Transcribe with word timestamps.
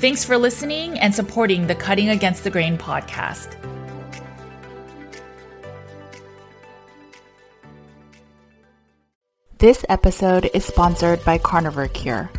Thanks 0.00 0.24
for 0.24 0.38
listening 0.38 0.96
and 1.00 1.12
supporting 1.12 1.66
the 1.66 1.74
Cutting 1.74 2.10
Against 2.10 2.44
the 2.44 2.50
Grain 2.50 2.78
podcast. 2.78 3.56
This 9.58 9.84
episode 9.88 10.50
is 10.54 10.64
sponsored 10.64 11.24
by 11.24 11.38
Carnivore 11.38 11.88
Cure. 11.88 12.30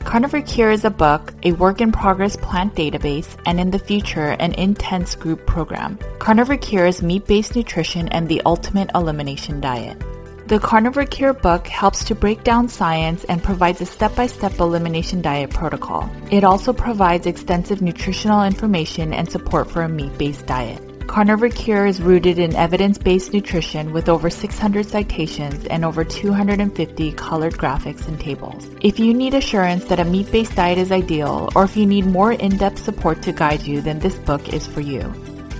Carnivore 0.00 0.42
Cure 0.42 0.72
is 0.72 0.84
a 0.84 0.90
book, 0.90 1.32
a 1.44 1.52
work 1.52 1.80
in 1.80 1.92
progress 1.92 2.36
plant 2.36 2.74
database, 2.74 3.40
and 3.46 3.60
in 3.60 3.70
the 3.70 3.78
future, 3.78 4.30
an 4.40 4.52
intense 4.54 5.14
group 5.14 5.46
program. 5.46 5.96
Carnivore 6.18 6.56
Cure 6.56 6.86
is 6.86 7.00
meat 7.00 7.28
based 7.28 7.54
nutrition 7.54 8.08
and 8.08 8.28
the 8.28 8.42
ultimate 8.44 8.90
elimination 8.92 9.60
diet. 9.60 10.02
The 10.46 10.58
Carnivore 10.58 11.06
Cure 11.06 11.32
book 11.32 11.66
helps 11.66 12.04
to 12.04 12.14
break 12.14 12.44
down 12.44 12.68
science 12.68 13.24
and 13.24 13.42
provides 13.42 13.80
a 13.80 13.86
step 13.86 14.14
by 14.14 14.26
step 14.26 14.60
elimination 14.60 15.22
diet 15.22 15.48
protocol. 15.48 16.10
It 16.30 16.44
also 16.44 16.74
provides 16.74 17.26
extensive 17.26 17.80
nutritional 17.80 18.44
information 18.44 19.14
and 19.14 19.26
support 19.30 19.70
for 19.70 19.80
a 19.80 19.88
meat 19.88 20.18
based 20.18 20.44
diet. 20.44 20.82
Carnivore 21.06 21.48
Cure 21.48 21.86
is 21.86 22.02
rooted 22.02 22.38
in 22.38 22.54
evidence 22.56 22.98
based 22.98 23.32
nutrition 23.32 23.94
with 23.94 24.10
over 24.10 24.28
600 24.28 24.86
citations 24.86 25.64
and 25.68 25.82
over 25.82 26.04
250 26.04 27.12
colored 27.12 27.54
graphics 27.54 28.06
and 28.06 28.20
tables. 28.20 28.68
If 28.82 28.98
you 28.98 29.14
need 29.14 29.32
assurance 29.32 29.86
that 29.86 30.00
a 30.00 30.04
meat 30.04 30.30
based 30.30 30.56
diet 30.56 30.76
is 30.76 30.92
ideal, 30.92 31.48
or 31.54 31.64
if 31.64 31.74
you 31.74 31.86
need 31.86 32.04
more 32.04 32.32
in 32.32 32.58
depth 32.58 32.84
support 32.84 33.22
to 33.22 33.32
guide 33.32 33.62
you, 33.62 33.80
then 33.80 33.98
this 33.98 34.16
book 34.16 34.52
is 34.52 34.66
for 34.66 34.82
you. 34.82 35.10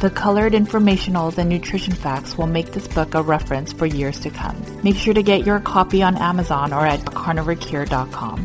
The 0.04 0.10
colored 0.10 0.52
informationals 0.52 1.38
and 1.38 1.48
nutrition 1.48 1.94
facts 1.94 2.36
will 2.36 2.46
make 2.46 2.72
this 2.72 2.86
book 2.86 3.14
a 3.14 3.22
reference 3.22 3.72
for 3.72 3.86
years 3.86 4.20
to 4.20 4.28
come. 4.28 4.62
Make 4.82 4.96
sure 4.96 5.14
to 5.14 5.22
get 5.22 5.46
your 5.46 5.60
copy 5.60 6.02
on 6.02 6.18
Amazon 6.18 6.74
or 6.74 6.86
at 6.86 7.00
carnivorecure.com. 7.06 8.44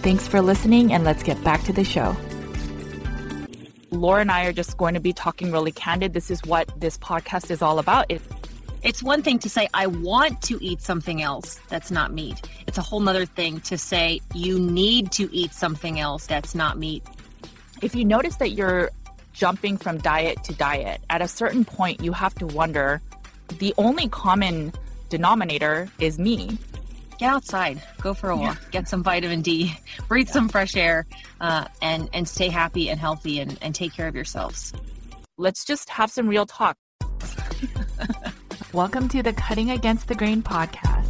Thanks 0.00 0.26
for 0.26 0.40
listening, 0.40 0.94
and 0.94 1.04
let's 1.04 1.22
get 1.22 1.44
back 1.44 1.62
to 1.64 1.74
the 1.74 1.84
show. 1.84 2.16
Laura 3.90 4.22
and 4.22 4.30
I 4.30 4.46
are 4.46 4.52
just 4.54 4.78
going 4.78 4.94
to 4.94 5.00
be 5.00 5.12
talking 5.12 5.52
really 5.52 5.72
candid. 5.72 6.14
This 6.14 6.30
is 6.30 6.42
what 6.44 6.72
this 6.80 6.96
podcast 6.96 7.50
is 7.50 7.60
all 7.60 7.78
about. 7.78 8.06
It, 8.08 8.22
it's 8.82 9.02
one 9.02 9.22
thing 9.22 9.40
to 9.40 9.50
say, 9.50 9.68
I 9.74 9.88
want 9.88 10.40
to 10.44 10.58
eat 10.64 10.80
something 10.80 11.20
else 11.20 11.60
that's 11.68 11.90
not 11.90 12.14
meat. 12.14 12.48
It's 12.66 12.78
a 12.78 12.82
whole 12.82 13.00
nother 13.00 13.26
thing 13.26 13.60
to 13.60 13.76
say, 13.76 14.22
you 14.34 14.58
need 14.58 15.12
to 15.12 15.28
eat 15.36 15.52
something 15.52 16.00
else 16.00 16.24
that's 16.26 16.54
not 16.54 16.78
meat. 16.78 17.04
If 17.82 17.94
you 17.94 18.06
notice 18.06 18.36
that 18.36 18.52
you're 18.52 18.90
jumping 19.32 19.76
from 19.76 19.98
diet 19.98 20.42
to 20.44 20.54
diet, 20.54 21.00
at 21.10 21.22
a 21.22 21.28
certain 21.28 21.64
point, 21.64 22.02
you 22.02 22.12
have 22.12 22.34
to 22.36 22.46
wonder 22.46 23.00
the 23.58 23.74
only 23.78 24.08
common 24.08 24.72
denominator 25.08 25.88
is 25.98 26.18
me. 26.18 26.58
Get 27.18 27.30
outside, 27.30 27.82
go 28.00 28.14
for 28.14 28.30
a 28.30 28.36
walk, 28.36 28.58
yeah. 28.60 28.68
get 28.70 28.88
some 28.88 29.02
vitamin 29.02 29.42
D, 29.42 29.74
breathe 30.08 30.28
yeah. 30.28 30.32
some 30.32 30.48
fresh 30.48 30.76
air, 30.76 31.06
uh, 31.40 31.66
and 31.80 32.08
and 32.12 32.28
stay 32.28 32.48
happy 32.48 32.88
and 32.88 32.98
healthy 32.98 33.40
and, 33.40 33.58
and 33.62 33.74
take 33.74 33.92
care 33.92 34.08
of 34.08 34.14
yourselves. 34.14 34.72
Let's 35.38 35.64
just 35.64 35.88
have 35.90 36.10
some 36.10 36.28
real 36.28 36.46
talk. 36.46 36.76
Welcome 38.72 39.08
to 39.10 39.22
the 39.22 39.32
Cutting 39.34 39.70
Against 39.70 40.08
the 40.08 40.14
Grain 40.14 40.42
podcast. 40.42 41.01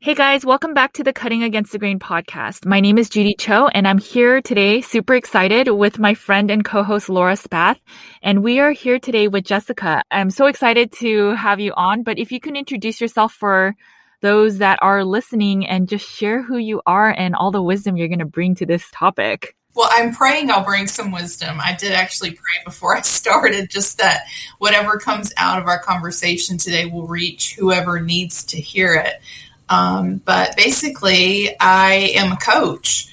Hey 0.00 0.14
guys, 0.14 0.46
welcome 0.46 0.74
back 0.74 0.92
to 0.92 1.02
the 1.02 1.12
Cutting 1.12 1.42
Against 1.42 1.72
the 1.72 1.78
Grain 1.80 1.98
podcast. 1.98 2.64
My 2.64 2.78
name 2.78 2.98
is 2.98 3.08
Judy 3.08 3.34
Cho 3.36 3.66
and 3.66 3.86
I'm 3.86 3.98
here 3.98 4.40
today 4.40 4.80
super 4.80 5.16
excited 5.16 5.68
with 5.68 5.98
my 5.98 6.14
friend 6.14 6.52
and 6.52 6.64
co-host 6.64 7.08
Laura 7.08 7.36
Spath. 7.36 7.80
And 8.22 8.44
we 8.44 8.60
are 8.60 8.70
here 8.70 9.00
today 9.00 9.26
with 9.26 9.42
Jessica. 9.42 10.04
I'm 10.12 10.30
so 10.30 10.46
excited 10.46 10.92
to 11.00 11.30
have 11.30 11.58
you 11.58 11.72
on, 11.76 12.04
but 12.04 12.16
if 12.16 12.30
you 12.30 12.38
can 12.38 12.54
introduce 12.54 13.00
yourself 13.00 13.32
for 13.32 13.74
those 14.20 14.58
that 14.58 14.78
are 14.82 15.04
listening 15.04 15.66
and 15.66 15.88
just 15.88 16.08
share 16.08 16.44
who 16.44 16.58
you 16.58 16.80
are 16.86 17.10
and 17.10 17.34
all 17.34 17.50
the 17.50 17.60
wisdom 17.60 17.96
you're 17.96 18.06
going 18.06 18.20
to 18.20 18.24
bring 18.24 18.54
to 18.54 18.66
this 18.66 18.88
topic. 18.92 19.56
Well, 19.74 19.90
I'm 19.92 20.14
praying 20.14 20.50
I'll 20.50 20.64
bring 20.64 20.86
some 20.86 21.10
wisdom. 21.10 21.58
I 21.60 21.74
did 21.74 21.92
actually 21.92 22.30
pray 22.30 22.62
before 22.64 22.96
I 22.96 23.00
started, 23.02 23.68
just 23.68 23.98
that 23.98 24.26
whatever 24.58 24.96
comes 24.98 25.32
out 25.36 25.60
of 25.60 25.66
our 25.66 25.80
conversation 25.80 26.56
today 26.56 26.86
will 26.86 27.08
reach 27.08 27.56
whoever 27.56 28.00
needs 28.00 28.44
to 28.44 28.60
hear 28.60 28.94
it. 28.94 29.20
Um, 29.68 30.16
but 30.24 30.56
basically, 30.56 31.54
I 31.60 32.12
am 32.16 32.32
a 32.32 32.36
coach. 32.36 33.08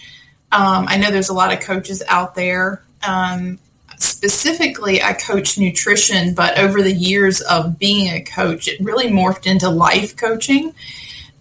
Um, 0.51 0.85
I 0.88 0.97
know 0.97 1.11
there's 1.11 1.29
a 1.29 1.33
lot 1.33 1.53
of 1.53 1.59
coaches 1.59 2.01
out 2.07 2.35
there. 2.35 2.83
Um, 3.05 3.59
specifically, 3.97 5.01
I 5.01 5.13
coach 5.13 5.57
nutrition, 5.57 6.33
but 6.33 6.57
over 6.57 6.81
the 6.81 6.93
years 6.93 7.41
of 7.41 7.77
being 7.77 8.13
a 8.13 8.21
coach, 8.21 8.67
it 8.67 8.79
really 8.79 9.07
morphed 9.07 9.45
into 9.45 9.69
life 9.69 10.16
coaching. 10.16 10.73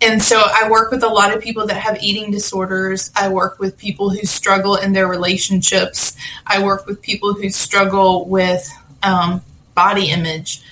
And 0.01 0.21
so 0.21 0.37
I 0.39 0.69
work 0.69 0.91
with 0.91 1.03
a 1.03 1.09
lot 1.09 1.35
of 1.35 1.43
people 1.43 1.67
that 1.67 1.77
have 1.77 2.03
eating 2.03 2.31
disorders. 2.31 3.11
I 3.17 3.29
work 3.29 3.59
with 3.59 3.79
people 3.79 4.11
who 4.11 4.19
struggle 4.25 4.77
in 4.77 4.93
their 4.93 5.09
relationships. 5.09 6.17
I 6.47 6.63
work 6.63 6.87
with 6.87 7.01
people 7.01 7.33
who 7.33 7.49
struggle 7.49 8.29
with 8.29 8.69
um, 9.03 9.41
body 9.75 10.11
image. 10.11 10.63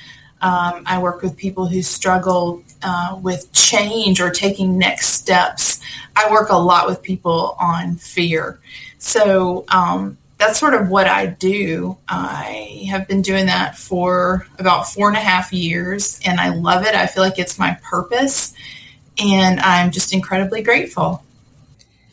Um, 0.42 0.82
I 0.86 0.98
work 0.98 1.22
with 1.22 1.36
people 1.36 1.66
who 1.66 1.82
struggle 1.82 2.62
uh, 2.82 3.18
with 3.22 3.52
change 3.52 4.20
or 4.20 4.30
taking 4.30 4.78
next 4.78 5.08
steps. 5.08 5.80
I 6.16 6.30
work 6.30 6.50
a 6.50 6.56
lot 6.56 6.86
with 6.86 7.02
people 7.02 7.56
on 7.58 7.96
fear. 7.96 8.60
So 8.98 9.64
um, 9.68 10.18
that's 10.38 10.58
sort 10.58 10.74
of 10.74 10.88
what 10.88 11.06
I 11.06 11.26
do. 11.26 11.96
I 12.08 12.86
have 12.90 13.06
been 13.08 13.22
doing 13.22 13.46
that 13.46 13.76
for 13.76 14.46
about 14.58 14.88
four 14.88 15.08
and 15.08 15.16
a 15.16 15.20
half 15.20 15.52
years, 15.52 16.20
and 16.24 16.40
I 16.40 16.50
love 16.50 16.84
it. 16.84 16.94
I 16.94 17.06
feel 17.06 17.22
like 17.22 17.38
it's 17.38 17.58
my 17.58 17.78
purpose, 17.82 18.54
and 19.22 19.60
I'm 19.60 19.90
just 19.90 20.12
incredibly 20.12 20.62
grateful. 20.62 21.22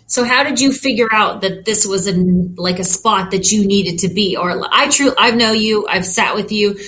So 0.09 0.23
how 0.23 0.43
did 0.43 0.59
you 0.59 0.73
figure 0.73 1.07
out 1.11 1.41
that 1.41 1.65
this 1.65 1.85
was 1.85 2.07
a 2.07 2.13
like 2.57 2.79
a 2.79 2.83
spot 2.83 3.29
that 3.29 3.51
you 3.51 3.67
needed 3.67 3.99
to 3.99 4.09
be? 4.09 4.35
Or 4.35 4.65
I 4.71 4.89
truly 4.89 5.15
I 5.17 5.29
know 5.31 5.51
you, 5.51 5.87
I've 5.87 6.05
sat 6.05 6.33
with 6.33 6.51
you. 6.51 6.79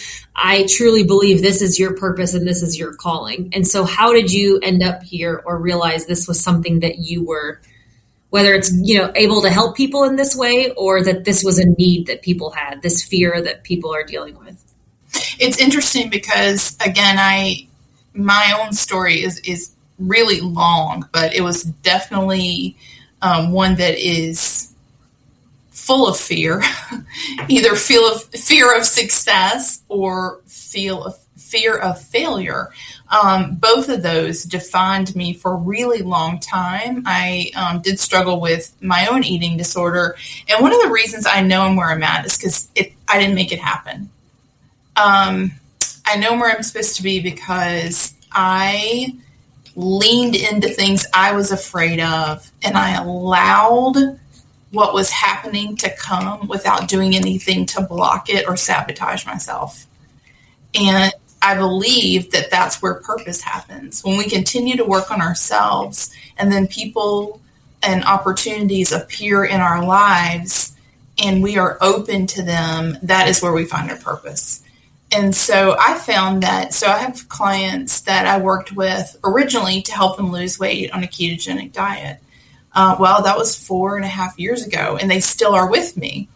I 0.44 0.66
truly 0.68 1.04
believe 1.04 1.42
this 1.42 1.62
is 1.62 1.78
your 1.78 1.96
purpose 1.96 2.34
and 2.34 2.48
this 2.48 2.64
is 2.64 2.78
your 2.78 2.96
calling. 2.96 3.52
And 3.54 3.68
so 3.68 3.84
how 3.84 4.12
did 4.12 4.34
you 4.34 4.60
end 4.64 4.82
up 4.82 5.04
here 5.04 5.44
or 5.46 5.60
realize 5.60 6.08
this 6.08 6.28
was 6.28 6.44
something 6.44 6.80
that 6.80 6.98
you 6.98 7.24
were 7.24 7.62
whether 8.32 8.54
it's, 8.54 8.72
you 8.82 8.98
know, 8.98 9.12
able 9.16 9.42
to 9.42 9.50
help 9.50 9.76
people 9.76 10.06
in 10.06 10.16
this 10.16 10.38
way 10.38 10.72
or 10.72 11.04
that 11.04 11.26
this 11.26 11.44
was 11.44 11.60
a 11.60 11.66
need 11.78 12.08
that 12.08 12.22
people 12.22 12.50
had, 12.52 12.82
this 12.82 13.04
fear 13.04 13.42
that 13.42 13.64
people 13.64 13.94
are 13.94 14.06
dealing 14.06 14.38
with? 14.40 14.74
It's 15.38 15.60
interesting 15.60 16.10
because 16.10 16.78
again, 16.84 17.18
I 17.20 17.68
my 18.14 18.58
own 18.62 18.74
story 18.74 19.22
is 19.22 19.40
is 19.40 19.76
really 20.00 20.40
long, 20.40 21.08
but 21.12 21.36
it 21.36 21.42
was 21.42 21.64
definitely 21.64 22.78
um, 23.22 23.52
one 23.52 23.76
that 23.76 24.00
is 24.00 24.71
full 25.92 26.08
of 26.08 26.18
fear, 26.18 26.64
either 27.50 27.76
feel 27.76 28.10
of 28.10 28.24
fear 28.24 28.74
of 28.74 28.86
success 28.86 29.82
or 29.90 30.40
feel 30.46 31.04
of 31.04 31.18
fear 31.36 31.76
of 31.76 32.02
failure. 32.02 32.70
Um, 33.10 33.56
both 33.56 33.90
of 33.90 34.02
those 34.02 34.44
defined 34.44 35.14
me 35.18 35.34
for 35.34 35.52
a 35.52 35.58
really 35.58 36.02
long 36.02 36.40
time. 36.40 37.04
I 37.06 37.52
um, 37.58 37.82
did 37.82 38.00
struggle 38.00 38.40
with 38.40 38.74
my 38.82 39.06
own 39.08 39.26
eating 39.26 39.58
disorder, 39.58 40.16
and 40.48 40.62
one 40.62 40.72
of 40.72 40.82
the 40.82 40.88
reasons 40.88 41.26
I 41.26 41.42
know 41.42 41.64
I'm 41.64 41.76
where 41.76 41.92
I'm 41.92 42.04
at 42.04 42.26
is 42.26 42.38
because 42.38 42.70
I 43.10 43.20
didn't 43.20 43.36
make 43.36 43.52
it 43.52 43.60
happen. 43.60 44.10
Um, 44.96 45.52
I 46.06 46.16
know 46.16 46.38
where 46.38 46.56
I'm 46.56 46.64
supposed 46.64 46.96
to 46.96 47.04
be 47.04 47.20
because 47.20 48.16
I 48.32 49.18
leaned 49.76 50.38
into 50.38 50.70
things 50.70 51.06
I 51.14 51.34
was 51.34 51.52
afraid 51.52 52.00
of 52.00 52.50
and 52.64 52.78
I 52.78 52.94
allowed 52.94 54.21
what 54.72 54.94
was 54.94 55.12
happening 55.12 55.76
to 55.76 55.94
come 55.98 56.48
without 56.48 56.88
doing 56.88 57.16
anything 57.16 57.66
to 57.68 57.82
block 57.82 58.30
it 58.30 58.48
or 58.48 58.56
sabotage 58.56 59.26
myself. 59.26 59.86
And 60.74 61.14
I 61.42 61.56
believe 61.56 62.32
that 62.32 62.52
that's 62.52 62.82
where 62.82 62.96
purpose 62.96 63.42
happens. 63.42 64.04
When 64.04 64.18
we 64.18 64.30
continue 64.30 64.78
to 64.78 64.86
work 64.86 65.12
on 65.12 65.22
ourselves 65.22 66.14
and 66.38 66.52
then 66.52 66.68
people 66.68 67.42
and 67.84 68.04
opportunities 68.06 68.92
appear 68.92 69.44
in 69.44 69.60
our 69.60 69.86
lives 69.86 70.76
and 71.22 71.44
we 71.44 71.58
are 71.58 71.78
open 71.82 72.28
to 72.28 72.44
them, 72.44 72.98
that 73.04 73.28
is 73.28 73.42
where 73.42 73.54
we 73.54 73.66
find 73.66 73.90
our 73.90 73.98
purpose. 73.98 74.64
And 75.14 75.36
so 75.36 75.76
I 75.78 75.98
found 75.98 76.44
that, 76.44 76.74
so 76.74 76.88
I 76.88 77.00
have 77.00 77.28
clients 77.28 78.02
that 78.02 78.26
I 78.26 78.40
worked 78.40 78.72
with 78.72 79.18
originally 79.26 79.82
to 79.82 79.92
help 79.92 80.16
them 80.16 80.32
lose 80.32 80.58
weight 80.58 80.92
on 80.92 81.04
a 81.04 81.08
ketogenic 81.08 81.74
diet. 81.74 82.20
Uh, 82.74 82.96
well, 83.00 83.22
that 83.24 83.38
was 83.38 83.56
four 83.56 83.98
and 83.98 84.06
a 84.06 84.10
half 84.10 84.40
years 84.40 84.66
ago, 84.66 84.98
and 85.00 85.10
they 85.12 85.20
still 85.20 85.54
are 85.54 85.70
with 85.70 85.98
me. 85.98 86.30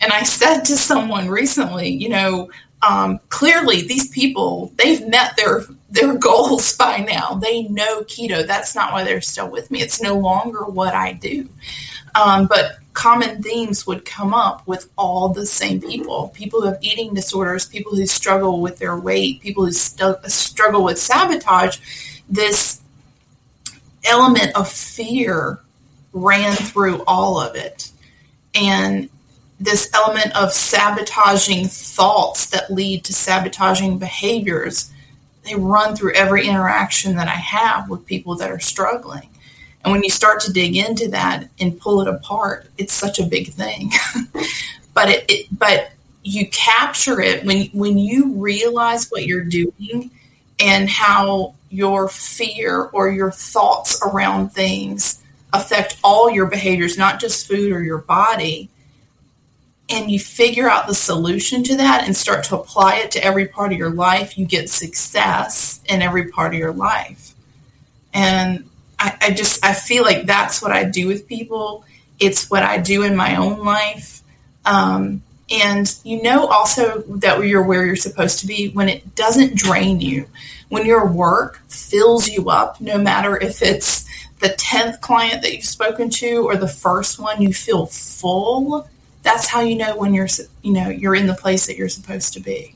And 0.00 0.12
I 0.12 0.22
said 0.22 0.62
to 0.62 0.76
someone 0.76 1.28
recently, 1.28 1.88
you 1.90 2.08
know, 2.08 2.50
um, 2.82 3.20
clearly 3.28 3.82
these 3.82 4.08
people 4.08 4.72
they've 4.76 5.06
met 5.06 5.36
their 5.36 5.64
their 5.90 6.14
goals 6.18 6.76
by 6.76 6.98
now. 6.98 7.34
They 7.34 7.62
know 7.64 8.02
keto. 8.02 8.46
That's 8.46 8.74
not 8.74 8.92
why 8.92 9.04
they're 9.04 9.20
still 9.20 9.48
with 9.48 9.70
me. 9.70 9.80
It's 9.80 10.02
no 10.02 10.18
longer 10.18 10.64
what 10.64 10.94
I 10.94 11.12
do. 11.12 11.48
Um, 12.14 12.46
but 12.46 12.76
common 12.92 13.42
themes 13.42 13.86
would 13.86 14.04
come 14.04 14.34
up 14.34 14.66
with 14.66 14.90
all 14.98 15.30
the 15.30 15.46
same 15.46 15.80
people 15.80 16.28
people 16.34 16.60
who 16.60 16.66
have 16.66 16.78
eating 16.82 17.14
disorders 17.14 17.66
people 17.66 17.96
who 17.96 18.04
struggle 18.04 18.60
with 18.60 18.76
their 18.78 18.98
weight 18.98 19.40
people 19.40 19.64
who 19.64 19.72
st- 19.72 20.22
struggle 20.26 20.84
with 20.84 20.98
sabotage 20.98 21.78
this 22.28 22.82
element 24.04 24.54
of 24.54 24.68
fear 24.68 25.61
ran 26.12 26.54
through 26.54 27.02
all 27.06 27.40
of 27.40 27.56
it 27.56 27.90
and 28.54 29.08
this 29.58 29.90
element 29.94 30.34
of 30.36 30.52
sabotaging 30.52 31.66
thoughts 31.66 32.50
that 32.50 32.70
lead 32.70 33.04
to 33.04 33.12
sabotaging 33.12 33.98
behaviors 33.98 34.90
they 35.44 35.54
run 35.54 35.96
through 35.96 36.12
every 36.14 36.46
interaction 36.46 37.16
that 37.16 37.28
i 37.28 37.30
have 37.30 37.88
with 37.88 38.04
people 38.06 38.34
that 38.34 38.50
are 38.50 38.60
struggling 38.60 39.28
and 39.84 39.92
when 39.92 40.02
you 40.02 40.10
start 40.10 40.40
to 40.40 40.52
dig 40.52 40.76
into 40.76 41.08
that 41.08 41.48
and 41.58 41.78
pull 41.78 42.00
it 42.00 42.08
apart, 42.08 42.66
it's 42.78 42.94
such 42.94 43.18
a 43.18 43.26
big 43.26 43.52
thing. 43.52 43.90
but 44.94 45.08
it, 45.08 45.24
it, 45.28 45.46
but 45.58 45.92
you 46.22 46.46
capture 46.48 47.20
it 47.20 47.44
when 47.44 47.64
when 47.72 47.98
you 47.98 48.34
realize 48.34 49.10
what 49.10 49.26
you're 49.26 49.44
doing 49.44 50.10
and 50.60 50.88
how 50.88 51.54
your 51.70 52.08
fear 52.08 52.82
or 52.92 53.10
your 53.10 53.32
thoughts 53.32 54.00
around 54.06 54.50
things 54.50 55.21
affect 55.52 55.98
all 56.02 56.30
your 56.30 56.46
behaviors, 56.46 56.96
not 56.96 57.20
just 57.20 57.46
food 57.46 57.72
or 57.72 57.82
your 57.82 57.98
body. 57.98 58.70
And 59.88 60.10
you 60.10 60.18
figure 60.18 60.70
out 60.70 60.86
the 60.86 60.94
solution 60.94 61.62
to 61.64 61.76
that 61.76 62.04
and 62.04 62.16
start 62.16 62.44
to 62.44 62.58
apply 62.58 62.96
it 62.96 63.10
to 63.12 63.24
every 63.24 63.46
part 63.46 63.72
of 63.72 63.78
your 63.78 63.90
life, 63.90 64.38
you 64.38 64.46
get 64.46 64.70
success 64.70 65.80
in 65.86 66.00
every 66.00 66.28
part 66.28 66.54
of 66.54 66.58
your 66.58 66.72
life. 66.72 67.34
And 68.14 68.70
I, 68.98 69.16
I 69.20 69.30
just 69.32 69.64
I 69.64 69.74
feel 69.74 70.02
like 70.04 70.24
that's 70.24 70.62
what 70.62 70.72
I 70.72 70.84
do 70.84 71.08
with 71.08 71.26
people. 71.26 71.84
It's 72.18 72.48
what 72.48 72.62
I 72.62 72.78
do 72.78 73.02
in 73.02 73.16
my 73.16 73.36
own 73.36 73.64
life. 73.64 74.22
Um, 74.64 75.22
and 75.52 75.94
you 76.04 76.22
know 76.22 76.46
also 76.46 77.02
that 77.08 77.38
you're 77.40 77.62
where 77.62 77.84
you're 77.84 77.96
supposed 77.96 78.38
to 78.40 78.46
be 78.46 78.70
when 78.70 78.88
it 78.88 79.14
doesn't 79.14 79.56
drain 79.56 80.00
you 80.00 80.26
when 80.68 80.86
your 80.86 81.06
work 81.06 81.60
fills 81.68 82.28
you 82.28 82.48
up 82.48 82.80
no 82.80 82.96
matter 82.96 83.36
if 83.36 83.60
it's 83.60 84.01
the 84.42 84.50
10th 84.50 85.00
client 85.00 85.42
that 85.42 85.54
you've 85.54 85.64
spoken 85.64 86.10
to 86.10 86.44
or 86.46 86.56
the 86.56 86.68
first 86.68 87.18
one 87.18 87.40
you 87.40 87.52
feel 87.52 87.86
full 87.86 88.88
that's 89.22 89.48
how 89.48 89.60
you 89.60 89.76
know 89.76 89.96
when 89.96 90.12
you're 90.12 90.28
you 90.62 90.72
know 90.72 90.88
you're 90.88 91.14
in 91.14 91.26
the 91.26 91.34
place 91.34 91.66
that 91.66 91.76
you're 91.76 91.88
supposed 91.88 92.34
to 92.34 92.40
be 92.40 92.74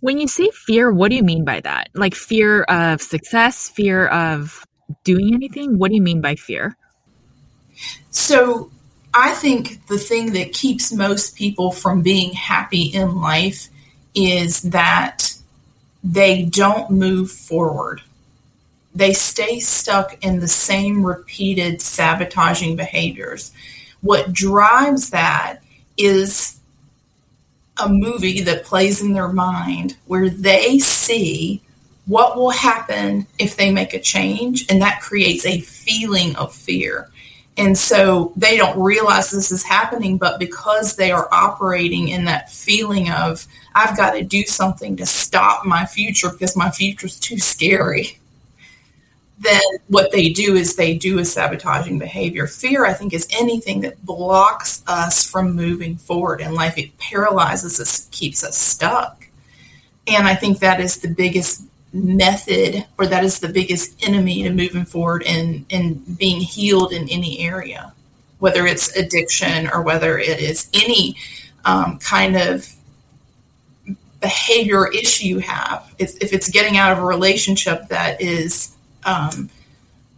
when 0.00 0.18
you 0.18 0.26
say 0.26 0.48
fear 0.54 0.90
what 0.90 1.10
do 1.10 1.16
you 1.16 1.22
mean 1.22 1.44
by 1.44 1.60
that 1.60 1.88
like 1.94 2.14
fear 2.14 2.62
of 2.62 3.02
success 3.02 3.68
fear 3.68 4.06
of 4.06 4.66
doing 5.04 5.34
anything? 5.34 5.78
What 5.78 5.90
do 5.90 5.96
you 5.96 6.02
mean 6.02 6.20
by 6.20 6.34
fear? 6.34 6.76
So, 8.10 8.70
I 9.12 9.32
think 9.32 9.86
the 9.88 9.98
thing 9.98 10.34
that 10.34 10.52
keeps 10.52 10.92
most 10.92 11.34
people 11.34 11.72
from 11.72 12.02
being 12.02 12.32
happy 12.32 12.82
in 12.82 13.20
life 13.20 13.68
is 14.14 14.62
that 14.62 15.34
they 16.04 16.44
don't 16.44 16.90
move 16.90 17.30
forward. 17.30 18.02
They 18.94 19.12
stay 19.12 19.60
stuck 19.60 20.22
in 20.24 20.40
the 20.40 20.48
same 20.48 21.04
repeated 21.04 21.80
sabotaging 21.80 22.76
behaviors. 22.76 23.52
What 24.00 24.32
drives 24.32 25.10
that 25.10 25.60
is 25.96 26.58
a 27.78 27.88
movie 27.88 28.42
that 28.42 28.64
plays 28.64 29.00
in 29.00 29.12
their 29.12 29.28
mind 29.28 29.96
where 30.06 30.28
they 30.28 30.78
see 30.78 31.62
what 32.06 32.36
will 32.36 32.50
happen 32.50 33.26
if 33.38 33.56
they 33.56 33.72
make 33.72 33.94
a 33.94 34.00
change 34.00 34.66
and 34.70 34.82
that 34.82 35.00
creates 35.00 35.46
a 35.46 35.60
feeling 35.60 36.34
of 36.36 36.54
fear 36.54 37.08
and 37.56 37.76
so 37.76 38.32
they 38.36 38.56
don't 38.56 38.80
realize 38.80 39.30
this 39.30 39.52
is 39.52 39.62
happening 39.62 40.18
but 40.18 40.38
because 40.38 40.96
they 40.96 41.10
are 41.12 41.28
operating 41.32 42.08
in 42.08 42.24
that 42.24 42.50
feeling 42.50 43.10
of 43.10 43.46
i've 43.74 43.96
got 43.96 44.12
to 44.12 44.22
do 44.22 44.42
something 44.42 44.96
to 44.96 45.06
stop 45.06 45.64
my 45.64 45.86
future 45.86 46.30
because 46.30 46.56
my 46.56 46.70
future 46.70 47.06
is 47.06 47.18
too 47.18 47.38
scary 47.38 48.18
then 49.40 49.60
what 49.88 50.12
they 50.12 50.28
do 50.28 50.54
is 50.54 50.76
they 50.76 50.94
do 50.94 51.18
a 51.18 51.24
sabotaging 51.24 51.98
behavior. 51.98 52.46
Fear 52.46 52.86
i 52.86 52.92
think 52.92 53.12
is 53.12 53.28
anything 53.32 53.80
that 53.80 54.04
blocks 54.04 54.82
us 54.86 55.28
from 55.28 55.56
moving 55.56 55.96
forward 55.96 56.40
in 56.40 56.54
life. 56.54 56.78
It 56.78 56.96
paralyzes 56.98 57.80
us 57.80 58.08
keeps 58.10 58.44
us 58.44 58.58
stuck. 58.58 59.26
And 60.06 60.26
i 60.26 60.34
think 60.34 60.58
that 60.58 60.80
is 60.80 60.98
the 60.98 61.08
biggest 61.08 61.62
method 61.92 62.86
or 62.98 63.06
that 63.06 63.24
is 63.24 63.40
the 63.40 63.48
biggest 63.48 64.04
enemy 64.06 64.42
to 64.42 64.50
moving 64.50 64.84
forward 64.84 65.24
and, 65.26 65.66
and 65.70 66.18
being 66.18 66.40
healed 66.40 66.92
in 66.92 67.08
any 67.08 67.40
area, 67.40 67.92
whether 68.38 68.66
it's 68.66 68.94
addiction 68.96 69.68
or 69.68 69.82
whether 69.82 70.18
it 70.18 70.40
is 70.40 70.68
any 70.72 71.16
um, 71.64 71.98
kind 71.98 72.36
of 72.36 72.72
behavior 74.20 74.88
issue 74.92 75.26
you 75.26 75.38
have. 75.40 75.92
If, 75.98 76.16
if, 76.22 76.32
it's 76.32 76.50
getting 76.50 76.76
out 76.76 76.92
of 76.92 76.98
a 76.98 77.04
relationship 77.04 77.88
that 77.88 78.20
is 78.20 78.76
um, 79.04 79.50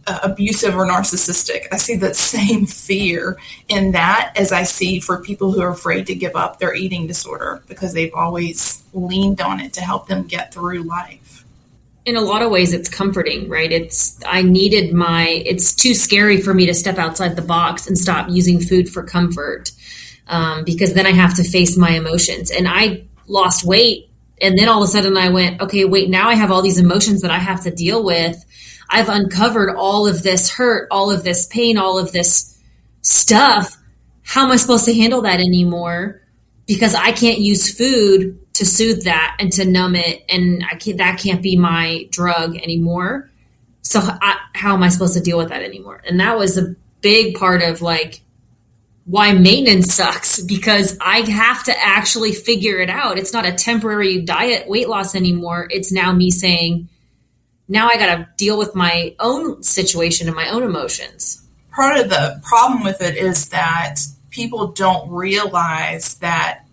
abusive 0.07 0.75
or 0.75 0.85
narcissistic, 0.85 1.67
I 1.71 1.77
see 1.77 1.95
that 1.97 2.15
same 2.33 2.65
fear 2.65 3.37
in 3.67 3.91
that 3.91 4.33
as 4.35 4.51
I 4.51 4.63
see 4.63 4.99
for 4.99 5.21
people 5.21 5.51
who 5.51 5.61
are 5.61 5.69
afraid 5.69 6.07
to 6.07 6.15
give 6.15 6.35
up 6.35 6.59
their 6.59 6.73
eating 6.73 7.07
disorder 7.07 7.63
because 7.67 7.93
they've 7.93 8.13
always 8.13 8.83
leaned 8.93 9.41
on 9.41 9.59
it 9.59 9.73
to 9.73 9.81
help 9.81 10.07
them 10.07 10.23
get 10.23 10.53
through 10.53 10.83
life. 10.83 11.45
In 12.05 12.17
a 12.17 12.21
lot 12.21 12.41
of 12.41 12.51
ways 12.51 12.73
it's 12.73 12.89
comforting 12.89 13.47
right? 13.47 13.71
It's 13.71 14.19
i 14.25 14.41
needed 14.41 14.93
my 14.93 15.27
it's 15.45 15.73
too 15.73 15.93
scary 15.93 16.41
for 16.41 16.53
me 16.53 16.65
to 16.65 16.73
step 16.73 16.97
outside 16.97 17.37
the 17.37 17.41
box 17.41 17.87
and 17.87 17.97
stop 17.97 18.29
using 18.29 18.59
food 18.59 18.89
for 18.89 19.03
comfort 19.03 19.71
um, 20.27 20.65
because 20.65 20.93
then 20.93 21.05
i 21.05 21.11
have 21.11 21.35
to 21.35 21.43
face 21.43 21.77
my 21.77 21.91
emotions. 21.91 22.51
And 22.51 22.67
i 22.67 23.03
lost 23.25 23.63
weight 23.63 24.09
and 24.41 24.57
then 24.59 24.67
all 24.67 24.83
of 24.83 24.89
a 24.89 24.91
sudden 24.91 25.15
i 25.15 25.29
went 25.29 25.61
okay 25.61 25.85
wait 25.85 26.09
now 26.09 26.27
i 26.27 26.35
have 26.35 26.51
all 26.51 26.61
these 26.61 26.77
emotions 26.77 27.21
that 27.21 27.31
i 27.31 27.37
have 27.37 27.61
to 27.63 27.71
deal 27.71 28.03
with 28.03 28.43
i've 28.89 29.09
uncovered 29.09 29.75
all 29.75 30.07
of 30.07 30.23
this 30.23 30.51
hurt 30.51 30.87
all 30.91 31.11
of 31.11 31.23
this 31.23 31.45
pain 31.47 31.77
all 31.77 31.97
of 31.97 32.11
this 32.11 32.53
stuff. 33.03 33.77
How 34.23 34.45
am 34.45 34.51
i 34.51 34.55
supposed 34.55 34.85
to 34.85 34.93
handle 34.93 35.21
that 35.21 35.39
anymore? 35.39 36.21
Because 36.65 36.95
i 36.95 37.11
can't 37.11 37.39
use 37.39 37.75
food 37.75 38.39
to 38.53 38.65
soothe 38.65 39.03
that 39.03 39.35
and 39.39 39.51
to 39.51 39.65
numb 39.65 39.95
it 39.95 40.23
and 40.29 40.63
I 40.71 40.75
can't, 40.75 40.97
that 40.97 41.19
can't 41.19 41.41
be 41.41 41.55
my 41.55 42.07
drug 42.11 42.55
anymore. 42.55 43.29
So 43.81 43.99
I, 43.99 44.37
how 44.53 44.73
am 44.75 44.83
i 44.83 44.89
supposed 44.89 45.15
to 45.15 45.21
deal 45.21 45.37
with 45.37 45.49
that 45.49 45.63
anymore? 45.63 46.01
And 46.07 46.19
that 46.19 46.37
was 46.37 46.57
a 46.57 46.75
big 47.01 47.35
part 47.35 47.61
of 47.61 47.81
like 47.81 48.21
why 49.05 49.33
maintenance 49.33 49.93
sucks 49.93 50.41
because 50.41 50.97
i 51.01 51.29
have 51.29 51.61
to 51.65 51.77
actually 51.77 52.31
figure 52.31 52.79
it 52.79 52.89
out. 52.89 53.17
It's 53.17 53.33
not 53.33 53.45
a 53.45 53.51
temporary 53.51 54.21
diet 54.21 54.69
weight 54.69 54.87
loss 54.87 55.15
anymore. 55.15 55.67
It's 55.69 55.91
now 55.91 56.13
me 56.13 56.31
saying 56.31 56.87
now 57.67 57.87
i 57.87 57.95
got 57.95 58.15
to 58.15 58.27
deal 58.37 58.57
with 58.57 58.75
my 58.75 59.15
own 59.19 59.61
situation 59.63 60.27
and 60.27 60.35
my 60.35 60.49
own 60.49 60.63
emotions 60.63 61.43
part 61.71 61.97
of 61.97 62.09
the 62.09 62.39
problem 62.43 62.83
with 62.83 63.01
it 63.01 63.15
is 63.15 63.49
that 63.49 63.95
people 64.29 64.67
don't 64.67 65.09
realize 65.09 66.15
that 66.15 66.63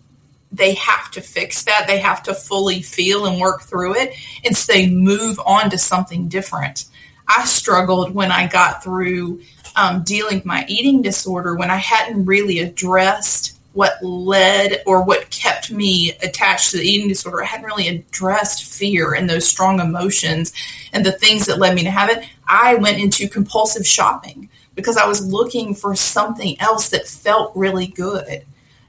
they 0.52 0.74
have 0.74 1.10
to 1.12 1.20
fix 1.20 1.64
that. 1.64 1.84
They 1.86 2.00
have 2.00 2.22
to 2.24 2.34
fully 2.34 2.82
feel 2.82 3.26
and 3.26 3.40
work 3.40 3.62
through 3.62 3.96
it. 3.96 4.14
And 4.44 4.56
so 4.56 4.72
they 4.72 4.88
move 4.88 5.38
on 5.46 5.70
to 5.70 5.78
something 5.78 6.28
different. 6.28 6.86
I 7.28 7.44
struggled 7.44 8.14
when 8.14 8.32
I 8.32 8.48
got 8.48 8.82
through 8.82 9.42
um, 9.76 10.02
dealing 10.02 10.38
with 10.38 10.46
my 10.46 10.64
eating 10.68 11.02
disorder 11.02 11.54
when 11.54 11.70
I 11.70 11.76
hadn't 11.76 12.26
really 12.26 12.58
addressed 12.58 13.59
what 13.72 14.02
led 14.02 14.82
or 14.86 15.02
what 15.02 15.30
kept 15.30 15.70
me 15.70 16.12
attached 16.22 16.70
to 16.70 16.78
the 16.78 16.82
eating 16.82 17.08
disorder. 17.08 17.42
I 17.42 17.46
hadn't 17.46 17.66
really 17.66 17.88
addressed 17.88 18.64
fear 18.64 19.14
and 19.14 19.30
those 19.30 19.46
strong 19.46 19.80
emotions 19.80 20.52
and 20.92 21.06
the 21.06 21.12
things 21.12 21.46
that 21.46 21.58
led 21.58 21.74
me 21.74 21.84
to 21.84 21.90
have 21.90 22.10
it. 22.10 22.24
I 22.48 22.74
went 22.74 22.98
into 22.98 23.28
compulsive 23.28 23.86
shopping 23.86 24.48
because 24.74 24.96
I 24.96 25.06
was 25.06 25.24
looking 25.24 25.74
for 25.74 25.94
something 25.94 26.60
else 26.60 26.88
that 26.90 27.06
felt 27.06 27.52
really 27.54 27.86
good. 27.86 28.44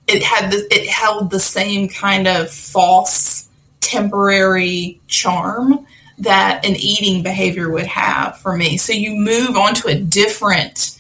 It 0.08 0.24
had 0.24 0.52
the, 0.52 0.68
it 0.74 0.88
held 0.88 1.30
the 1.30 1.40
same 1.40 1.88
kind 1.88 2.28
of 2.28 2.50
false 2.50 3.48
temporary 3.82 5.00
charm 5.08 5.86
that 6.18 6.66
an 6.66 6.76
eating 6.76 7.24
behavior 7.24 7.72
would 7.72 7.88
have 7.88 8.38
for 8.40 8.56
me. 8.56 8.78
So 8.78 8.94
you 8.94 9.16
move 9.16 9.56
on 9.58 9.76
to 9.76 9.90
a 9.90 9.96
different 9.96 10.98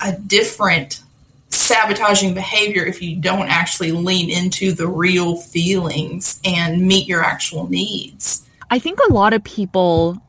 a 0.00 0.12
different 0.12 1.00
sabotaging 1.66 2.34
behavior 2.34 2.84
if 2.84 3.02
you 3.02 3.16
don't 3.16 3.48
actually 3.48 3.92
lean 3.92 4.30
into 4.30 4.72
the 4.72 4.86
real 4.86 5.36
feelings 5.36 6.40
and 6.44 6.86
meet 6.86 7.06
your 7.06 7.22
actual 7.22 7.68
needs. 7.68 8.46
I 8.70 8.78
think 8.78 8.98
a 9.08 9.12
lot 9.12 9.32
of 9.32 9.44
people 9.44 10.20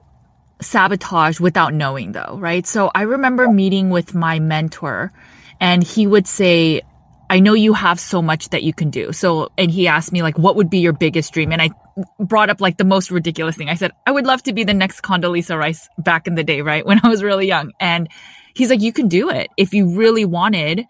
sabotage 0.61 1.39
without 1.39 1.73
knowing 1.73 2.11
though, 2.11 2.37
right? 2.39 2.65
So 2.65 2.91
I 2.93 3.03
remember 3.03 3.47
meeting 3.47 3.89
with 3.89 4.15
my 4.15 4.39
mentor 4.39 5.11
and 5.59 5.83
he 5.83 6.07
would 6.07 6.27
say, 6.27 6.81
I 7.29 7.39
know 7.39 7.53
you 7.53 7.73
have 7.73 7.99
so 7.99 8.21
much 8.21 8.49
that 8.49 8.63
you 8.63 8.73
can 8.73 8.89
do. 8.89 9.11
So, 9.11 9.51
and 9.57 9.69
he 9.69 9.87
asked 9.87 10.13
me 10.13 10.23
like, 10.23 10.37
what 10.37 10.55
would 10.55 10.69
be 10.69 10.79
your 10.79 10.93
biggest 10.93 11.33
dream? 11.33 11.51
And 11.51 11.61
I 11.61 11.71
brought 12.19 12.49
up 12.49 12.61
like 12.61 12.77
the 12.77 12.85
most 12.85 13.11
ridiculous 13.11 13.57
thing. 13.57 13.69
I 13.69 13.75
said, 13.75 13.91
I 14.05 14.11
would 14.11 14.25
love 14.25 14.43
to 14.43 14.53
be 14.53 14.63
the 14.63 14.73
next 14.73 15.01
Condoleezza 15.01 15.57
Rice 15.57 15.89
back 15.97 16.27
in 16.27 16.35
the 16.35 16.43
day, 16.43 16.61
right? 16.61 16.85
When 16.87 17.01
I 17.03 17.09
was 17.09 17.23
really 17.23 17.47
young. 17.47 17.73
And 17.79 18.07
he's 18.55 18.69
like, 18.69 18.81
you 18.81 18.93
can 18.93 19.09
do 19.09 19.29
it 19.29 19.49
if 19.57 19.73
you 19.73 19.97
really 19.97 20.25
wanted 20.25 20.85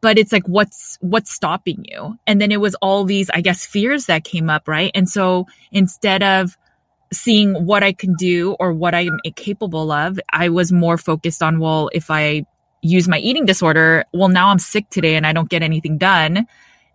but 0.00 0.18
it's 0.18 0.32
like 0.32 0.46
what's 0.46 0.98
what's 1.00 1.30
stopping 1.30 1.84
you? 1.84 2.18
And 2.26 2.40
then 2.40 2.52
it 2.52 2.60
was 2.60 2.74
all 2.76 3.04
these 3.04 3.30
i 3.30 3.40
guess 3.40 3.66
fears 3.66 4.06
that 4.06 4.24
came 4.24 4.50
up 4.50 4.68
right? 4.68 4.90
And 4.94 5.08
so 5.08 5.46
instead 5.72 6.22
of 6.22 6.56
seeing 7.12 7.66
what 7.66 7.82
i 7.82 7.92
can 7.92 8.14
do 8.14 8.56
or 8.60 8.72
what 8.72 8.94
i'm 8.94 9.18
capable 9.34 9.90
of 9.90 10.20
i 10.32 10.48
was 10.48 10.70
more 10.70 10.96
focused 10.96 11.42
on 11.42 11.58
well 11.58 11.90
if 11.92 12.08
i 12.08 12.44
use 12.82 13.08
my 13.08 13.18
eating 13.18 13.44
disorder 13.44 14.04
well 14.12 14.28
now 14.28 14.48
i'm 14.48 14.60
sick 14.60 14.88
today 14.90 15.16
and 15.16 15.26
i 15.26 15.32
don't 15.32 15.48
get 15.48 15.60
anything 15.62 15.98
done 15.98 16.46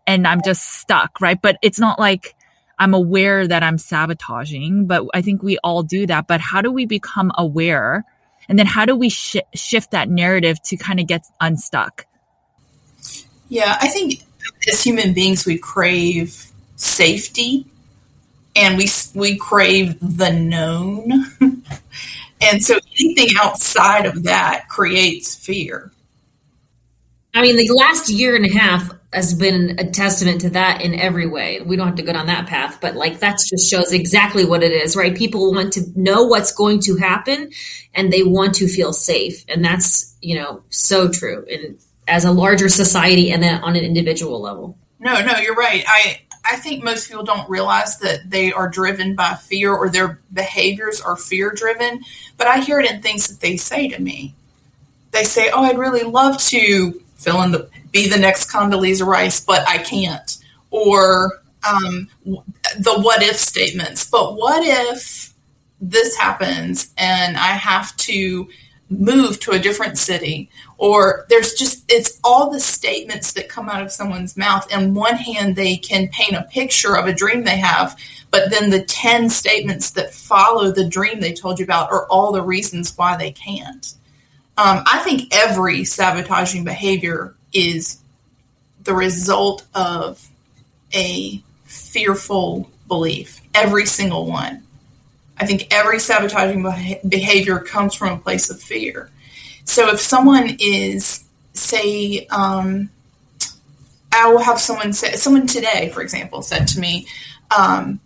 and 0.08 0.26
i'm 0.26 0.42
just 0.42 0.80
stuck 0.80 1.20
right? 1.20 1.42
But 1.42 1.58
it's 1.62 1.80
not 1.80 2.00
like 2.00 2.34
i'm 2.80 2.94
aware 2.94 3.46
that 3.48 3.62
i'm 3.62 3.78
sabotaging 3.78 4.88
but 4.88 5.06
i 5.14 5.22
think 5.22 5.44
we 5.44 5.58
all 5.64 5.84
do 5.84 6.06
that. 6.08 6.28
But 6.28 6.40
how 6.40 6.62
do 6.62 6.72
we 6.72 6.86
become 6.86 7.32
aware? 7.38 8.06
And 8.48 8.58
then 8.60 8.68
how 8.68 8.86
do 8.86 8.96
we 8.96 9.10
sh- 9.10 9.38
shift 9.54 9.92
that 9.92 10.08
narrative 10.08 10.62
to 10.64 10.78
kind 10.78 11.00
of 11.00 11.08
get 11.08 11.26
unstuck 11.42 12.06
yeah, 13.50 13.78
I 13.80 13.88
think 13.88 14.24
as 14.68 14.84
human 14.84 15.14
beings, 15.14 15.46
we 15.46 15.58
crave 15.58 16.52
safety 16.76 17.66
and 18.56 18.78
we, 18.78 18.88
we 19.14 19.38
crave 19.38 20.00
the 20.00 20.32
known. 20.32 21.12
and 22.42 22.64
so 22.64 22.80
anything 23.00 23.36
outside 23.40 24.06
of 24.06 24.24
that 24.24 24.68
creates 24.70 25.36
fear. 25.36 25.92
I 27.34 27.42
mean, 27.42 27.58
the 27.58 27.70
last 27.74 28.10
year 28.10 28.34
and 28.36 28.46
a 28.46 28.58
half 28.58 28.92
has 29.12 29.34
been 29.34 29.76
a 29.78 29.90
testament 29.92 30.42
to 30.42 30.50
that 30.52 30.82
in 30.82 30.96
every 30.96 31.28
way. 31.28 31.62
We 31.62 31.76
don't 31.76 31.88
have 31.88 31.98
to 31.98 32.04
go 32.04 32.14
down 32.14 32.28
that 32.28 32.48
path, 32.48 32.80
but 32.80 32.96
like 32.96 33.20
that 33.20 33.40
just 33.40 33.70
shows 33.70 33.92
exactly 33.92 34.46
what 34.46 34.64
it 34.64 34.72
is, 34.72 34.96
right? 34.96 35.16
People 35.16 35.54
want 35.54 35.74
to 35.74 35.82
know 35.96 36.24
what's 36.24 36.54
going 36.54 36.80
to 36.82 36.96
happen 36.96 37.52
and 37.94 38.12
they 38.12 38.24
want 38.24 38.56
to 38.56 38.68
feel 38.68 38.94
safe. 38.94 39.44
And 39.50 39.64
that's, 39.64 40.16
you 40.22 40.36
know, 40.36 40.64
so 40.70 41.10
true. 41.10 41.46
And 41.52 41.78
as 42.08 42.26
a 42.26 42.32
larger 42.32 42.70
society 42.70 43.32
and 43.32 43.42
then 43.42 43.64
on 43.64 43.76
an 43.76 43.84
individual 43.84 44.42
level. 44.42 44.78
No, 45.00 45.14
no, 45.26 45.38
you're 45.38 45.56
right. 45.56 45.84
I 45.88 46.22
I 46.50 46.58
think 46.58 46.84
most 46.84 47.08
people 47.08 47.24
don't 47.24 47.50
realize 47.50 47.98
that 48.00 48.30
they 48.30 48.54
are 48.54 48.70
driven 48.70 49.16
by 49.16 49.34
fear 49.34 49.74
or 49.74 49.90
their 49.90 50.20
behaviors 50.34 51.02
are 51.02 51.16
fear 51.16 51.52
driven, 51.52 52.02
but 52.38 52.48
I 52.48 52.60
hear 52.60 52.80
it 52.80 52.90
in 52.90 53.02
things 53.02 53.28
that 53.28 53.40
they 53.40 53.58
say 53.58 53.88
to 53.88 54.00
me. 54.00 54.36
They 55.12 55.24
say, 55.24 55.50
"Oh, 55.52 55.64
I'd 55.64 55.80
really 55.80 56.04
love 56.04 56.38
to 56.46 57.02
fill 57.16 57.42
in 57.42 57.52
the 57.52 57.70
be 57.92 58.08
the 58.08 58.20
next 58.20 58.52
Condoleezza 58.52 59.06
Rice, 59.06 59.44
but 59.44 59.68
I 59.68 59.80
can't." 59.80 60.38
Or 60.70 61.42
um, 61.68 62.10
the 62.26 63.00
what 63.00 63.24
if 63.24 63.38
statements. 63.38 64.10
But 64.10 64.36
what 64.36 64.64
if 64.64 65.34
this 65.82 66.16
happens 66.16 66.92
and 66.98 67.38
I 67.38 67.48
have 67.48 67.96
to 67.98 68.48
move 68.90 69.40
to 69.40 69.52
a 69.52 69.60
different 69.60 69.98
city 69.98 70.50
or 70.78 71.26
there's 71.30 71.54
just 71.54 71.84
it's 71.92 72.20
all 72.24 72.52
the 72.52 72.60
statements 72.60 73.34
that 73.34 73.50
come 73.50 73.68
out 73.68 73.82
of 73.82 73.92
someone's 73.92 74.38
mouth. 74.38 74.68
And 74.72 74.96
one 74.96 75.16
hand 75.16 75.56
they 75.56 75.78
can 75.78 76.08
paint 76.10 76.34
a 76.34 76.44
picture 76.44 76.96
of 76.96 77.08
a 77.08 77.14
dream 77.14 77.44
they 77.44 77.58
have 77.58 77.98
but 78.32 78.50
then 78.50 78.70
the 78.70 78.84
10 78.84 79.30
statements 79.30 79.92
that 79.92 80.14
follow 80.14 80.70
the 80.70 80.88
dream 80.88 81.22
they 81.22 81.32
told 81.32 81.58
you 81.58 81.64
about 81.64 81.90
are 81.92 82.06
all 82.08 82.34
the 82.34 82.42
reasons 82.42 82.98
why 82.98 83.16
they 83.16 83.32
can't. 83.32 83.94
Um, 84.58 84.84
i 84.86 85.00
think 85.00 85.34
every 85.34 85.84
sabotaging 85.84 86.64
behavior 86.64 87.36
is 87.54 88.00
the 88.84 88.94
result 88.94 89.66
of 89.74 90.30
a 90.94 91.42
fearful 91.64 92.70
belief 92.88 93.42
every 93.54 93.86
single 93.86 94.28
one 94.28 94.64
I 95.38 95.46
think 95.46 95.74
every 95.74 96.00
sabotaging 96.00 96.64
behavior 97.08 97.60
comes 97.60 97.94
from 97.94 98.14
a 98.14 98.22
place 98.22 98.50
of 98.50 98.62
fear. 98.62 99.10
So 99.66 99.90
if 99.90 100.00
someone 100.00 100.56
is, 100.60 101.26
say, 101.54 102.28
um, 102.28 102.90
I 104.14 104.30
will 104.30 104.40
have 104.40 104.60
someone 104.60 104.94
say, 104.94 105.14
someone 105.14 105.48
today, 105.48 105.90
for 105.94 106.02
example, 106.02 106.42
said 106.42 106.68
to 106.70 106.80
me, 106.80 107.08
um, 107.56 108.00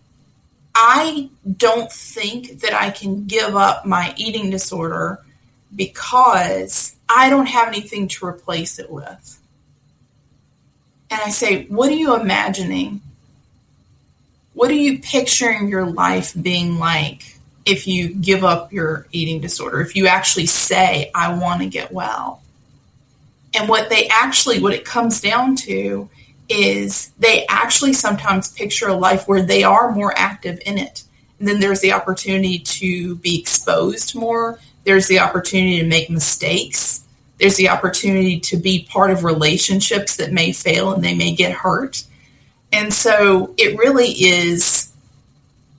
I 0.73 1.29
don't 1.57 1.91
think 1.91 2.61
that 2.61 2.73
I 2.73 2.89
can 2.89 3.25
give 3.25 3.55
up 3.55 3.85
my 3.85 4.13
eating 4.17 4.49
disorder 4.49 5.19
because 5.75 6.95
I 7.07 7.29
don't 7.29 7.47
have 7.47 7.67
anything 7.67 8.07
to 8.07 8.25
replace 8.25 8.79
it 8.79 8.89
with. 8.89 9.39
And 11.11 11.19
I 11.23 11.29
say, 11.29 11.65
What 11.65 11.89
are 11.89 11.95
you 11.95 12.15
imagining 12.15 13.01
what 14.59 14.69
are 14.71 14.73
you 14.73 14.99
picturing 14.99 15.69
your 15.69 15.85
life 15.85 16.33
being 16.41 16.79
like 16.79 17.37
if 17.63 17.87
you 17.87 18.09
give 18.09 18.43
up 18.43 18.73
your 18.73 19.07
eating 19.13 19.39
disorder, 19.39 19.79
if 19.79 19.95
you 19.95 20.05
actually 20.05 20.47
say, 20.47 21.09
I 21.15 21.33
want 21.33 21.61
to 21.61 21.67
get 21.67 21.93
well? 21.93 22.41
And 23.55 23.69
what 23.69 23.89
they 23.89 24.09
actually, 24.09 24.61
what 24.61 24.73
it 24.73 24.83
comes 24.83 25.21
down 25.21 25.55
to 25.67 26.09
is 26.49 27.11
they 27.19 27.45
actually 27.47 27.93
sometimes 27.93 28.51
picture 28.51 28.89
a 28.89 28.95
life 28.95 29.29
where 29.29 29.41
they 29.41 29.63
are 29.63 29.93
more 29.93 30.13
active 30.17 30.59
in 30.65 30.77
it. 30.77 31.05
And 31.39 31.47
then 31.47 31.61
there's 31.61 31.79
the 31.79 31.93
opportunity 31.93 32.59
to 32.59 33.15
be 33.15 33.39
exposed 33.39 34.13
more. 34.13 34.59
There's 34.83 35.07
the 35.07 35.19
opportunity 35.19 35.79
to 35.79 35.87
make 35.87 36.09
mistakes. 36.09 37.05
There's 37.39 37.55
the 37.55 37.69
opportunity 37.69 38.41
to 38.41 38.57
be 38.57 38.85
part 38.91 39.09
of 39.09 39.23
relationships 39.23 40.17
that 40.17 40.33
may 40.33 40.51
fail 40.51 40.91
and 40.91 41.01
they 41.01 41.15
may 41.15 41.33
get 41.33 41.53
hurt. 41.53 42.03
And 42.71 42.93
so 42.93 43.53
it 43.57 43.77
really 43.77 44.09
is 44.09 44.89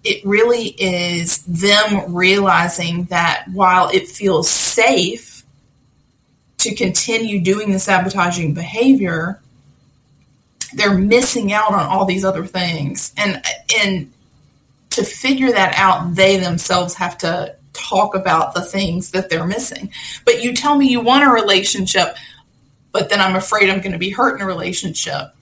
it 0.02 0.24
really 0.24 0.68
is 0.68 1.42
them 1.44 2.14
realizing 2.14 3.04
that 3.04 3.44
while 3.52 3.90
it 3.90 4.08
feels 4.08 4.50
safe 4.50 5.44
to 6.58 6.74
continue 6.74 7.40
doing 7.40 7.70
the 7.70 7.78
sabotaging 7.78 8.54
behavior, 8.54 9.40
they're 10.72 10.96
missing 10.96 11.52
out 11.52 11.72
on 11.72 11.86
all 11.86 12.06
these 12.06 12.24
other 12.24 12.46
things. 12.46 13.12
And 13.16 13.44
and 13.82 14.10
to 14.90 15.04
figure 15.04 15.52
that 15.52 15.74
out, 15.76 16.14
they 16.14 16.38
themselves 16.38 16.94
have 16.94 17.18
to 17.18 17.54
talk 17.72 18.14
about 18.14 18.54
the 18.54 18.62
things 18.62 19.10
that 19.12 19.28
they're 19.28 19.46
missing. 19.46 19.92
But 20.24 20.42
you 20.42 20.54
tell 20.54 20.76
me 20.76 20.88
you 20.88 21.00
want 21.00 21.24
a 21.24 21.30
relationship, 21.30 22.16
but 22.92 23.08
then 23.08 23.20
I'm 23.20 23.36
afraid 23.36 23.70
I'm 23.70 23.80
going 23.80 23.92
to 23.92 23.98
be 23.98 24.10
hurt 24.10 24.36
in 24.36 24.42
a 24.42 24.46
relationship 24.46 25.34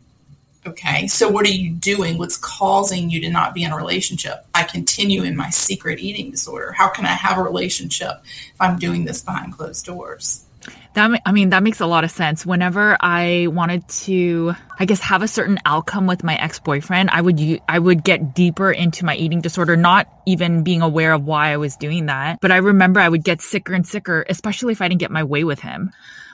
Okay, 0.68 1.06
so 1.06 1.30
what 1.30 1.46
are 1.46 1.52
you 1.52 1.70
doing? 1.70 2.18
What's 2.18 2.36
causing 2.36 3.08
you 3.08 3.22
to 3.22 3.30
not 3.30 3.54
be 3.54 3.64
in 3.64 3.72
a 3.72 3.76
relationship? 3.76 4.44
I 4.52 4.64
continue 4.64 5.22
in 5.22 5.34
my 5.34 5.48
secret 5.48 5.98
eating 5.98 6.30
disorder. 6.30 6.72
How 6.72 6.88
can 6.88 7.06
I 7.06 7.14
have 7.14 7.38
a 7.38 7.42
relationship 7.42 8.20
if 8.22 8.60
I'm 8.60 8.78
doing 8.78 9.06
this 9.06 9.22
behind 9.22 9.54
closed 9.54 9.86
doors? 9.86 10.44
That 10.92 11.22
I 11.24 11.32
mean 11.32 11.50
that 11.50 11.62
makes 11.62 11.80
a 11.80 11.86
lot 11.86 12.04
of 12.04 12.10
sense. 12.10 12.44
Whenever 12.44 12.98
I 13.00 13.46
wanted 13.50 13.88
to, 13.88 14.52
I 14.78 14.84
guess, 14.84 15.00
have 15.00 15.22
a 15.22 15.28
certain 15.28 15.58
outcome 15.64 16.06
with 16.06 16.22
my 16.22 16.36
ex 16.36 16.58
boyfriend, 16.58 17.08
I 17.08 17.22
would 17.22 17.40
I 17.66 17.78
would 17.78 18.04
get 18.04 18.34
deeper 18.34 18.70
into 18.70 19.06
my 19.06 19.16
eating 19.16 19.40
disorder, 19.40 19.74
not 19.74 20.06
even 20.26 20.64
being 20.64 20.82
aware 20.82 21.14
of 21.14 21.24
why 21.24 21.52
I 21.52 21.56
was 21.56 21.76
doing 21.76 22.06
that. 22.06 22.40
But 22.42 22.52
I 22.52 22.58
remember 22.58 23.00
I 23.00 23.08
would 23.08 23.24
get 23.24 23.40
sicker 23.40 23.72
and 23.72 23.86
sicker, 23.86 24.26
especially 24.28 24.72
if 24.72 24.82
I 24.82 24.88
didn't 24.88 25.00
get 25.00 25.10
my 25.10 25.24
way 25.24 25.44
with 25.44 25.60
him. 25.60 25.92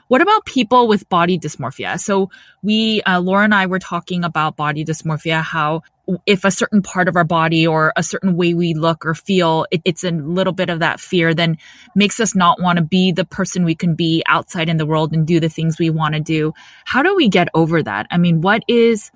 What 0.09 0.21
about 0.21 0.45
people 0.45 0.87
with 0.87 1.09
body 1.09 1.39
dysmorphia? 1.39 1.99
So 1.99 2.31
we, 2.63 3.03
uh, 3.03 3.21
Laura 3.21 3.45
and 3.45 3.55
I 3.55 3.67
were 3.67 3.79
talking 3.79 4.25
about 4.25 4.57
body 4.57 4.85
dysmorphia, 4.85 5.43
how 5.43 5.83
if 6.27 6.45
a 6.45 6.51
certain 6.51 6.83
part 6.83 7.09
of 7.09 7.17
our 7.17 7.25
body 7.25 7.67
or 7.67 7.93
a 7.97 8.03
certain 8.03 8.37
way 8.37 8.53
we 8.53 8.75
look 8.75 9.07
or 9.07 9.15
feel, 9.15 9.67
it, 9.71 9.81
it's 9.85 10.05
a 10.05 10.11
little 10.11 10.53
bit 10.53 10.69
of 10.69 10.81
that 10.81 11.01
fear, 11.01 11.33
then 11.33 11.57
makes 11.95 12.21
us 12.21 12.35
not 12.35 12.61
want 12.61 12.77
to 12.77 12.85
be 12.85 13.13
the 13.13 13.25
person 13.25 13.65
we 13.65 13.75
can 13.75 13.95
be 13.95 14.23
outside 14.27 14.69
in 14.69 14.77
the 14.77 14.87
world 14.87 15.15
and 15.15 15.27
do 15.27 15.41
the 15.41 15.49
things 15.49 15.79
we 15.79 15.89
want 15.89 16.15
to 16.15 16.21
do. 16.21 16.53
How 16.85 17.03
do 17.03 17.17
we 17.17 17.29
get 17.29 17.49
over 17.55 17.83
that? 17.83 18.07
I 18.11 18.19
mean, 18.19 18.43
what 18.43 18.63
is, 18.69 19.11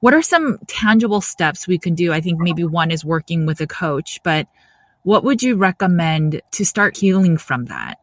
what 0.00 0.14
are 0.14 0.22
some 0.22 0.58
tangible 0.66 1.20
steps 1.20 1.68
we 1.68 1.78
can 1.78 1.94
do? 1.94 2.12
I 2.12 2.20
think 2.20 2.40
maybe 2.40 2.64
one 2.64 2.90
is 2.90 3.04
working 3.04 3.46
with 3.46 3.60
a 3.60 3.66
coach, 3.68 4.20
but 4.24 4.48
what 5.04 5.22
would 5.22 5.42
you 5.42 5.54
recommend 5.54 6.42
to 6.52 6.64
start 6.64 6.96
healing 6.96 7.36
from 7.36 7.66
that? 7.66 7.98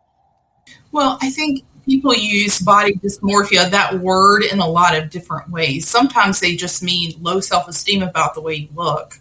Well, 0.92 1.18
I 1.22 1.30
think 1.30 1.64
people 1.86 2.14
use 2.16 2.60
body 2.60 2.94
dysmorphia, 2.94 3.70
that 3.70 4.00
word, 4.00 4.44
in 4.44 4.60
a 4.60 4.68
lot 4.68 4.98
of 4.98 5.10
different 5.10 5.50
ways. 5.50 5.88
Sometimes 5.88 6.40
they 6.40 6.56
just 6.56 6.84
mean 6.84 7.14
low 7.22 7.40
self 7.40 7.68
esteem 7.68 8.02
about 8.02 8.34
the 8.34 8.42
way 8.42 8.56
you 8.56 8.70
look. 8.74 9.20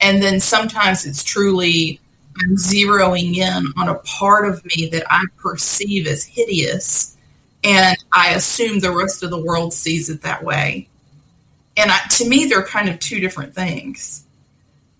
And 0.00 0.22
then 0.22 0.40
sometimes 0.40 1.06
it's 1.06 1.24
truly 1.24 2.00
I'm 2.40 2.56
zeroing 2.56 3.36
in 3.36 3.72
on 3.76 3.88
a 3.88 3.96
part 3.96 4.48
of 4.48 4.64
me 4.64 4.88
that 4.92 5.04
I 5.10 5.24
perceive 5.38 6.06
as 6.06 6.24
hideous. 6.24 7.16
And 7.64 7.96
I 8.12 8.30
assume 8.30 8.78
the 8.78 8.94
rest 8.94 9.22
of 9.22 9.30
the 9.30 9.42
world 9.42 9.72
sees 9.72 10.08
it 10.08 10.22
that 10.22 10.44
way. 10.44 10.88
And 11.76 11.90
I, 11.90 11.98
to 12.18 12.28
me, 12.28 12.46
they're 12.46 12.64
kind 12.64 12.88
of 12.88 13.00
two 13.00 13.20
different 13.20 13.54
things. 13.54 14.24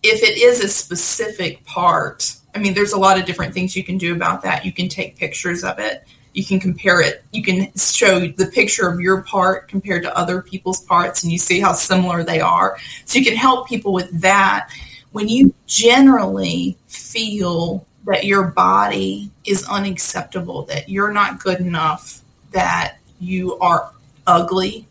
If 0.03 0.23
it 0.23 0.39
is 0.39 0.61
a 0.61 0.69
specific 0.69 1.65
part, 1.65 2.35
I 2.55 2.59
mean, 2.59 2.75
there's 2.75 2.93
a 2.93 2.99
lot 2.99 3.19
of 3.19 3.25
different 3.25 3.55
things 3.55 3.77
you 3.77 3.85
can 3.85 3.99
do 3.99 4.15
about 4.15 4.43
that. 4.43 4.65
You 4.65 4.73
can 4.73 4.89
take 4.89 5.17
pictures 5.17 5.63
of 5.63 5.79
it 5.79 6.05
you 6.39 6.45
can 6.45 6.61
compare 6.61 7.01
it. 7.01 7.25
You 7.33 7.43
can 7.43 7.73
show 7.75 8.21
the 8.21 8.47
picture 8.47 8.89
of 8.89 9.01
your 9.01 9.23
part 9.23 9.67
compared 9.67 10.05
to 10.05 10.17
other 10.17 10.41
people's 10.41 10.81
parts, 10.85 11.25
and 11.25 11.33
you 11.33 11.39
see 11.39 11.59
how 11.59 11.73
similar 11.73 12.23
they 12.23 12.41
are. 12.41 12.79
So 13.05 13.19
you 13.19 13.25
can 13.25 13.37
help 13.37 13.69
people 13.69 13.93
with 13.93 14.21
that. 14.21 14.71
When 15.11 15.27
you 15.27 15.53
generally 15.67 16.79
feel 16.87 17.85
that 18.07 18.25
your 18.25 18.45
body 18.45 19.33
is 19.45 19.67
unacceptable, 19.69 20.63
that 20.67 20.89
you're 20.89 21.13
not 21.13 21.41
good 21.41 21.59
enough, 21.59 22.23
that 22.53 22.99
you 23.19 23.59
are 23.59 23.91
ugly, 24.25 24.87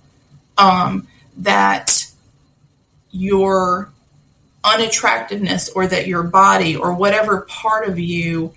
um, 0.57 1.07
that 1.37 2.11
your 3.11 3.89
unattractiveness 4.65 5.69
or 5.69 5.87
that 5.87 6.07
your 6.07 6.23
body 6.23 6.75
or 6.75 6.93
whatever 6.93 7.41
part 7.47 7.87
of 7.87 7.97
you 7.97 8.53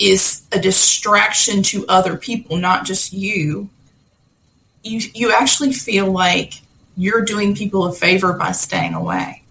is 0.00 0.42
a 0.50 0.58
distraction 0.58 1.62
to 1.62 1.86
other 1.86 2.16
people, 2.16 2.56
not 2.56 2.84
just 2.86 3.12
you, 3.12 3.68
you 4.82 5.00
you 5.14 5.32
actually 5.32 5.72
feel 5.72 6.10
like 6.10 6.54
you're 6.96 7.22
doing 7.22 7.54
people 7.54 7.84
a 7.84 7.92
favor 7.92 8.32
by 8.32 8.50
staying 8.52 8.94
away. 8.94 9.42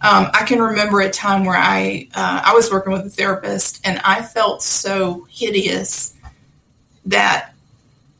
Um, 0.00 0.28
I 0.32 0.44
can 0.44 0.60
remember 0.60 1.00
a 1.00 1.10
time 1.10 1.44
where 1.44 1.56
I 1.56 2.08
uh, 2.14 2.42
I 2.44 2.54
was 2.54 2.70
working 2.70 2.92
with 2.92 3.04
a 3.04 3.10
therapist 3.10 3.80
and 3.84 4.00
I 4.04 4.22
felt 4.22 4.62
so 4.62 5.26
hideous 5.28 6.14
that 7.06 7.52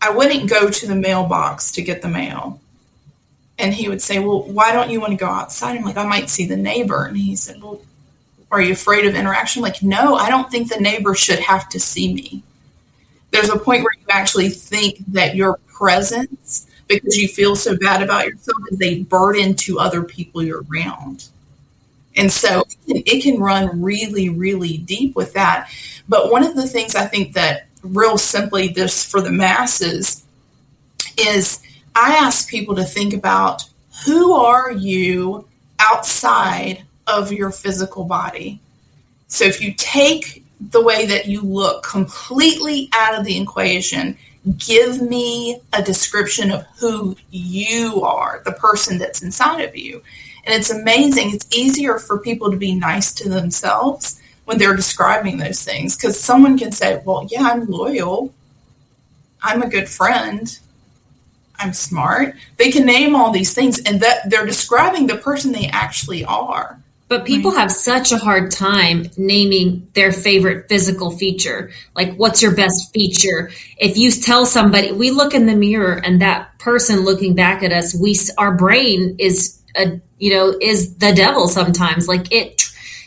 I 0.00 0.10
wouldn't 0.10 0.50
go 0.50 0.70
to 0.70 0.86
the 0.86 0.96
mailbox 0.96 1.70
to 1.72 1.82
get 1.82 2.02
the 2.02 2.08
mail. 2.08 2.60
And 3.58 3.72
he 3.72 3.88
would 3.88 4.02
say, 4.02 4.18
"Well, 4.18 4.42
why 4.42 4.72
don't 4.72 4.90
you 4.90 5.00
want 5.00 5.12
to 5.12 5.16
go 5.16 5.26
outside?" 5.26 5.76
I'm 5.76 5.84
like, 5.84 5.96
"I 5.96 6.04
might 6.04 6.28
see 6.28 6.46
the 6.46 6.56
neighbor." 6.56 7.04
And 7.04 7.16
he 7.16 7.36
said, 7.36 7.62
"Well, 7.62 7.80
are 8.52 8.60
you 8.60 8.74
afraid 8.74 9.06
of 9.06 9.14
interaction? 9.14 9.62
Like, 9.62 9.82
no, 9.82 10.14
I 10.14 10.28
don't 10.28 10.50
think 10.50 10.68
the 10.68 10.80
neighbor 10.80 11.14
should 11.14 11.40
have 11.40 11.68
to 11.70 11.80
see 11.80 12.12
me. 12.12 12.42
There's 13.30 13.48
a 13.48 13.58
point 13.58 13.82
where 13.82 13.94
you 13.98 14.06
actually 14.10 14.50
think 14.50 14.98
that 15.08 15.34
your 15.34 15.58
presence, 15.68 16.66
because 16.86 17.16
you 17.16 17.28
feel 17.28 17.56
so 17.56 17.76
bad 17.78 18.02
about 18.02 18.26
yourself, 18.26 18.58
is 18.70 18.80
a 18.82 19.02
burden 19.04 19.54
to 19.54 19.78
other 19.78 20.02
people 20.02 20.42
you're 20.42 20.64
around. 20.70 21.28
And 22.14 22.30
so 22.30 22.64
it 22.86 23.22
can 23.22 23.40
run 23.40 23.80
really, 23.80 24.28
really 24.28 24.76
deep 24.76 25.16
with 25.16 25.32
that. 25.32 25.70
But 26.06 26.30
one 26.30 26.44
of 26.44 26.54
the 26.54 26.68
things 26.68 26.94
I 26.94 27.06
think 27.06 27.32
that 27.32 27.68
real 27.82 28.18
simply 28.18 28.68
this 28.68 29.02
for 29.02 29.22
the 29.22 29.30
masses 29.30 30.24
is 31.18 31.62
I 31.94 32.16
ask 32.16 32.48
people 32.48 32.74
to 32.76 32.84
think 32.84 33.14
about 33.14 33.64
who 34.04 34.34
are 34.34 34.70
you 34.70 35.48
outside 35.78 36.84
of 37.06 37.32
your 37.32 37.50
physical 37.50 38.04
body. 38.04 38.60
So 39.28 39.44
if 39.44 39.60
you 39.60 39.74
take 39.76 40.44
the 40.70 40.82
way 40.82 41.06
that 41.06 41.26
you 41.26 41.42
look 41.42 41.82
completely 41.82 42.88
out 42.92 43.18
of 43.18 43.24
the 43.24 43.40
equation, 43.40 44.16
give 44.58 45.00
me 45.00 45.60
a 45.72 45.82
description 45.82 46.50
of 46.50 46.66
who 46.78 47.16
you 47.30 48.02
are, 48.02 48.42
the 48.44 48.52
person 48.52 48.98
that's 48.98 49.22
inside 49.22 49.60
of 49.60 49.76
you. 49.76 50.02
And 50.44 50.54
it's 50.54 50.70
amazing. 50.70 51.32
It's 51.32 51.46
easier 51.56 51.98
for 51.98 52.18
people 52.18 52.50
to 52.50 52.56
be 52.56 52.74
nice 52.74 53.12
to 53.14 53.28
themselves 53.28 54.20
when 54.44 54.58
they're 54.58 54.76
describing 54.76 55.38
those 55.38 55.64
things 55.64 55.96
because 55.96 56.18
someone 56.18 56.58
can 56.58 56.72
say, 56.72 57.00
Well, 57.04 57.26
yeah, 57.30 57.42
I'm 57.42 57.66
loyal. 57.66 58.34
I'm 59.42 59.62
a 59.62 59.68
good 59.68 59.88
friend. 59.88 60.58
I'm 61.58 61.72
smart. 61.72 62.34
They 62.56 62.72
can 62.72 62.84
name 62.84 63.14
all 63.14 63.30
these 63.30 63.54
things 63.54 63.80
and 63.82 64.00
that 64.00 64.28
they're 64.28 64.46
describing 64.46 65.06
the 65.06 65.16
person 65.16 65.52
they 65.52 65.68
actually 65.68 66.24
are. 66.24 66.81
But 67.12 67.26
people 67.26 67.50
right. 67.50 67.60
have 67.60 67.70
such 67.70 68.10
a 68.10 68.16
hard 68.16 68.50
time 68.50 69.10
naming 69.18 69.86
their 69.92 70.12
favorite 70.12 70.66
physical 70.70 71.10
feature. 71.10 71.70
Like, 71.94 72.14
what's 72.14 72.40
your 72.40 72.56
best 72.56 72.90
feature? 72.94 73.50
If 73.76 73.98
you 73.98 74.10
tell 74.10 74.46
somebody, 74.46 74.92
we 74.92 75.10
look 75.10 75.34
in 75.34 75.44
the 75.44 75.54
mirror 75.54 76.00
and 76.02 76.22
that 76.22 76.58
person 76.58 77.00
looking 77.00 77.34
back 77.34 77.62
at 77.62 77.70
us, 77.70 77.94
we, 77.94 78.16
our 78.38 78.56
brain 78.56 79.16
is 79.18 79.60
a, 79.76 80.00
you 80.18 80.30
know, 80.30 80.56
is 80.58 80.96
the 80.96 81.12
devil 81.12 81.48
sometimes. 81.48 82.08
Like 82.08 82.32
it, 82.32 82.62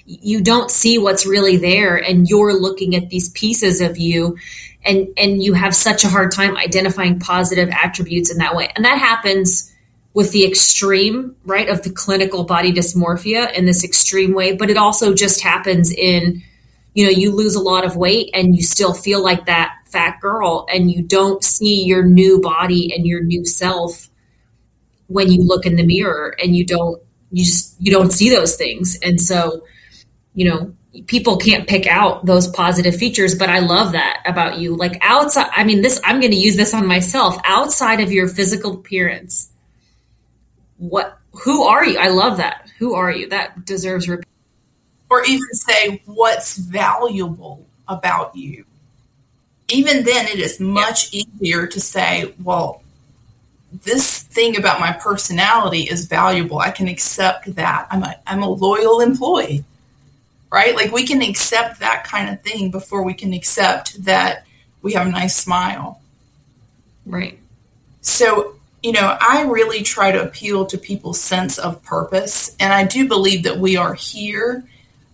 you 0.05 0.43
don't 0.43 0.69
see 0.69 0.99
what's 0.99 1.25
really 1.25 1.57
there 1.57 1.97
and 1.97 2.29
you're 2.29 2.53
looking 2.53 2.95
at 2.95 3.09
these 3.09 3.29
pieces 3.29 3.81
of 3.81 3.97
you 3.97 4.37
and, 4.85 5.07
and 5.17 5.41
you 5.41 5.53
have 5.53 5.73
such 5.73 6.03
a 6.03 6.09
hard 6.09 6.31
time 6.31 6.55
identifying 6.57 7.17
positive 7.17 7.69
attributes 7.69 8.31
in 8.31 8.37
that 8.37 8.55
way. 8.55 8.71
And 8.75 8.85
that 8.85 8.99
happens 8.99 9.74
with 10.15 10.31
the 10.31 10.45
extreme, 10.45 11.35
right, 11.43 11.67
of 11.67 11.83
the 11.83 11.89
clinical 11.89 12.45
body 12.45 12.71
dysmorphia 12.71 13.51
in 13.51 13.65
this 13.65 13.83
extreme 13.83 14.33
way, 14.33 14.55
but 14.55 14.69
it 14.69 14.77
also 14.77 15.13
just 15.13 15.41
happens 15.41 15.91
in, 15.91 16.41
you 16.93 17.03
know, 17.03 17.11
you 17.11 17.35
lose 17.35 17.53
a 17.53 17.59
lot 17.59 17.83
of 17.83 17.97
weight 17.97 18.29
and 18.33 18.55
you 18.55 18.63
still 18.63 18.93
feel 18.93 19.21
like 19.21 19.45
that 19.45 19.75
fat 19.87 20.21
girl 20.21 20.65
and 20.73 20.89
you 20.89 21.03
don't 21.03 21.43
see 21.43 21.83
your 21.83 22.05
new 22.05 22.39
body 22.39 22.95
and 22.95 23.05
your 23.05 23.21
new 23.23 23.45
self 23.45 24.09
when 25.07 25.29
you 25.29 25.43
look 25.43 25.65
in 25.65 25.75
the 25.75 25.85
mirror 25.85 26.33
and 26.41 26.55
you 26.55 26.65
don't 26.65 27.01
you 27.31 27.43
just 27.43 27.75
you 27.79 27.91
don't 27.91 28.11
see 28.11 28.29
those 28.29 28.55
things. 28.55 28.97
And 29.03 29.19
so 29.19 29.63
you 30.33 30.49
know 30.49 30.73
people 31.07 31.35
can't 31.35 31.67
pick 31.67 31.87
out 31.87 32.25
those 32.25 32.47
positive 32.47 32.95
features 32.95 33.35
but 33.35 33.49
i 33.49 33.59
love 33.59 33.91
that 33.91 34.23
about 34.25 34.59
you. 34.59 34.77
Like 34.77 34.97
outside 35.01 35.49
i 35.51 35.65
mean 35.65 35.81
this 35.81 35.99
i'm 36.05 36.21
going 36.21 36.31
to 36.31 36.37
use 36.37 36.55
this 36.55 36.73
on 36.73 36.87
myself. 36.87 37.37
Outside 37.43 37.99
of 37.99 38.13
your 38.13 38.29
physical 38.29 38.75
appearance 38.75 39.51
what 40.77 41.19
who 41.43 41.63
are 41.63 41.85
you? 41.85 41.97
I 41.97 42.09
love 42.09 42.37
that. 42.37 42.69
Who 42.79 42.93
are 42.95 43.11
you? 43.11 43.29
That 43.29 43.65
deserves 43.65 44.07
repeat. 44.07 44.27
Or 45.09 45.23
even 45.25 45.53
say 45.53 46.01
what's 46.05 46.57
valuable 46.57 47.65
about 47.87 48.35
you. 48.35 48.65
Even 49.67 50.03
then 50.03 50.27
it 50.27 50.39
is 50.39 50.59
much 50.59 51.13
yeah. 51.13 51.23
easier 51.23 51.67
to 51.67 51.79
say, 51.79 52.33
well, 52.43 52.83
this 53.83 54.21
thing 54.23 54.57
about 54.57 54.79
my 54.79 54.93
personality 54.93 55.83
is 55.83 56.05
valuable. 56.05 56.59
I 56.59 56.71
can 56.71 56.87
accept 56.87 57.55
that. 57.55 57.87
I'm 57.91 58.03
a 58.03 58.15
I'm 58.25 58.43
a 58.43 58.49
loyal 58.49 59.01
employee. 59.01 59.63
Right? 60.51 60.75
Like 60.75 60.91
we 60.91 61.05
can 61.05 61.21
accept 61.21 61.79
that 61.79 62.05
kind 62.05 62.29
of 62.29 62.41
thing 62.41 62.71
before 62.71 63.03
we 63.03 63.13
can 63.13 63.33
accept 63.33 64.03
that 64.05 64.45
we 64.81 64.93
have 64.93 65.07
a 65.07 65.11
nice 65.11 65.35
smile. 65.35 66.01
Right. 67.05 67.39
So 68.01 68.54
you 68.85 68.91
know, 68.91 69.17
I 69.19 69.41
really 69.45 69.81
try 69.81 70.11
to 70.11 70.21
appeal 70.21 70.67
to 70.67 70.77
people's 70.77 71.19
sense 71.19 71.57
of 71.57 71.81
purpose. 71.81 72.55
And 72.59 72.71
I 72.71 72.83
do 72.83 73.07
believe 73.07 73.41
that 73.41 73.57
we 73.57 73.77
are 73.77 73.95
here 73.95 74.63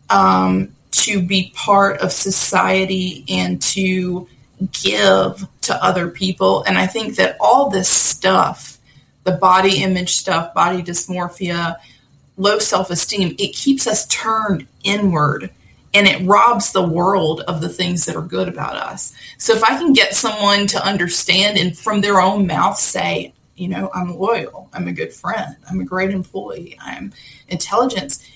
um, 0.09 0.75
to 0.91 1.25
be 1.25 1.53
part 1.55 2.01
of 2.01 2.11
society 2.11 3.23
and 3.29 3.61
to 3.61 4.27
give 4.73 5.47
to 5.61 5.81
other 5.81 6.09
people. 6.09 6.63
And 6.63 6.77
I 6.77 6.85
think 6.85 7.15
that 7.15 7.37
all 7.39 7.69
this 7.69 7.89
stuff, 7.89 8.77
the 9.23 9.31
body 9.31 9.81
image 9.81 10.17
stuff, 10.17 10.53
body 10.53 10.83
dysmorphia, 10.83 11.77
low 12.35 12.59
self 12.59 12.89
esteem, 12.89 13.37
it 13.39 13.53
keeps 13.53 13.87
us 13.87 14.05
turned 14.07 14.67
inward 14.83 15.49
and 15.93 16.07
it 16.09 16.27
robs 16.27 16.73
the 16.73 16.85
world 16.85 17.39
of 17.47 17.61
the 17.61 17.69
things 17.69 18.05
that 18.05 18.17
are 18.17 18.21
good 18.21 18.49
about 18.49 18.75
us. 18.75 19.13
So 19.37 19.53
if 19.53 19.63
I 19.63 19.77
can 19.77 19.93
get 19.93 20.13
someone 20.13 20.67
to 20.67 20.85
understand 20.85 21.57
and 21.57 21.77
from 21.77 22.01
their 22.01 22.19
own 22.19 22.45
mouth 22.47 22.77
say, 22.77 23.33
you 23.61 23.67
know, 23.67 23.91
I'm 23.93 24.17
loyal, 24.17 24.69
I'm 24.73 24.87
a 24.87 24.91
good 24.91 25.13
friend, 25.13 25.55
I'm 25.69 25.79
a 25.79 25.85
great 25.85 26.09
employee, 26.09 26.77
I'm 26.81 27.13
intelligence. 27.47 28.27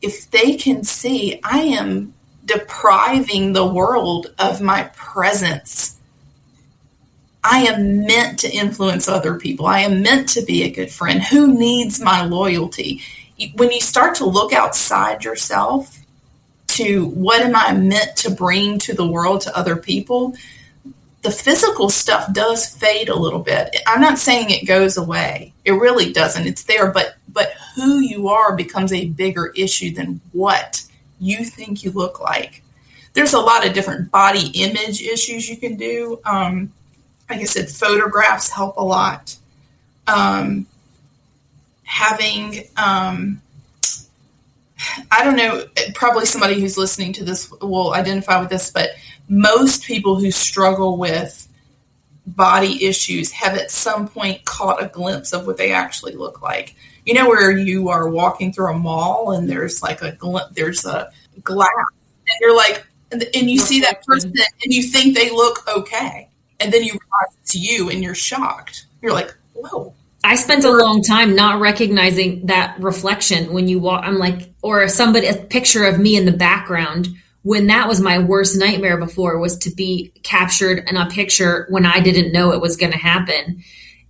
If 0.00 0.30
they 0.30 0.56
can 0.56 0.84
see 0.84 1.38
I 1.44 1.58
am 1.58 2.14
depriving 2.44 3.52
the 3.52 3.66
world 3.66 4.34
of 4.38 4.60
my 4.60 4.84
presence 4.94 5.98
I 7.44 7.64
am 7.64 8.06
meant 8.06 8.38
to 8.40 8.50
influence 8.50 9.08
other 9.08 9.34
people. 9.34 9.66
I 9.66 9.80
am 9.80 10.00
meant 10.00 10.28
to 10.30 10.42
be 10.42 10.62
a 10.62 10.70
good 10.70 10.90
friend. 10.90 11.22
Who 11.24 11.52
needs 11.52 12.00
my 12.00 12.22
loyalty? 12.22 13.00
When 13.56 13.72
you 13.72 13.80
start 13.80 14.14
to 14.16 14.24
look 14.24 14.52
outside 14.52 15.24
yourself 15.24 15.98
to 16.68 17.06
what 17.06 17.42
am 17.42 17.56
I 17.56 17.72
meant 17.72 18.16
to 18.18 18.30
bring 18.30 18.78
to 18.80 18.94
the 18.94 19.06
world 19.06 19.40
to 19.42 19.58
other 19.58 19.74
people, 19.74 20.34
the 21.22 21.30
physical 21.30 21.88
stuff 21.88 22.32
does 22.32 22.66
fade 22.66 23.08
a 23.08 23.14
little 23.14 23.40
bit. 23.40 23.74
I'm 23.86 24.00
not 24.00 24.18
saying 24.18 24.50
it 24.50 24.66
goes 24.66 24.96
away. 24.96 25.54
It 25.64 25.72
really 25.72 26.12
doesn't. 26.12 26.46
It's 26.46 26.64
there, 26.64 26.90
but 26.90 27.16
but 27.28 27.52
who 27.76 28.00
you 28.00 28.28
are 28.28 28.56
becomes 28.56 28.92
a 28.92 29.08
bigger 29.08 29.52
issue 29.56 29.92
than 29.92 30.20
what 30.32 30.84
you 31.20 31.44
think 31.44 31.84
you 31.84 31.92
look 31.92 32.20
like. 32.20 32.62
There's 33.14 33.32
a 33.32 33.40
lot 33.40 33.66
of 33.66 33.72
different 33.72 34.10
body 34.10 34.48
image 34.54 35.00
issues 35.00 35.48
you 35.48 35.56
can 35.56 35.76
do. 35.76 36.20
Um, 36.24 36.72
like 37.30 37.40
I 37.40 37.44
said, 37.44 37.68
photographs 37.68 38.50
help 38.50 38.76
a 38.76 38.84
lot. 38.84 39.36
Um, 40.06 40.66
having, 41.84 42.64
um, 42.76 43.40
I 45.10 45.22
don't 45.22 45.36
know, 45.36 45.64
probably 45.94 46.24
somebody 46.24 46.60
who's 46.60 46.76
listening 46.76 47.12
to 47.14 47.24
this 47.24 47.50
will 47.60 47.94
identify 47.94 48.40
with 48.40 48.50
this, 48.50 48.70
but 48.70 48.90
most 49.28 49.84
people 49.84 50.18
who 50.18 50.30
struggle 50.30 50.96
with 50.98 51.48
body 52.26 52.84
issues 52.84 53.30
have 53.32 53.56
at 53.56 53.70
some 53.70 54.06
point 54.06 54.44
caught 54.44 54.82
a 54.82 54.88
glimpse 54.88 55.32
of 55.32 55.46
what 55.46 55.56
they 55.56 55.72
actually 55.72 56.14
look 56.14 56.42
like. 56.42 56.76
You 57.04 57.14
know, 57.14 57.28
where 57.28 57.56
you 57.56 57.88
are 57.88 58.08
walking 58.08 58.52
through 58.52 58.72
a 58.72 58.78
mall 58.78 59.32
and 59.32 59.48
there's 59.48 59.82
like 59.82 60.02
a 60.02 60.12
gl- 60.12 60.54
there's 60.54 60.84
a 60.84 61.10
glass, 61.42 61.68
and 62.28 62.36
you're 62.40 62.56
like, 62.56 62.86
and, 63.10 63.24
and 63.34 63.50
you 63.50 63.58
see 63.58 63.80
that 63.80 64.04
person 64.04 64.32
and 64.32 64.72
you 64.72 64.82
think 64.84 65.16
they 65.16 65.30
look 65.30 65.66
okay, 65.76 66.30
and 66.60 66.72
then 66.72 66.84
you 66.84 66.92
realize 66.92 67.36
it's 67.40 67.54
you 67.54 67.90
and 67.90 68.02
you're 68.02 68.14
shocked. 68.14 68.86
You're 69.00 69.12
like, 69.12 69.34
whoa. 69.54 69.94
I 70.24 70.36
spent 70.36 70.64
a 70.64 70.70
long 70.70 71.02
time 71.02 71.34
not 71.34 71.58
recognizing 71.58 72.46
that 72.46 72.76
reflection 72.78 73.52
when 73.52 73.66
you 73.66 73.80
walk. 73.80 74.04
I'm 74.04 74.18
like, 74.18 74.52
or 74.62 74.86
somebody, 74.86 75.26
a 75.26 75.34
picture 75.34 75.84
of 75.84 75.98
me 75.98 76.16
in 76.16 76.24
the 76.24 76.32
background 76.32 77.08
when 77.42 77.66
that 77.66 77.88
was 77.88 78.00
my 78.00 78.18
worst 78.18 78.56
nightmare 78.56 78.96
before 78.96 79.38
was 79.38 79.58
to 79.58 79.70
be 79.70 80.12
captured 80.22 80.84
in 80.88 80.96
a 80.96 81.08
picture 81.10 81.66
when 81.70 81.84
I 81.84 82.00
didn't 82.00 82.32
know 82.32 82.52
it 82.52 82.60
was 82.60 82.76
going 82.76 82.92
to 82.92 82.98
happen. 82.98 83.62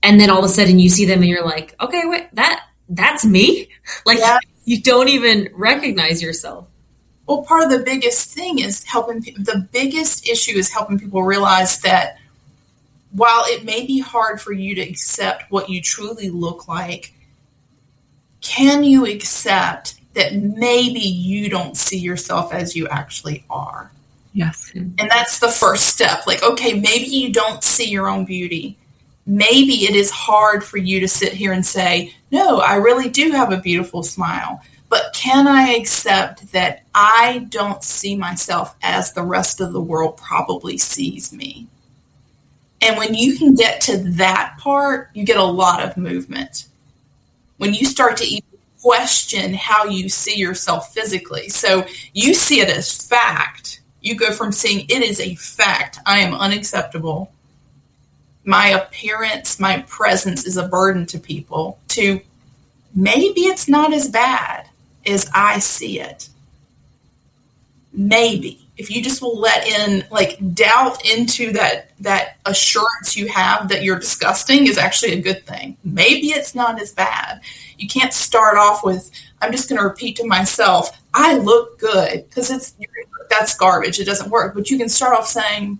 And 0.02 0.20
then 0.20 0.30
all 0.30 0.40
of 0.40 0.44
a 0.44 0.48
sudden 0.48 0.78
you 0.78 0.90
see 0.90 1.06
them 1.06 1.20
and 1.20 1.28
you're 1.28 1.44
like, 1.44 1.74
okay, 1.80 2.02
wait, 2.04 2.28
that, 2.34 2.64
that's 2.88 3.24
me. 3.24 3.68
Like 4.06 4.18
yeah. 4.18 4.38
you 4.64 4.80
don't 4.80 5.08
even 5.08 5.48
recognize 5.54 6.22
yourself. 6.22 6.68
Well, 7.26 7.42
part 7.42 7.64
of 7.64 7.70
the 7.70 7.84
biggest 7.84 8.30
thing 8.30 8.60
is 8.60 8.84
helping, 8.84 9.20
the 9.20 9.68
biggest 9.72 10.28
issue 10.28 10.56
is 10.56 10.70
helping 10.70 11.00
people 11.00 11.22
realize 11.24 11.80
that 11.80 12.18
while 13.10 13.42
it 13.46 13.64
may 13.64 13.84
be 13.86 13.98
hard 13.98 14.40
for 14.40 14.52
you 14.52 14.74
to 14.76 14.80
accept 14.80 15.50
what 15.50 15.68
you 15.68 15.82
truly 15.82 16.30
look 16.30 16.68
like, 16.68 17.12
can 18.40 18.84
you 18.84 19.06
accept 19.06 19.94
that 20.14 20.34
maybe 20.34 21.00
you 21.00 21.48
don't 21.48 21.76
see 21.76 21.98
yourself 21.98 22.52
as 22.52 22.76
you 22.76 22.88
actually 22.88 23.44
are. 23.48 23.90
Yes. 24.34 24.72
And 24.74 24.98
that's 24.98 25.38
the 25.38 25.48
first 25.48 25.86
step. 25.86 26.26
Like, 26.26 26.42
okay, 26.42 26.74
maybe 26.74 27.06
you 27.06 27.32
don't 27.32 27.62
see 27.62 27.90
your 27.90 28.08
own 28.08 28.24
beauty. 28.24 28.78
Maybe 29.26 29.84
it 29.84 29.94
is 29.94 30.10
hard 30.10 30.64
for 30.64 30.78
you 30.78 31.00
to 31.00 31.08
sit 31.08 31.32
here 31.32 31.52
and 31.52 31.64
say, 31.64 32.14
no, 32.30 32.58
I 32.60 32.76
really 32.76 33.08
do 33.08 33.30
have 33.30 33.52
a 33.52 33.58
beautiful 33.58 34.02
smile. 34.02 34.62
But 34.88 35.14
can 35.14 35.46
I 35.46 35.70
accept 35.70 36.52
that 36.52 36.84
I 36.94 37.46
don't 37.48 37.82
see 37.82 38.14
myself 38.14 38.74
as 38.82 39.12
the 39.12 39.22
rest 39.22 39.60
of 39.60 39.72
the 39.72 39.80
world 39.80 40.18
probably 40.18 40.76
sees 40.76 41.32
me? 41.32 41.68
And 42.82 42.98
when 42.98 43.14
you 43.14 43.38
can 43.38 43.54
get 43.54 43.80
to 43.82 43.96
that 44.14 44.56
part, 44.58 45.10
you 45.14 45.24
get 45.24 45.36
a 45.36 45.44
lot 45.44 45.82
of 45.82 45.96
movement. 45.96 46.66
When 47.58 47.74
you 47.74 47.86
start 47.86 48.16
to 48.18 48.24
even 48.24 48.51
question 48.82 49.54
how 49.54 49.84
you 49.84 50.08
see 50.08 50.36
yourself 50.36 50.92
physically. 50.92 51.48
So 51.48 51.86
you 52.12 52.34
see 52.34 52.60
it 52.60 52.68
as 52.68 53.06
fact. 53.06 53.80
You 54.00 54.16
go 54.16 54.32
from 54.32 54.50
seeing 54.50 54.86
it 54.88 55.02
is 55.02 55.20
a 55.20 55.36
fact, 55.36 56.00
I 56.04 56.18
am 56.18 56.34
unacceptable. 56.34 57.32
My 58.44 58.68
appearance, 58.68 59.60
my 59.60 59.82
presence 59.82 60.44
is 60.44 60.56
a 60.56 60.66
burden 60.66 61.06
to 61.06 61.18
people, 61.18 61.78
to 61.90 62.20
maybe 62.92 63.42
it's 63.42 63.68
not 63.68 63.92
as 63.92 64.08
bad 64.08 64.68
as 65.06 65.30
I 65.32 65.60
see 65.60 66.00
it. 66.00 66.28
Maybe 67.92 68.66
if 68.82 68.90
you 68.90 69.00
just 69.00 69.22
will 69.22 69.38
let 69.38 69.64
in 69.64 70.04
like 70.10 70.36
doubt 70.54 71.08
into 71.08 71.52
that 71.52 71.90
that 72.00 72.36
assurance 72.46 73.16
you 73.16 73.28
have 73.28 73.68
that 73.68 73.84
you're 73.84 73.98
disgusting 73.98 74.66
is 74.66 74.76
actually 74.76 75.12
a 75.12 75.20
good 75.20 75.46
thing. 75.46 75.76
Maybe 75.84 76.28
it's 76.28 76.54
not 76.54 76.82
as 76.82 76.92
bad. 76.92 77.40
You 77.78 77.88
can't 77.88 78.12
start 78.12 78.58
off 78.58 78.84
with 78.84 79.10
i'm 79.40 79.52
just 79.52 79.68
going 79.68 79.78
to 79.78 79.84
repeat 79.84 80.16
to 80.16 80.26
myself 80.26 81.00
i 81.14 81.36
look 81.38 81.78
good 81.80 82.24
because 82.28 82.50
it's 82.50 82.74
that's 83.30 83.56
garbage. 83.56 83.98
It 83.98 84.04
doesn't 84.04 84.30
work. 84.30 84.54
But 84.54 84.70
you 84.70 84.76
can 84.76 84.90
start 84.90 85.16
off 85.16 85.26
saying 85.26 85.78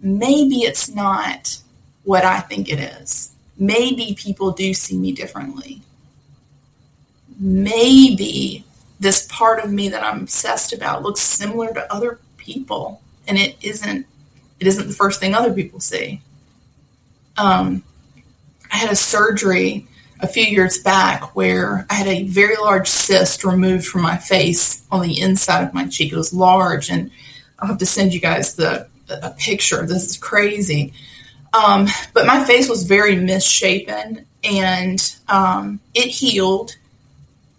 maybe 0.00 0.56
it's 0.56 0.88
not 0.88 1.58
what 2.04 2.24
i 2.24 2.40
think 2.40 2.70
it 2.70 2.78
is. 2.78 3.32
Maybe 3.58 4.16
people 4.18 4.50
do 4.52 4.74
see 4.74 4.98
me 4.98 5.12
differently. 5.12 5.82
Maybe 7.38 8.65
this 8.98 9.26
part 9.30 9.62
of 9.62 9.70
me 9.70 9.88
that 9.88 10.02
I'm 10.02 10.22
obsessed 10.22 10.72
about 10.72 11.02
looks 11.02 11.20
similar 11.20 11.72
to 11.74 11.92
other 11.92 12.18
people, 12.36 13.02
and 13.28 13.38
it 13.38 13.56
isn't. 13.62 14.06
It 14.58 14.66
isn't 14.66 14.88
the 14.88 14.94
first 14.94 15.20
thing 15.20 15.34
other 15.34 15.52
people 15.52 15.80
see. 15.80 16.22
Um, 17.36 17.82
I 18.72 18.76
had 18.78 18.90
a 18.90 18.96
surgery 18.96 19.86
a 20.20 20.26
few 20.26 20.44
years 20.44 20.78
back 20.78 21.36
where 21.36 21.86
I 21.90 21.94
had 21.94 22.06
a 22.06 22.24
very 22.24 22.56
large 22.56 22.88
cyst 22.88 23.44
removed 23.44 23.86
from 23.86 24.00
my 24.00 24.16
face 24.16 24.82
on 24.90 25.02
the 25.02 25.20
inside 25.20 25.62
of 25.62 25.74
my 25.74 25.86
cheek. 25.86 26.12
It 26.12 26.16
was 26.16 26.32
large, 26.32 26.88
and 26.88 27.10
I'll 27.58 27.68
have 27.68 27.78
to 27.78 27.86
send 27.86 28.14
you 28.14 28.20
guys 28.20 28.54
the 28.54 28.88
a 29.08 29.30
picture. 29.30 29.86
This 29.86 30.04
is 30.06 30.16
crazy. 30.16 30.92
Um, 31.52 31.86
but 32.12 32.26
my 32.26 32.44
face 32.44 32.68
was 32.68 32.84
very 32.84 33.16
misshapen, 33.16 34.26
and 34.44 35.16
um, 35.28 35.80
it 35.94 36.08
healed 36.08 36.76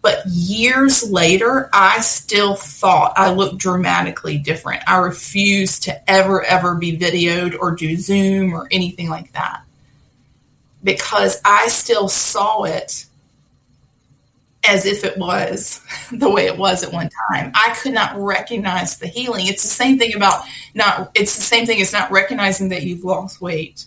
but 0.01 0.25
years 0.27 1.09
later, 1.09 1.69
I 1.73 1.99
still 1.99 2.55
thought 2.55 3.13
I 3.17 3.31
looked 3.31 3.57
dramatically 3.57 4.37
different. 4.37 4.83
I 4.87 4.97
refused 4.97 5.83
to 5.83 6.09
ever, 6.09 6.43
ever 6.43 6.75
be 6.75 6.97
videoed 6.97 7.57
or 7.59 7.71
do 7.71 7.95
Zoom 7.97 8.53
or 8.53 8.67
anything 8.71 9.09
like 9.09 9.33
that 9.33 9.63
because 10.83 11.41
I 11.43 11.67
still 11.67 12.07
saw 12.07 12.63
it 12.63 13.05
as 14.63 14.85
if 14.85 15.03
it 15.03 15.17
was 15.17 15.81
the 16.11 16.29
way 16.29 16.45
it 16.45 16.57
was 16.57 16.83
at 16.83 16.93
one 16.93 17.09
time. 17.29 17.51
I 17.55 17.75
could 17.81 17.93
not 17.93 18.15
recognize 18.17 18.97
the 18.97 19.07
healing. 19.07 19.47
It's 19.47 19.63
the 19.63 19.69
same 19.69 19.97
thing 19.97 20.15
about 20.15 20.43
not, 20.73 21.11
it's 21.15 21.35
the 21.35 21.41
same 21.41 21.65
thing 21.65 21.81
as 21.81 21.91
not 21.91 22.11
recognizing 22.11 22.69
that 22.69 22.83
you've 22.83 23.03
lost 23.03 23.41
weight 23.41 23.85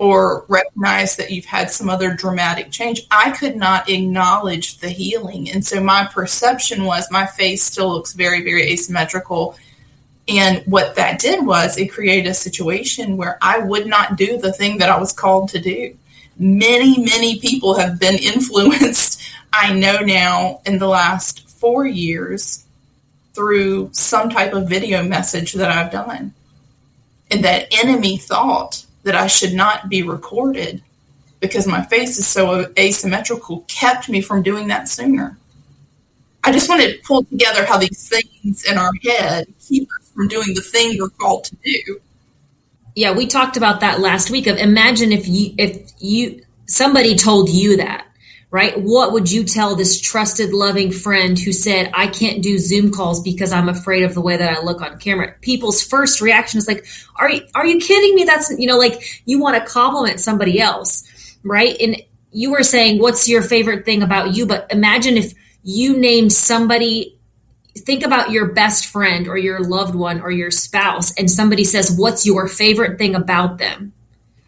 or 0.00 0.46
recognize 0.48 1.16
that 1.16 1.30
you've 1.30 1.44
had 1.44 1.70
some 1.70 1.90
other 1.90 2.14
dramatic 2.14 2.70
change. 2.70 3.06
I 3.10 3.32
could 3.32 3.54
not 3.54 3.90
acknowledge 3.90 4.78
the 4.78 4.88
healing. 4.88 5.50
And 5.50 5.62
so 5.62 5.78
my 5.78 6.08
perception 6.10 6.84
was 6.84 7.10
my 7.10 7.26
face 7.26 7.62
still 7.62 7.90
looks 7.90 8.14
very, 8.14 8.42
very 8.42 8.62
asymmetrical. 8.62 9.56
And 10.26 10.62
what 10.64 10.94
that 10.94 11.20
did 11.20 11.44
was 11.44 11.76
it 11.76 11.92
created 11.92 12.30
a 12.30 12.34
situation 12.34 13.18
where 13.18 13.36
I 13.42 13.58
would 13.58 13.86
not 13.86 14.16
do 14.16 14.38
the 14.38 14.54
thing 14.54 14.78
that 14.78 14.88
I 14.88 14.98
was 14.98 15.12
called 15.12 15.50
to 15.50 15.60
do. 15.60 15.94
Many, 16.38 17.04
many 17.04 17.38
people 17.38 17.74
have 17.74 18.00
been 18.00 18.16
influenced, 18.22 19.20
I 19.52 19.74
know 19.74 19.98
now, 19.98 20.62
in 20.64 20.78
the 20.78 20.88
last 20.88 21.46
four 21.46 21.84
years 21.84 22.64
through 23.34 23.90
some 23.92 24.30
type 24.30 24.54
of 24.54 24.66
video 24.66 25.02
message 25.02 25.52
that 25.52 25.70
I've 25.70 25.92
done. 25.92 26.32
And 27.30 27.44
that 27.44 27.68
enemy 27.70 28.16
thought 28.16 28.86
that 29.02 29.14
I 29.14 29.26
should 29.26 29.52
not 29.52 29.88
be 29.88 30.02
recorded 30.02 30.82
because 31.40 31.66
my 31.66 31.82
face 31.82 32.18
is 32.18 32.26
so 32.26 32.70
asymmetrical 32.78 33.64
kept 33.66 34.08
me 34.08 34.20
from 34.20 34.42
doing 34.42 34.68
that 34.68 34.88
sooner. 34.88 35.38
I 36.44 36.52
just 36.52 36.68
wanted 36.68 36.92
to 36.92 36.98
pull 37.02 37.24
together 37.24 37.64
how 37.64 37.78
these 37.78 38.08
things 38.08 38.64
in 38.64 38.78
our 38.78 38.92
head 39.04 39.46
keep 39.60 39.88
us 40.00 40.10
from 40.14 40.28
doing 40.28 40.54
the 40.54 40.62
thing 40.62 40.96
we're 40.98 41.08
called 41.08 41.44
to 41.44 41.56
do. 41.64 42.00
Yeah, 42.94 43.12
we 43.12 43.26
talked 43.26 43.56
about 43.56 43.80
that 43.80 44.00
last 44.00 44.30
week 44.30 44.46
of 44.46 44.56
imagine 44.56 45.12
if 45.12 45.28
you 45.28 45.54
if 45.58 45.92
you 45.98 46.42
somebody 46.66 47.14
told 47.14 47.48
you 47.48 47.76
that 47.76 48.06
right? 48.50 48.80
What 48.80 49.12
would 49.12 49.30
you 49.30 49.44
tell 49.44 49.76
this 49.76 50.00
trusted, 50.00 50.52
loving 50.52 50.90
friend 50.90 51.38
who 51.38 51.52
said, 51.52 51.90
I 51.94 52.08
can't 52.08 52.42
do 52.42 52.58
Zoom 52.58 52.90
calls 52.90 53.22
because 53.22 53.52
I'm 53.52 53.68
afraid 53.68 54.02
of 54.02 54.14
the 54.14 54.20
way 54.20 54.36
that 54.36 54.58
I 54.58 54.62
look 54.62 54.80
on 54.80 54.98
camera? 54.98 55.34
People's 55.40 55.82
first 55.82 56.20
reaction 56.20 56.58
is 56.58 56.66
like, 56.66 56.84
are 57.16 57.30
you, 57.30 57.42
are 57.54 57.64
you 57.64 57.78
kidding 57.78 58.14
me? 58.16 58.24
That's, 58.24 58.50
you 58.58 58.66
know, 58.66 58.76
like 58.76 59.22
you 59.24 59.40
want 59.40 59.56
to 59.56 59.70
compliment 59.70 60.18
somebody 60.18 60.60
else, 60.60 61.04
right? 61.44 61.76
And 61.80 62.02
you 62.32 62.50
were 62.50 62.64
saying, 62.64 63.00
what's 63.00 63.28
your 63.28 63.42
favorite 63.42 63.84
thing 63.84 64.02
about 64.02 64.34
you? 64.34 64.46
But 64.46 64.66
imagine 64.70 65.16
if 65.16 65.32
you 65.62 65.96
named 65.96 66.32
somebody 66.32 67.20
think 67.78 68.02
about 68.02 68.32
your 68.32 68.52
best 68.52 68.86
friend 68.86 69.28
or 69.28 69.38
your 69.38 69.60
loved 69.60 69.94
one 69.94 70.20
or 70.20 70.30
your 70.30 70.50
spouse 70.50 71.14
and 71.16 71.30
somebody 71.30 71.62
says 71.62 71.94
what's 71.96 72.26
your 72.26 72.48
favorite 72.48 72.98
thing 72.98 73.14
about 73.14 73.58
them 73.58 73.92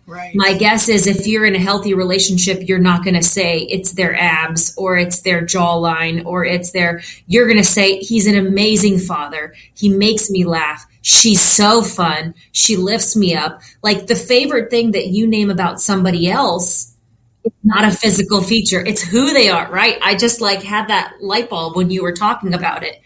Right. 0.06 0.34
My 0.34 0.54
guess 0.54 0.88
is 0.88 1.06
if 1.06 1.26
you're 1.26 1.46
in 1.46 1.54
a 1.54 1.60
healthy 1.60 1.94
relationship, 1.94 2.68
you're 2.68 2.78
not 2.78 3.04
going 3.04 3.14
to 3.14 3.22
say 3.22 3.58
it's 3.58 3.92
their 3.92 4.14
abs 4.18 4.74
or 4.76 4.98
it's 4.98 5.22
their 5.22 5.42
jawline 5.42 6.26
or 6.26 6.44
it's 6.44 6.72
their, 6.72 7.02
you're 7.28 7.46
going 7.46 7.56
to 7.58 7.64
say, 7.64 7.98
he's 7.98 8.26
an 8.26 8.34
amazing 8.36 8.98
father. 8.98 9.54
He 9.74 9.88
makes 9.88 10.28
me 10.28 10.44
laugh. 10.44 10.84
She's 11.02 11.40
so 11.40 11.82
fun. 11.82 12.34
She 12.50 12.76
lifts 12.76 13.16
me 13.16 13.34
up. 13.34 13.60
Like 13.82 14.08
the 14.08 14.16
favorite 14.16 14.70
thing 14.70 14.90
that 14.90 15.08
you 15.08 15.26
name 15.26 15.50
about 15.50 15.80
somebody 15.80 16.28
else, 16.28 16.96
it's 17.44 17.56
not 17.62 17.84
a 17.84 17.90
physical 17.90 18.42
feature. 18.42 18.84
It's 18.84 19.02
who 19.02 19.32
they 19.32 19.48
are, 19.50 19.70
right? 19.70 19.98
I 20.02 20.16
just 20.16 20.40
like 20.40 20.62
had 20.62 20.88
that 20.88 21.14
light 21.20 21.48
bulb 21.48 21.76
when 21.76 21.90
you 21.90 22.02
were 22.02 22.12
talking 22.12 22.54
about 22.54 22.82
it. 22.82 23.00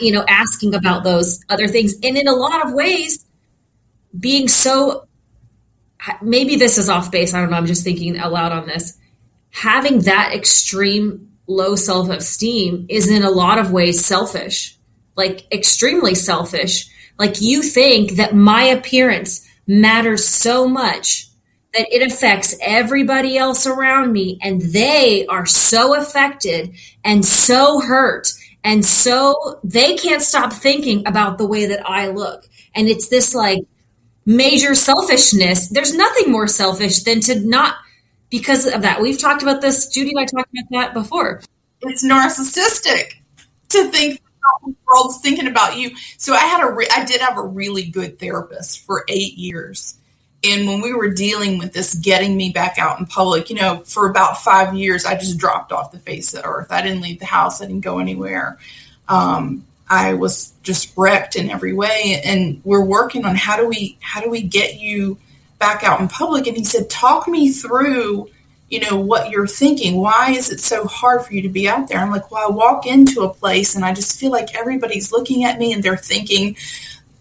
you 0.00 0.12
know, 0.12 0.24
asking 0.28 0.74
about 0.74 1.04
those 1.04 1.40
other 1.48 1.68
things. 1.68 1.94
And 2.02 2.16
in 2.16 2.28
a 2.28 2.34
lot 2.34 2.64
of 2.66 2.72
ways, 2.72 3.24
being 4.18 4.48
so 4.48 5.06
maybe 6.22 6.56
this 6.56 6.78
is 6.78 6.88
off 6.88 7.10
base. 7.10 7.34
I 7.34 7.40
don't 7.40 7.50
know. 7.50 7.56
I'm 7.56 7.66
just 7.66 7.84
thinking 7.84 8.18
aloud 8.18 8.52
on 8.52 8.66
this. 8.66 8.98
Having 9.50 10.00
that 10.02 10.32
extreme 10.34 11.30
low 11.46 11.74
self 11.76 12.08
esteem 12.08 12.86
is 12.88 13.08
in 13.10 13.22
a 13.22 13.30
lot 13.30 13.58
of 13.58 13.72
ways 13.72 14.04
selfish, 14.04 14.76
like 15.16 15.50
extremely 15.52 16.14
selfish. 16.14 16.88
Like 17.18 17.40
you 17.40 17.62
think 17.62 18.12
that 18.12 18.34
my 18.34 18.64
appearance 18.64 19.46
matters 19.66 20.26
so 20.26 20.68
much 20.68 21.28
that 21.72 21.86
it 21.92 22.10
affects 22.10 22.56
everybody 22.60 23.36
else 23.36 23.66
around 23.66 24.12
me 24.12 24.38
and 24.42 24.60
they 24.60 25.26
are 25.26 25.46
so 25.46 25.94
affected 25.94 26.74
and 27.04 27.24
so 27.24 27.80
hurt 27.80 28.28
and 28.64 28.84
so 28.84 29.60
they 29.62 29.96
can't 29.96 30.22
stop 30.22 30.52
thinking 30.52 31.06
about 31.06 31.38
the 31.38 31.46
way 31.46 31.66
that 31.66 31.88
I 31.88 32.08
look. 32.08 32.48
And 32.74 32.88
it's 32.88 33.08
this 33.08 33.34
like 33.34 33.60
major 34.26 34.74
selfishness. 34.74 35.68
There's 35.68 35.94
nothing 35.94 36.30
more 36.30 36.48
selfish 36.48 37.04
than 37.04 37.20
to 37.20 37.40
not, 37.40 37.76
because 38.30 38.66
of 38.66 38.82
that. 38.82 39.00
We've 39.00 39.18
talked 39.18 39.42
about 39.42 39.60
this. 39.60 39.88
Judy 39.88 40.10
and 40.10 40.20
I 40.20 40.24
talked 40.24 40.50
about 40.52 40.70
that 40.70 40.94
before. 40.94 41.42
It's 41.82 42.04
narcissistic 42.04 43.14
to 43.70 43.90
think 43.90 44.20
the 44.64 44.74
world's 44.86 45.18
thinking 45.20 45.46
about 45.46 45.76
you. 45.76 45.90
So 46.18 46.34
I 46.34 46.40
had 46.40 46.66
a, 46.66 46.72
re- 46.72 46.88
I 46.94 47.04
did 47.04 47.20
have 47.20 47.38
a 47.38 47.42
really 47.42 47.84
good 47.84 48.18
therapist 48.18 48.84
for 48.84 49.04
eight 49.08 49.34
years. 49.34 49.94
And 50.48 50.66
when 50.66 50.80
we 50.80 50.92
were 50.92 51.10
dealing 51.10 51.58
with 51.58 51.72
this, 51.72 51.94
getting 51.94 52.36
me 52.36 52.50
back 52.50 52.78
out 52.78 53.00
in 53.00 53.06
public, 53.06 53.50
you 53.50 53.56
know, 53.56 53.82
for 53.84 54.08
about 54.08 54.38
five 54.38 54.74
years, 54.74 55.04
I 55.04 55.14
just 55.14 55.38
dropped 55.38 55.72
off 55.72 55.92
the 55.92 55.98
face 55.98 56.34
of 56.34 56.42
the 56.42 56.48
earth. 56.48 56.70
I 56.70 56.82
didn't 56.82 57.00
leave 57.00 57.18
the 57.18 57.26
house. 57.26 57.60
I 57.60 57.66
didn't 57.66 57.80
go 57.80 57.98
anywhere. 57.98 58.58
Um, 59.08 59.64
I 59.88 60.14
was 60.14 60.52
just 60.62 60.92
wrecked 60.96 61.36
in 61.36 61.50
every 61.50 61.72
way. 61.72 62.20
And 62.24 62.60
we're 62.64 62.84
working 62.84 63.24
on 63.24 63.36
how 63.36 63.56
do 63.56 63.66
we 63.66 63.96
how 64.00 64.20
do 64.20 64.30
we 64.30 64.42
get 64.42 64.78
you 64.78 65.18
back 65.58 65.84
out 65.84 66.00
in 66.00 66.08
public? 66.08 66.46
And 66.46 66.56
he 66.56 66.64
said, 66.64 66.90
talk 66.90 67.28
me 67.28 67.50
through, 67.50 68.28
you 68.68 68.80
know, 68.80 68.98
what 68.98 69.30
you're 69.30 69.46
thinking. 69.46 69.96
Why 70.00 70.30
is 70.30 70.50
it 70.50 70.60
so 70.60 70.84
hard 70.86 71.24
for 71.24 71.34
you 71.34 71.42
to 71.42 71.48
be 71.48 71.68
out 71.68 71.88
there? 71.88 71.98
I'm 71.98 72.10
like, 72.10 72.30
well, 72.30 72.48
I 72.48 72.50
walk 72.50 72.86
into 72.86 73.22
a 73.22 73.32
place 73.32 73.74
and 73.76 73.84
I 73.84 73.94
just 73.94 74.18
feel 74.18 74.30
like 74.32 74.54
everybody's 74.54 75.12
looking 75.12 75.44
at 75.44 75.58
me 75.58 75.72
and 75.72 75.82
they're 75.82 75.96
thinking 75.96 76.56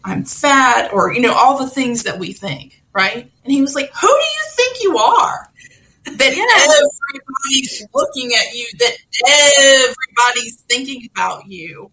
I'm 0.03 0.23
fat 0.23 0.93
or, 0.93 1.13
you 1.13 1.21
know, 1.21 1.33
all 1.33 1.57
the 1.57 1.69
things 1.69 2.03
that 2.03 2.19
we 2.19 2.33
think, 2.33 2.81
right? 2.93 3.31
And 3.43 3.51
he 3.51 3.61
was 3.61 3.73
like, 3.73 3.91
who 3.93 4.07
do 4.07 4.13
you 4.13 4.45
think 4.55 4.83
you 4.83 4.97
are? 4.97 5.49
that 6.05 6.19
yes. 6.35 6.81
everybody's 7.09 7.87
looking 7.93 8.31
at 8.33 8.53
you, 8.53 8.67
that 8.77 8.97
everybody's 9.27 10.61
thinking 10.69 11.09
about 11.11 11.47
you 11.47 11.91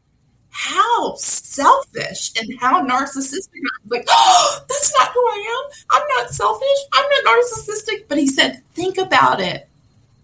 how 0.52 1.14
selfish 1.16 2.30
and 2.38 2.60
how 2.60 2.86
narcissistic. 2.86 3.56
I 3.56 3.78
was 3.82 3.90
like, 3.90 4.04
oh, 4.08 4.64
that's 4.68 4.92
not 4.98 5.10
who 5.12 5.20
I 5.20 5.64
am. 5.64 5.80
I'm 5.90 6.06
not 6.18 6.30
selfish. 6.30 6.68
I'm 6.92 7.08
not 7.08 7.24
narcissistic. 7.24 8.06
But 8.06 8.18
he 8.18 8.26
said, 8.26 8.62
think 8.74 8.98
about 8.98 9.40
it. 9.40 9.66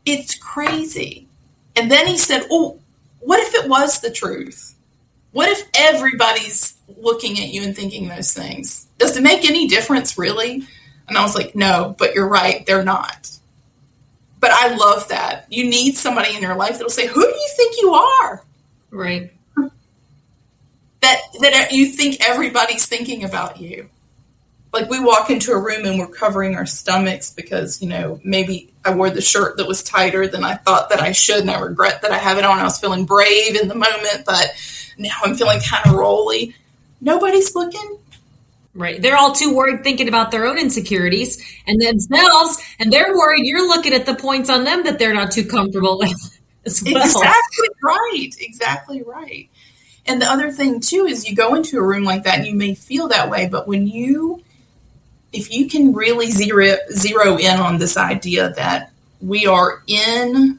It's 0.05 0.37
crazy. 0.37 1.27
And 1.77 1.91
then 1.91 2.07
he 2.07 2.19
said, 2.19 2.47
oh, 2.51 2.79
what 3.21 3.41
if 3.41 3.55
it 3.55 3.71
was 3.71 4.01
the 4.01 4.11
truth? 4.11 4.75
What 5.33 5.49
if 5.49 5.67
everybody's 5.75 6.77
looking 6.99 7.39
at 7.39 7.49
you 7.49 7.63
and 7.63 7.75
thinking 7.75 8.09
those 8.09 8.33
things? 8.35 8.87
Does 8.99 9.17
it 9.17 9.23
make 9.23 9.49
any 9.49 9.67
difference, 9.67 10.19
really? 10.19 10.63
And 11.09 11.17
I 11.17 11.23
was 11.23 11.35
like, 11.35 11.57
no, 11.57 11.97
but 11.99 12.15
you're 12.15 12.29
right. 12.29 12.67
They're 12.67 12.85
not. 12.85 13.31
But 14.41 14.51
I 14.51 14.75
love 14.75 15.09
that. 15.09 15.47
You 15.49 15.65
need 15.65 15.97
somebody 15.97 16.37
in 16.37 16.43
your 16.43 16.55
life 16.55 16.73
that'll 16.73 16.91
say, 16.91 17.07
who 17.07 17.23
do 17.23 17.29
you 17.29 17.49
think 17.57 17.77
you 17.81 17.95
are? 17.95 18.45
Right 18.91 19.33
that 21.09 21.53
that 21.53 21.73
you 21.73 21.87
think 21.87 22.19
everybody's 22.27 22.87
thinking 22.87 23.25
about 23.25 23.61
you. 23.61 23.91
Like 24.73 24.91
we 24.91 25.01
walk 25.01 25.31
into 25.31 25.53
a 25.53 25.59
room 25.59 25.87
and 25.87 25.99
we're 25.99 26.09
covering 26.09 26.55
our 26.55 26.67
stomachs 26.67 27.31
because 27.31 27.81
you 27.81 27.89
know 27.89 28.21
maybe 28.23 28.73
I 28.85 28.95
wore 28.95 29.11
the 29.11 29.21
shirt 29.21 29.57
that 29.57 29.67
was 29.67 29.83
tighter 29.83 30.27
than 30.27 30.45
I 30.45 30.55
thought 30.55 30.91
that 30.91 31.01
I 31.01 31.13
should, 31.13 31.41
and 31.41 31.51
I 31.51 31.59
regret 31.61 32.03
that 32.03 32.13
I 32.13 32.19
have 32.19 32.39
it 32.39 32.45
on. 32.45 32.59
I 32.59 32.65
was 32.65 32.79
feeling 32.79 33.07
brave 33.07 33.61
in 33.61 33.69
the 33.69 33.75
moment, 33.75 34.25
but 34.27 34.53
now 34.99 35.15
I'm 35.25 35.35
feeling 35.35 35.61
kind 35.61 35.87
of 35.87 35.95
rolly. 35.95 36.55
Nobody's 37.01 37.55
looking. 37.55 37.99
Right. 38.75 39.01
They're 39.03 39.17
all 39.17 39.33
too 39.33 39.57
worried 39.57 39.83
thinking 39.83 40.07
about 40.07 40.31
their 40.31 40.47
own 40.47 40.59
insecurities 40.59 41.43
and 41.67 41.81
themselves, 41.81 42.63
and 42.79 42.93
they're 42.93 43.13
worried 43.13 43.45
you're 43.45 43.67
looking 43.67 43.93
at 43.93 44.07
the 44.07 44.15
points 44.15 44.49
on 44.51 44.65
them 44.65 44.85
that 44.85 44.99
they're 44.99 45.15
not 45.15 45.33
too 45.33 45.45
comfortable 45.45 45.99
with 45.99 46.39
as 46.67 46.83
well. 46.83 47.03
Exactly 47.03 47.69
right. 47.83 48.31
Exactly 48.39 49.03
right. 49.03 49.49
And 50.09 50.21
the 50.23 50.27
other 50.27 50.51
thing 50.51 50.81
too 50.81 51.07
is 51.07 51.29
you 51.29 51.37
go 51.37 51.55
into 51.55 51.79
a 51.79 51.83
room 51.83 52.03
like 52.03 52.25
that 52.25 52.39
and 52.39 52.47
you 52.47 52.55
may 52.55 52.75
feel 52.75 53.09
that 53.09 53.31
way, 53.31 53.49
but 53.49 53.69
when 53.69 53.87
you 53.87 54.43
if 55.33 55.53
you 55.53 55.69
can 55.69 55.93
really 55.93 56.31
zero 56.31 56.77
zero 56.91 57.37
in 57.37 57.59
on 57.61 57.77
this 57.77 57.99
idea 57.99 58.51
that 58.55 58.91
we 59.21 59.47
are 59.47 59.83
in 59.87 60.59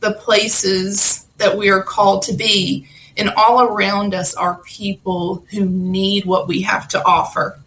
the 0.00 0.12
places 0.12 1.26
that 1.36 1.58
we 1.58 1.68
are 1.68 1.82
called 1.82 2.22
to 2.22 2.32
be 2.32 2.88
and 3.18 3.28
all 3.36 3.60
around 3.60 4.14
us 4.14 4.34
are 4.34 4.54
people 4.64 5.44
who 5.50 5.66
need 5.66 6.24
what 6.24 6.48
we 6.48 6.62
have 6.62 6.88
to 6.88 7.04
offer 7.04 7.60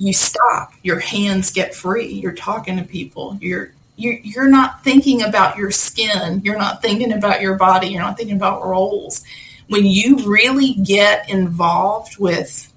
you 0.00 0.14
stop. 0.14 0.72
Your 0.82 0.98
hands 0.98 1.52
get 1.52 1.74
free. 1.74 2.08
You're 2.08 2.32
talking 2.32 2.78
to 2.78 2.82
people. 2.82 3.36
You're 3.40 3.74
you're, 3.96 4.18
you're 4.22 4.48
not 4.48 4.82
thinking 4.82 5.22
about 5.22 5.58
your 5.58 5.70
skin. 5.70 6.40
You're 6.42 6.56
not 6.56 6.80
thinking 6.80 7.12
about 7.12 7.42
your 7.42 7.56
body. 7.56 7.88
You're 7.88 8.00
not 8.00 8.16
thinking 8.16 8.36
about 8.36 8.64
roles 8.64 9.22
when 9.70 9.86
you 9.86 10.16
really 10.28 10.74
get 10.74 11.30
involved 11.30 12.18
with 12.18 12.72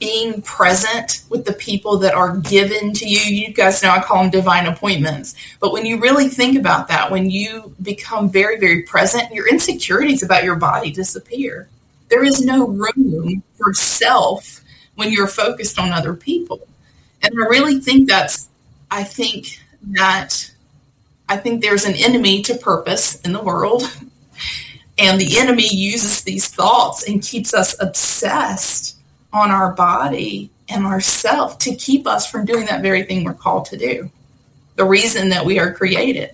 being 0.00 0.42
present 0.42 1.22
with 1.30 1.44
the 1.44 1.52
people 1.52 1.96
that 1.98 2.12
are 2.12 2.38
given 2.38 2.92
to 2.92 3.08
you, 3.08 3.20
you 3.20 3.52
guys 3.52 3.80
know 3.84 3.90
I 3.90 4.02
call 4.02 4.20
them 4.20 4.30
divine 4.30 4.66
appointments. 4.66 5.36
But 5.60 5.72
when 5.72 5.86
you 5.86 6.00
really 6.00 6.28
think 6.28 6.58
about 6.58 6.88
that, 6.88 7.12
when 7.12 7.30
you 7.30 7.72
become 7.82 8.28
very, 8.28 8.58
very 8.58 8.82
present, 8.82 9.32
your 9.32 9.48
insecurities 9.48 10.24
about 10.24 10.42
your 10.42 10.56
body 10.56 10.90
disappear. 10.90 11.68
There 12.08 12.24
is 12.24 12.44
no 12.44 12.66
room 12.66 13.44
for 13.56 13.72
self 13.72 14.62
when 14.96 15.12
you're 15.12 15.28
focused 15.28 15.78
on 15.78 15.92
other 15.92 16.14
people. 16.14 16.66
And 17.22 17.32
I 17.32 17.46
really 17.46 17.78
think 17.78 18.08
that's, 18.08 18.48
I 18.90 19.04
think 19.04 19.62
that, 19.92 20.50
I 21.28 21.36
think 21.36 21.62
there's 21.62 21.84
an 21.84 21.94
enemy 21.94 22.42
to 22.42 22.56
purpose 22.56 23.20
in 23.20 23.32
the 23.32 23.42
world. 23.42 23.84
And 24.98 25.20
the 25.20 25.36
enemy 25.36 25.68
uses 25.68 26.24
these 26.24 26.48
thoughts 26.48 27.06
and 27.06 27.22
keeps 27.22 27.52
us 27.52 27.76
obsessed 27.80 28.98
on 29.32 29.50
our 29.50 29.72
body 29.74 30.50
and 30.68 30.86
ourself 30.86 31.58
to 31.58 31.74
keep 31.74 32.06
us 32.06 32.28
from 32.28 32.44
doing 32.44 32.66
that 32.66 32.82
very 32.82 33.04
thing 33.04 33.24
we're 33.24 33.34
called 33.34 33.66
to 33.66 33.76
do. 33.76 34.10
The 34.76 34.84
reason 34.84 35.30
that 35.30 35.44
we 35.44 35.58
are 35.58 35.72
created. 35.72 36.30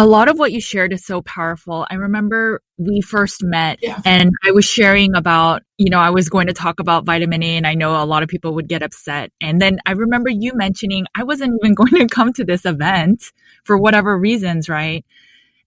A 0.00 0.06
lot 0.06 0.28
of 0.28 0.38
what 0.38 0.52
you 0.52 0.60
shared 0.60 0.92
is 0.92 1.04
so 1.04 1.22
powerful. 1.22 1.84
I 1.90 1.96
remember 1.96 2.62
we 2.76 3.00
first 3.00 3.42
met 3.42 3.80
yeah. 3.82 4.00
and 4.04 4.30
I 4.46 4.52
was 4.52 4.64
sharing 4.64 5.16
about, 5.16 5.62
you 5.76 5.90
know, 5.90 5.98
I 5.98 6.10
was 6.10 6.28
going 6.28 6.46
to 6.46 6.52
talk 6.52 6.78
about 6.78 7.04
vitamin 7.04 7.42
A 7.42 7.56
and 7.56 7.66
I 7.66 7.74
know 7.74 8.00
a 8.00 8.06
lot 8.06 8.22
of 8.22 8.28
people 8.28 8.54
would 8.54 8.68
get 8.68 8.82
upset. 8.82 9.32
And 9.40 9.60
then 9.60 9.80
I 9.86 9.92
remember 9.92 10.30
you 10.30 10.52
mentioning 10.54 11.06
I 11.16 11.24
wasn't 11.24 11.58
even 11.60 11.74
going 11.74 11.94
to 11.94 12.06
come 12.06 12.32
to 12.34 12.44
this 12.44 12.64
event 12.64 13.32
for 13.64 13.76
whatever 13.76 14.16
reasons, 14.16 14.68
right? 14.68 15.04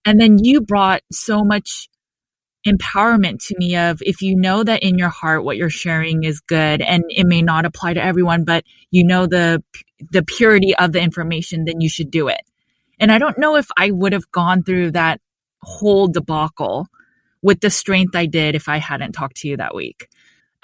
And 0.04 0.18
then 0.18 0.42
you 0.42 0.62
brought 0.62 1.02
so 1.12 1.44
much 1.44 1.90
empowerment 2.66 3.44
to 3.46 3.56
me 3.58 3.76
of 3.76 4.00
if 4.06 4.22
you 4.22 4.36
know 4.36 4.62
that 4.62 4.82
in 4.82 4.96
your 4.96 5.08
heart 5.08 5.44
what 5.44 5.56
you're 5.56 5.70
sharing 5.70 6.22
is 6.22 6.40
good 6.40 6.80
and 6.80 7.02
it 7.08 7.26
may 7.26 7.42
not 7.42 7.64
apply 7.64 7.92
to 7.92 8.02
everyone 8.02 8.44
but 8.44 8.64
you 8.90 9.02
know 9.02 9.26
the 9.26 9.62
the 10.12 10.22
purity 10.22 10.74
of 10.76 10.92
the 10.92 11.00
information 11.00 11.64
then 11.64 11.80
you 11.80 11.88
should 11.88 12.10
do 12.10 12.28
it. 12.28 12.42
And 13.00 13.10
i 13.10 13.18
don't 13.18 13.38
know 13.38 13.56
if 13.56 13.66
i 13.76 13.90
would 13.90 14.12
have 14.12 14.30
gone 14.30 14.62
through 14.62 14.92
that 14.92 15.20
whole 15.60 16.06
debacle 16.06 16.86
with 17.42 17.60
the 17.60 17.70
strength 17.70 18.14
i 18.14 18.26
did 18.26 18.54
if 18.54 18.68
i 18.68 18.76
hadn't 18.76 19.12
talked 19.12 19.38
to 19.38 19.48
you 19.48 19.56
that 19.56 19.74
week. 19.74 20.08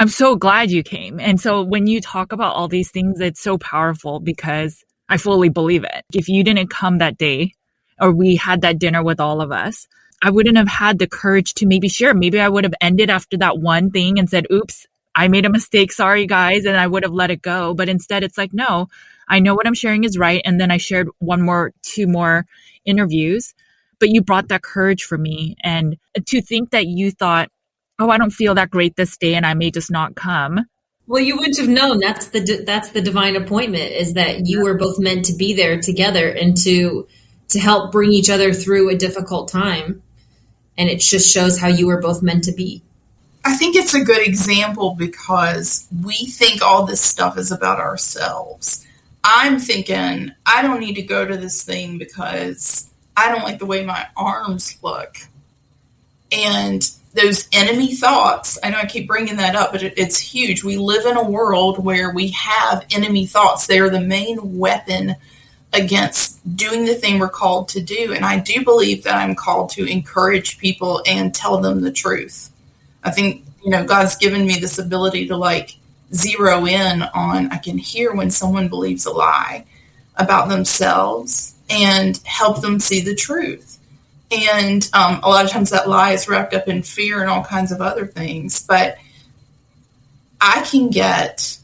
I'm 0.01 0.09
so 0.09 0.37
glad 0.37 0.71
you 0.71 0.85
came. 0.85 1.19
And 1.19 1.41
so 1.41 1.65
when 1.65 1.89
you 1.89 2.01
talk 2.01 2.31
about 2.31 2.55
all 2.55 2.69
these 2.69 2.93
things 2.93 3.21
it's 3.21 3.41
so 3.41 3.59
powerful 3.59 4.21
because 4.21 4.85
i 5.09 5.17
fully 5.17 5.49
believe 5.49 5.83
it. 5.83 6.05
If 6.15 6.29
you 6.29 6.45
didn't 6.45 6.69
come 6.71 6.99
that 6.99 7.19
day 7.19 7.55
or 8.01 8.13
we 8.13 8.37
had 8.37 8.61
that 8.61 8.79
dinner 8.79 9.03
with 9.03 9.19
all 9.19 9.41
of 9.41 9.51
us 9.51 9.89
I 10.23 10.31
wouldn't 10.31 10.57
have 10.57 10.69
had 10.69 10.99
the 10.99 11.07
courage 11.07 11.55
to 11.55 11.67
maybe 11.67 11.89
share. 11.89 12.15
Maybe 12.15 12.41
I 12.41 12.49
would 12.49 12.65
have 12.65 12.75
ended 12.81 13.11
after 13.11 13.37
that 13.39 13.59
one 13.59 13.91
thing 13.91 14.19
and 14.19 14.29
said, 14.29 14.47
oops, 14.53 14.87
I 15.15 15.29
made 15.29 15.47
a 15.47 15.51
mistake. 15.51 15.93
Sorry, 15.93 16.27
guys. 16.27 16.65
And 16.65 16.77
I 16.77 16.87
would 16.87 17.03
have 17.03 17.13
let 17.13 17.31
it 17.31 17.43
go. 17.43 17.75
But 17.75 17.89
instead, 17.89 18.23
it's 18.23 18.39
like, 18.39 18.53
no, 18.53 18.89
I 19.29 19.39
know 19.39 19.55
what 19.55 19.67
I'm 19.67 19.75
sharing 19.75 20.05
is 20.05 20.19
right. 20.19 20.43
And 20.45 20.61
then 20.61 20.71
I 20.71 20.77
shared 20.77 21.09
one 21.19 21.43
more, 21.43 21.73
two 21.83 22.07
more 22.07 22.47
interviews. 22.85 23.55
But 24.01 24.11
you 24.11 24.23
brought 24.23 24.49
that 24.49 24.63
courage 24.63 25.05
for 25.05 25.19
me. 25.19 25.57
And 25.63 25.97
to 26.27 26.41
think 26.41 26.71
that 26.71 26.87
you 26.87 27.11
thought, 27.11 27.51
oh, 27.99 28.11
I 28.11 28.19
don't 28.19 28.31
feel 28.31 28.55
that 28.55 28.71
great 28.71 28.97
this 28.97 29.17
day 29.17 29.35
and 29.35 29.45
I 29.47 29.55
may 29.55 29.71
just 29.71 29.91
not 29.91 30.15
come. 30.15 30.67
Well, 31.09 31.23
you 31.23 31.37
wouldn't 31.37 31.57
have 31.57 31.69
known. 31.69 32.01
That's 32.01 32.29
the 32.29 32.63
that's 32.67 32.91
the 32.91 33.01
divine 33.01 33.35
appointment 33.35 33.93
is 33.93 34.13
that 34.13 34.47
you 34.47 34.63
were 34.63 34.75
both 34.77 34.99
meant 34.99 35.25
to 35.25 35.33
be 35.35 35.55
there 35.55 35.81
together 35.81 36.29
and 36.29 36.55
to 36.59 37.09
to 37.49 37.59
help 37.59 37.93
bring 37.93 38.13
each 38.13 38.29
other 38.29 38.53
through 38.53 38.91
a 38.91 38.95
difficult 38.95 39.49
time. 39.49 40.03
And 40.79 40.89
it 40.89 41.01
just 41.01 41.33
shows 41.33 41.59
how 41.59 41.69
you 41.69 41.87
were 41.87 42.01
both 42.01 42.23
meant 42.23 42.45
to 42.45 42.53
be. 42.53 42.83
I 43.45 43.55
think 43.57 43.77
it's 43.77 43.95
a 43.95 44.05
good 44.05 44.27
example 44.27 44.95
because 44.95 45.87
we 46.05 46.15
think 46.15 46.63
all 46.63 46.87
this 46.87 47.01
stuff 47.01 47.37
is 47.37 47.51
about 47.53 47.79
ourselves. 47.79 48.87
I'm 49.25 49.59
thinking, 49.59 50.33
I 50.47 50.63
don't 50.63 50.81
need 50.81 50.95
to 50.95 51.03
go 51.03 51.27
to 51.27 51.37
this 51.37 51.63
thing 51.63 51.99
because 51.99 52.89
I 53.17 53.31
don't 53.31 53.43
like 53.43 53.59
the 53.59 53.67
way 53.67 53.85
my 53.85 54.07
arms 54.17 54.79
look. 54.83 55.17
And 56.31 56.89
those 57.15 57.49
enemy 57.53 57.95
thoughts, 57.95 58.59
I 58.63 58.71
know 58.71 58.79
I 58.79 58.87
keep 58.87 59.07
bringing 59.07 59.37
that 59.37 59.57
up, 59.57 59.73
but 59.73 59.83
it, 59.83 59.95
it's 59.97 60.19
huge. 60.19 60.63
We 60.63 60.77
live 60.77 61.05
in 61.05 61.17
a 61.17 61.29
world 61.29 61.83
where 61.83 62.13
we 62.13 62.29
have 62.29 62.87
enemy 62.95 63.27
thoughts. 63.27 63.67
They 63.67 63.81
are 63.81 63.91
the 63.91 64.01
main 64.01 64.59
weapon 64.59 65.17
against 65.73 66.57
doing 66.57 66.85
the 66.85 66.95
thing 66.95 67.19
we're 67.19 67.29
called 67.29 67.69
to 67.69 67.81
do. 67.81 68.13
And 68.15 68.25
I 68.25 68.39
do 68.39 68.65
believe 68.65 69.05
that 69.05 69.17
I'm 69.17 69.35
called 69.35 69.71
to 69.71 69.85
encourage 69.85 70.59
people 70.59 71.03
and 71.07 71.35
tell 71.35 71.61
them 71.61 71.83
the 71.83 71.93
truth. 71.93 72.51
I 73.05 73.11
think, 73.11 73.45
you 73.63 73.71
know, 73.71 73.85
God's 73.85 74.17
given 74.17 74.47
me 74.47 74.59
this 74.59 74.79
ability 74.79 75.29
to 75.29 75.37
like 75.37 75.77
zero 76.15 76.67
in 76.67 77.03
on, 77.03 77.51
I 77.51 77.59
can 77.59 77.77
hear 77.77 78.15
when 78.15 78.31
someone 78.31 78.69
believes 78.69 79.05
a 79.07 79.11
lie 79.11 79.67
about 80.17 80.49
themselves 80.49 81.55
and 81.71 82.19
help 82.25 82.61
them 82.63 82.81
see 82.81 83.01
the 83.01 83.15
truth. 83.15 83.79
And 84.31 84.89
um, 84.93 85.21
a 85.23 85.29
lot 85.29 85.45
of 85.45 85.51
times 85.51 85.71
that 85.71 85.89
lie 85.89 86.13
is 86.13 86.29
wrapped 86.29 86.55
up 86.55 86.69
in 86.69 86.83
fear 86.83 87.21
and 87.21 87.31
all 87.31 87.45
kinds 87.45 87.73
of 87.73 87.81
other 87.81 88.07
things. 88.07 88.67
But 88.67 88.99
I 90.41 90.63
can 90.63 90.91
get, 90.91 91.59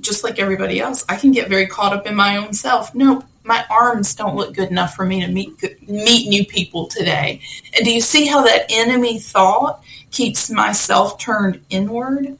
just 0.00 0.24
like 0.24 0.38
everybody 0.38 0.80
else, 0.80 1.04
I 1.08 1.16
can 1.16 1.32
get 1.32 1.48
very 1.48 1.66
caught 1.66 1.92
up 1.92 2.06
in 2.06 2.14
my 2.14 2.36
own 2.36 2.52
self. 2.52 2.94
Nope, 2.94 3.24
my 3.46 3.64
arms 3.70 4.14
don't 4.14 4.36
look 4.36 4.54
good 4.54 4.70
enough 4.70 4.94
for 4.94 5.04
me 5.04 5.24
to 5.24 5.28
meet 5.28 5.56
meet 5.88 6.28
new 6.28 6.44
people 6.44 6.86
today. 6.86 7.40
And 7.74 7.84
do 7.84 7.92
you 7.92 8.00
see 8.00 8.26
how 8.26 8.42
that 8.42 8.66
enemy 8.68 9.18
thought 9.18 9.82
keeps 10.10 10.50
myself 10.50 11.18
turned 11.18 11.64
inward 11.70 12.36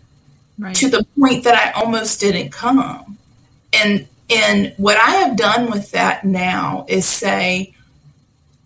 right. 0.59 0.75
to 0.75 0.91
the 0.91 1.07
point 1.19 1.45
that 1.45 1.55
I 1.55 1.81
almost 1.81 2.21
didn't 2.21 2.51
come? 2.51 3.17
And 3.73 4.09
and 4.29 4.75
what 4.77 4.97
I 4.97 5.11
have 5.13 5.37
done 5.37 5.71
with 5.71 5.93
that 5.93 6.25
now 6.25 6.85
is 6.89 7.07
say, 7.09 7.75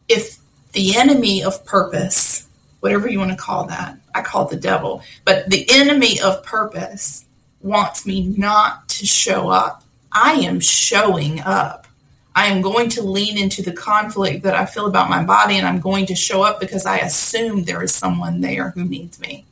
if 0.09 0.38
the 0.72 0.96
enemy 0.96 1.44
of 1.44 1.64
purpose, 1.66 2.48
whatever 2.81 3.09
you 3.09 3.18
want 3.18 3.33
to 3.33 3.37
call 3.37 3.66
that, 3.66 3.98
I 4.14 4.22
call 4.22 4.46
it 4.46 4.50
the 4.50 4.57
devil, 4.57 5.03
but 5.26 5.50
the 5.50 5.68
enemy 5.70 6.18
of 6.20 6.42
purpose 6.42 7.26
wants 7.61 8.07
me 8.07 8.29
not 8.29 8.88
to 8.88 9.05
show 9.05 9.50
up. 9.50 9.85
I 10.11 10.33
am 10.33 10.61
showing 10.61 11.40
up. 11.40 11.87
I 12.34 12.46
am 12.46 12.62
going 12.62 12.88
to 12.90 13.02
lean 13.02 13.36
into 13.36 13.62
the 13.62 13.72
conflict 13.72 14.44
that 14.44 14.54
I 14.54 14.66
feel 14.66 14.86
about 14.86 15.10
my 15.10 15.24
body 15.24 15.56
and 15.56 15.66
I'm 15.66 15.80
going 15.80 16.06
to 16.06 16.14
show 16.14 16.42
up 16.42 16.60
because 16.60 16.86
I 16.86 16.98
assume 16.98 17.64
there 17.64 17.82
is 17.82 17.92
someone 17.92 18.40
there 18.40 18.70
who 18.70 18.84
needs 18.84 19.18
me. 19.20 19.44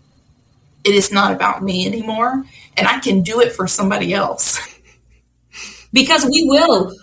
It 0.85 0.95
is 0.95 1.13
not 1.13 1.33
about 1.33 1.63
me 1.63 1.87
anymore, 1.87 2.45
and 2.77 2.87
I 2.87 3.01
can 3.01 3.23
do 3.23 3.41
it 3.41 3.53
for 3.53 3.67
somebody 3.67 4.15
else. 4.15 4.59
because 5.93 6.25
we 6.25 6.45
will. 6.47 6.95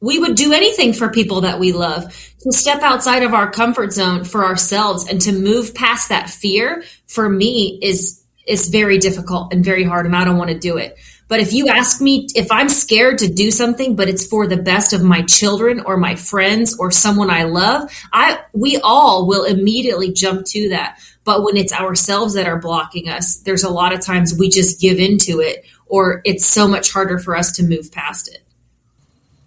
We 0.00 0.18
would 0.18 0.36
do 0.36 0.52
anything 0.52 0.92
for 0.92 1.08
people 1.08 1.42
that 1.42 1.58
we 1.58 1.72
love. 1.72 2.04
To 2.40 2.52
step 2.52 2.82
outside 2.82 3.22
of 3.22 3.34
our 3.34 3.50
comfort 3.50 3.92
zone 3.92 4.24
for 4.24 4.44
ourselves 4.44 5.08
and 5.08 5.20
to 5.22 5.32
move 5.32 5.74
past 5.74 6.08
that 6.08 6.30
fear 6.30 6.84
for 7.06 7.28
me 7.28 7.78
is 7.82 8.22
is 8.46 8.68
very 8.68 8.96
difficult 8.96 9.52
and 9.52 9.64
very 9.64 9.84
hard 9.84 10.06
and 10.06 10.16
I 10.16 10.24
don't 10.24 10.38
want 10.38 10.50
to 10.50 10.58
do 10.58 10.78
it. 10.78 10.96
But 11.28 11.40
if 11.40 11.52
you 11.52 11.68
ask 11.68 12.00
me 12.00 12.26
if 12.34 12.50
I'm 12.50 12.70
scared 12.70 13.18
to 13.18 13.32
do 13.32 13.50
something, 13.50 13.94
but 13.94 14.08
it's 14.08 14.26
for 14.26 14.46
the 14.46 14.56
best 14.56 14.92
of 14.92 15.02
my 15.02 15.22
children 15.22 15.80
or 15.80 15.96
my 15.96 16.14
friends 16.14 16.76
or 16.78 16.90
someone 16.90 17.30
I 17.30 17.44
love, 17.44 17.90
I 18.12 18.40
we 18.52 18.78
all 18.78 19.26
will 19.26 19.44
immediately 19.44 20.12
jump 20.12 20.46
to 20.46 20.70
that. 20.70 20.98
But 21.24 21.44
when 21.44 21.58
it's 21.58 21.72
ourselves 21.74 22.32
that 22.34 22.48
are 22.48 22.58
blocking 22.58 23.10
us, 23.10 23.36
there's 23.40 23.62
a 23.62 23.70
lot 23.70 23.92
of 23.92 24.00
times 24.00 24.34
we 24.34 24.48
just 24.48 24.80
give 24.80 24.98
into 24.98 25.40
it 25.40 25.66
or 25.86 26.22
it's 26.24 26.46
so 26.46 26.66
much 26.66 26.90
harder 26.92 27.18
for 27.18 27.36
us 27.36 27.52
to 27.52 27.62
move 27.62 27.92
past 27.92 28.28
it. 28.28 28.42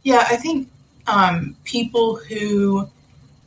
Yeah, 0.04 0.26
I 0.30 0.36
think 0.36 0.70
um, 1.08 1.56
people 1.64 2.16
who 2.16 2.88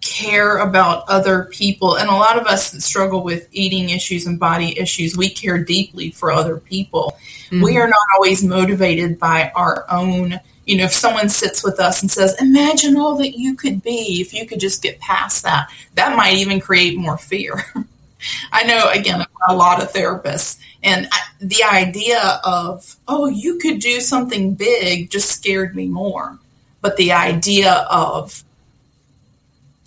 care 0.04 0.58
about 0.58 1.08
other 1.08 1.44
people. 1.44 1.96
And 1.96 2.08
a 2.08 2.14
lot 2.14 2.38
of 2.38 2.46
us 2.46 2.70
that 2.70 2.82
struggle 2.82 3.22
with 3.22 3.48
eating 3.52 3.90
issues 3.90 4.26
and 4.26 4.38
body 4.38 4.78
issues, 4.78 5.16
we 5.16 5.30
care 5.30 5.58
deeply 5.58 6.10
for 6.10 6.30
other 6.30 6.58
people. 6.58 7.16
Mm-hmm. 7.46 7.62
We 7.62 7.78
are 7.78 7.88
not 7.88 8.06
always 8.14 8.44
motivated 8.44 9.18
by 9.18 9.50
our 9.56 9.86
own. 9.90 10.38
You 10.66 10.76
know, 10.76 10.84
if 10.84 10.92
someone 10.92 11.28
sits 11.28 11.64
with 11.64 11.80
us 11.80 12.02
and 12.02 12.10
says, 12.10 12.40
Imagine 12.40 12.96
all 12.98 13.16
that 13.16 13.38
you 13.38 13.56
could 13.56 13.82
be 13.82 14.20
if 14.20 14.34
you 14.34 14.46
could 14.46 14.60
just 14.60 14.82
get 14.82 15.00
past 15.00 15.42
that, 15.42 15.70
that 15.94 16.16
might 16.16 16.36
even 16.36 16.60
create 16.60 16.98
more 16.98 17.18
fear. 17.18 17.64
I 18.52 18.64
know, 18.64 18.90
again, 18.90 19.24
a 19.48 19.54
lot 19.54 19.82
of 19.82 19.92
therapists, 19.92 20.58
and 20.82 21.06
I, 21.12 21.20
the 21.40 21.62
idea 21.62 22.40
of, 22.44 22.96
oh, 23.06 23.26
you 23.26 23.58
could 23.58 23.80
do 23.80 24.00
something 24.00 24.54
big 24.54 25.10
just 25.10 25.30
scared 25.30 25.74
me 25.74 25.86
more. 25.86 26.38
But 26.80 26.96
the 26.96 27.12
idea 27.12 27.86
of 27.90 28.44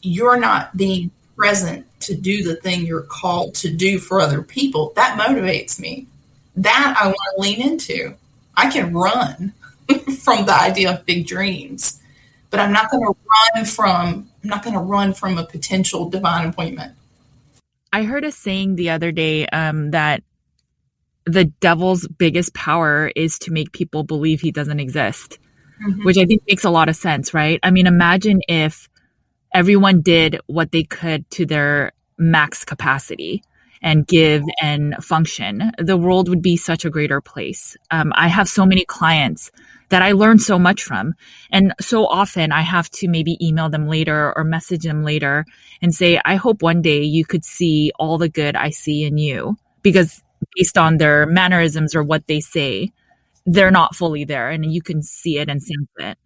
you're 0.02 0.40
not 0.40 0.76
being 0.76 1.12
present 1.36 1.86
to 2.02 2.16
do 2.16 2.44
the 2.44 2.56
thing 2.56 2.86
you're 2.86 3.02
called 3.02 3.54
to 3.56 3.74
do 3.74 4.00
for 4.00 4.20
other 4.20 4.42
people, 4.42 4.94
that 4.96 5.20
motivates 5.20 5.80
me. 5.80 6.08
That 6.56 6.96
I 7.00 7.08
want 7.08 7.18
to 7.36 7.42
lean 7.42 7.62
into. 7.62 8.16
I 8.56 8.70
can 8.72 8.94
run 8.94 9.54
from 10.24 10.46
the 10.46 10.60
idea 10.60 10.92
of 10.92 11.06
big 11.06 11.28
dreams, 11.28 12.02
but 12.50 12.60
I'm 12.60 12.72
not 12.72 12.90
going 12.90 13.04
to 13.04 13.16
run 13.56 13.66
from 13.66 14.30
I'm 14.44 14.50
not 14.50 14.64
going 14.64 14.74
to 14.74 14.80
run 14.80 15.14
from 15.14 15.38
a 15.38 15.46
potential 15.46 16.10
divine 16.10 16.48
appointment. 16.48 16.94
I 17.92 18.04
heard 18.04 18.24
a 18.24 18.32
saying 18.32 18.76
the 18.76 18.90
other 18.92 19.12
day 19.12 19.46
um, 19.48 19.92
that 19.92 20.24
the 21.26 21.46
devil's 21.46 22.08
biggest 22.08 22.54
power 22.54 23.12
is 23.16 23.38
to 23.40 23.52
make 23.52 23.72
people 23.72 24.04
believe 24.04 24.40
he 24.40 24.52
doesn't 24.52 24.80
exist, 24.80 25.38
mm-hmm. 25.86 26.06
which 26.06 26.18
I 26.18 26.26
think 26.26 26.44
makes 26.48 26.64
a 26.64 26.70
lot 26.70 26.90
of 26.90 26.96
sense, 26.96 27.34
right? 27.34 27.60
I 27.64 27.72
mean, 27.72 27.88
imagine 27.88 28.42
if 28.48 28.90
everyone 29.58 30.02
did 30.02 30.40
what 30.46 30.72
they 30.72 30.84
could 30.84 31.28
to 31.32 31.44
their 31.44 31.92
max 32.20 32.64
capacity 32.64 33.44
and 33.82 34.06
give 34.06 34.44
and 34.62 34.94
function, 35.04 35.72
the 35.80 35.98
world 35.98 36.30
would 36.30 36.44
be 36.44 36.56
such 36.56 36.86
a 36.86 36.92
greater 36.92 37.22
place. 37.22 37.76
Um, 37.90 38.14
I 38.16 38.28
have 38.28 38.48
so 38.48 38.68
many 38.68 38.86
clients 38.86 39.50
that 39.90 40.04
I 40.04 40.12
learn 40.12 40.38
so 40.38 40.60
much 40.60 40.84
from. 40.84 41.16
And 41.52 41.74
so 41.82 42.06
often 42.06 42.52
I 42.52 42.62
have 42.62 42.92
to 42.92 43.08
maybe 43.08 43.44
email 43.44 43.68
them 43.68 43.88
later 43.88 44.32
or 44.38 44.44
message 44.44 44.84
them 44.84 45.04
later 45.04 45.44
and 45.82 45.92
say, 45.92 46.22
I 46.24 46.36
hope 46.36 46.62
one 46.62 46.84
day 46.84 47.02
you 47.02 47.26
could 47.26 47.44
see 47.44 47.92
all 47.98 48.20
the 48.20 48.30
good 48.30 48.56
I 48.56 48.70
see 48.70 49.06
in 49.06 49.18
you. 49.18 49.58
Because 49.82 50.22
based 50.56 50.78
on 50.78 50.98
their 50.98 51.26
mannerisms 51.26 51.96
or 51.96 52.04
what 52.04 52.28
they 52.28 52.42
say, 52.42 52.92
they're 53.48 53.72
not 53.72 53.96
fully 53.96 54.24
there 54.24 54.52
and 54.52 54.72
you 54.72 54.84
can 54.84 55.02
see 55.02 55.40
it 55.40 55.50
and 55.50 55.64
sense 55.64 55.90
it. 55.98 56.18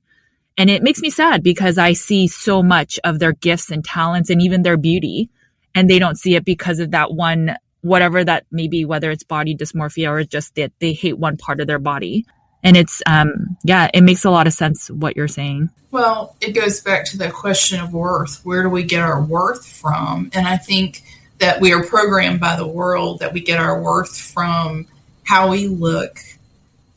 And 0.62 0.70
it 0.70 0.84
makes 0.84 1.02
me 1.02 1.10
sad 1.10 1.42
because 1.42 1.80
I 1.80 1.94
see 1.94 2.28
so 2.28 2.62
much 2.62 3.00
of 3.04 3.18
their 3.18 3.34
gifts 3.34 3.72
and 3.72 3.84
talents 3.84 4.30
and 4.30 4.40
even 4.44 4.62
their 4.62 4.78
beauty, 4.78 5.28
and 5.74 5.90
they 5.90 5.98
don't 5.98 6.20
see 6.20 6.36
it 6.36 6.46
because 6.46 6.78
of 6.78 6.92
that 6.92 7.12
one, 7.12 7.56
whatever 7.82 8.24
that 8.24 8.46
may 8.52 8.68
be, 8.68 8.86
whether 8.86 9.10
it's 9.10 9.24
body 9.24 9.56
dysmorphia 9.56 10.08
or 10.08 10.24
just 10.24 10.54
that 10.54 10.72
they 10.78 10.94
hate 10.94 11.18
one 11.18 11.36
part 11.36 11.62
of 11.62 11.66
their 11.66 11.80
body. 11.80 12.28
And 12.62 12.78
it's, 12.78 13.02
um, 13.08 13.58
yeah, 13.64 13.90
it 13.92 14.02
makes 14.02 14.24
a 14.24 14.30
lot 14.30 14.46
of 14.46 14.54
sense 14.54 14.92
what 14.92 15.18
you're 15.18 15.28
saying. 15.28 15.72
Well, 15.90 16.36
it 16.42 16.52
goes 16.52 16.80
back 16.80 17.06
to 17.06 17.18
the 17.18 17.32
question 17.32 17.80
of 17.80 17.92
worth. 17.92 18.42
Where 18.44 18.62
do 18.62 18.70
we 18.70 18.84
get 18.84 19.02
our 19.02 19.20
worth 19.20 19.66
from? 19.66 20.30
And 20.32 20.46
I 20.48 20.58
think 20.58 21.02
that 21.40 21.60
we 21.60 21.74
are 21.74 21.84
programmed 21.84 22.40
by 22.40 22.56
the 22.56 22.68
world 22.68 23.22
that 23.22 23.34
we 23.34 23.40
get 23.40 23.60
our 23.60 23.82
worth 23.82 24.16
from 24.16 24.86
how 25.24 25.50
we 25.50 25.68
look, 25.68 26.20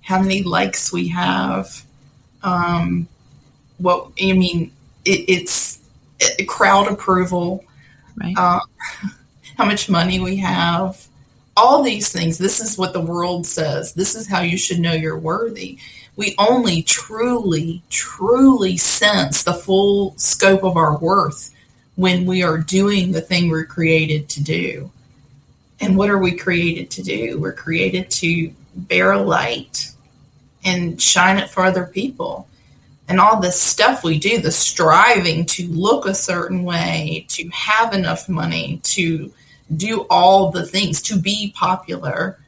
how 0.03 0.20
many 0.20 0.42
likes 0.42 0.92
we 0.92 1.09
have, 1.09 1.83
um, 2.43 3.09
what 3.79 4.11
I 4.20 4.33
mean, 4.33 4.72
it, 5.05 5.25
it's 5.29 5.79
it, 6.20 6.47
crowd 6.47 6.89
approval, 6.89 7.64
right. 8.16 8.35
uh, 8.37 8.61
how 9.59 9.64
much 9.64 9.89
money 9.89 10.20
we 10.20 10.37
have, 10.37 11.07
all 11.57 11.83
these 11.83 12.12
things. 12.12 12.39
This 12.39 12.61
is 12.61 12.79
what 12.79 12.93
the 12.93 13.01
world 13.01 13.47
says. 13.47 13.95
This 13.95 14.14
is 14.14 14.29
how 14.29 14.41
you 14.41 14.57
should 14.57 14.81
know 14.81 14.93
you're 14.93 15.18
worthy. 15.18 15.79
We 16.16 16.35
only 16.39 16.83
truly, 16.83 17.83
truly 17.91 18.77
sense 18.77 19.43
the 19.43 19.55
full 19.55 20.16
scope 20.16 20.62
of 20.62 20.77
our 20.77 20.97
worth 20.99 21.53
when 21.97 22.27
we 22.27 22.43
are 22.43 22.59
doing 22.59 23.12
the 23.12 23.20
thing 23.20 23.49
we're 23.49 23.64
created 23.64 24.29
to 24.31 24.43
do. 24.43 24.91
And 25.81 25.97
what 25.97 26.11
are 26.11 26.18
we 26.18 26.37
created 26.37 26.91
to 26.93 27.03
do? 27.03 27.39
We're 27.41 27.53
created 27.53 28.11
to 28.11 28.53
bear 28.75 29.16
light 29.16 29.91
and 30.64 31.01
shine 31.01 31.39
it 31.39 31.51
for 31.51 31.64
other 31.64 31.85
people. 31.85 32.49
And 33.09 33.20
all 33.20 33.40
this 33.40 33.61
stuff 33.61 34.02
we 34.02 34.18
do, 34.18 34.40
the 34.40 34.50
striving 34.50 35.44
to 35.46 35.68
look 35.68 36.07
a 36.07 36.14
certain 36.14 36.64
way, 36.64 37.26
to 37.28 37.48
have 37.48 37.92
enough 37.92 38.28
money, 38.28 38.80
to 38.84 39.32
do 39.76 40.07
all 40.11 40.50
the 40.50 40.64
things, 40.64 41.02
to 41.02 41.18
be 41.18 41.52
popular, 41.55 42.38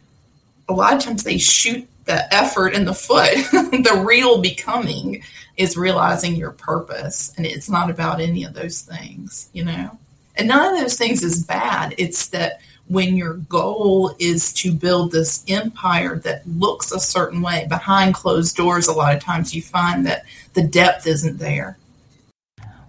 a 0.69 0.73
lot 0.73 0.95
of 0.95 1.01
times 1.01 1.25
they 1.25 1.39
shoot 1.39 1.87
the 2.07 2.33
effort 2.35 2.75
in 2.75 2.85
the 2.85 2.95
foot. 2.95 3.35
the 3.53 4.03
real 4.07 4.41
becoming 4.41 5.23
is 5.57 5.77
realizing 5.77 6.37
your 6.37 6.53
purpose. 6.53 7.33
And 7.37 7.45
it's 7.45 7.69
not 7.69 7.91
about 7.91 8.21
any 8.21 8.45
of 8.45 8.55
those 8.55 8.81
things, 8.81 9.49
you 9.53 9.65
know? 9.65 9.99
And 10.37 10.49
none 10.49 10.75
of 10.75 10.81
those 10.81 10.97
things 10.97 11.23
is 11.23 11.45
bad. 11.45 11.95
It's 11.99 12.29
that 12.29 12.61
when 12.89 13.17
your 13.17 13.35
goal 13.35 14.15
is 14.19 14.53
to 14.53 14.73
build 14.73 15.13
this 15.13 15.45
empire 15.49 16.19
that 16.21 16.47
looks 16.47 16.93
a 16.93 17.01
certain 17.01 17.43
way 17.43 17.67
behind 17.69 18.15
closed 18.15 18.57
doors, 18.57 18.87
a 18.87 18.93
lot 18.93 19.15
of 19.15 19.23
times 19.23 19.55
you 19.55 19.63
find 19.63 20.07
that 20.07 20.25
the 20.55 20.63
depth 20.63 21.07
isn't 21.07 21.39
there. 21.39 21.79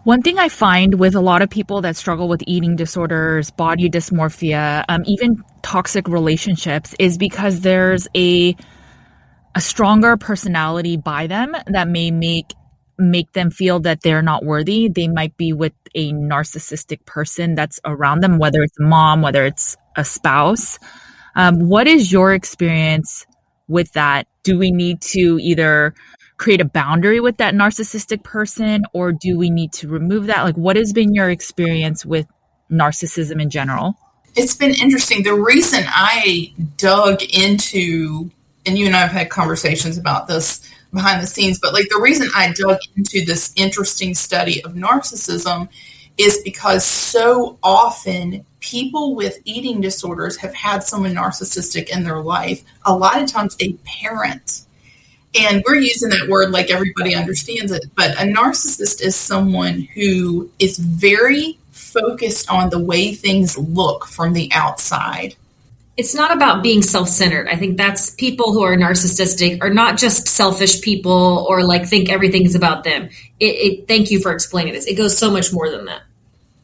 One 0.04 0.22
thing 0.22 0.40
I 0.40 0.48
find 0.48 1.00
with 1.00 1.16
a 1.16 1.20
lot 1.20 1.42
of 1.42 1.50
people 1.50 1.82
that 1.82 1.98
struggle 1.98 2.30
with 2.30 2.42
eating 2.48 2.78
disorders, 2.78 3.52
body 3.52 3.90
dysmorphia, 3.90 4.86
um, 4.88 5.04
even 5.06 5.44
toxic 5.64 6.08
relationships, 6.08 6.96
is 6.98 7.18
because 7.18 7.60
there's 7.62 8.08
a 8.16 8.56
a 9.54 9.60
stronger 9.60 10.16
personality 10.16 10.98
by 10.98 11.26
them 11.28 11.56
that 11.66 11.88
may 11.88 12.12
make 12.12 12.54
make 12.98 13.34
them 13.34 13.52
feel 13.52 13.80
that 13.82 14.02
they're 14.02 14.22
not 14.22 14.46
worthy. 14.46 14.88
They 14.88 15.08
might 15.08 15.36
be 15.36 15.52
with 15.52 15.74
a 15.94 16.14
narcissistic 16.14 17.06
person 17.06 17.56
that's 17.56 17.80
around 17.84 18.22
them, 18.22 18.38
whether 18.38 18.62
it's 18.64 18.80
mom, 18.80 19.22
whether 19.22 19.46
it's 19.46 19.76
a 19.98 20.06
spouse. 20.06 20.80
Um, 21.36 21.68
what 21.68 21.88
is 21.88 22.12
your 22.12 22.34
experience 22.34 23.26
with 23.68 23.92
that? 23.94 24.28
Do 24.44 24.58
we 24.58 24.72
need 24.72 25.02
to 25.02 25.38
either 25.42 25.94
create 26.38 26.62
a 26.62 26.66
boundary 26.66 27.20
with 27.20 27.38
that 27.38 27.54
narcissistic 27.54 28.24
person 28.24 28.86
or 28.94 29.12
do 29.12 29.38
we 29.38 29.50
need 29.50 29.74
to 29.74 29.88
remove 29.88 30.28
that? 30.28 30.44
Like, 30.44 30.56
what 30.56 30.76
has 30.76 30.94
been 30.94 31.14
your 31.14 31.30
experience 31.30 32.06
with 32.06 32.28
narcissism 32.72 33.42
in 33.42 33.50
general? 33.50 33.98
It's 34.36 34.56
been 34.56 34.76
interesting. 34.76 35.24
The 35.24 35.34
reason 35.34 35.84
I 35.88 36.54
dug 36.78 37.24
into, 37.24 38.30
and 38.66 38.78
you 38.78 38.86
and 38.86 38.96
I 38.96 39.00
have 39.00 39.12
had 39.12 39.30
conversations 39.30 39.98
about 39.98 40.28
this 40.28 40.62
behind 40.94 41.22
the 41.22 41.28
scenes, 41.28 41.60
but 41.60 41.74
like 41.74 41.90
the 41.90 42.00
reason 42.00 42.30
I 42.36 42.54
dug 42.54 42.78
into 42.96 43.26
this 43.26 43.52
interesting 43.56 44.14
study 44.14 44.64
of 44.64 44.74
narcissism 44.74 45.70
is 46.18 46.40
because 46.44 46.86
so 46.86 47.58
often 47.62 48.46
people 48.60 49.16
with 49.16 49.40
eating 49.46 49.82
disorders 49.82 50.38
have 50.38 50.54
had 50.54 50.84
someone 50.84 51.14
narcissistic 51.14 51.90
in 51.90 52.04
their 52.04 52.22
life, 52.22 52.64
a 52.86 52.96
lot 52.96 53.22
of 53.22 53.30
times 53.30 53.56
a 53.62 53.74
parent. 53.86 54.64
And 55.40 55.64
we're 55.66 55.76
using 55.76 56.10
that 56.10 56.28
word 56.28 56.52
like 56.52 56.72
everybody 56.72 57.14
understands 57.14 57.72
it, 57.72 57.86
but 57.96 58.12
a 58.12 58.24
narcissist 58.24 59.02
is 59.02 59.16
someone 59.16 59.88
who 59.94 60.50
is 60.58 60.78
very 60.78 61.60
focused 61.72 62.50
on 62.50 62.70
the 62.70 62.80
way 62.80 63.14
things 63.14 63.58
look 63.58 64.08
from 64.08 64.34
the 64.34 64.50
outside 64.54 65.36
it's 65.98 66.14
not 66.14 66.32
about 66.32 66.62
being 66.62 66.84
self-centered. 66.84 67.48
I 67.48 67.56
think 67.56 67.76
that's 67.76 68.12
people 68.12 68.54
who 68.54 68.62
are 68.62 68.78
narcissistic 68.78 69.62
are 69.62 69.74
not 69.74 69.98
just 69.98 70.28
selfish 70.28 70.82
people 70.82 71.46
or 71.50 71.64
like 71.64 71.88
think 71.88 72.10
everything's 72.10 72.54
about 72.54 72.84
them. 72.84 73.10
It, 73.40 73.46
it, 73.46 73.88
thank 73.88 74.12
you 74.12 74.20
for 74.20 74.32
explaining 74.32 74.74
this. 74.74 74.86
It 74.86 74.94
goes 74.96 75.18
so 75.18 75.32
much 75.32 75.52
more 75.52 75.72
than 75.72 75.86
that. 75.86 76.04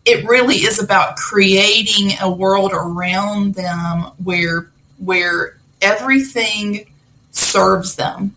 It 0.06 0.26
really 0.26 0.58
is 0.58 0.82
about 0.82 1.16
creating 1.16 2.12
a 2.22 2.32
world 2.32 2.72
around 2.74 3.56
them 3.56 4.12
where 4.24 4.70
where 5.00 5.58
everything 5.82 6.94
serves 7.32 7.96
them. 7.96 8.36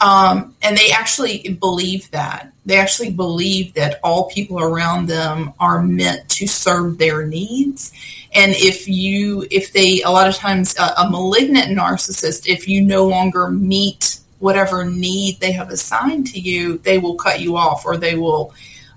Um, 0.00 0.54
and 0.62 0.76
they 0.76 0.90
actually 0.90 1.56
believe 1.60 2.10
that. 2.10 2.52
They 2.66 2.78
actually 2.78 3.10
believe 3.10 3.74
that 3.74 4.00
all 4.02 4.28
people 4.28 4.60
around 4.60 5.06
them 5.06 5.54
are 5.60 5.82
meant 5.82 6.28
to 6.30 6.48
serve 6.48 6.98
their 6.98 7.24
needs. 7.24 7.92
And 8.34 8.52
if 8.56 8.88
you 8.88 9.46
if 9.52 9.72
they 9.72 10.02
a 10.02 10.10
lot 10.10 10.28
of 10.28 10.34
times 10.34 10.76
a, 10.76 10.92
a 10.98 11.08
malignant 11.08 11.76
narcissist 11.78 12.48
if 12.48 12.68
you 12.68 12.82
no 12.82 13.06
longer 13.06 13.50
meet 13.50 14.18
whatever 14.40 14.84
need 14.84 15.40
they 15.40 15.52
have 15.52 15.70
assigned 15.70 16.26
to 16.26 16.38
you 16.38 16.76
they 16.78 16.98
will 16.98 17.14
cut 17.14 17.40
you 17.40 17.56
off 17.56 17.86
or 17.86 17.96
they 17.96 18.16
will 18.16 18.52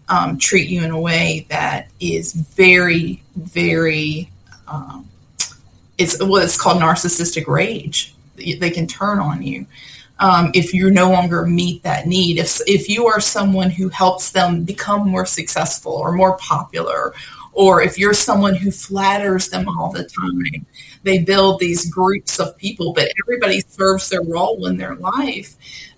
um, 0.10 0.38
treat 0.38 0.68
you 0.68 0.84
in 0.84 0.92
a 0.92 1.00
way 1.00 1.46
that 1.50 1.88
is 2.02 2.34
very 2.34 3.24
very 3.38 4.30
um, 4.68 5.08
it's 5.98 6.22
what 6.22 6.44
it's 6.44 6.60
called 6.60 6.82
narcissistic 6.82 7.48
rage. 7.48 8.16
They 8.36 8.72
can 8.72 8.88
turn 8.88 9.20
on 9.20 9.44
you 9.44 9.66
um, 10.20 10.52
if 10.54 10.74
you 10.74 10.92
no 10.92 11.10
longer 11.10 11.46
meet 11.46 11.82
that 11.84 12.06
need 12.06 12.38
if 12.38 12.60
if 12.68 12.90
you 12.90 13.08
are 13.08 13.20
someone 13.20 13.70
who 13.70 13.90
helps 13.90 14.32
them 14.32 14.64
become 14.64 15.08
more 15.08 15.26
successful 15.26 15.94
or 15.94 16.12
more 16.12 16.38
popular 16.38 17.14
or 17.54 17.82
if 17.82 17.98
you're 17.98 18.14
someone 18.14 18.56
who 18.56 18.72
flatters 18.72 19.50
them 19.50 19.68
all 19.68 19.92
the 19.92 20.06
time, 20.06 20.66
they 21.04 21.20
build 21.20 21.60
these 21.60 21.90
groups 21.90 22.40
of 22.40 22.58
people, 22.58 22.94
but 22.94 23.12
everybody 23.22 23.62
serves 23.62 24.10
their 24.10 24.24
role 24.24 24.66
in 24.68 24.78
their 24.78 24.96
life. 24.96 25.56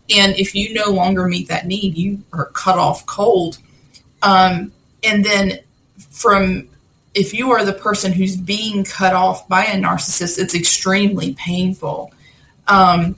And 0.09 0.35
if 0.37 0.55
you 0.55 0.73
no 0.73 0.89
longer 0.89 1.27
meet 1.27 1.47
that 1.49 1.67
need, 1.67 1.97
you 1.97 2.23
are 2.33 2.47
cut 2.47 2.77
off 2.77 3.05
cold. 3.05 3.59
Um, 4.23 4.71
and 5.03 5.23
then 5.23 5.59
from 6.09 6.67
if 7.13 7.33
you 7.33 7.51
are 7.51 7.63
the 7.63 7.73
person 7.73 8.11
who's 8.11 8.37
being 8.37 8.83
cut 8.83 9.13
off 9.13 9.47
by 9.47 9.65
a 9.65 9.75
narcissist, 9.75 10.39
it's 10.39 10.55
extremely 10.55 11.35
painful. 11.35 12.11
Um, 12.67 13.17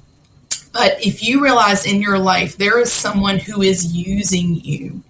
but 0.74 0.98
if 1.06 1.24
you 1.24 1.42
realize 1.42 1.86
in 1.86 2.02
your 2.02 2.20
life 2.20 2.58
there 2.58 2.80
is 2.80 2.92
someone 2.92 3.40
who 3.40 3.62
is 3.62 3.96
using 3.96 4.56
you, 4.56 5.02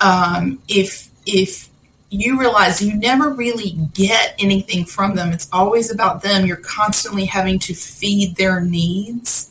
um, 0.00 0.60
if 0.68 1.08
if 1.26 1.68
you 2.10 2.38
realize 2.38 2.82
you 2.82 2.96
never 2.96 3.30
really 3.30 3.72
get 3.92 4.34
anything 4.38 4.84
from 4.84 5.14
them. 5.14 5.30
It's 5.30 5.48
always 5.52 5.90
about 5.90 6.22
them. 6.22 6.46
You're 6.46 6.56
constantly 6.56 7.26
having 7.26 7.58
to 7.60 7.74
feed 7.74 8.36
their 8.36 8.60
needs. 8.60 9.50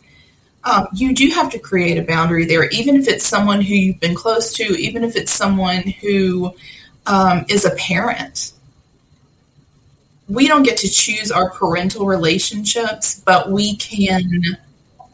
Um, 0.63 0.87
you 0.91 1.13
do 1.13 1.29
have 1.29 1.49
to 1.51 1.59
create 1.59 1.97
a 1.97 2.01
boundary 2.01 2.45
there, 2.45 2.67
even 2.69 2.95
if 2.95 3.07
it's 3.07 3.27
someone 3.27 3.61
who 3.61 3.75
you've 3.75 3.99
been 3.99 4.15
close 4.15 4.53
to, 4.55 4.63
even 4.63 5.03
if 5.03 5.15
it's 5.15 5.31
someone 5.31 5.83
who 6.01 6.53
um, 7.05 7.45
is 7.47 7.63
a 7.63 7.75
parent. 7.75 8.53
We 10.27 10.47
don't 10.47 10.63
get 10.63 10.77
to 10.79 10.89
choose 10.89 11.31
our 11.31 11.51
parental 11.51 12.05
relationships, 12.05 13.21
but 13.23 13.49
we 13.49 13.77
can 13.77 14.57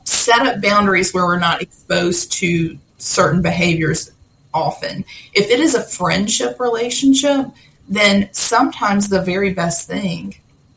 set 0.04 0.45
up 0.45 0.62
boundaries 0.62 1.14
where 1.14 1.26
we're 1.26 1.39
not 1.39 1.62
exposed 1.62 2.32
to 2.34 2.78
certain 2.97 3.41
behaviors 3.41 4.12
often. 4.54 5.06
If 5.34 5.49
it 5.49 5.60
is 5.60 5.76
a 5.76 5.84
friendship 5.84 6.60
relationship, 6.60 7.47
then 7.88 8.30
sometimes 8.32 9.10
the 9.10 9.22
very 9.22 9.54
best 9.54 9.88
thing 9.88 10.36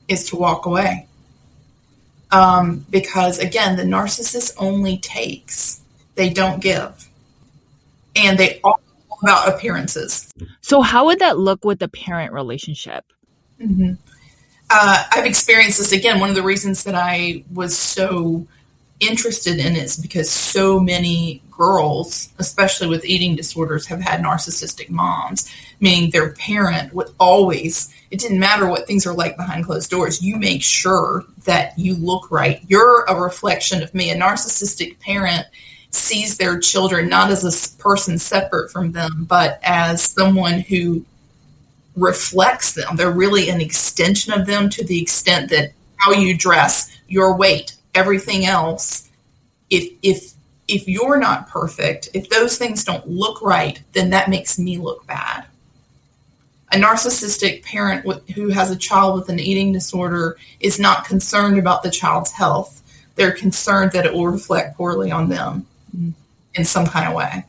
is 0.09 0.29
to 0.31 0.37
walk 0.37 0.67
away. 0.67 1.07
Um, 2.33 2.85
because 2.91 3.39
again, 3.39 3.77
the 3.77 3.85
narcissist 3.85 4.55
only 4.59 4.99
takes, 4.99 5.81
they 6.17 6.31
don't 6.31 6.61
give. 6.61 7.09
And 8.17 8.39
they 8.39 8.61
all 8.65 8.81
about 9.23 9.49
appearances. 9.49 10.33
So, 10.61 10.81
how 10.83 11.07
would 11.07 11.19
that 11.21 11.39
look 11.39 11.65
with 11.65 11.79
the 11.79 11.89
parent 11.89 12.33
relationship? 12.33 13.05
Mm-hmm. 13.61 13.95
Uh, 14.69 15.05
I've 15.13 15.27
experienced 15.27 15.79
this 15.79 15.93
again. 15.93 16.19
One 16.19 16.29
of 16.29 16.35
the 16.35 16.43
reasons 16.43 16.85
that 16.85 16.95
I 16.95 17.45
was 17.53 17.77
so 17.77 18.47
interested 19.01 19.59
in 19.59 19.77
it 19.77 19.83
is 19.83 19.97
because 19.97 20.31
so 20.31 20.81
many 20.81 21.43
girls, 21.51 22.31
especially 22.39 22.87
with 22.87 23.05
eating 23.05 23.37
disorders, 23.37 23.87
have 23.87 24.01
had 24.01 24.21
narcissistic 24.21 24.91
moms, 24.91 25.51
meaning 25.81 26.11
their 26.11 26.33
parent 26.33 26.93
would 26.95 27.09
always, 27.19 27.93
it 28.11 28.21
didn't 28.21 28.39
matter 28.39 28.69
what 28.69 28.87
things 28.87 29.07
are 29.07 29.15
like 29.15 29.37
behind 29.37 29.65
closed 29.65 29.91
doors, 29.91 30.23
you 30.23 30.37
make 30.37 30.63
sure 30.63 31.25
that 31.45 31.79
you 31.79 31.95
look 31.95 32.31
right. 32.31 32.61
You're 32.69 33.05
a 33.05 33.21
reflection 33.21 33.83
of 33.83 33.95
me. 33.95 34.11
A 34.11 34.17
narcissistic 34.17 34.99
parent 35.01 35.47
sees 35.91 36.37
their 36.37 36.59
children 36.59 37.09
not 37.09 37.31
as 37.31 37.45
a 37.45 37.83
person 37.83 38.19
separate 38.19 38.71
from 38.71 38.93
them, 38.93 39.27
but 39.29 39.59
as 39.63 40.03
someone 40.03 40.61
who 40.61 41.05
reflects 41.97 42.75
them. 42.75 42.97
They're 42.97 43.11
really 43.11 43.49
an 43.49 43.61
extension 43.61 44.33
of 44.33 44.47
them 44.47 44.69
to 44.71 44.85
the 44.85 45.01
extent 45.01 45.51
that 45.51 45.73
how 45.97 46.13
you 46.13 46.37
dress, 46.37 46.95
your 47.09 47.37
weight, 47.37 47.75
everything 47.97 48.47
else 48.47 49.09
if 49.71 49.93
if 50.03 50.33
if 50.69 50.87
you're 50.89 51.19
not 51.19 51.49
perfect 51.49 52.09
if 52.13 52.29
those 52.29 52.59
things 52.59 52.85
don't 52.85 53.09
look 53.09 53.41
right 53.43 53.83
then 53.93 54.11
that 54.11 54.29
makes 54.31 54.59
me 54.59 54.79
look 54.79 55.07
bad. 55.07 55.47
A 56.73 56.77
narcissistic 56.77 57.65
parent 57.65 58.05
who 58.33 58.49
has 58.49 58.71
a 58.71 58.77
child 58.77 59.21
with 59.21 59.29
an 59.29 59.39
eating 59.39 59.73
disorder 59.73 60.37
is 60.59 60.81
not 60.81 61.05
concerned 61.05 61.59
about 61.59 61.85
the 61.85 61.91
child's 61.91 62.33
health. 62.33 62.83
They're 63.15 63.33
concerned 63.33 63.93
that 63.93 64.05
it 64.05 64.13
will 64.13 64.27
reflect 64.27 64.77
poorly 64.77 65.13
on 65.13 65.29
them 65.29 65.67
in 66.55 66.65
some 66.65 66.87
kind 66.87 67.09
of 67.09 67.15
way. 67.15 67.45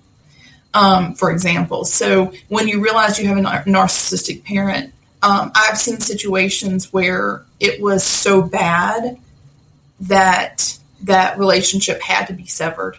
Um, 0.74 1.16
for 1.16 1.32
example 1.32 1.86
so 1.86 2.32
when 2.50 2.68
you 2.68 2.84
realize 2.84 3.20
you 3.20 3.28
have 3.28 3.38
a 3.38 3.42
narcissistic 3.42 4.44
parent 4.44 4.94
um, 5.24 5.52
i've 5.56 5.78
seen 5.78 6.00
situations 6.00 6.94
where 6.94 7.44
it 7.60 7.82
was 7.82 8.04
so 8.04 8.44
bad 8.44 9.18
that 10.02 10.78
that 11.04 11.38
relationship 11.38 12.02
had 12.02 12.26
to 12.26 12.34
be 12.34 12.46
severed, 12.46 12.98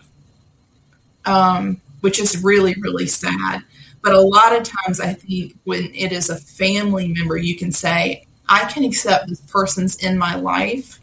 um, 1.25 1.81
which 2.01 2.21
is 2.21 2.43
really, 2.43 2.75
really 2.81 3.07
sad. 3.07 3.63
But 4.03 4.15
a 4.15 4.21
lot 4.21 4.57
of 4.57 4.63
times, 4.63 5.01
I 5.01 5.13
think 5.15 5.57
when 5.65 5.93
it 5.95 6.13
is 6.13 6.31
a 6.31 6.37
family 6.37 7.09
member, 7.09 7.37
you 7.37 7.57
can 7.57 7.73
say, 7.73 8.27
I 8.49 8.65
can 8.65 8.85
accept 8.85 9.29
this 9.29 9.41
person's 9.41 9.97
in 9.97 10.17
my 10.19 10.37
life, 10.37 11.01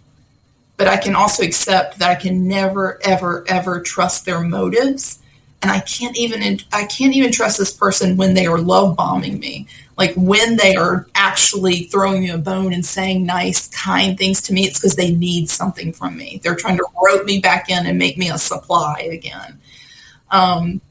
but 0.77 0.87
I 0.87 0.97
can 0.97 1.15
also 1.15 1.43
accept 1.43 1.99
that 1.99 2.09
I 2.09 2.15
can 2.15 2.47
never, 2.47 2.99
ever, 3.03 3.45
ever 3.47 3.81
trust 3.81 4.25
their 4.25 4.41
motives. 4.41 5.19
And 5.61 5.71
I 5.71 5.79
can't 5.79 6.17
even 6.17 6.59
I 6.71 6.85
can't 6.85 7.15
even 7.15 7.31
trust 7.31 7.57
this 7.57 7.73
person 7.73 8.17
when 8.17 8.33
they 8.33 8.45
are 8.45 8.59
love 8.59 8.95
bombing 8.95 9.39
me. 9.39 9.67
Like 9.97 10.13
when 10.15 10.57
they 10.57 10.75
are 10.75 11.07
actually 11.15 11.83
throwing 11.83 12.23
me 12.23 12.29
a 12.29 12.37
bone 12.37 12.73
and 12.73 12.85
saying 12.85 13.25
nice, 13.25 13.67
kind 13.69 14.17
things 14.17 14.41
to 14.43 14.53
me, 14.53 14.65
it's 14.65 14.79
because 14.79 14.97
they 14.97 15.13
need 15.13 15.49
something 15.49 15.93
from 15.93 16.17
me. 16.17 16.41
They're 16.43 16.55
trying 16.55 16.77
to 16.77 16.87
rope 17.01 17.25
me 17.25 17.39
back 17.39 17.69
in 17.69 17.85
and 17.85 17.97
make 17.97 18.17
me 18.17 18.29
a 18.29 18.37
supply 18.37 18.99
again. 19.09 19.59
Um, 20.31 20.81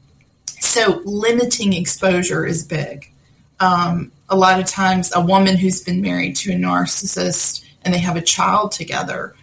so 0.59 1.01
limiting 1.05 1.73
exposure 1.73 2.45
is 2.45 2.65
big. 2.65 3.11
Um, 3.59 4.11
a 4.27 4.35
lot 4.35 4.59
of 4.59 4.67
times, 4.67 5.11
a 5.13 5.21
woman 5.21 5.55
who's 5.55 5.83
been 5.83 6.01
married 6.01 6.35
to 6.37 6.51
a 6.51 6.55
narcissist 6.55 7.63
and 7.83 7.93
they 7.93 7.99
have 7.99 8.15
a 8.15 8.21
child 8.21 8.71
together, 8.71 9.35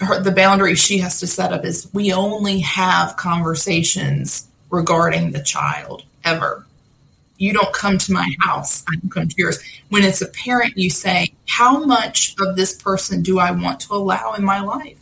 her, 0.00 0.20
the 0.20 0.32
boundary 0.32 0.74
she 0.74 0.98
has 0.98 1.18
to 1.20 1.26
set 1.26 1.52
up 1.52 1.64
is 1.64 1.88
we 1.94 2.12
only 2.12 2.60
have 2.60 3.16
conversations 3.16 4.48
regarding 4.70 5.32
the 5.32 5.42
child 5.42 6.02
ever. 6.24 6.66
You 7.38 7.52
don't 7.52 7.72
come 7.72 7.98
to 7.98 8.12
my 8.12 8.34
house, 8.40 8.84
I 8.88 8.96
don't 8.96 9.10
come 9.10 9.28
to 9.28 9.34
yours. 9.38 9.58
When 9.88 10.04
it's 10.04 10.20
a 10.20 10.28
parent, 10.28 10.76
you 10.76 10.90
say, 10.90 11.32
How 11.46 11.84
much 11.84 12.34
of 12.40 12.56
this 12.56 12.74
person 12.74 13.22
do 13.22 13.38
I 13.38 13.50
want 13.52 13.80
to 13.80 13.94
allow 13.94 14.34
in 14.34 14.44
my 14.44 14.60
life? 14.60 14.98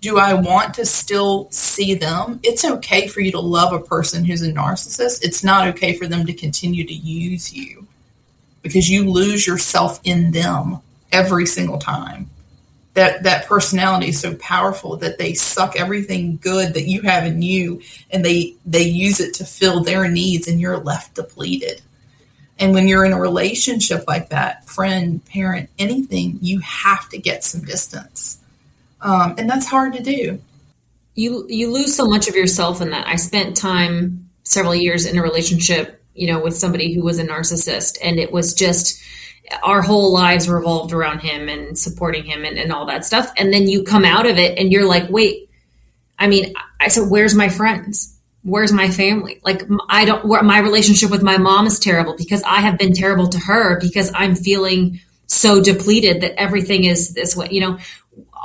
do 0.00 0.18
I 0.18 0.34
want 0.34 0.74
to 0.74 0.86
still 0.86 1.50
see 1.50 1.94
them? 1.94 2.40
It's 2.42 2.64
okay 2.64 3.08
for 3.08 3.20
you 3.20 3.32
to 3.32 3.40
love 3.40 3.72
a 3.72 3.80
person 3.80 4.24
who's 4.24 4.42
a 4.42 4.52
narcissist. 4.52 5.24
It's 5.24 5.42
not 5.42 5.66
okay 5.68 5.94
for 5.94 6.06
them 6.06 6.24
to 6.26 6.32
continue 6.32 6.86
to 6.86 6.94
use 6.94 7.52
you 7.52 7.86
because 8.62 8.88
you 8.88 9.10
lose 9.10 9.46
yourself 9.46 10.00
in 10.04 10.30
them 10.30 10.78
every 11.10 11.46
single 11.46 11.78
time. 11.78 12.30
That 12.98 13.22
that 13.22 13.46
personality 13.46 14.08
is 14.08 14.18
so 14.18 14.34
powerful 14.34 14.96
that 14.96 15.18
they 15.18 15.34
suck 15.34 15.76
everything 15.76 16.38
good 16.42 16.74
that 16.74 16.88
you 16.88 17.02
have 17.02 17.24
in 17.24 17.42
you 17.42 17.80
and 18.10 18.24
they 18.24 18.56
they 18.66 18.82
use 18.82 19.20
it 19.20 19.34
to 19.34 19.44
fill 19.44 19.84
their 19.84 20.08
needs 20.08 20.48
and 20.48 20.60
you're 20.60 20.78
left 20.78 21.14
depleted. 21.14 21.80
And 22.58 22.74
when 22.74 22.88
you're 22.88 23.04
in 23.04 23.12
a 23.12 23.20
relationship 23.20 24.04
like 24.08 24.30
that, 24.30 24.68
friend, 24.68 25.24
parent, 25.26 25.70
anything, 25.78 26.38
you 26.40 26.58
have 26.58 27.08
to 27.10 27.18
get 27.18 27.44
some 27.44 27.64
distance 27.64 28.38
um, 29.00 29.34
and 29.38 29.48
that's 29.48 29.66
hard 29.66 29.94
to 29.94 30.02
do. 30.02 30.40
You 31.14 31.46
you 31.48 31.70
lose 31.72 31.94
so 31.94 32.06
much 32.06 32.28
of 32.28 32.34
yourself 32.34 32.80
in 32.80 32.90
that. 32.90 33.06
I 33.06 33.16
spent 33.16 33.56
time 33.56 34.28
several 34.44 34.74
years 34.74 35.06
in 35.06 35.18
a 35.18 35.22
relationship, 35.22 36.02
you 36.14 36.26
know, 36.26 36.40
with 36.40 36.56
somebody 36.56 36.92
who 36.94 37.02
was 37.02 37.18
a 37.18 37.26
narcissist, 37.26 37.98
and 38.02 38.18
it 38.18 38.32
was 38.32 38.54
just 38.54 39.00
our 39.62 39.82
whole 39.82 40.12
lives 40.12 40.48
revolved 40.48 40.92
around 40.92 41.20
him 41.20 41.48
and 41.48 41.78
supporting 41.78 42.24
him 42.24 42.44
and, 42.44 42.58
and 42.58 42.72
all 42.72 42.86
that 42.86 43.04
stuff. 43.04 43.32
And 43.36 43.52
then 43.52 43.68
you 43.68 43.82
come 43.82 44.04
out 44.04 44.26
of 44.26 44.38
it 44.38 44.58
and 44.58 44.72
you're 44.72 44.86
like, 44.86 45.08
wait, 45.10 45.48
I 46.18 46.26
mean, 46.26 46.54
I 46.80 46.88
said, 46.88 47.08
where's 47.10 47.34
my 47.34 47.48
friends? 47.48 48.16
Where's 48.42 48.72
my 48.72 48.88
family? 48.88 49.40
Like, 49.44 49.62
I 49.88 50.04
don't, 50.04 50.24
my 50.44 50.58
relationship 50.58 51.10
with 51.10 51.22
my 51.22 51.38
mom 51.38 51.66
is 51.66 51.78
terrible 51.78 52.16
because 52.16 52.42
I 52.42 52.56
have 52.60 52.78
been 52.78 52.92
terrible 52.92 53.28
to 53.28 53.38
her 53.38 53.78
because 53.80 54.10
I'm 54.14 54.34
feeling 54.34 55.00
so 55.26 55.62
depleted 55.62 56.22
that 56.22 56.40
everything 56.40 56.84
is 56.84 57.14
this 57.14 57.36
way. 57.36 57.48
You 57.50 57.60
know, 57.60 57.78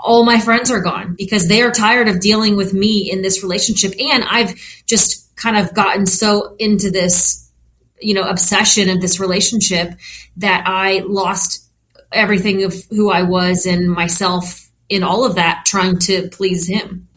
all 0.04 0.26
my 0.26 0.40
friends 0.40 0.70
are 0.70 0.82
gone 0.82 1.16
because 1.18 1.48
they 1.48 1.62
are 1.62 1.72
tired 1.72 2.10
of 2.10 2.20
dealing 2.20 2.58
with 2.58 2.74
me 2.74 3.10
in 3.10 3.22
this 3.22 3.42
relationship. 3.42 3.94
And 4.00 4.24
I've 4.24 4.54
just 4.86 5.34
kind 5.36 5.58
of 5.58 5.74
gotten 5.74 6.06
so 6.06 6.56
into 6.60 6.92
this, 6.92 7.43
you 8.04 8.14
know, 8.14 8.24
obsession 8.24 8.90
of 8.90 9.02
this 9.02 9.20
relationship 9.20 9.94
that 10.38 10.64
I 10.66 11.00
lost 11.08 11.70
everything 12.12 12.64
of 12.64 12.76
who 12.90 13.12
I 13.12 13.24
was 13.24 13.66
and 13.66 13.90
myself 13.90 14.70
in 14.90 15.04
all 15.04 15.26
of 15.26 15.36
that 15.36 15.64
trying 15.66 15.98
to 16.00 16.30
please 16.30 16.68
him. 16.68 17.08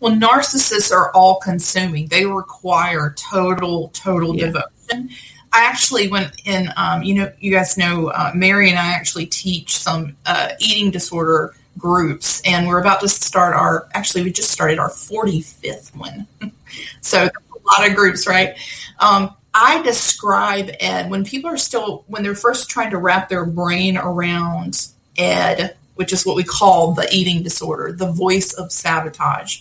Well, 0.00 0.14
narcissists 0.14 0.92
are 0.92 1.10
all 1.12 1.40
consuming. 1.40 2.08
They 2.08 2.26
require 2.26 3.14
total, 3.16 3.88
total 3.94 4.36
yeah. 4.36 4.46
devotion. 4.46 5.10
I 5.52 5.64
actually 5.64 6.08
went 6.08 6.32
in, 6.44 6.68
um, 6.76 7.02
you 7.04 7.14
know, 7.14 7.32
you 7.38 7.52
guys 7.52 7.78
know, 7.78 8.08
uh, 8.08 8.32
Mary 8.34 8.68
and 8.68 8.78
I 8.78 8.92
actually 8.92 9.26
teach 9.26 9.76
some 9.76 10.16
uh, 10.26 10.50
eating 10.58 10.90
disorder 10.90 11.54
groups 11.78 12.40
and 12.44 12.68
we're 12.68 12.80
about 12.80 13.00
to 13.00 13.08
start 13.08 13.54
our 13.54 13.88
actually 13.94 14.22
we 14.22 14.30
just 14.30 14.50
started 14.50 14.78
our 14.78 14.90
45th 14.90 15.94
one 15.96 16.26
so 17.00 17.24
a 17.24 17.80
lot 17.80 17.88
of 17.88 17.96
groups 17.96 18.28
right 18.28 18.54
um, 19.00 19.34
i 19.54 19.80
describe 19.82 20.70
ed 20.80 21.10
when 21.10 21.24
people 21.24 21.48
are 21.50 21.56
still 21.56 22.04
when 22.08 22.22
they're 22.22 22.34
first 22.34 22.68
trying 22.68 22.90
to 22.90 22.98
wrap 22.98 23.28
their 23.28 23.46
brain 23.46 23.96
around 23.96 24.88
ed 25.16 25.76
which 25.94 26.12
is 26.12 26.26
what 26.26 26.36
we 26.36 26.44
call 26.44 26.92
the 26.92 27.08
eating 27.12 27.42
disorder 27.42 27.92
the 27.92 28.12
voice 28.12 28.52
of 28.54 28.72
sabotage 28.72 29.60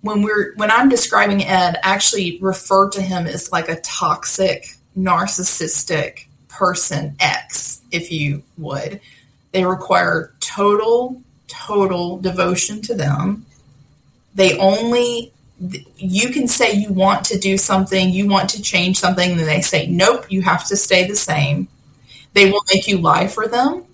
when 0.00 0.22
we're 0.22 0.54
when 0.56 0.70
i'm 0.70 0.88
describing 0.88 1.44
ed 1.44 1.76
I 1.82 1.94
actually 1.94 2.38
refer 2.40 2.88
to 2.90 3.02
him 3.02 3.26
as 3.26 3.52
like 3.52 3.68
a 3.68 3.80
toxic 3.80 4.66
narcissistic 4.96 6.26
person 6.48 7.16
x 7.20 7.82
if 7.90 8.10
you 8.10 8.42
would 8.56 9.00
they 9.56 9.64
require 9.64 10.34
total, 10.40 11.22
total 11.48 12.18
devotion 12.18 12.82
to 12.82 12.94
them. 12.94 13.46
They 14.34 14.58
only, 14.58 15.32
you 15.96 16.30
can 16.30 16.48
say 16.48 16.72
you 16.72 16.92
want 16.92 17.24
to 17.26 17.38
do 17.38 17.56
something, 17.56 18.10
you 18.10 18.28
want 18.28 18.50
to 18.50 18.62
change 18.62 18.98
something, 18.98 19.32
and 19.32 19.40
they 19.40 19.60
say, 19.60 19.86
nope, 19.86 20.30
you 20.30 20.42
have 20.42 20.66
to 20.68 20.76
stay 20.76 21.06
the 21.06 21.16
same. 21.16 21.68
They 22.34 22.50
will 22.50 22.62
make 22.70 22.86
you 22.86 22.98
lie 22.98 23.28
for 23.28 23.48
them. 23.48 23.84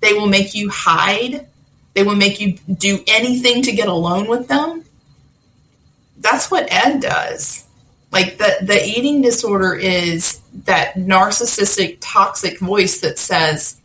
They 0.00 0.12
will 0.12 0.26
make 0.26 0.54
you 0.54 0.70
hide. 0.70 1.46
They 1.94 2.02
will 2.02 2.16
make 2.16 2.40
you 2.40 2.54
do 2.72 3.00
anything 3.06 3.62
to 3.62 3.72
get 3.72 3.88
alone 3.88 4.28
with 4.28 4.48
them. 4.48 4.84
That's 6.18 6.50
what 6.50 6.72
Ed 6.72 7.00
does. 7.00 7.66
Like 8.10 8.38
the, 8.38 8.56
the 8.62 8.84
eating 8.84 9.22
disorder 9.22 9.74
is 9.74 10.40
that 10.64 10.94
narcissistic, 10.94 11.98
toxic 12.00 12.58
voice 12.58 13.00
that 13.00 13.18
says, 13.18 13.80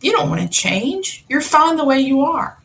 you 0.00 0.12
don't 0.12 0.28
want 0.28 0.42
to 0.42 0.48
change. 0.48 1.24
You're 1.28 1.40
fine 1.40 1.76
the 1.76 1.84
way 1.84 2.00
you 2.00 2.22
are. 2.22 2.55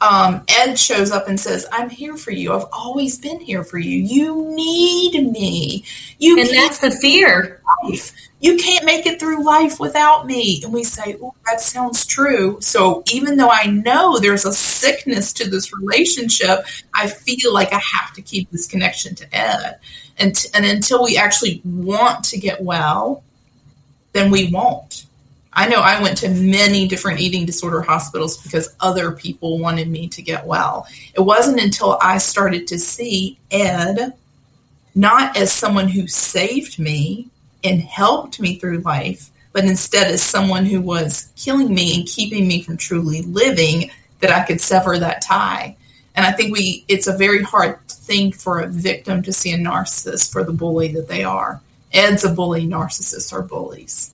Um, 0.00 0.44
Ed 0.48 0.78
shows 0.78 1.10
up 1.10 1.28
and 1.28 1.38
says, 1.38 1.66
I'm 1.72 1.88
here 1.88 2.16
for 2.16 2.30
you. 2.30 2.52
I've 2.52 2.66
always 2.72 3.16
been 3.18 3.40
here 3.40 3.64
for 3.64 3.78
you. 3.78 3.98
You 3.98 4.54
need 4.54 5.30
me. 5.30 5.84
You 6.18 6.38
and 6.38 6.48
that's 6.50 6.78
the 6.78 6.90
fear. 6.90 7.62
Life. 7.84 8.12
You 8.40 8.58
can't 8.58 8.84
make 8.84 9.06
it 9.06 9.18
through 9.18 9.42
life 9.42 9.80
without 9.80 10.26
me. 10.26 10.60
And 10.62 10.72
we 10.72 10.84
say, 10.84 11.16
Oh, 11.22 11.32
that 11.46 11.62
sounds 11.62 12.04
true. 12.04 12.58
So 12.60 13.02
even 13.10 13.38
though 13.38 13.48
I 13.50 13.66
know 13.66 14.18
there's 14.18 14.44
a 14.44 14.52
sickness 14.52 15.32
to 15.34 15.48
this 15.48 15.72
relationship, 15.72 16.66
I 16.92 17.06
feel 17.06 17.54
like 17.54 17.72
I 17.72 17.80
have 17.80 18.12
to 18.14 18.22
keep 18.22 18.50
this 18.50 18.66
connection 18.66 19.14
to 19.14 19.34
Ed. 19.34 19.78
And, 20.18 20.34
t- 20.34 20.50
and 20.52 20.66
until 20.66 21.02
we 21.02 21.16
actually 21.16 21.62
want 21.64 22.24
to 22.26 22.38
get 22.38 22.60
well, 22.60 23.24
then 24.12 24.30
we 24.30 24.50
won't. 24.50 25.06
I 25.54 25.68
know 25.68 25.80
I 25.80 26.02
went 26.02 26.18
to 26.18 26.28
many 26.28 26.88
different 26.88 27.20
eating 27.20 27.46
disorder 27.46 27.82
hospitals 27.82 28.38
because 28.42 28.74
other 28.80 29.12
people 29.12 29.58
wanted 29.58 29.88
me 29.88 30.08
to 30.08 30.22
get 30.22 30.46
well. 30.46 30.86
It 31.14 31.20
wasn't 31.20 31.60
until 31.60 31.98
I 32.02 32.18
started 32.18 32.66
to 32.68 32.78
see 32.78 33.38
Ed 33.50 34.14
not 34.94 35.36
as 35.36 35.50
someone 35.50 35.88
who 35.88 36.06
saved 36.06 36.78
me 36.78 37.28
and 37.62 37.80
helped 37.80 38.40
me 38.40 38.56
through 38.56 38.78
life, 38.78 39.30
but 39.52 39.64
instead 39.64 40.08
as 40.08 40.22
someone 40.22 40.66
who 40.66 40.80
was 40.80 41.32
killing 41.36 41.74
me 41.74 41.98
and 41.98 42.08
keeping 42.08 42.46
me 42.46 42.62
from 42.62 42.76
truly 42.76 43.22
living 43.22 43.90
that 44.20 44.30
I 44.30 44.44
could 44.44 44.60
sever 44.60 44.98
that 44.98 45.22
tie. 45.22 45.76
And 46.14 46.24
I 46.24 46.32
think 46.32 46.52
we 46.52 46.84
it's 46.88 47.08
a 47.08 47.16
very 47.16 47.42
hard 47.42 47.80
thing 47.88 48.30
for 48.32 48.60
a 48.60 48.68
victim 48.68 49.22
to 49.22 49.32
see 49.32 49.52
a 49.52 49.58
narcissist 49.58 50.30
for 50.32 50.44
the 50.44 50.52
bully 50.52 50.88
that 50.92 51.08
they 51.08 51.24
are. 51.24 51.60
Ed's 51.92 52.24
a 52.24 52.30
bully, 52.30 52.66
narcissists 52.66 53.32
are 53.32 53.42
bullies. 53.42 54.13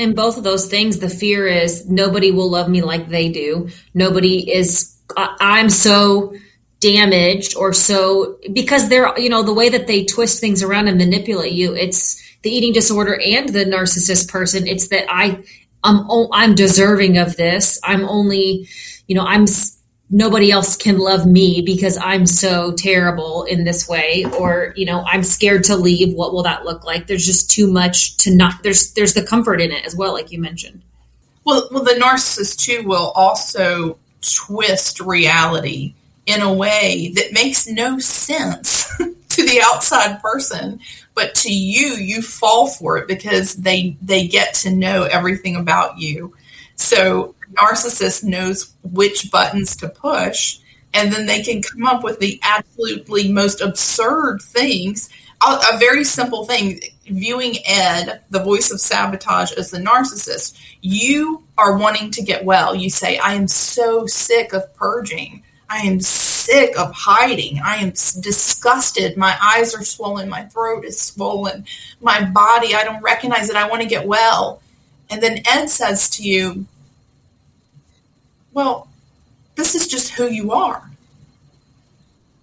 And 0.00 0.16
both 0.16 0.38
of 0.38 0.44
those 0.44 0.66
things, 0.66 0.98
the 0.98 1.10
fear 1.10 1.46
is 1.46 1.88
nobody 1.88 2.30
will 2.32 2.50
love 2.50 2.68
me 2.68 2.80
like 2.80 3.08
they 3.08 3.28
do. 3.28 3.68
Nobody 3.92 4.50
is, 4.50 4.96
I'm 5.16 5.68
so 5.68 6.34
damaged 6.80 7.54
or 7.56 7.74
so, 7.74 8.38
because 8.50 8.88
they're, 8.88 9.12
you 9.18 9.28
know, 9.28 9.42
the 9.42 9.52
way 9.52 9.68
that 9.68 9.86
they 9.86 10.04
twist 10.04 10.40
things 10.40 10.62
around 10.62 10.88
and 10.88 10.96
manipulate 10.96 11.52
you, 11.52 11.74
it's 11.74 12.18
the 12.42 12.50
eating 12.50 12.72
disorder 12.72 13.20
and 13.20 13.50
the 13.50 13.66
narcissist 13.66 14.30
person. 14.30 14.66
It's 14.66 14.88
that 14.88 15.04
I, 15.10 15.44
I'm, 15.84 16.08
I'm 16.32 16.54
deserving 16.54 17.18
of 17.18 17.36
this. 17.36 17.78
I'm 17.84 18.08
only, 18.08 18.66
you 19.06 19.14
know, 19.14 19.26
I'm, 19.26 19.46
nobody 20.10 20.50
else 20.50 20.76
can 20.76 20.98
love 20.98 21.26
me 21.26 21.62
because 21.62 21.96
I'm 21.96 22.26
so 22.26 22.72
terrible 22.72 23.44
in 23.44 23.64
this 23.64 23.88
way 23.88 24.26
or 24.38 24.74
you 24.76 24.84
know 24.84 25.02
I'm 25.06 25.22
scared 25.22 25.64
to 25.64 25.76
leave. 25.76 26.14
What 26.14 26.32
will 26.32 26.42
that 26.42 26.64
look 26.64 26.84
like? 26.84 27.06
There's 27.06 27.26
just 27.26 27.50
too 27.50 27.70
much 27.70 28.16
to 28.18 28.34
not 28.34 28.62
there's 28.62 28.92
there's 28.92 29.14
the 29.14 29.22
comfort 29.22 29.60
in 29.60 29.70
it 29.70 29.86
as 29.86 29.94
well 29.94 30.12
like 30.12 30.32
you 30.32 30.40
mentioned. 30.40 30.82
Well, 31.44 31.68
well, 31.72 31.84
the 31.84 31.92
narcissist 31.92 32.58
too 32.58 32.86
will 32.86 33.12
also 33.14 33.98
twist 34.20 35.00
reality 35.00 35.94
in 36.26 36.42
a 36.42 36.52
way 36.52 37.12
that 37.14 37.32
makes 37.32 37.66
no 37.66 37.98
sense 37.98 38.86
to 38.98 39.44
the 39.44 39.60
outside 39.64 40.20
person, 40.20 40.80
but 41.14 41.34
to 41.34 41.52
you, 41.52 41.94
you 41.94 42.22
fall 42.22 42.66
for 42.66 42.98
it 42.98 43.08
because 43.08 43.56
they 43.56 43.96
they 44.02 44.26
get 44.26 44.54
to 44.54 44.70
know 44.70 45.04
everything 45.04 45.56
about 45.56 45.98
you. 45.98 46.34
So 46.80 47.34
narcissist 47.52 48.24
knows 48.24 48.72
which 48.82 49.30
buttons 49.30 49.76
to 49.76 49.88
push, 49.88 50.58
and 50.94 51.12
then 51.12 51.26
they 51.26 51.42
can 51.42 51.60
come 51.60 51.84
up 51.84 52.02
with 52.02 52.20
the 52.20 52.40
absolutely 52.42 53.30
most 53.30 53.60
absurd 53.60 54.40
things. 54.40 55.10
A, 55.46 55.60
a 55.74 55.78
very 55.78 56.04
simple 56.04 56.46
thing: 56.46 56.80
viewing 57.04 57.56
Ed, 57.66 58.22
the 58.30 58.42
voice 58.42 58.70
of 58.70 58.80
sabotage, 58.80 59.52
as 59.52 59.70
the 59.70 59.78
narcissist. 59.78 60.58
You 60.80 61.44
are 61.58 61.76
wanting 61.76 62.10
to 62.12 62.22
get 62.22 62.46
well. 62.46 62.74
You 62.74 62.88
say, 62.88 63.18
"I 63.18 63.34
am 63.34 63.46
so 63.46 64.06
sick 64.06 64.54
of 64.54 64.74
purging." 64.74 65.42
I 65.72 65.82
am 65.82 66.00
sick 66.00 66.76
of 66.76 66.92
hiding. 66.92 67.60
I 67.64 67.76
am 67.76 67.90
disgusted. 67.90 69.16
My 69.16 69.36
eyes 69.40 69.72
are 69.72 69.84
swollen. 69.84 70.28
My 70.28 70.46
throat 70.46 70.84
is 70.84 70.98
swollen. 71.00 71.64
My 72.00 72.24
body, 72.24 72.74
I 72.74 72.82
don't 72.82 73.00
recognize 73.02 73.48
it. 73.50 73.54
I 73.54 73.68
want 73.68 73.80
to 73.82 73.88
get 73.88 74.04
well. 74.04 74.60
And 75.10 75.22
then 75.22 75.42
Ed 75.46 75.66
says 75.66 76.08
to 76.10 76.22
you, 76.22 76.66
Well, 78.52 78.88
this 79.56 79.74
is 79.74 79.86
just 79.88 80.10
who 80.10 80.28
you 80.28 80.52
are. 80.52 80.90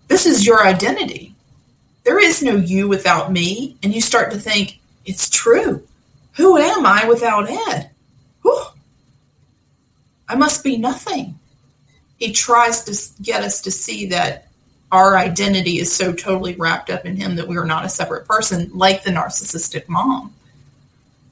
This 0.07 0.25
is 0.25 0.45
your 0.45 0.65
identity. 0.65 1.33
There 2.03 2.19
is 2.19 2.43
no 2.43 2.55
you 2.55 2.87
without 2.87 3.31
me. 3.31 3.77
And 3.83 3.93
you 3.93 4.01
start 4.01 4.31
to 4.31 4.39
think, 4.39 4.79
It's 5.05 5.29
true. 5.29 5.87
Who 6.33 6.57
am 6.57 6.85
I 6.85 7.05
without 7.07 7.49
Ed? 7.49 7.91
Whew. 8.41 8.65
I 10.29 10.35
must 10.35 10.63
be 10.63 10.77
nothing 10.77 11.37
he 12.17 12.31
tries 12.31 12.83
to 12.83 13.21
get 13.21 13.43
us 13.43 13.61
to 13.61 13.71
see 13.71 14.07
that 14.07 14.47
our 14.91 15.17
identity 15.17 15.79
is 15.79 15.91
so 15.91 16.13
totally 16.13 16.55
wrapped 16.55 16.89
up 16.89 17.05
in 17.05 17.15
him 17.15 17.35
that 17.35 17.47
we 17.47 17.57
are 17.57 17.65
not 17.65 17.85
a 17.85 17.89
separate 17.89 18.27
person, 18.27 18.69
like 18.73 19.03
the 19.03 19.11
narcissistic 19.11 19.87
mom. 19.87 20.33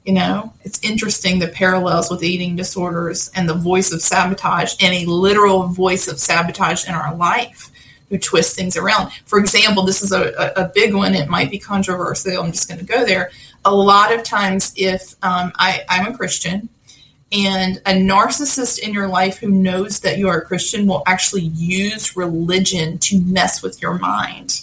You 0.06 0.12
know, 0.12 0.52
it's 0.62 0.80
interesting 0.84 1.40
the 1.40 1.48
parallels 1.48 2.10
with 2.10 2.22
eating 2.22 2.54
disorders 2.54 3.28
and 3.34 3.48
the 3.48 3.54
voice 3.54 3.92
of 3.92 4.00
sabotage 4.00 4.74
and 4.80 4.94
a 4.94 5.10
literal 5.10 5.66
voice 5.66 6.06
of 6.06 6.20
sabotage 6.20 6.86
in 6.88 6.94
our 6.94 7.12
life 7.16 7.72
who 8.08 8.16
twists 8.16 8.54
things 8.54 8.76
around. 8.76 9.10
For 9.24 9.40
example, 9.40 9.82
this 9.82 10.02
is 10.02 10.12
a, 10.12 10.52
a 10.56 10.70
big 10.72 10.94
one. 10.94 11.14
It 11.14 11.28
might 11.28 11.50
be 11.50 11.58
controversial. 11.58 12.40
I'm 12.40 12.52
just 12.52 12.68
going 12.68 12.78
to 12.78 12.86
go 12.86 13.04
there. 13.04 13.32
A 13.64 13.74
lot 13.74 14.14
of 14.14 14.22
times, 14.22 14.72
if 14.76 15.16
um, 15.24 15.50
I, 15.56 15.82
I'm 15.88 16.12
a 16.12 16.16
Christian 16.16 16.68
and 17.32 17.78
a 17.78 17.92
narcissist 17.92 18.78
in 18.78 18.94
your 18.94 19.08
life 19.08 19.38
who 19.38 19.48
knows 19.48 19.98
that 20.00 20.18
you 20.18 20.28
are 20.28 20.38
a 20.38 20.44
Christian 20.44 20.86
will 20.86 21.02
actually 21.06 21.42
use 21.42 22.16
religion 22.16 22.98
to 22.98 23.20
mess 23.22 23.60
with 23.60 23.82
your 23.82 23.98
mind. 23.98 24.62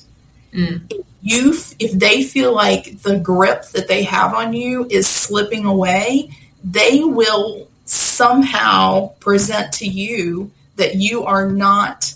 If 0.90 1.06
you, 1.22 1.54
if 1.80 1.92
they 1.94 2.24
feel 2.24 2.54
like 2.54 3.02
the 3.02 3.20
grip 3.20 3.66
that 3.74 3.88
they 3.88 4.04
have 4.04 4.34
on 4.34 4.54
you 4.54 4.88
is 4.90 5.08
slipping 5.08 5.66
away, 5.66 6.30
they 6.64 7.04
will 7.04 7.68
somehow 7.86 9.10
present 9.20 9.74
to 9.74 9.88
you 9.88 10.52
that 10.76 10.96
you 10.96 11.24
are 11.24 11.52
not 11.52 12.14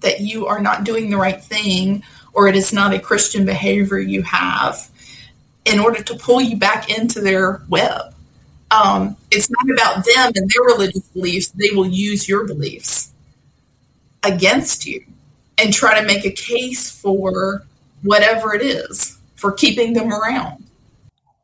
that 0.00 0.20
you 0.20 0.46
are 0.46 0.60
not 0.60 0.84
doing 0.84 1.08
the 1.08 1.16
right 1.16 1.42
thing 1.42 2.02
or 2.34 2.46
it 2.46 2.54
is 2.54 2.72
not 2.72 2.92
a 2.92 2.98
Christian 2.98 3.44
behavior 3.46 3.98
you 3.98 4.22
have 4.22 4.90
in 5.64 5.80
order 5.80 6.02
to 6.02 6.14
pull 6.16 6.42
you 6.42 6.56
back 6.58 6.90
into 6.90 7.20
their 7.20 7.62
web 7.68 8.14
um, 8.70 9.16
it's 9.30 9.50
not 9.50 9.70
about 9.70 10.04
them 10.04 10.32
and 10.34 10.50
their 10.50 10.64
religious 10.64 11.06
beliefs. 11.08 11.48
They 11.48 11.70
will 11.70 11.86
use 11.86 12.28
your 12.28 12.46
beliefs 12.46 13.12
against 14.22 14.86
you 14.86 15.04
and 15.58 15.72
try 15.72 15.98
to 16.00 16.06
make 16.06 16.24
a 16.24 16.30
case 16.30 16.90
for 16.90 17.64
whatever 18.02 18.54
it 18.54 18.62
is 18.62 19.18
for 19.36 19.52
keeping 19.52 19.92
them 19.92 20.12
around. 20.12 20.64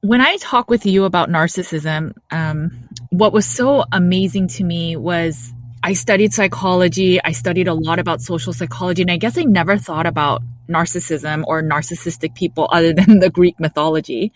When 0.02 0.20
I 0.20 0.36
talk 0.38 0.70
with 0.70 0.86
you 0.86 1.04
about 1.04 1.28
narcissism, 1.28 2.14
um, 2.30 2.88
what 3.10 3.32
was 3.32 3.46
so 3.46 3.84
amazing 3.92 4.48
to 4.48 4.64
me 4.64 4.96
was 4.96 5.52
I 5.82 5.92
studied 5.94 6.32
psychology. 6.32 7.22
I 7.22 7.32
studied 7.32 7.68
a 7.68 7.74
lot 7.74 7.98
about 7.98 8.20
social 8.20 8.52
psychology, 8.52 9.02
and 9.02 9.10
I 9.10 9.16
guess 9.16 9.36
I 9.36 9.42
never 9.42 9.76
thought 9.76 10.06
about 10.06 10.42
narcissism 10.68 11.44
or 11.46 11.62
narcissistic 11.62 12.34
people 12.34 12.68
other 12.70 12.92
than 12.92 13.18
the 13.20 13.30
Greek 13.30 13.58
mythology. 13.58 14.32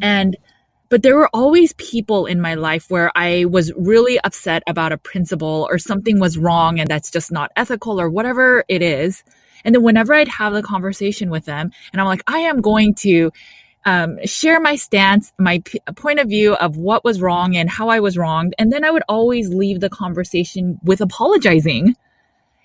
And 0.00 0.36
but 0.90 1.02
there 1.02 1.16
were 1.16 1.30
always 1.32 1.72
people 1.74 2.26
in 2.26 2.40
my 2.40 2.54
life 2.54 2.90
where 2.90 3.10
I 3.14 3.46
was 3.46 3.72
really 3.76 4.20
upset 4.22 4.62
about 4.66 4.92
a 4.92 4.98
principle 4.98 5.66
or 5.70 5.78
something 5.78 6.18
was 6.18 6.36
wrong 6.36 6.78
and 6.80 6.90
that's 6.90 7.10
just 7.10 7.32
not 7.32 7.52
ethical 7.56 8.00
or 8.00 8.10
whatever 8.10 8.64
it 8.68 8.82
is. 8.82 9.22
And 9.64 9.74
then 9.74 9.82
whenever 9.82 10.12
I'd 10.12 10.28
have 10.28 10.52
the 10.52 10.62
conversation 10.62 11.30
with 11.30 11.44
them, 11.44 11.70
and 11.92 12.00
I'm 12.00 12.08
like, 12.08 12.24
I 12.26 12.40
am 12.40 12.60
going 12.60 12.94
to 12.96 13.30
um, 13.84 14.18
share 14.24 14.60
my 14.60 14.76
stance, 14.76 15.32
my 15.38 15.62
p- 15.64 15.80
point 15.96 16.18
of 16.18 16.28
view 16.28 16.54
of 16.54 16.76
what 16.76 17.04
was 17.04 17.22
wrong 17.22 17.56
and 17.56 17.70
how 17.70 17.88
I 17.88 18.00
was 18.00 18.18
wronged. 18.18 18.54
And 18.58 18.72
then 18.72 18.84
I 18.84 18.90
would 18.90 19.04
always 19.08 19.48
leave 19.48 19.80
the 19.80 19.88
conversation 19.88 20.78
with 20.82 21.00
apologizing 21.00 21.94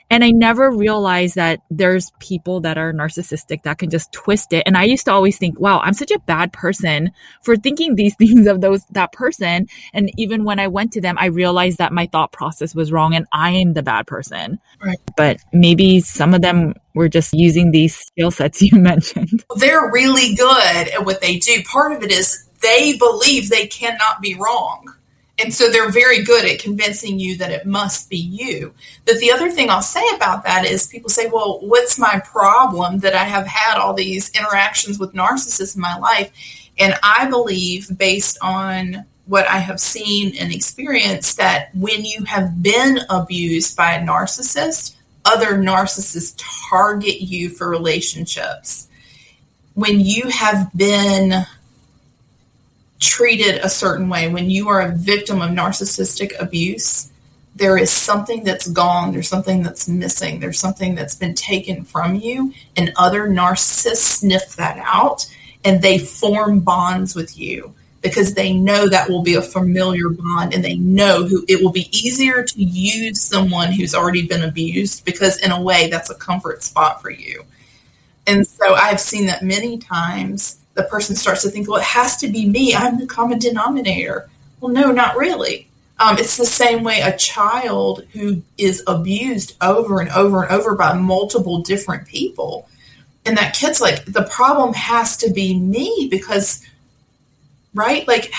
and 0.10 0.24
I 0.24 0.32
never 0.32 0.72
realized 0.72 1.36
that 1.36 1.62
there's 1.70 2.12
people 2.20 2.62
that 2.62 2.78
are 2.78 2.94
narcissistic 2.94 3.64
that 3.64 3.80
can 3.80 3.90
just 3.90 4.12
twist 4.12 4.54
it. 4.54 4.64
And 4.66 4.78
I 4.78 4.84
used 4.84 5.06
to 5.06 5.12
always 5.12 5.38
think, 5.38 5.60
wow, 5.60 5.80
I'm 5.80 5.94
such 5.94 6.12
a 6.12 6.20
bad 6.20 6.54
person 6.54 7.12
for 7.42 7.56
thinking 7.56 7.96
these 7.96 8.16
things 8.20 8.48
of 8.48 8.62
those, 8.62 8.86
that 8.92 9.12
person. 9.12 9.68
And 9.94 10.12
even 10.18 10.44
when 10.44 10.60
I 10.60 10.68
went 10.68 10.94
to 10.94 11.02
them, 11.02 11.18
I 11.20 11.28
realized 11.28 11.80
that 11.80 11.92
my 11.92 12.06
thought 12.06 12.32
process 12.32 12.76
was 12.76 12.92
wrong 12.92 13.16
and 13.16 13.26
I 13.32 13.52
am 13.52 13.74
the 13.74 13.84
bad 13.84 14.06
person. 14.06 14.60
Right. 14.84 15.00
But 15.18 15.38
maybe 15.52 16.02
some 16.02 16.34
of 16.34 16.42
them 16.42 16.76
were 16.94 17.10
just 17.10 17.34
using 17.34 17.72
these 17.72 17.96
skill 17.96 18.32
sets 18.32 18.62
you 18.62 18.80
mentioned. 18.80 19.44
They're 19.58 19.92
really 19.92 20.36
good 20.36 20.88
at 20.90 21.06
what 21.06 21.22
they 21.22 21.38
do. 21.38 21.64
Part 21.64 21.94
of 21.94 22.04
it 22.04 22.12
is 22.12 22.48
they 22.62 22.98
believe 22.98 23.50
they 23.50 23.68
cannot 23.68 24.22
be 24.22 24.36
wrong. 24.36 24.95
And 25.38 25.54
so 25.54 25.70
they're 25.70 25.92
very 25.92 26.24
good 26.24 26.46
at 26.46 26.60
convincing 26.60 27.20
you 27.20 27.38
that 27.38 27.52
it 27.52 27.66
must 27.66 28.10
be 28.10 28.18
you. 28.18 28.74
But 29.06 29.18
the 29.20 29.32
other 29.32 29.52
thing 29.52 29.70
I'll 29.70 29.82
say 29.82 30.04
about 30.16 30.44
that 30.46 30.66
is 30.66 30.88
people 30.88 31.10
say, 31.10 31.28
well, 31.28 31.60
what's 31.62 32.00
my 32.00 32.22
problem 32.24 33.00
that 33.00 33.16
I 33.16 33.26
have 33.26 33.46
had 33.46 33.78
all 33.78 33.94
these 33.94 34.32
interactions 34.32 34.98
with 34.98 35.14
narcissists 35.14 35.76
in 35.76 35.82
my 35.82 35.98
life? 35.98 36.32
And 36.80 36.94
I 37.04 37.30
believe, 37.30 37.98
based 37.98 38.38
on 38.42 39.06
what 39.26 39.48
I 39.48 39.58
have 39.58 39.80
seen 39.80 40.36
and 40.40 40.54
experienced, 40.54 41.38
that 41.38 41.70
when 41.76 42.06
you 42.06 42.24
have 42.26 42.62
been 42.64 43.00
abused 43.10 43.76
by 43.76 43.94
a 43.94 44.02
narcissist, 44.02 44.96
other 45.26 45.58
narcissists 45.58 46.42
target 46.70 47.22
you 47.22 47.50
for 47.50 47.70
relationships. 47.70 48.88
When 49.74 50.00
you 50.00 50.30
have 50.30 50.72
been 50.76 51.46
treated 53.00 53.60
a 53.64 53.70
certain 53.70 54.10
way, 54.10 54.28
when 54.30 54.50
you 54.50 54.70
are 54.70 54.82
a 54.82 54.96
victim 54.96 55.42
of 55.42 55.52
narcissistic 55.52 56.34
abuse, 56.40 57.12
there 57.56 57.78
is 57.78 57.92
something 57.92 58.44
that's 58.44 58.68
gone, 58.68 59.14
there's 59.14 59.30
something 59.30 59.64
that's 59.64 59.88
missing, 59.88 60.40
there's 60.40 60.60
something 60.60 60.96
that's 60.96 61.16
been 61.16 61.34
taken 61.34 61.86
from 61.86 62.16
you, 62.16 62.54
and 62.76 62.92
other 62.98 63.28
narcissists 63.28 64.20
sniff 64.20 64.56
that 64.58 64.78
out 64.84 65.26
and 65.66 65.82
they 65.82 65.98
form 65.98 66.60
bonds 66.60 67.16
with 67.16 67.38
you 67.38 67.74
because 68.02 68.36
they 68.36 68.54
know 68.54 68.88
that 68.88 69.10
will 69.10 69.24
be 69.24 69.34
a 69.34 69.42
familiar 69.42 70.10
bond 70.10 70.54
and 70.54 70.64
they 70.64 70.76
know 70.76 71.26
who 71.26 71.44
it 71.50 71.62
will 71.62 71.72
be 71.72 71.90
easier 71.92 72.44
to 72.44 72.64
use 72.64 73.20
someone 73.20 73.72
who's 73.72 73.96
already 73.96 74.28
been 74.28 74.44
abused 74.44 75.04
because 75.06 75.38
in 75.42 75.52
a 75.52 75.60
way 75.60 75.88
that's 75.90 76.12
a 76.12 76.16
comfort 76.16 76.62
spot 76.62 77.02
for 77.02 77.10
you. 77.10 77.44
And 78.28 78.46
so 78.46 78.76
I've 78.76 79.02
seen 79.02 79.26
that 79.26 79.42
many 79.42 79.80
times 79.80 80.58
the 80.76 80.84
person 80.84 81.16
starts 81.16 81.42
to 81.44 81.50
think, 81.50 81.68
well, 81.68 81.80
it 81.80 81.86
has 81.86 82.16
to 82.18 82.28
be 82.28 82.48
me. 82.48 82.76
I'm 82.76 83.00
the 83.00 83.08
common 83.08 83.40
denominator. 83.40 84.30
Well, 84.60 84.72
no, 84.72 84.92
not 84.92 85.18
really. 85.18 85.68
Um, 85.98 86.18
it's 86.18 86.38
the 86.38 86.46
same 86.46 86.84
way 86.84 87.00
a 87.00 87.16
child 87.16 88.06
who 88.12 88.42
is 88.58 88.84
abused 88.86 89.56
over 89.62 90.02
and 90.02 90.10
over 90.10 90.44
and 90.44 90.52
over 90.52 90.76
by 90.76 90.94
multiple 90.94 91.62
different 91.62 92.08
people. 92.08 92.68
And 93.26 93.38
that 93.38 93.56
kid's 93.56 93.82
like, 93.82 94.06
the 94.06 94.24
problem 94.24 94.74
has 94.74 95.18
to 95.18 95.32
be 95.32 95.58
me 95.58 96.08
because, 96.12 96.62
right? 97.76 98.08
Like, 98.08 98.34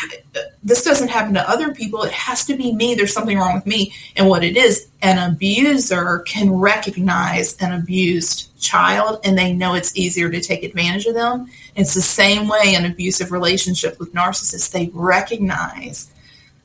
this 0.64 0.82
doesn't 0.82 1.08
happen 1.08 1.34
to 1.34 1.48
other 1.48 1.72
people. 1.74 2.02
It 2.02 2.12
has 2.12 2.44
to 2.46 2.56
be 2.56 2.72
me. 2.72 2.94
There's 2.94 3.12
something 3.12 3.38
wrong 3.38 3.54
with 3.54 3.66
me. 3.66 3.92
And 4.16 4.28
what 4.28 4.42
it 4.42 4.56
is, 4.56 4.88
an 5.02 5.30
abuser 5.30 6.20
can 6.20 6.50
recognize 6.52 7.54
an 7.58 7.72
abused 7.72 8.58
child 8.58 9.20
and 9.22 9.38
they 9.38 9.52
know 9.52 9.74
it's 9.74 9.96
easier 9.96 10.30
to 10.30 10.40
take 10.40 10.64
advantage 10.64 11.04
of 11.04 11.14
them. 11.14 11.48
It's 11.76 11.94
the 11.94 12.00
same 12.00 12.48
way 12.48 12.74
in 12.74 12.86
abusive 12.86 13.30
relationship 13.30 14.00
with 14.00 14.14
narcissists. 14.14 14.72
They 14.72 14.90
recognize 14.94 16.10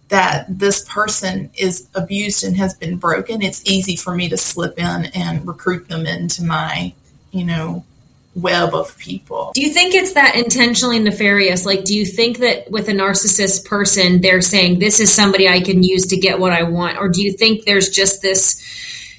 that 0.08 0.46
this 0.50 0.84
person 0.90 1.52
is 1.58 1.90
abused 1.94 2.44
and 2.44 2.56
has 2.56 2.74
been 2.74 2.98
broken. 2.98 3.42
It's 3.42 3.62
easy 3.66 3.98
for 3.98 4.16
me 4.16 4.30
to 4.30 4.38
slip 4.38 4.80
in 4.80 5.06
and 5.14 5.46
recruit 5.46 5.90
them 5.90 6.06
into 6.06 6.44
my, 6.44 6.94
you 7.32 7.44
know, 7.44 7.86
web 8.36 8.74
of 8.74 8.98
people. 8.98 9.52
Do 9.54 9.62
you 9.62 9.70
think 9.70 9.94
it's 9.94 10.14
that 10.14 10.36
intentionally 10.36 11.00
nefarious? 11.00 11.66
Like, 11.66 11.84
do 11.84 11.96
you 11.96 12.06
think 12.06 12.38
that 12.38 12.72
with 12.72 12.88
a 12.88 12.94
narcissist 12.94 13.66
person, 13.66 14.22
they're 14.22 14.42
saying, 14.42 14.80
this 14.80 15.00
is 15.00 15.14
somebody 15.14 15.50
I 15.50 15.60
can 15.60 15.84
use 15.84 16.08
to 16.08 16.18
get 16.18 16.40
what 16.40 16.54
I 16.54 16.64
want? 16.64 16.98
Or 16.98 17.10
do 17.10 17.22
you 17.22 17.34
think 17.34 17.66
there's 17.66 17.90
just 17.90 18.22
this, 18.22 18.64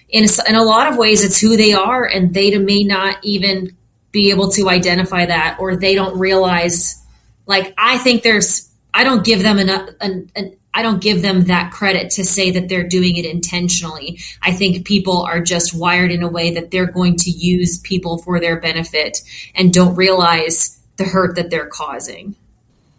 in, 0.08 0.24
in 0.48 0.54
a 0.54 0.64
lot 0.64 0.90
of 0.90 0.96
ways, 0.96 1.22
it's 1.22 1.40
who 1.40 1.56
they 1.56 1.74
are 1.74 2.04
and 2.04 2.32
they 2.32 2.56
may 2.56 2.84
not 2.84 3.18
even 3.22 3.76
be 4.12 4.30
able 4.30 4.50
to 4.52 4.68
identify 4.68 5.26
that 5.26 5.58
or 5.58 5.76
they 5.76 5.94
don't 5.94 6.18
realize, 6.18 7.02
like, 7.46 7.74
I 7.76 7.98
think 7.98 8.22
there's, 8.22 8.70
I 8.94 9.04
don't 9.04 9.24
give 9.24 9.42
them 9.42 9.58
enough, 9.58 9.90
an, 10.00 10.30
an 10.34 10.56
I 10.74 10.82
don't 10.82 11.02
give 11.02 11.20
them 11.20 11.44
that 11.44 11.70
credit 11.70 12.10
to 12.12 12.24
say 12.24 12.50
that 12.52 12.68
they're 12.68 12.88
doing 12.88 13.16
it 13.16 13.26
intentionally. 13.26 14.18
I 14.40 14.52
think 14.52 14.86
people 14.86 15.22
are 15.22 15.40
just 15.40 15.74
wired 15.74 16.10
in 16.10 16.22
a 16.22 16.28
way 16.28 16.52
that 16.54 16.70
they're 16.70 16.90
going 16.90 17.16
to 17.16 17.30
use 17.30 17.78
people 17.78 18.18
for 18.18 18.40
their 18.40 18.58
benefit 18.58 19.22
and 19.54 19.72
don't 19.72 19.94
realize 19.96 20.78
the 20.96 21.04
hurt 21.04 21.36
that 21.36 21.50
they're 21.50 21.66
causing. 21.66 22.36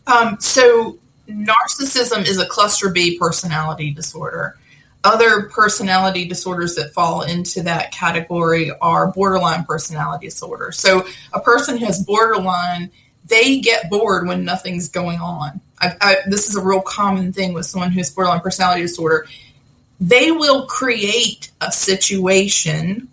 Um, 0.06 0.38
so, 0.40 1.00
narcissism 1.28 2.28
is 2.28 2.40
a 2.40 2.46
cluster 2.46 2.90
B 2.90 3.18
personality 3.18 3.92
disorder. 3.92 4.58
Other 5.04 5.44
personality 5.44 6.26
disorders 6.26 6.76
that 6.76 6.94
fall 6.94 7.24
into 7.24 7.64
that 7.64 7.92
category 7.92 8.72
are 8.82 9.12
borderline 9.12 9.66
personality 9.66 10.28
disorder. 10.28 10.72
So, 10.72 11.08
a 11.34 11.40
person 11.40 11.78
who 11.78 11.86
has 11.86 12.04
borderline, 12.04 12.92
they 13.26 13.62
get 13.62 13.90
bored 13.90 14.28
when 14.28 14.46
nothing's 14.46 14.90
going 14.90 15.20
on 15.20 15.62
I, 15.80 15.96
I, 16.00 16.16
this 16.28 16.50
is 16.50 16.56
a 16.56 16.62
real 16.62 16.82
common 16.82 17.34
thing 17.34 17.54
with 17.54 17.66
someone 17.66 17.92
who's 17.92 18.10
borderline 18.10 18.42
personality 18.42 18.82
disorder. 18.82 19.28
They 20.00 20.32
will 20.32 20.66
create 20.66 21.52
a 21.62 21.72
situation. 21.72 23.08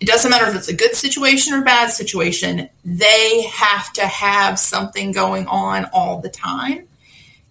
It 0.00 0.06
doesn't 0.06 0.30
matter 0.30 0.46
if 0.46 0.54
it's 0.54 0.68
a 0.68 0.76
good 0.76 0.94
situation 0.94 1.54
or 1.54 1.62
bad 1.62 1.90
situation. 1.90 2.68
They 2.84 3.42
have 3.42 3.92
to 3.94 4.06
have 4.06 4.58
something 4.58 5.12
going 5.12 5.46
on 5.46 5.86
all 5.92 6.20
the 6.20 6.28
time. 6.28 6.86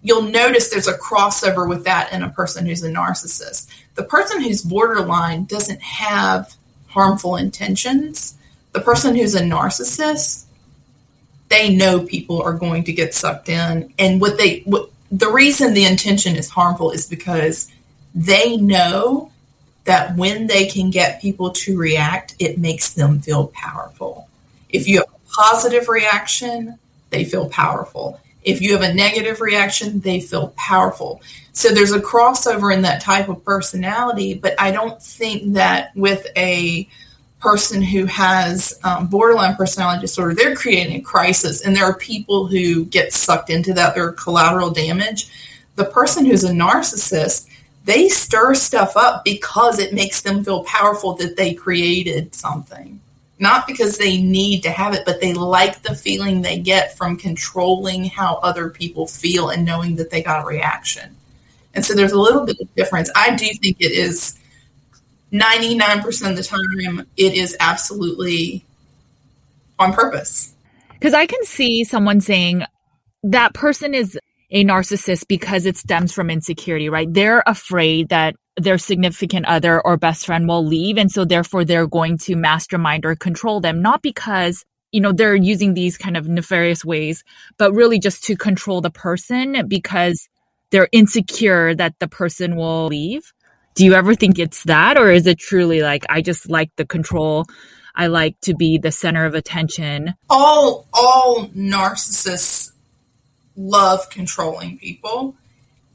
You'll 0.02 0.24
notice 0.24 0.70
there's 0.70 0.88
a 0.88 0.98
crossover 0.98 1.68
with 1.68 1.84
that 1.84 2.14
in 2.14 2.24
a 2.24 2.30
person 2.30 2.66
who's 2.66 2.84
a 2.84 2.90
narcissist. 2.90 3.68
The 3.96 4.04
person 4.04 4.42
who's 4.42 4.62
borderline 4.62 5.46
doesn't 5.46 5.82
have 5.82 6.54
harmful 6.88 7.36
intentions. 7.36 8.36
The 8.72 8.80
person 8.80 9.16
who's 9.16 9.36
a 9.36 9.42
narcissist 9.42 10.47
they 11.50 11.74
know 11.76 12.02
people 12.02 12.42
are 12.42 12.54
going 12.54 12.84
to 12.86 12.94
get 12.94 13.14
sucked 13.14 13.50
in. 13.50 13.94
And 13.98 14.20
what 14.20 14.38
they 14.38 14.62
what, 14.66 14.90
the 15.12 15.32
reason 15.32 15.74
the 15.74 15.86
intention 15.86 16.36
is 16.36 16.50
harmful 16.50 16.92
is 16.92 17.08
because 17.08 17.72
they 18.14 18.58
know 18.58 19.32
that 19.86 20.18
when 20.18 20.48
they 20.48 20.66
can 20.66 20.90
get 20.90 21.22
people 21.22 21.52
to 21.52 21.78
react 21.78 22.36
it 22.40 22.58
makes 22.58 22.94
them 22.94 23.20
feel 23.20 23.48
powerful. 23.48 24.28
If 24.70 24.88
you 24.88 24.98
have 24.98 25.08
a 25.08 25.34
positive 25.34 25.88
reaction 25.88 26.78
they 27.10 27.24
feel 27.24 27.48
powerful. 27.50 28.20
If 28.44 28.62
you 28.62 28.74
have 28.74 28.82
a 28.82 28.94
negative 28.94 29.40
reaction 29.40 30.02
they 30.02 30.20
feel 30.20 30.54
powerful. 30.58 31.22
So 31.54 31.70
there's 31.70 31.94
a 31.94 32.00
crossover 32.00 32.74
in 32.74 32.82
that 32.82 33.02
type 33.02 33.30
of 33.30 33.44
personality 33.46 34.34
but 34.34 34.56
i 34.60 34.72
don't 34.72 35.02
think 35.02 35.54
that 35.54 35.96
with 35.96 36.28
a 36.36 36.88
person 37.40 37.82
who 37.82 38.06
has 38.06 38.80
um, 38.84 39.08
borderline 39.08 39.56
personality 39.56 40.02
disorder, 40.02 40.34
they're 40.34 40.56
creating 40.56 40.96
a 40.96 41.02
crisis, 41.02 41.62
and 41.62 41.76
there 41.76 41.86
are 41.86 41.98
people 41.98 42.48
who 42.48 42.86
get 42.86 43.14
sucked 43.14 43.50
into 43.50 43.74
that. 43.74 43.94
They're 43.94 44.12
collateral 44.12 44.72
damage. 44.72 45.30
The 45.76 45.86
person 45.86 46.26
who's 46.26 46.44
a 46.44 46.52
narcissist, 46.52 47.48
they 47.86 48.10
stir 48.10 48.56
stuff 48.56 48.98
up 48.98 49.24
because 49.24 49.80
it 49.80 49.94
makes 49.94 50.22
them 50.22 50.44
feel 50.44 50.64
powerful 50.64 51.14
that 51.16 51.38
they 51.38 51.54
created 51.54 52.34
something. 52.34 53.00
Not 53.40 53.68
because 53.68 54.00
they 54.00 54.20
need 54.20 54.64
to 54.64 54.72
have 54.72 54.96
it, 54.96 55.04
but 55.06 55.22
they 55.22 55.34
like 55.34 55.84
the 55.84 55.94
feeling 55.94 56.42
they 56.42 56.58
get 56.58 56.98
from 56.98 57.18
controlling 57.18 58.06
how 58.06 58.38
other 58.38 58.70
people 58.70 59.06
feel 59.06 59.50
and 59.50 59.64
knowing 59.64 59.96
that 59.98 60.10
they 60.10 60.24
got 60.24 60.44
a 60.44 60.48
reaction. 60.48 61.16
And 61.76 61.86
so 61.86 61.94
there's 61.94 62.14
a 62.14 62.20
little 62.20 62.48
bit 62.48 62.60
of 62.60 62.74
difference. 62.74 63.12
I 63.16 63.36
do 63.36 63.46
think 63.62 63.78
it 63.80 63.92
is 63.92 64.40
99% 65.32 66.30
of 66.30 66.36
the 66.36 66.44
time, 66.44 67.06
it 67.18 67.34
is 67.34 67.56
absolutely 67.60 68.66
on 69.78 69.94
purpose. 69.94 70.54
Because 70.94 71.14
I 71.14 71.26
can 71.26 71.44
see 71.44 71.84
someone 71.84 72.22
saying 72.22 72.64
that 73.24 73.54
person 73.54 73.94
is 73.94 74.18
a 74.50 74.64
narcissist 74.64 75.28
because 75.28 75.66
it 75.66 75.78
stems 75.78 76.14
from 76.14 76.30
insecurity, 76.30 76.90
right? 76.90 77.12
They're 77.12 77.44
afraid 77.46 78.10
that 78.10 78.36
their 78.56 78.78
significant 78.78 79.46
other 79.46 79.82
or 79.82 79.98
best 79.98 80.26
friend 80.26 80.48
will 80.48 80.66
leave. 80.66 80.98
And 80.98 81.12
so 81.12 81.26
therefore 81.26 81.66
they're 81.66 81.88
going 81.88 82.18
to 82.20 82.36
mastermind 82.36 83.06
or 83.06 83.16
control 83.16 83.60
them, 83.60 83.82
not 83.82 84.02
because, 84.02 84.66
you 84.92 85.02
know, 85.02 85.12
they're 85.12 85.36
using 85.36 85.74
these 85.74 85.98
kind 85.98 86.18
of 86.18 86.28
nefarious 86.28 86.84
ways, 86.84 87.24
but 87.58 87.74
really 87.74 88.00
just 88.00 88.24
to 88.26 88.36
control 88.36 88.82
the 88.82 88.90
person 88.90 89.68
because 89.68 90.28
they're 90.72 90.90
insecure 90.92 91.76
that 91.76 91.96
the 92.00 92.08
person 92.08 92.56
will 92.56 92.88
leave 92.88 93.32
do 93.78 93.86
you 93.86 93.94
ever 93.94 94.16
think 94.16 94.40
it's 94.40 94.64
that 94.64 94.98
or 94.98 95.12
is 95.12 95.28
it 95.28 95.38
truly 95.38 95.82
like 95.82 96.04
i 96.10 96.20
just 96.20 96.50
like 96.50 96.76
the 96.76 96.86
control? 96.86 97.46
I 97.98 98.08
like 98.08 98.40
to 98.42 98.54
be 98.54 98.78
the 98.78 98.92
center 98.92 99.26
of 99.26 99.34
attention. 99.34 100.14
All 100.30 100.88
all 100.94 101.48
narcissists 101.48 102.72
love 103.56 104.10
controlling 104.12 104.78
people. 104.78 105.36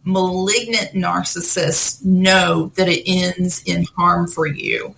Malignant 0.05 0.95
narcissists 0.95 2.05
know 2.05 2.73
that 2.75 2.89
it 2.89 3.05
ends 3.07 3.63
in 3.65 3.85
harm 3.97 4.27
for 4.27 4.47
you. 4.49 4.97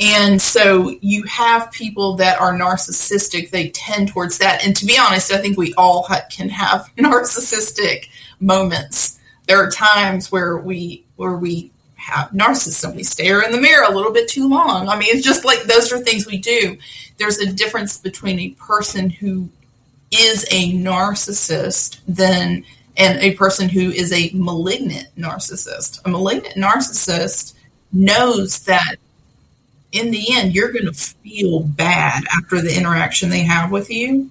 And 0.00 0.40
so 0.40 0.96
you 1.02 1.24
have 1.24 1.70
people 1.72 2.16
that 2.16 2.40
are 2.40 2.54
narcissistic. 2.58 3.50
They 3.50 3.68
tend 3.68 4.08
towards 4.08 4.38
that. 4.38 4.64
And 4.64 4.74
to 4.76 4.86
be 4.86 4.98
honest 4.98 5.32
i 5.32 5.38
think 5.38 5.58
we 5.58 5.74
all 5.74 6.04
ha- 6.04 6.24
can 6.30 6.48
have 6.48 6.90
narcissistic 6.96 8.08
moments. 8.40 9.18
There 9.46 9.62
are 9.62 9.70
times 9.70 10.32
where 10.32 10.56
we 10.56 11.04
where 11.16 11.36
we 11.36 11.70
have 12.06 12.30
narcissism. 12.30 12.94
We 12.94 13.02
stare 13.02 13.42
in 13.42 13.50
the 13.50 13.60
mirror 13.60 13.84
a 13.84 13.94
little 13.94 14.12
bit 14.12 14.28
too 14.28 14.48
long. 14.48 14.88
I 14.88 14.96
mean, 14.96 15.08
it's 15.10 15.26
just 15.26 15.44
like 15.44 15.64
those 15.64 15.92
are 15.92 15.98
things 15.98 16.26
we 16.26 16.38
do. 16.38 16.78
There's 17.18 17.38
a 17.38 17.52
difference 17.52 17.98
between 17.98 18.38
a 18.38 18.50
person 18.50 19.10
who 19.10 19.50
is 20.12 20.44
a 20.52 20.72
narcissist 20.72 21.98
than 22.06 22.64
and 22.96 23.18
a 23.18 23.34
person 23.34 23.68
who 23.68 23.90
is 23.90 24.12
a 24.12 24.30
malignant 24.34 25.08
narcissist. 25.18 26.00
A 26.04 26.08
malignant 26.08 26.54
narcissist 26.54 27.54
knows 27.92 28.60
that 28.60 28.96
in 29.92 30.10
the 30.12 30.26
end 30.34 30.54
you're 30.54 30.72
going 30.72 30.86
to 30.86 30.92
feel 30.92 31.60
bad 31.60 32.22
after 32.36 32.62
the 32.62 32.74
interaction 32.76 33.30
they 33.30 33.42
have 33.42 33.70
with 33.72 33.90
you. 33.90 34.30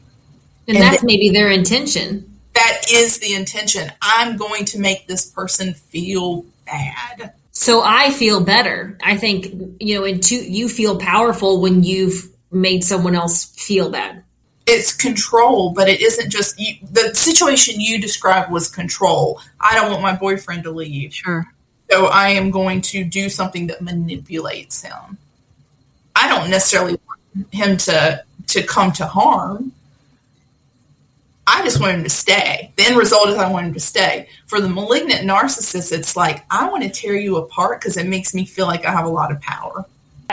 And, 0.68 0.78
and 0.78 0.78
that's 0.78 1.04
maybe 1.04 1.30
their 1.30 1.52
intention. 1.52 2.40
That 2.54 2.86
is 2.90 3.20
the 3.20 3.36
intention. 3.36 3.92
I'm 4.02 4.38
going 4.38 4.64
to 4.66 4.80
make 4.80 5.08
this 5.08 5.26
person 5.26 5.74
feel 5.74 6.46
bad. 6.66 7.34
So 7.58 7.82
I 7.84 8.12
feel 8.12 8.42
better. 8.42 8.98
I 9.02 9.16
think, 9.16 9.48
you 9.80 9.96
know, 9.96 10.04
and 10.04 10.22
two, 10.22 10.36
you 10.36 10.68
feel 10.68 10.98
powerful 10.98 11.62
when 11.62 11.84
you've 11.84 12.30
made 12.52 12.84
someone 12.84 13.16
else 13.16 13.46
feel 13.46 13.90
bad. 13.90 14.24
It's 14.68 14.94
control, 14.94 15.72
but 15.72 15.88
it 15.88 16.02
isn't 16.02 16.30
just 16.30 16.60
you, 16.60 16.76
the 16.92 17.16
situation 17.16 17.80
you 17.80 18.00
described 18.00 18.52
was 18.52 18.68
control. 18.68 19.40
I 19.62 19.74
don't 19.76 19.90
want 19.90 20.02
my 20.02 20.16
boyfriend 20.16 20.64
to 20.64 20.72
leave. 20.72 21.14
Sure. 21.14 21.46
So 21.90 22.08
I 22.08 22.30
am 22.30 22.52
going 22.52 22.82
to 22.82 23.06
do 23.06 23.30
something 23.30 23.68
that 23.68 23.82
manipulates 23.82 24.82
him. 24.82 25.18
I 26.14 26.28
don't 26.28 26.50
necessarily 26.50 27.00
want 27.08 27.54
him 27.54 27.78
to 27.78 28.24
to 28.48 28.64
come 28.64 28.92
to 28.94 29.06
harm. 29.06 29.72
I 31.48 31.64
just 31.64 31.80
want 31.80 31.98
him 31.98 32.04
to 32.04 32.10
stay. 32.10 32.72
The 32.76 32.84
end 32.84 32.98
result 32.98 33.30
is 33.30 33.38
I 33.38 33.52
want 33.52 33.68
him 33.68 33.74
to 33.74 33.80
stay. 33.80 34.28
For 34.48 34.60
the 34.60 34.70
malignant 34.70 35.22
narcissist, 35.30 35.92
it's 35.92 36.16
like, 36.16 36.44
I 36.50 36.70
want 36.70 36.84
to 36.84 36.90
tear 36.90 37.16
you 37.16 37.38
apart 37.38 37.80
because 37.80 37.98
it 37.98 38.08
makes 38.08 38.34
me 38.34 38.46
feel 38.46 38.66
like 38.66 38.86
I 38.86 38.92
have 38.92 39.06
a 39.06 39.10
lot 39.10 39.32
of 39.32 39.40
power. 39.42 39.86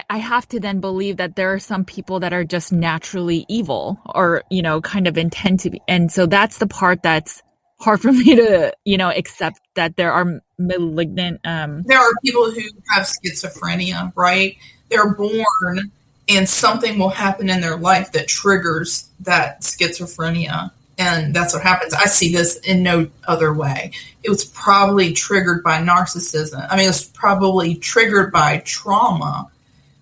I 0.09 0.17
have 0.19 0.49
to 0.49 0.61
then 0.61 0.81
believe 0.81 1.19
that 1.19 1.37
there 1.37 1.53
are 1.53 1.59
some 1.59 1.85
people 1.85 2.21
that 2.21 2.33
are 2.33 2.45
just 2.45 2.73
naturally 2.73 3.45
evil 3.49 4.01
or, 4.07 4.43
you 4.51 4.63
know, 4.63 4.81
kind 4.81 5.07
of 5.07 5.19
intend 5.19 5.61
to 5.61 5.71
be. 5.71 5.83
And 5.87 6.11
so 6.11 6.25
that's 6.25 6.59
the 6.59 6.67
part 6.67 7.03
that's 7.03 7.43
hard 7.79 8.01
for 8.01 8.13
me 8.13 8.37
to, 8.37 8.73
you 8.87 8.97
know, 8.97 9.11
accept 9.11 9.61
that 9.75 9.97
there 9.97 10.13
are 10.13 10.41
malignant. 10.59 11.41
Um... 11.45 11.83
There 11.83 11.99
are 11.99 12.13
people 12.25 12.51
who 12.51 12.63
have 12.95 13.07
schizophrenia, 13.07 14.13
right? 14.17 14.57
They're 14.89 15.13
born 15.15 15.93
and 16.29 16.49
something 16.49 16.99
will 16.99 17.11
happen 17.11 17.51
in 17.51 17.61
their 17.61 17.77
life 17.77 18.13
that 18.13 18.29
triggers 18.29 19.11
that 19.21 19.61
schizophrenia 19.61 20.71
and 21.03 21.35
that's 21.35 21.53
what 21.53 21.63
happens. 21.63 21.95
I 21.95 22.05
see 22.05 22.33
this 22.33 22.57
in 22.59 22.83
no 22.83 23.09
other 23.27 23.53
way. 23.53 23.91
It 24.23 24.31
was 24.31 24.45
probably 24.45 25.13
triggered 25.13 25.63
by 25.63 25.81
narcissism. 25.81 26.67
I 26.71 26.77
mean, 26.77 26.89
it's 26.89 27.05
probably 27.05 27.75
triggered 27.75 28.33
by 28.33 28.59
trauma, 28.59 29.51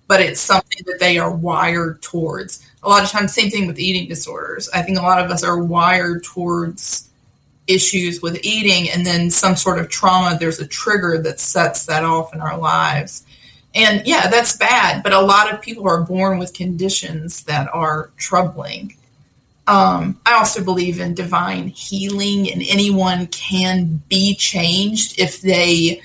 but 0.07 0.21
it's 0.21 0.41
something 0.41 0.83
that 0.87 1.01
they 1.01 1.19
are 1.19 1.35
wired 1.35 2.03
towards. 2.03 2.67
A 2.83 2.89
lot 2.89 3.03
of 3.03 3.11
times, 3.11 3.33
same 3.33 3.51
thing 3.51 3.67
with 3.67 3.79
eating 3.79 4.09
disorders. 4.09 4.69
I 4.75 4.83
think 4.83 4.99
a 4.99 5.03
lot 5.03 5.25
of 5.25 5.31
us 5.31 5.43
are 5.43 5.63
wired 5.63 6.23
towards 6.23 7.09
issues 7.67 8.21
with 8.21 8.39
eating, 8.43 8.91
and 8.91 9.07
then 9.07 9.31
some 9.31 9.57
sort 9.57 9.79
of 9.79 9.89
trauma, 9.89 10.37
there's 10.39 10.61
a 10.61 10.67
trigger 10.67 11.19
that 11.23 11.41
sets 11.41 11.87
that 11.87 12.05
off 12.05 12.35
in 12.35 12.41
our 12.41 12.59
lives. 12.59 13.25
And 13.75 14.03
yeah, 14.05 14.29
that's 14.29 14.57
bad, 14.57 15.03
but 15.03 15.13
a 15.13 15.21
lot 15.21 15.53
of 15.53 15.63
people 15.63 15.89
are 15.89 16.03
born 16.03 16.39
with 16.39 16.53
conditions 16.53 17.45
that 17.45 17.73
are 17.73 18.11
troubling. 18.17 18.97
Um, 19.71 20.18
I 20.27 20.35
also 20.35 20.64
believe 20.64 20.99
in 20.99 21.14
divine 21.14 21.68
healing, 21.68 22.51
and 22.51 22.61
anyone 22.68 23.29
can 23.29 24.03
be 24.09 24.35
changed 24.35 25.21
if 25.21 25.41
they 25.41 26.03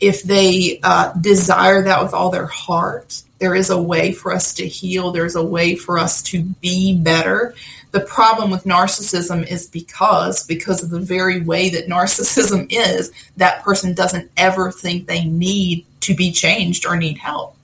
if 0.00 0.22
they 0.22 0.80
uh, 0.82 1.12
desire 1.12 1.82
that 1.82 2.02
with 2.02 2.14
all 2.14 2.30
their 2.30 2.46
heart. 2.46 3.22
There 3.38 3.54
is 3.54 3.68
a 3.68 3.80
way 3.80 4.12
for 4.12 4.32
us 4.32 4.54
to 4.54 4.66
heal. 4.66 5.10
There's 5.10 5.36
a 5.36 5.44
way 5.44 5.76
for 5.76 5.98
us 5.98 6.22
to 6.24 6.42
be 6.62 6.96
better. 6.96 7.54
The 7.90 8.00
problem 8.00 8.50
with 8.50 8.64
narcissism 8.64 9.46
is 9.46 9.66
because 9.66 10.46
because 10.46 10.82
of 10.82 10.88
the 10.88 10.98
very 10.98 11.42
way 11.42 11.68
that 11.68 11.88
narcissism 11.88 12.66
is, 12.70 13.12
that 13.36 13.62
person 13.62 13.92
doesn't 13.92 14.30
ever 14.38 14.72
think 14.72 15.06
they 15.06 15.24
need 15.24 15.84
to 16.00 16.14
be 16.14 16.32
changed 16.32 16.86
or 16.86 16.96
need 16.96 17.18
help. 17.18 17.55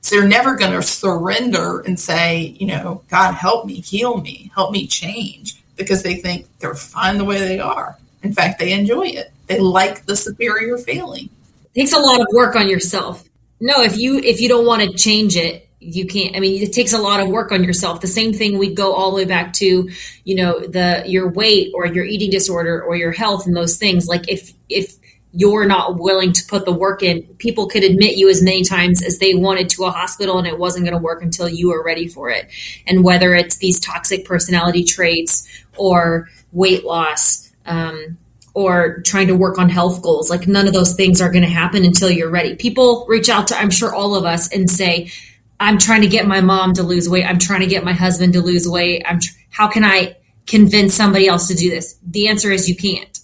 So 0.00 0.16
they're 0.16 0.28
never 0.28 0.56
going 0.56 0.72
to 0.72 0.82
surrender 0.82 1.80
and 1.80 1.98
say, 1.98 2.56
you 2.58 2.66
know, 2.66 3.02
God, 3.10 3.34
help 3.34 3.66
me, 3.66 3.74
heal 3.74 4.20
me, 4.20 4.50
help 4.54 4.72
me 4.72 4.86
change, 4.86 5.62
because 5.76 6.02
they 6.02 6.14
think 6.14 6.46
they're 6.58 6.74
fine 6.74 7.18
the 7.18 7.24
way 7.24 7.38
they 7.38 7.60
are. 7.60 7.98
In 8.22 8.32
fact, 8.32 8.58
they 8.58 8.72
enjoy 8.72 9.06
it. 9.08 9.32
They 9.46 9.58
like 9.58 10.06
the 10.06 10.16
superior 10.16 10.78
feeling. 10.78 11.28
It 11.74 11.80
takes 11.80 11.92
a 11.92 11.98
lot 11.98 12.20
of 12.20 12.26
work 12.32 12.56
on 12.56 12.68
yourself. 12.68 13.24
No, 13.60 13.82
if 13.82 13.98
you 13.98 14.18
if 14.18 14.40
you 14.40 14.48
don't 14.48 14.66
want 14.66 14.82
to 14.82 14.96
change 14.96 15.36
it, 15.36 15.70
you 15.80 16.06
can't 16.06 16.36
i 16.36 16.40
mean 16.40 16.62
it 16.62 16.72
takes 16.74 16.92
a 16.92 16.98
lot 16.98 17.20
of 17.20 17.28
work 17.28 17.50
on 17.50 17.64
yourself 17.64 18.02
the 18.02 18.06
same 18.06 18.34
thing 18.34 18.58
we 18.58 18.72
go 18.72 18.92
all 18.92 19.10
the 19.10 19.16
way 19.16 19.24
back 19.24 19.52
to 19.52 19.88
you 20.24 20.34
know 20.34 20.60
the 20.60 21.02
your 21.06 21.30
weight 21.30 21.72
or 21.74 21.86
your 21.86 22.04
eating 22.04 22.30
disorder 22.30 22.82
or 22.82 22.96
your 22.96 23.12
health 23.12 23.46
and 23.46 23.56
those 23.56 23.78
things 23.78 24.06
like 24.06 24.28
if 24.28 24.52
if 24.68 24.96
you're 25.32 25.66
not 25.66 25.98
willing 25.98 26.32
to 26.32 26.44
put 26.46 26.64
the 26.64 26.72
work 26.72 27.02
in. 27.02 27.22
People 27.38 27.68
could 27.68 27.84
admit 27.84 28.16
you 28.16 28.28
as 28.28 28.42
many 28.42 28.64
times 28.64 29.02
as 29.02 29.18
they 29.18 29.34
wanted 29.34 29.68
to 29.70 29.84
a 29.84 29.90
hospital 29.90 30.38
and 30.38 30.46
it 30.46 30.58
wasn't 30.58 30.84
going 30.84 30.96
to 30.96 31.02
work 31.02 31.22
until 31.22 31.48
you 31.48 31.70
were 31.70 31.82
ready 31.84 32.08
for 32.08 32.30
it. 32.30 32.50
And 32.86 33.04
whether 33.04 33.34
it's 33.34 33.58
these 33.58 33.78
toxic 33.78 34.24
personality 34.24 34.82
traits 34.82 35.46
or 35.76 36.28
weight 36.52 36.84
loss, 36.84 37.52
um, 37.66 38.18
or 38.52 39.00
trying 39.02 39.28
to 39.28 39.36
work 39.36 39.58
on 39.58 39.68
health 39.68 40.02
goals, 40.02 40.28
like 40.28 40.48
none 40.48 40.66
of 40.66 40.72
those 40.72 40.94
things 40.94 41.20
are 41.20 41.30
going 41.30 41.44
to 41.44 41.48
happen 41.48 41.84
until 41.84 42.10
you're 42.10 42.30
ready. 42.30 42.56
People 42.56 43.06
reach 43.08 43.28
out 43.28 43.46
to, 43.48 43.56
I'm 43.56 43.70
sure, 43.70 43.94
all 43.94 44.16
of 44.16 44.24
us 44.24 44.52
and 44.52 44.68
say, 44.68 45.12
I'm 45.60 45.78
trying 45.78 46.02
to 46.02 46.08
get 46.08 46.26
my 46.26 46.40
mom 46.40 46.74
to 46.74 46.82
lose 46.82 47.08
weight. 47.08 47.24
I'm 47.24 47.38
trying 47.38 47.60
to 47.60 47.68
get 47.68 47.84
my 47.84 47.92
husband 47.92 48.32
to 48.32 48.40
lose 48.40 48.68
weight. 48.68 49.04
I'm, 49.06 49.20
tr- 49.20 49.38
how 49.50 49.68
can 49.68 49.84
I 49.84 50.16
convince 50.48 50.94
somebody 50.94 51.28
else 51.28 51.46
to 51.46 51.54
do 51.54 51.70
this? 51.70 51.96
The 52.04 52.26
answer 52.26 52.50
is 52.50 52.68
you 52.68 52.74
can't. 52.74 53.20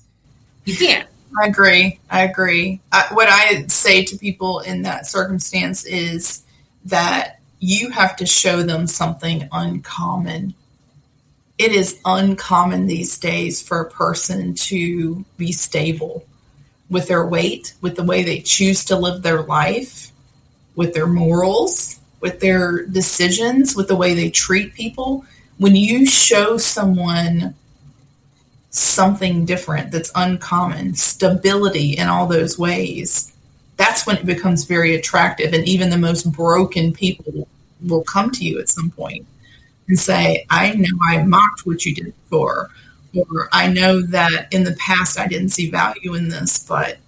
You 0.65 0.77
can't 0.77 1.09
I 1.41 1.47
agree. 1.49 1.99
I 2.11 2.22
agree. 2.24 2.80
I, 2.93 3.07
what 3.12 3.28
I 3.28 3.66
say 3.66 4.05
to 4.05 4.16
people 4.16 4.61
in 4.61 4.82
that 4.82 5.07
circumstance 5.07 5.84
is 5.84 6.43
that 6.87 7.41
you 7.61 7.91
have 7.91 8.16
to 8.16 8.26
show 8.26 8.62
them 8.62 8.87
something 8.87 9.49
uncommon. 9.53 10.55
It 11.59 11.72
is 11.72 11.99
uncommon 12.05 12.87
these 12.87 13.18
days 13.18 13.62
for 13.66 13.80
a 13.80 13.91
person 13.91 14.55
to 14.55 15.24
be 15.37 15.53
stable 15.53 16.24
with 16.91 17.09
their 17.09 17.26
weight, 17.26 17.74
with 17.80 17.97
the 17.97 18.05
way 18.05 18.22
they 18.22 18.41
choose 18.41 18.84
to 18.87 18.97
live 18.97 19.22
their 19.22 19.43
life, 19.43 20.12
with 20.76 20.95
their 20.95 21.07
morals, 21.07 22.01
with 22.20 22.41
their 22.41 22.87
decisions, 22.87 23.76
with 23.76 23.89
the 23.89 23.97
way 23.97 24.14
they 24.14 24.30
treat 24.30 24.74
people. 24.74 25.24
When 25.59 25.76
you 25.76 26.07
show 26.07 26.59
someone 26.59 27.55
something 28.79 29.45
different 29.45 29.91
that's 29.91 30.12
uncommon, 30.14 30.95
stability 30.95 31.97
in 31.97 32.09
all 32.09 32.27
those 32.27 32.59
ways, 32.59 33.33
that's 33.77 34.07
when 34.07 34.16
it 34.16 34.27
becomes 34.27 34.64
very 34.64 34.95
attractive. 34.95 35.53
And 35.53 35.66
even 35.66 35.91
the 35.91 35.99
most 35.99 36.31
broken 36.33 36.93
people 36.93 37.49
will 37.87 38.05
come 38.05 38.31
to 38.33 38.45
you 38.45 38.59
at 38.59 38.68
some 38.68 38.91
point 38.91 39.27
and 39.89 39.99
say, 39.99 40.47
I 40.51 40.72
know 40.72 40.99
I 41.09 41.22
mocked 41.22 41.64
what 41.64 41.85
you 41.85 41.95
did 41.95 42.14
before, 42.24 42.70
or 43.14 43.49
I 43.53 43.68
know 43.68 44.03
that 44.03 44.49
in 44.53 44.64
the 44.64 44.77
past 44.77 45.18
I 45.18 45.27
didn't 45.27 45.51
see 45.51 45.70
value 45.70 46.14
in 46.14 46.29
this, 46.29 46.66
but 46.66 46.99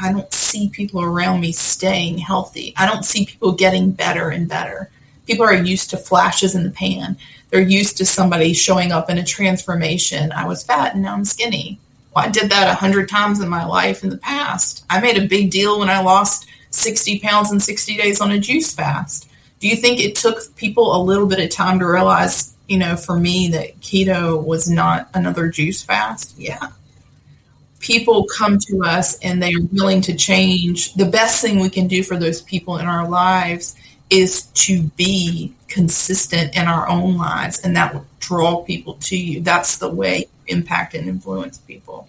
I 0.00 0.12
don't 0.12 0.32
see 0.32 0.68
people 0.68 1.02
around 1.02 1.40
me 1.40 1.52
staying 1.52 2.18
healthy. 2.18 2.72
I 2.76 2.86
don't 2.86 3.04
see 3.04 3.26
people 3.26 3.52
getting 3.52 3.90
better 3.90 4.30
and 4.30 4.48
better. 4.48 4.90
People 5.26 5.44
are 5.44 5.54
used 5.54 5.90
to 5.90 5.96
flashes 5.96 6.54
in 6.54 6.62
the 6.62 6.70
pan 6.70 7.16
they're 7.50 7.60
used 7.60 7.96
to 7.98 8.04
somebody 8.04 8.52
showing 8.52 8.92
up 8.92 9.08
in 9.10 9.18
a 9.18 9.24
transformation. 9.24 10.32
I 10.32 10.46
was 10.46 10.64
fat 10.64 10.94
and 10.94 11.02
now 11.02 11.14
I'm 11.14 11.24
skinny. 11.24 11.80
Well, 12.14 12.26
I 12.26 12.30
did 12.30 12.50
that 12.50 12.70
a 12.70 12.74
hundred 12.74 13.08
times 13.08 13.40
in 13.40 13.48
my 13.48 13.64
life 13.64 14.02
in 14.02 14.10
the 14.10 14.18
past. 14.18 14.84
I 14.90 15.00
made 15.00 15.18
a 15.18 15.26
big 15.26 15.50
deal 15.50 15.78
when 15.78 15.90
I 15.90 16.00
lost 16.00 16.46
60 16.70 17.20
pounds 17.20 17.52
in 17.52 17.60
60 17.60 17.96
days 17.96 18.20
on 18.20 18.30
a 18.30 18.38
juice 18.38 18.74
fast. 18.74 19.28
Do 19.60 19.68
you 19.68 19.76
think 19.76 20.00
it 20.00 20.16
took 20.16 20.54
people 20.56 20.94
a 20.94 21.02
little 21.02 21.26
bit 21.26 21.40
of 21.40 21.50
time 21.50 21.78
to 21.80 21.86
realize, 21.86 22.54
you 22.68 22.78
know, 22.78 22.96
for 22.96 23.18
me 23.18 23.48
that 23.48 23.80
keto 23.80 24.42
was 24.42 24.70
not 24.70 25.08
another 25.14 25.48
juice 25.48 25.82
fast? 25.82 26.38
Yeah. 26.38 26.68
People 27.80 28.26
come 28.26 28.58
to 28.58 28.82
us 28.84 29.18
and 29.20 29.42
they 29.42 29.54
are 29.54 29.62
willing 29.72 30.00
to 30.02 30.14
change. 30.14 30.94
The 30.94 31.06
best 31.06 31.40
thing 31.40 31.60
we 31.60 31.70
can 31.70 31.88
do 31.88 32.02
for 32.02 32.16
those 32.16 32.42
people 32.42 32.78
in 32.78 32.86
our 32.86 33.08
lives 33.08 33.74
is 34.10 34.42
to 34.42 34.84
be 34.96 35.54
consistent 35.68 36.56
in 36.56 36.66
our 36.66 36.88
own 36.88 37.16
lives 37.16 37.60
and 37.60 37.76
that 37.76 37.94
will 37.94 38.06
draw 38.20 38.62
people 38.62 38.94
to 38.94 39.16
you. 39.16 39.40
That's 39.40 39.76
the 39.76 39.90
way 39.90 40.20
you 40.20 40.56
impact 40.56 40.94
and 40.94 41.08
influence 41.08 41.58
people. 41.58 42.08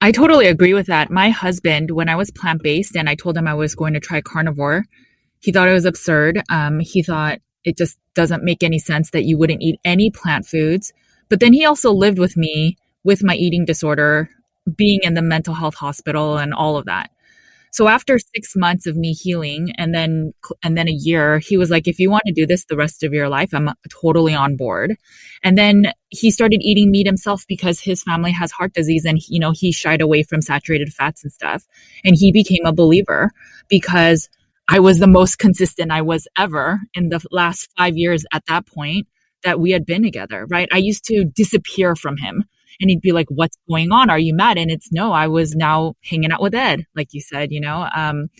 I 0.00 0.12
totally 0.12 0.46
agree 0.46 0.74
with 0.74 0.86
that. 0.86 1.10
My 1.10 1.30
husband 1.30 1.90
when 1.90 2.08
i 2.08 2.16
was 2.16 2.30
plant-based 2.30 2.96
and 2.96 3.08
i 3.08 3.14
told 3.14 3.36
him 3.36 3.46
i 3.46 3.54
was 3.54 3.74
going 3.74 3.94
to 3.94 4.00
try 4.00 4.20
carnivore 4.20 4.84
he 5.40 5.52
thought 5.52 5.68
it 5.68 5.72
was 5.72 5.86
absurd. 5.86 6.42
Um, 6.50 6.80
he 6.80 7.02
thought 7.02 7.40
it 7.64 7.76
just 7.76 7.98
doesn't 8.14 8.44
make 8.44 8.62
any 8.62 8.78
sense 8.78 9.10
that 9.10 9.24
you 9.24 9.38
wouldn't 9.38 9.62
eat 9.62 9.80
any 9.84 10.10
plant 10.10 10.46
foods. 10.46 10.92
But 11.28 11.40
then 11.40 11.52
he 11.52 11.64
also 11.64 11.92
lived 11.92 12.18
with 12.18 12.36
me 12.36 12.76
with 13.04 13.24
my 13.24 13.34
eating 13.34 13.64
disorder 13.64 14.28
being 14.76 15.00
in 15.02 15.14
the 15.14 15.22
mental 15.22 15.54
health 15.54 15.74
hospital 15.74 16.36
and 16.36 16.52
all 16.52 16.76
of 16.76 16.84
that 16.84 17.10
so 17.72 17.86
after 17.86 18.18
six 18.18 18.56
months 18.56 18.86
of 18.86 18.96
me 18.96 19.12
healing 19.12 19.72
and 19.78 19.94
then 19.94 20.32
and 20.62 20.76
then 20.76 20.88
a 20.88 20.92
year, 20.92 21.38
he 21.38 21.56
was 21.56 21.70
like, 21.70 21.86
if 21.86 22.00
you 22.00 22.10
want 22.10 22.24
to 22.26 22.32
do 22.32 22.46
this 22.46 22.64
the 22.64 22.76
rest 22.76 23.04
of 23.04 23.12
your 23.12 23.28
life, 23.28 23.50
I'm 23.54 23.68
uh, 23.68 23.74
totally 23.88 24.34
on 24.34 24.56
board. 24.56 24.96
And 25.44 25.56
then 25.56 25.92
he 26.08 26.32
started 26.32 26.60
eating 26.62 26.90
meat 26.90 27.06
himself 27.06 27.44
because 27.48 27.80
his 27.80 28.02
family 28.02 28.32
has 28.32 28.50
heart 28.50 28.74
disease 28.74 29.04
and 29.04 29.20
you 29.28 29.38
know 29.38 29.52
he 29.52 29.70
shied 29.70 30.00
away 30.00 30.24
from 30.24 30.42
saturated 30.42 30.92
fats 30.92 31.22
and 31.22 31.32
stuff. 31.32 31.64
And 32.04 32.16
he 32.16 32.32
became 32.32 32.64
a 32.64 32.72
believer 32.72 33.30
because 33.68 34.28
I 34.68 34.80
was 34.80 34.98
the 34.98 35.06
most 35.06 35.38
consistent 35.38 35.92
I 35.92 36.02
was 36.02 36.26
ever 36.36 36.80
in 36.94 37.08
the 37.08 37.24
last 37.30 37.68
five 37.76 37.96
years 37.96 38.24
at 38.32 38.46
that 38.46 38.66
point 38.66 39.06
that 39.42 39.60
we 39.60 39.70
had 39.70 39.86
been 39.86 40.02
together, 40.02 40.46
right? 40.50 40.68
I 40.72 40.78
used 40.78 41.04
to 41.06 41.24
disappear 41.24 41.94
from 41.94 42.16
him 42.16 42.44
and 42.80 42.90
he'd 42.90 43.00
be 43.00 43.12
like, 43.12 43.26
what's 43.28 43.56
going 43.68 43.92
on? 43.92 44.10
Are 44.10 44.18
you 44.18 44.34
mad? 44.34 44.58
And 44.58 44.70
it's 44.70 44.90
no, 44.90 45.12
I 45.12 45.28
was 45.28 45.54
now 45.54 45.94
hanging 46.02 46.32
out 46.32 46.40
with 46.40 46.54
Ed, 46.54 46.86
like 46.96 47.12
you 47.12 47.20
said, 47.20 47.52
you 47.52 47.60
know? 47.60 47.88
Um, 47.94 48.30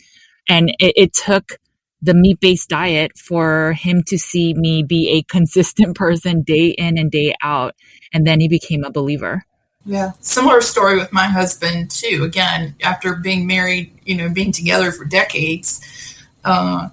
and 0.49 0.71
it, 0.81 0.95
it 0.97 1.13
took 1.13 1.59
the 2.03 2.15
meat 2.15 2.41
based 2.41 2.71
diet 2.71 3.13
for 3.17 3.75
him 3.75 4.03
to 4.05 4.19
see 4.19 4.55
me 4.55 4.83
be 4.83 5.11
a 5.11 5.23
consistent 5.31 5.97
person 5.97 6.43
day 6.43 6.69
in 6.69 6.99
and 6.99 7.11
day 7.11 7.35
out. 7.43 7.75
And 8.13 8.27
then 8.27 8.41
he 8.41 8.49
became 8.49 8.83
a 8.83 8.91
believer. 8.91 9.45
Yeah. 9.87 10.13
Similar 10.21 10.61
story 10.61 10.99
with 10.99 11.13
my 11.13 11.27
husband, 11.27 11.91
too. 11.91 12.25
Again, 12.25 12.75
after 12.83 13.15
being 13.15 13.47
married, 13.47 13.93
you 14.05 14.15
know, 14.15 14.29
being 14.29 14.53
together 14.53 14.93
for 14.93 15.05
decades, 15.05 15.81
uh, 16.45 16.91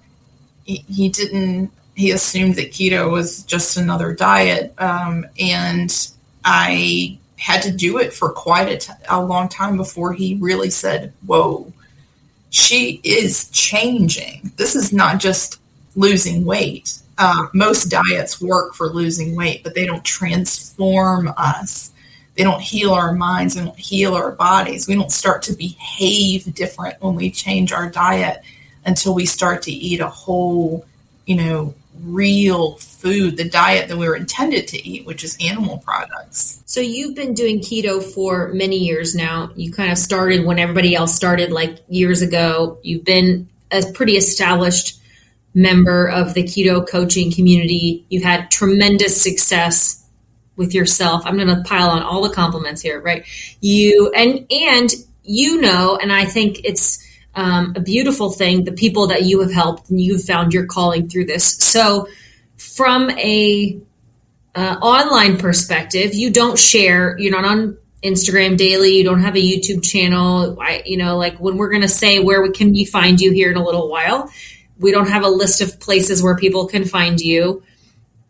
he, 0.63 0.85
he 0.87 1.09
didn't, 1.09 1.71
he 1.95 2.11
assumed 2.11 2.55
that 2.55 2.71
keto 2.71 3.11
was 3.11 3.43
just 3.43 3.75
another 3.75 4.13
diet. 4.13 4.73
Um, 4.77 5.25
and 5.37 5.93
I 6.45 7.19
had 7.38 7.61
to 7.61 7.71
do 7.71 7.97
it 7.99 8.13
for 8.13 8.29
quite 8.29 8.69
a, 8.69 8.77
t- 8.77 8.93
a 9.09 9.23
long 9.23 9.47
time 9.47 9.77
before 9.77 10.13
he 10.13 10.35
really 10.35 10.69
said, 10.69 11.13
Whoa, 11.25 11.71
she 12.49 12.99
is 13.03 13.49
changing. 13.49 14.51
This 14.57 14.75
is 14.75 14.91
not 14.91 15.19
just 15.19 15.59
losing 15.95 16.45
weight. 16.45 16.99
Uh, 17.17 17.47
most 17.53 17.85
diets 17.85 18.39
work 18.39 18.75
for 18.75 18.89
losing 18.89 19.35
weight, 19.35 19.63
but 19.63 19.73
they 19.73 19.85
don't 19.85 20.05
transform 20.05 21.31
us. 21.38 21.91
They 22.35 22.43
don't 22.43 22.61
heal 22.61 22.91
our 22.91 23.13
minds. 23.13 23.55
Don't 23.55 23.77
heal 23.77 24.13
our 24.13 24.31
bodies. 24.31 24.88
We 24.88 24.93
don't 24.93 25.11
start 25.11 25.41
to 25.43 25.53
behave 25.53 26.53
different 26.53 27.01
when 27.01 27.15
we 27.15 27.31
change 27.31 27.71
our 27.71 27.89
diet 27.89 28.43
until 28.85 29.15
we 29.15 29.25
start 29.25 29.63
to 29.63 29.71
eat 29.71 29.99
a 29.99 30.07
whole, 30.07 30.85
you 31.25 31.35
know, 31.35 31.73
real 32.01 32.75
food, 32.75 33.37
the 33.37 33.47
diet 33.47 33.87
that 33.89 33.97
we 33.97 34.07
were 34.07 34.15
intended 34.15 34.67
to 34.69 34.87
eat, 34.87 35.05
which 35.05 35.23
is 35.23 35.37
animal 35.43 35.77
products. 35.79 36.61
So 36.65 36.79
you've 36.79 37.15
been 37.15 37.33
doing 37.33 37.59
keto 37.59 38.03
for 38.03 38.49
many 38.53 38.77
years 38.77 39.15
now. 39.15 39.51
You 39.55 39.71
kind 39.71 39.91
of 39.91 39.97
started 39.97 40.45
when 40.45 40.59
everybody 40.59 40.95
else 40.95 41.15
started, 41.15 41.51
like 41.51 41.79
years 41.87 42.21
ago. 42.21 42.79
You've 42.83 43.03
been 43.03 43.47
a 43.71 43.83
pretty 43.93 44.17
established 44.17 44.99
member 45.53 46.07
of 46.07 46.33
the 46.33 46.43
keto 46.43 46.87
coaching 46.87 47.31
community. 47.31 48.05
You've 48.09 48.23
had 48.23 48.51
tremendous 48.51 49.19
success 49.21 50.05
with 50.55 50.73
yourself. 50.73 51.23
I'm 51.25 51.35
going 51.35 51.47
to 51.47 51.63
pile 51.63 51.89
on 51.89 52.03
all 52.03 52.21
the 52.21 52.33
compliments 52.33 52.81
here, 52.81 52.99
right? 52.99 53.25
You 53.61 54.11
and 54.15 54.45
and 54.51 54.89
you 55.23 55.61
know, 55.61 55.97
and 56.01 56.11
I 56.11 56.25
think 56.25 56.61
it's 56.63 57.03
um, 57.38 57.73
a 57.75 57.79
beautiful 57.79 58.31
thing, 58.31 58.63
the 58.63 58.71
people 58.71 59.07
that 59.07 59.23
you 59.23 59.39
have 59.41 59.53
helped 59.53 59.91
and 59.91 60.01
you've 60.01 60.23
found 60.23 60.53
your 60.53 60.65
calling 60.65 61.07
through 61.07 61.25
this. 61.25 61.45
So, 61.45 62.09
from 62.57 63.11
a 63.11 63.79
uh, 64.55 64.77
online 64.81 65.38
perspective, 65.38 66.15
you 66.15 66.31
don't 66.31 66.57
share, 66.57 67.15
you're 67.19 67.31
not 67.31 67.45
on 67.45 67.77
Instagram 68.03 68.57
daily, 68.57 68.97
you 68.97 69.03
don't 69.03 69.21
have 69.21 69.35
a 69.35 69.41
YouTube 69.41 69.83
channel. 69.83 70.57
I, 70.59 70.81
you 70.83 70.97
know, 70.97 71.15
like 71.17 71.39
when 71.39 71.57
we're 71.57 71.69
going 71.69 71.83
to 71.83 71.88
say 71.88 72.17
where 72.17 72.41
we 72.41 72.51
can 72.51 72.73
you 72.73 72.88
find 72.88 73.21
you 73.21 73.31
here 73.31 73.51
in 73.51 73.57
a 73.57 73.63
little 73.63 73.88
while, 73.88 74.31
we 74.79 74.91
don't 74.91 75.09
have 75.09 75.23
a 75.23 75.29
list 75.29 75.61
of 75.61 75.79
places 75.79 76.23
where 76.23 76.35
people 76.35 76.67
can 76.67 76.85
find 76.85 77.19
you. 77.19 77.61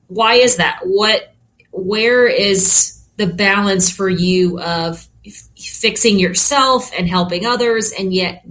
Why 0.07 0.33
is 0.35 0.57
that? 0.57 0.81
What, 0.83 1.33
where 1.71 2.27
is 2.27 3.01
the 3.15 3.27
balance 3.27 3.89
for 3.89 4.09
you 4.09 4.59
of 4.59 5.07
fixing 5.57 6.19
yourself 6.19 6.91
and 6.97 7.07
helping 7.07 7.45
others 7.45 7.93
and 7.97 8.13
yet 8.13 8.45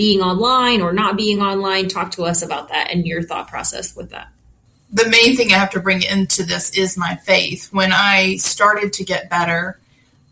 being 0.00 0.22
online 0.22 0.80
or 0.80 0.94
not 0.94 1.14
being 1.14 1.42
online? 1.42 1.86
Talk 1.86 2.10
to 2.12 2.22
us 2.24 2.40
about 2.40 2.70
that 2.70 2.90
and 2.90 3.06
your 3.06 3.22
thought 3.22 3.48
process 3.48 3.94
with 3.94 4.08
that. 4.08 4.28
The 4.90 5.06
main 5.06 5.36
thing 5.36 5.52
I 5.52 5.58
have 5.58 5.72
to 5.72 5.80
bring 5.80 6.02
into 6.02 6.42
this 6.42 6.74
is 6.74 6.96
my 6.96 7.16
faith. 7.16 7.68
When 7.70 7.92
I 7.92 8.36
started 8.36 8.94
to 8.94 9.04
get 9.04 9.28
better, 9.28 9.78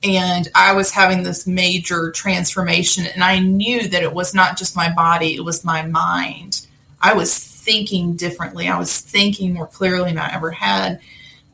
and 0.02 0.48
I 0.54 0.72
was 0.72 0.90
having 0.90 1.22
this 1.22 1.46
major 1.46 2.10
transformation, 2.12 3.04
and 3.12 3.22
I 3.22 3.40
knew 3.40 3.86
that 3.88 4.02
it 4.02 4.14
was 4.14 4.32
not 4.32 4.56
just 4.56 4.74
my 4.74 4.90
body, 4.90 5.34
it 5.34 5.44
was 5.44 5.66
my 5.66 5.82
mind. 5.82 6.66
I 7.02 7.12
was 7.12 7.38
thinking 7.38 8.16
differently. 8.16 8.68
I 8.68 8.78
was 8.78 8.98
thinking 9.02 9.52
more 9.52 9.66
clearly 9.66 10.08
than 10.08 10.18
I 10.18 10.32
ever 10.32 10.50
had. 10.50 10.98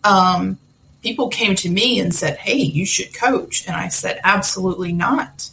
Um, 0.05 0.59
people 1.03 1.29
came 1.29 1.57
to 1.57 1.69
me 1.69 1.99
and 1.99 2.15
said, 2.15 2.37
Hey, 2.37 2.59
you 2.59 2.87
should 2.87 3.13
coach. 3.13 3.67
And 3.67 3.75
I 3.75 3.89
said, 3.89 4.21
Absolutely 4.23 4.93
not. 4.93 5.51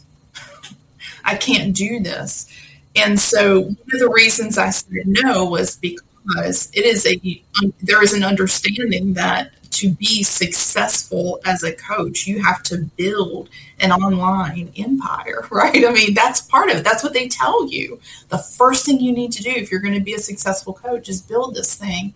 I 1.24 1.34
can't 1.34 1.74
do 1.74 1.98
this. 1.98 2.46
And 2.94 3.18
so 3.18 3.60
one 3.60 3.70
of 3.92 4.00
the 4.00 4.12
reasons 4.14 4.58
I 4.58 4.70
said 4.70 5.06
no 5.06 5.44
was 5.44 5.76
because 5.76 6.70
it 6.74 6.84
is 6.84 7.06
a 7.06 7.42
there 7.80 8.02
is 8.02 8.12
an 8.12 8.22
understanding 8.22 9.14
that 9.14 9.52
to 9.72 9.90
be 9.90 10.22
successful 10.22 11.40
as 11.44 11.62
a 11.62 11.72
coach, 11.72 12.26
you 12.26 12.42
have 12.42 12.62
to 12.62 12.78
build 12.96 13.48
an 13.80 13.90
online 13.90 14.70
empire, 14.76 15.46
right? 15.50 15.84
I 15.84 15.90
mean, 15.90 16.14
that's 16.14 16.42
part 16.42 16.70
of 16.70 16.76
it. 16.76 16.84
That's 16.84 17.02
what 17.02 17.14
they 17.14 17.26
tell 17.26 17.68
you. 17.68 17.98
The 18.28 18.38
first 18.38 18.86
thing 18.86 19.00
you 19.00 19.12
need 19.12 19.32
to 19.32 19.42
do 19.42 19.50
if 19.50 19.70
you're 19.70 19.80
going 19.80 19.94
to 19.94 20.00
be 20.00 20.14
a 20.14 20.18
successful 20.18 20.74
coach 20.74 21.08
is 21.08 21.22
build 21.22 21.54
this 21.54 21.74
thing. 21.74 22.14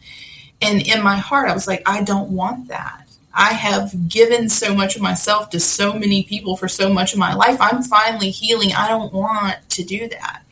And 0.62 0.86
in 0.86 1.02
my 1.02 1.16
heart, 1.16 1.48
I 1.48 1.54
was 1.54 1.66
like, 1.66 1.82
I 1.86 2.02
don't 2.02 2.30
want 2.30 2.68
that. 2.68 3.02
I 3.34 3.52
have 3.52 4.08
given 4.08 4.48
so 4.48 4.74
much 4.74 4.96
of 4.96 5.02
myself 5.02 5.50
to 5.50 5.60
so 5.60 5.92
many 5.92 6.22
people 6.22 6.56
for 6.56 6.68
so 6.68 6.92
much 6.92 7.12
of 7.12 7.18
my 7.18 7.34
life. 7.34 7.58
I'm 7.60 7.82
finally 7.82 8.30
healing. 8.30 8.72
I 8.72 8.88
don't 8.88 9.12
want 9.12 9.56
to 9.70 9.84
do 9.84 10.08
that. 10.08 10.42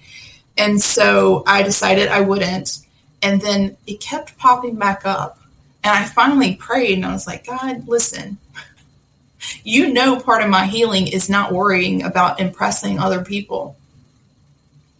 And 0.57 0.81
so 0.81 1.43
I 1.47 1.63
decided 1.63 2.09
I 2.09 2.21
wouldn't. 2.21 2.79
And 3.23 3.41
then 3.41 3.77
it 3.87 4.01
kept 4.01 4.37
popping 4.39 4.77
back 4.77 5.03
up. 5.05 5.39
And 5.83 5.93
I 5.93 6.05
finally 6.05 6.57
prayed 6.57 6.95
and 6.95 7.07
I 7.07 7.13
was 7.13 7.27
like, 7.27 7.47
God, 7.47 7.89
listen, 7.89 8.39
you 9.65 9.93
know, 9.93 10.21
part 10.21 10.43
of 10.43 10.49
my 10.49 10.67
healing 10.67 11.07
is 11.07 11.29
not 11.29 11.53
worrying 11.53 12.03
about 12.03 12.41
impressing 12.41 12.99
other 12.99 13.23
people. 13.23 13.77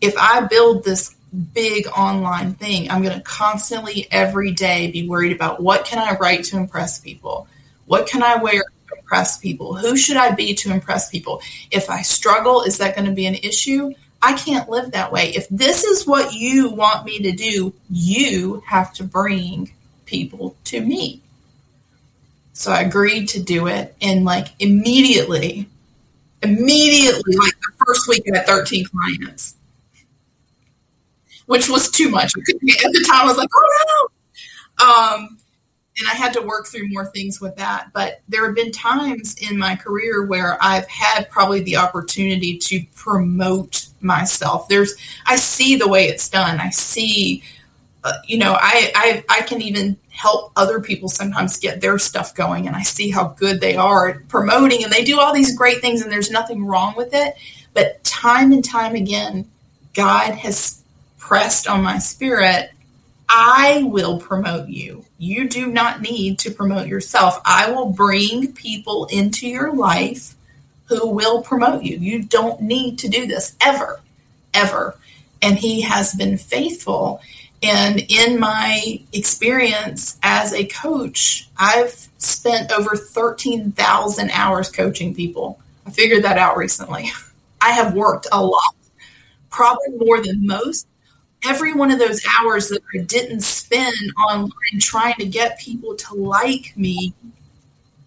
If 0.01 0.15
I 0.19 0.43
build 0.43 0.85
this 0.85 1.15
big 1.55 1.87
online 1.89 2.55
thing, 2.55 2.91
I'm 2.91 3.03
going 3.03 3.17
to 3.17 3.23
constantly 3.23 4.07
every 4.11 4.53
day 4.53 4.91
be 4.91 5.09
worried 5.09 5.33
about 5.33 5.63
what 5.63 5.85
can 5.85 5.99
I 5.99 6.17
write 6.19 6.45
to 6.45 6.57
impress 6.57 7.01
people? 7.01 7.49
What 7.87 8.07
can 8.07 8.23
I 8.23 8.37
wear 8.37 8.63
to 8.63 8.97
impress 8.97 9.39
people? 9.39 9.75
Who 9.75 9.97
should 9.97 10.17
I 10.17 10.33
be 10.33 10.55
to 10.55 10.71
impress 10.71 11.11
people? 11.11 11.41
If 11.71 11.91
I 11.91 12.03
struggle, 12.03 12.63
is 12.63 12.79
that 12.79 12.95
going 12.95 13.07
to 13.07 13.13
be 13.13 13.27
an 13.27 13.35
issue? 13.35 13.93
I 14.25 14.33
can't 14.33 14.71
live 14.71 14.93
that 14.93 15.13
way. 15.13 15.35
If 15.35 15.47
this 15.51 15.85
is 15.85 16.07
what 16.07 16.33
you 16.33 16.71
want 16.71 17.05
me 17.05 17.19
to 17.21 17.33
do, 17.33 17.75
you 17.91 18.63
have 18.67 18.95
to 18.95 19.05
bring 19.05 19.75
people 20.07 20.57
to 20.65 20.81
me. 20.81 21.21
So 22.55 22.73
I 22.73 22.81
agreed 22.81 23.29
to 23.31 23.43
do 23.43 23.67
it. 23.67 23.95
And 24.01 24.25
like 24.25 24.49
immediately, 24.59 25.69
immediately, 26.43 27.37
like 27.37 27.53
the 27.61 27.85
first 27.85 28.09
week, 28.09 28.23
I 28.33 28.39
had 28.39 28.47
13 28.47 28.87
clients, 28.87 29.57
which 31.45 31.69
was 31.69 31.91
too 31.91 32.09
much. 32.09 32.33
At 32.35 32.45
the 32.47 33.07
time, 33.11 33.23
I 33.23 33.25
was 33.27 33.37
like, 33.37 33.51
oh 33.55 34.11
no. 34.81 34.87
Um, 34.87 35.39
and 35.99 36.09
I 36.09 36.15
had 36.15 36.33
to 36.33 36.43
work 36.43 36.67
through 36.67 36.89
more 36.89 37.07
things 37.07 37.41
with 37.41 37.57
that. 37.57 37.91
But 37.93 38.21
there 38.29 38.45
have 38.47 38.55
been 38.55 38.73
times 38.73 39.37
in 39.41 39.57
my 39.57 39.77
career 39.77 40.27
where 40.27 40.59
I've 40.61 40.89
had 40.89 41.31
probably 41.31 41.61
the 41.61 41.77
opportunity 41.77 42.59
to 42.59 42.85
promote 42.97 43.87
myself. 44.01 44.69
There's, 44.69 44.95
I 45.27 45.37
see 45.37 45.77
the 45.77 45.89
way 45.89 46.07
it's 46.07 46.29
done. 46.29 46.59
I 46.59 46.71
see, 46.71 47.43
uh, 48.03 48.15
you 48.27 48.39
know, 48.39 48.55
I, 48.61 48.93
I, 48.95 49.25
I 49.29 49.43
can 49.43 49.63
even 49.63 49.97
help 50.11 50.53
other 50.57 50.81
people 50.81 51.09
sometimes 51.09 51.59
get 51.59 51.81
their 51.81 51.99
stuff 51.99 52.35
going, 52.35 52.67
and 52.67 52.77
I 52.77 52.83
see 52.83 53.11
how 53.11 53.29
good 53.29 53.61
they 53.61 53.77
are 53.77 54.11
at 54.11 54.29
promoting, 54.29 54.85
and 54.85 54.93
they 54.93 55.03
do 55.05 55.19
all 55.19 55.33
these 55.33 55.57
great 55.57 55.81
things, 55.81 56.03
and 56.03 56.13
there's 56.13 56.31
nothing 56.31 56.65
wrong 56.65 56.95
with 56.97 57.11
it. 57.13 57.35
But 57.73 58.03
time 58.05 58.53
and 58.53 58.65
time 58.65 58.95
again, 58.95 59.51
God 59.95 60.35
has 60.35 60.83
pressed 61.19 61.67
on 61.67 61.83
my 61.83 61.99
spirit 61.99 62.71
I 63.37 63.83
will 63.83 64.21
promote 64.21 64.69
you. 64.69 65.05
You 65.19 65.49
do 65.49 65.67
not 65.67 66.01
need 66.01 66.39
to 66.39 66.53
promote 66.53 66.87
yourself. 66.87 67.41
I 67.45 67.69
will 67.69 67.91
bring 67.91 68.53
people 68.53 69.07
into 69.07 69.49
your 69.49 69.75
life 69.75 70.37
who 70.85 71.09
will 71.09 71.43
promote 71.43 71.83
you. 71.83 71.97
You 71.97 72.23
don't 72.23 72.61
need 72.61 72.97
to 73.01 73.09
do 73.09 73.27
this 73.27 73.57
ever, 73.61 74.01
ever. 74.55 74.97
And 75.43 75.59
he 75.59 75.81
has 75.81 76.15
been 76.15 76.39
faithful. 76.39 77.21
And 77.61 78.07
in 78.09 78.39
my 78.39 79.01
experience 79.13 80.17
as 80.23 80.53
a 80.53 80.67
coach, 80.67 81.49
I've 81.57 82.09
spent 82.19 82.71
over 82.71 82.95
13,000 82.95 84.31
hours 84.31 84.71
coaching 84.71 85.13
people. 85.13 85.59
I 85.85 85.91
figured 85.91 86.23
that 86.23 86.39
out 86.39 86.57
recently. 86.57 87.11
I 87.61 87.73
have 87.73 87.95
worked 87.95 88.29
a 88.31 88.45
lot, 88.45 88.77
probably 89.51 89.89
more 89.99 90.21
than 90.21 90.47
most 90.47 90.87
every 91.47 91.73
one 91.73 91.91
of 91.91 91.99
those 91.99 92.25
hours 92.39 92.69
that 92.69 92.83
I 92.95 93.03
didn't 93.03 93.41
spend 93.41 93.97
online 94.31 94.51
trying 94.81 95.15
to 95.15 95.27
get 95.27 95.59
people 95.59 95.95
to 95.97 96.15
like 96.15 96.77
me, 96.77 97.15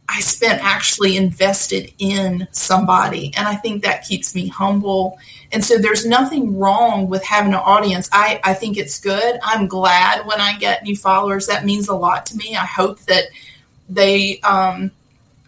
I 0.09 0.21
spent 0.21 0.63
actually 0.63 1.17
invested 1.17 1.91
in 1.99 2.47
somebody. 2.51 3.33
And 3.35 3.47
I 3.47 3.55
think 3.55 3.83
that 3.83 4.05
keeps 4.05 4.33
me 4.33 4.47
humble. 4.47 5.19
And 5.51 5.63
so 5.63 5.77
there's 5.77 6.05
nothing 6.05 6.57
wrong 6.57 7.09
with 7.09 7.23
having 7.25 7.53
an 7.53 7.59
audience. 7.59 8.09
I, 8.13 8.39
I 8.43 8.53
think 8.53 8.77
it's 8.77 8.99
good. 8.99 9.39
I'm 9.43 9.67
glad 9.67 10.25
when 10.25 10.39
I 10.39 10.57
get 10.57 10.83
new 10.83 10.95
followers. 10.95 11.47
That 11.47 11.65
means 11.65 11.89
a 11.89 11.95
lot 11.95 12.25
to 12.27 12.37
me. 12.37 12.55
I 12.55 12.65
hope 12.65 12.99
that 13.01 13.25
they 13.89 14.39
um, 14.41 14.91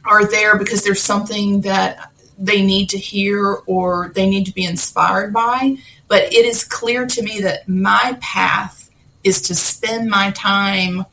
are 0.06 0.26
there 0.26 0.58
because 0.58 0.84
there's 0.84 1.02
something 1.02 1.62
that 1.62 2.09
they 2.40 2.62
need 2.62 2.90
to 2.90 2.98
hear 2.98 3.58
or 3.68 4.12
they 4.16 4.28
need 4.28 4.46
to 4.46 4.54
be 4.54 4.64
inspired 4.64 5.34
by. 5.34 5.76
But 6.08 6.34
it 6.34 6.46
is 6.46 6.64
clear 6.64 7.06
to 7.06 7.22
me 7.22 7.42
that 7.42 7.68
my 7.68 8.18
path 8.22 8.90
is 9.24 9.42
to 9.42 9.56
spend 9.56 10.10
my 10.10 10.32
time 10.32 11.06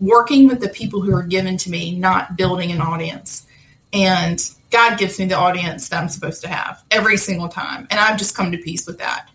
working 0.00 0.48
with 0.48 0.60
the 0.60 0.68
people 0.68 1.00
who 1.00 1.14
are 1.14 1.22
given 1.22 1.56
to 1.56 1.70
me, 1.70 1.96
not 1.96 2.36
building 2.36 2.72
an 2.72 2.80
audience. 2.80 3.46
And 3.92 4.42
God 4.70 4.98
gives 4.98 5.18
me 5.18 5.26
the 5.26 5.38
audience 5.38 5.88
that 5.88 6.02
I'm 6.02 6.08
supposed 6.08 6.42
to 6.42 6.48
have 6.48 6.82
every 6.90 7.16
single 7.16 7.48
time. 7.48 7.86
And 7.90 8.00
I've 8.00 8.18
just 8.18 8.36
come 8.36 8.50
to 8.50 8.58
peace 8.58 8.86
with 8.86 8.98
that. 8.98 9.30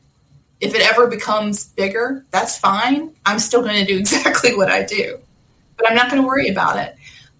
If 0.59 0.75
it 0.75 0.81
ever 0.81 1.07
becomes 1.07 1.69
bigger, 1.69 2.25
that's 2.31 2.57
fine. 2.57 3.15
I'm 3.25 3.39
still 3.39 3.61
going 3.61 3.75
to 3.75 3.85
do 3.85 3.97
exactly 3.99 4.55
what 4.55 4.69
I 4.69 4.83
do, 4.83 5.17
but 5.77 5.89
I'm 5.89 5.95
not 5.95 6.11
going 6.11 6.21
to 6.21 6.27
worry 6.27 6.49
about 6.49 6.77
it. 6.77 6.95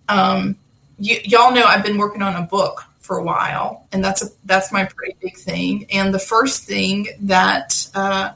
Um, 0.07 0.55
y'all 0.99 1.53
know 1.53 1.63
I've 1.63 1.83
been 1.83 1.97
working 1.97 2.21
on 2.21 2.35
a 2.35 2.45
book 2.45 2.85
for 2.99 3.17
a 3.17 3.23
while, 3.23 3.87
and 3.91 4.03
that's 4.03 4.21
a 4.21 4.27
that's 4.45 4.71
my 4.71 4.85
pretty 4.85 5.15
big 5.21 5.37
thing. 5.37 5.87
And 5.91 6.13
the 6.13 6.19
first 6.19 6.65
thing 6.65 7.07
that 7.21 7.89
uh, 7.95 8.33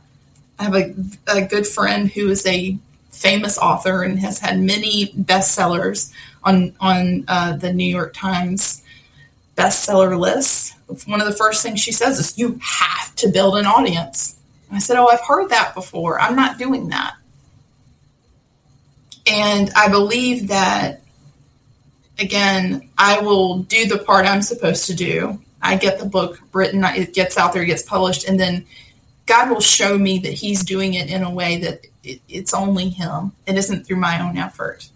I 0.58 0.64
have 0.64 0.76
a, 0.76 0.96
a 1.28 1.42
good 1.46 1.68
friend 1.68 2.10
who 2.10 2.30
is 2.30 2.46
a 2.48 2.78
famous 3.12 3.58
author 3.58 4.02
and 4.02 4.20
has 4.20 4.40
had 4.40 4.60
many 4.60 5.14
bestsellers 5.14 6.12
on 6.44 6.74
on 6.80 7.26
uh, 7.28 7.56
the 7.58 7.72
New 7.72 7.90
York 7.90 8.14
Times 8.14 8.84
bestseller 9.56 10.20
list. 10.20 10.74
One 11.06 11.22
of 11.22 11.28
the 11.28 11.36
first 11.36 11.62
things 11.62 11.80
she 11.80 11.92
says 11.92 12.18
is, 12.18 12.38
"You 12.38 12.60
have 12.62 13.14
to 13.18 13.30
build 13.30 13.58
an 13.58 13.66
audience." 13.66 14.38
And 14.70 14.78
I 14.78 14.80
said, 14.80 14.98
"Oh, 14.98 15.08
I've 15.08 15.22
heard 15.22 15.50
that 15.50 15.76
before. 15.76 16.20
I'm 16.20 16.36
not 16.36 16.58
doing 16.58 16.90
that." 16.90 17.14
And 19.28 19.70
I 19.76 19.88
believe 19.88 20.48
that 20.48 21.03
again, 22.20 22.90
I 22.98 23.20
will 23.22 23.60
do 23.60 23.86
the 23.88 23.98
part 23.98 24.26
I'm 24.26 24.42
supposed 24.42 24.86
to 24.88 24.94
do. 24.94 25.40
I 25.62 25.78
get 25.78 26.00
the 26.00 26.06
book 26.06 26.40
written, 26.52 26.84
it 26.84 27.14
gets 27.14 27.38
out 27.38 27.54
there, 27.54 27.64
it 27.64 27.68
gets 27.68 27.82
published, 27.82 28.28
and 28.28 28.40
then 28.40 28.66
God 29.26 29.50
will 29.50 29.62
show 29.62 29.98
me 29.98 30.20
that 30.20 30.34
He's 30.34 30.64
doing 30.64 30.94
it 30.94 31.10
in 31.10 31.24
a 31.24 31.30
way 31.30 31.58
that 31.60 31.86
it, 32.04 32.20
it's 32.28 32.54
only 32.54 32.90
Him. 32.90 33.32
It 33.48 33.56
isn't 33.56 33.88
through 33.88 33.98
my 33.98 34.22
own 34.22 34.38
effort. 34.38 34.90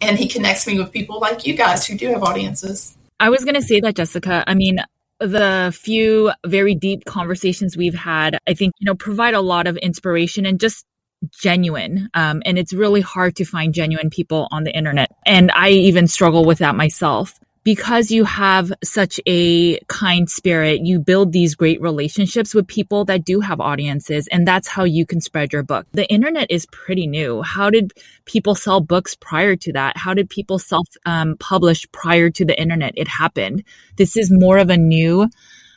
And 0.00 0.18
He 0.18 0.28
connects 0.28 0.66
me 0.66 0.78
with 0.78 0.92
people 0.92 1.20
like 1.20 1.46
you 1.46 1.54
guys 1.54 1.86
who 1.86 1.96
do 1.96 2.08
have 2.08 2.22
audiences. 2.22 2.94
I 3.18 3.30
was 3.30 3.44
going 3.44 3.54
to 3.54 3.62
say 3.62 3.80
that, 3.80 3.94
Jessyca. 3.94 4.44
I 4.46 4.54
mean, 4.54 4.80
the 5.20 5.74
few 5.74 6.32
very 6.44 6.74
deep 6.74 7.04
conversations 7.04 7.76
we've 7.76 7.94
had, 7.94 8.38
I 8.46 8.54
think, 8.54 8.74
you 8.80 8.84
know, 8.84 8.94
provide 8.94 9.34
a 9.34 9.40
lot 9.40 9.66
of 9.66 9.76
inspiration 9.78 10.44
and 10.44 10.60
just 10.60 10.84
genuine. 11.30 12.08
Um, 12.14 12.42
and 12.44 12.58
it's 12.58 12.72
really 12.72 13.00
hard 13.00 13.36
to 13.36 13.44
find 13.44 13.74
genuine 13.74 14.10
people 14.10 14.48
on 14.50 14.64
the 14.64 14.74
internet. 14.74 15.10
And 15.24 15.50
I 15.52 15.70
even 15.70 16.08
struggle 16.08 16.44
with 16.44 16.58
that 16.58 16.74
myself 16.74 17.38
because 17.64 18.10
you 18.10 18.24
have 18.24 18.72
such 18.82 19.20
a 19.26 19.78
kind 19.86 20.28
spirit, 20.28 20.80
you 20.82 20.98
build 20.98 21.32
these 21.32 21.54
great 21.54 21.80
relationships 21.80 22.54
with 22.54 22.66
people 22.66 23.04
that 23.04 23.24
do 23.24 23.40
have 23.40 23.60
audiences. 23.60 24.26
And 24.32 24.46
that's 24.46 24.66
how 24.66 24.84
you 24.84 25.06
can 25.06 25.20
spread 25.20 25.52
your 25.52 25.62
book. 25.62 25.86
The 25.92 26.10
internet 26.10 26.50
is 26.50 26.66
pretty 26.66 27.06
new. 27.06 27.42
How 27.42 27.70
did 27.70 27.92
people 28.24 28.54
sell 28.54 28.80
books 28.80 29.14
prior 29.14 29.54
to 29.56 29.72
that? 29.74 29.96
How 29.96 30.14
did 30.14 30.28
people 30.28 30.58
self 30.58 30.88
um, 31.06 31.36
publish 31.38 31.86
prior 31.92 32.30
to 32.30 32.44
the 32.44 32.60
internet? 32.60 32.94
It 32.96 33.08
happened. 33.08 33.62
This 33.96 34.16
is 34.16 34.30
more 34.30 34.58
of 34.58 34.70
a 34.70 34.76
new 34.76 35.28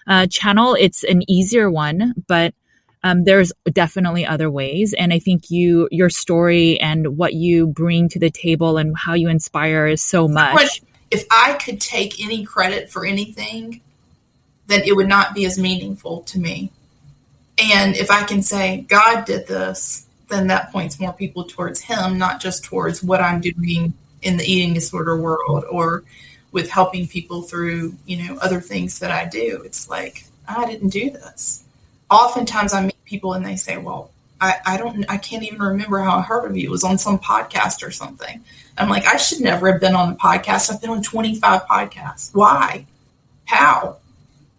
uh, 0.07 0.27
channel. 0.27 0.75
It's 0.79 1.03
an 1.03 1.29
easier 1.29 1.69
one, 1.69 2.15
but 2.27 2.53
um, 3.05 3.23
there's 3.23 3.53
definitely 3.71 4.25
other 4.25 4.51
ways 4.51 4.93
and 4.93 5.13
i 5.13 5.19
think 5.19 5.49
you 5.49 5.87
your 5.91 6.09
story 6.09 6.77
and 6.81 7.15
what 7.15 7.33
you 7.33 7.67
bring 7.67 8.09
to 8.09 8.19
the 8.19 8.29
table 8.29 8.77
and 8.77 8.97
how 8.97 9.13
you 9.13 9.29
inspire 9.29 9.87
is 9.87 10.03
so 10.03 10.27
much 10.27 10.81
if 11.11 11.25
I 11.31 11.53
could 11.53 11.79
take 11.79 12.23
any 12.23 12.43
credit 12.45 12.91
for 12.91 13.05
anything, 13.05 13.81
then 14.67 14.81
it 14.85 14.95
would 14.95 15.07
not 15.07 15.35
be 15.35 15.45
as 15.45 15.57
meaningful 15.57 16.21
to 16.23 16.39
me. 16.39 16.71
And 17.57 17.95
if 17.95 18.11
I 18.11 18.23
can 18.23 18.41
say, 18.41 18.85
God 18.87 19.25
did 19.25 19.47
this, 19.47 20.07
then 20.29 20.47
that 20.47 20.71
points 20.71 20.99
more 20.99 21.13
people 21.13 21.45
towards 21.45 21.79
Him, 21.79 22.17
not 22.17 22.41
just 22.41 22.63
towards 22.63 23.03
what 23.03 23.21
I'm 23.21 23.39
doing 23.39 23.93
in 24.21 24.37
the 24.37 24.43
eating 24.43 24.73
disorder 24.73 25.19
world 25.19 25.65
or 25.69 26.03
with 26.51 26.69
helping 26.69 27.07
people 27.07 27.43
through, 27.43 27.95
you 28.05 28.27
know, 28.27 28.37
other 28.37 28.59
things 28.59 28.99
that 28.99 29.11
I 29.11 29.25
do. 29.25 29.61
It's 29.63 29.89
like, 29.89 30.25
I 30.47 30.65
didn't 30.65 30.89
do 30.89 31.11
this. 31.11 31.63
Oftentimes 32.09 32.73
I 32.73 32.83
meet 32.83 33.05
people 33.05 33.33
and 33.33 33.45
they 33.45 33.55
say, 33.55 33.77
well, 33.77 34.11
I, 34.39 34.55
I 34.65 34.77
don't, 34.77 35.05
I 35.09 35.17
can't 35.17 35.43
even 35.43 35.59
remember 35.59 35.99
how 35.99 36.17
I 36.17 36.21
heard 36.21 36.45
of 36.49 36.57
you. 36.57 36.67
It 36.67 36.71
was 36.71 36.83
on 36.83 36.97
some 36.97 37.17
podcast 37.19 37.85
or 37.85 37.91
something. 37.91 38.43
I'm 38.77 38.89
like, 38.89 39.05
I 39.05 39.17
should 39.17 39.41
never 39.41 39.71
have 39.71 39.81
been 39.81 39.95
on 39.95 40.11
the 40.11 40.15
podcast. 40.17 40.71
I've 40.71 40.81
been 40.81 40.89
on 40.89 41.01
25 41.01 41.63
podcasts. 41.63 42.33
Why? 42.33 42.85
How? 43.45 43.97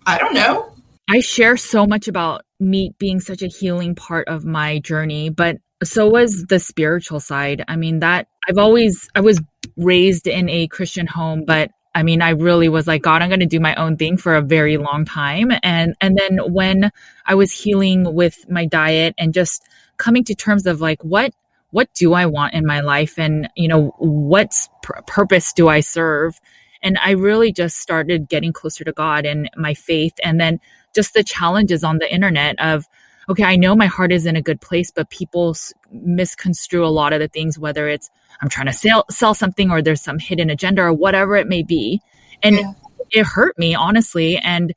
I 0.06 0.18
don't 0.18 0.34
know. 0.34 0.72
I 1.08 1.20
share 1.20 1.56
so 1.56 1.86
much 1.86 2.08
about 2.08 2.42
meat 2.58 2.96
being 2.98 3.20
such 3.20 3.42
a 3.42 3.46
healing 3.46 3.94
part 3.94 4.28
of 4.28 4.44
my 4.44 4.78
journey, 4.78 5.28
but 5.28 5.58
so 5.84 6.08
was 6.08 6.46
the 6.46 6.58
spiritual 6.58 7.20
side. 7.20 7.64
I 7.68 7.76
mean, 7.76 8.00
that 8.00 8.28
I've 8.48 8.58
always, 8.58 9.08
I 9.14 9.20
was 9.20 9.40
raised 9.76 10.26
in 10.26 10.48
a 10.48 10.66
Christian 10.68 11.06
home, 11.06 11.44
but 11.44 11.70
I 11.96 12.02
mean, 12.02 12.20
I 12.20 12.30
really 12.30 12.68
was 12.68 12.86
like, 12.86 13.00
God, 13.00 13.22
I'm 13.22 13.30
going 13.30 13.40
to 13.40 13.46
do 13.46 13.58
my 13.58 13.74
own 13.76 13.96
thing 13.96 14.18
for 14.18 14.34
a 14.34 14.42
very 14.42 14.76
long 14.76 15.06
time. 15.06 15.50
And, 15.62 15.94
and 16.02 16.14
then 16.18 16.52
when 16.52 16.92
I 17.24 17.34
was 17.34 17.50
healing 17.50 18.14
with 18.14 18.44
my 18.50 18.66
diet 18.66 19.14
and 19.16 19.32
just 19.32 19.66
coming 19.96 20.22
to 20.24 20.34
terms 20.34 20.66
of 20.66 20.82
like, 20.82 21.02
what, 21.02 21.32
what 21.70 21.88
do 21.94 22.12
I 22.12 22.26
want 22.26 22.52
in 22.52 22.66
my 22.66 22.80
life? 22.80 23.18
And, 23.18 23.48
you 23.56 23.66
know, 23.66 23.94
what 23.96 24.52
pr- 24.82 25.00
purpose 25.06 25.54
do 25.54 25.68
I 25.68 25.80
serve? 25.80 26.38
And 26.82 26.98
I 27.02 27.12
really 27.12 27.50
just 27.50 27.78
started 27.78 28.28
getting 28.28 28.52
closer 28.52 28.84
to 28.84 28.92
God 28.92 29.24
and 29.24 29.48
my 29.56 29.72
faith. 29.72 30.12
And 30.22 30.38
then 30.38 30.60
just 30.94 31.14
the 31.14 31.24
challenges 31.24 31.82
on 31.82 31.96
the 31.96 32.14
internet 32.14 32.60
of, 32.60 32.84
okay, 33.28 33.44
I 33.44 33.56
know 33.56 33.74
my 33.74 33.86
heart 33.86 34.12
is 34.12 34.26
in 34.26 34.36
a 34.36 34.42
good 34.42 34.60
place, 34.60 34.90
but 34.90 35.10
people 35.10 35.56
misconstrue 35.90 36.84
a 36.84 36.88
lot 36.88 37.12
of 37.12 37.20
the 37.20 37.28
things, 37.28 37.58
whether 37.58 37.88
it's 37.88 38.10
I'm 38.40 38.48
trying 38.48 38.66
to 38.66 38.72
sell, 38.72 39.04
sell 39.10 39.34
something 39.34 39.70
or 39.70 39.82
there's 39.82 40.02
some 40.02 40.18
hidden 40.18 40.50
agenda 40.50 40.82
or 40.82 40.92
whatever 40.92 41.36
it 41.36 41.48
may 41.48 41.62
be. 41.62 42.00
And 42.42 42.56
yeah. 42.56 42.72
it 43.10 43.26
hurt 43.26 43.58
me, 43.58 43.74
honestly. 43.74 44.36
And, 44.38 44.74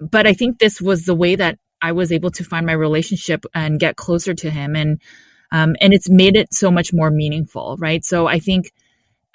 but 0.00 0.26
I 0.26 0.32
think 0.32 0.58
this 0.58 0.80
was 0.80 1.04
the 1.04 1.14
way 1.14 1.36
that 1.36 1.58
I 1.82 1.92
was 1.92 2.10
able 2.10 2.30
to 2.32 2.44
find 2.44 2.66
my 2.66 2.72
relationship 2.72 3.44
and 3.54 3.78
get 3.78 3.96
closer 3.96 4.34
to 4.34 4.50
him. 4.50 4.74
And 4.74 5.00
um, 5.52 5.76
and 5.80 5.94
it's 5.94 6.10
made 6.10 6.36
it 6.36 6.52
so 6.52 6.70
much 6.70 6.92
more 6.92 7.10
meaningful, 7.10 7.76
right? 7.78 8.04
So 8.04 8.26
I 8.26 8.40
think 8.40 8.72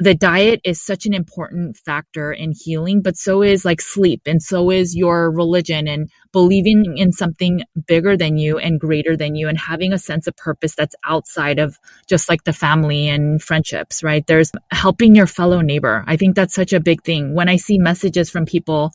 the 0.01 0.15
diet 0.15 0.59
is 0.63 0.81
such 0.81 1.05
an 1.05 1.13
important 1.13 1.77
factor 1.77 2.33
in 2.33 2.53
healing, 2.57 3.03
but 3.03 3.15
so 3.15 3.43
is 3.43 3.63
like 3.63 3.79
sleep 3.79 4.21
and 4.25 4.41
so 4.41 4.71
is 4.71 4.95
your 4.95 5.29
religion 5.29 5.87
and 5.87 6.09
believing 6.31 6.97
in 6.97 7.11
something 7.11 7.61
bigger 7.85 8.17
than 8.17 8.35
you 8.35 8.57
and 8.57 8.79
greater 8.79 9.15
than 9.15 9.35
you 9.35 9.47
and 9.47 9.59
having 9.59 9.93
a 9.93 9.99
sense 9.99 10.25
of 10.25 10.35
purpose 10.37 10.73
that's 10.73 10.95
outside 11.05 11.59
of 11.59 11.77
just 12.09 12.29
like 12.29 12.45
the 12.45 12.53
family 12.53 13.07
and 13.09 13.43
friendships, 13.43 14.01
right? 14.01 14.25
There's 14.25 14.51
helping 14.71 15.13
your 15.13 15.27
fellow 15.27 15.61
neighbor. 15.61 16.03
I 16.07 16.17
think 16.17 16.35
that's 16.35 16.55
such 16.55 16.73
a 16.73 16.79
big 16.79 17.03
thing. 17.03 17.35
When 17.35 17.47
I 17.47 17.57
see 17.57 17.77
messages 17.77 18.27
from 18.27 18.47
people 18.47 18.93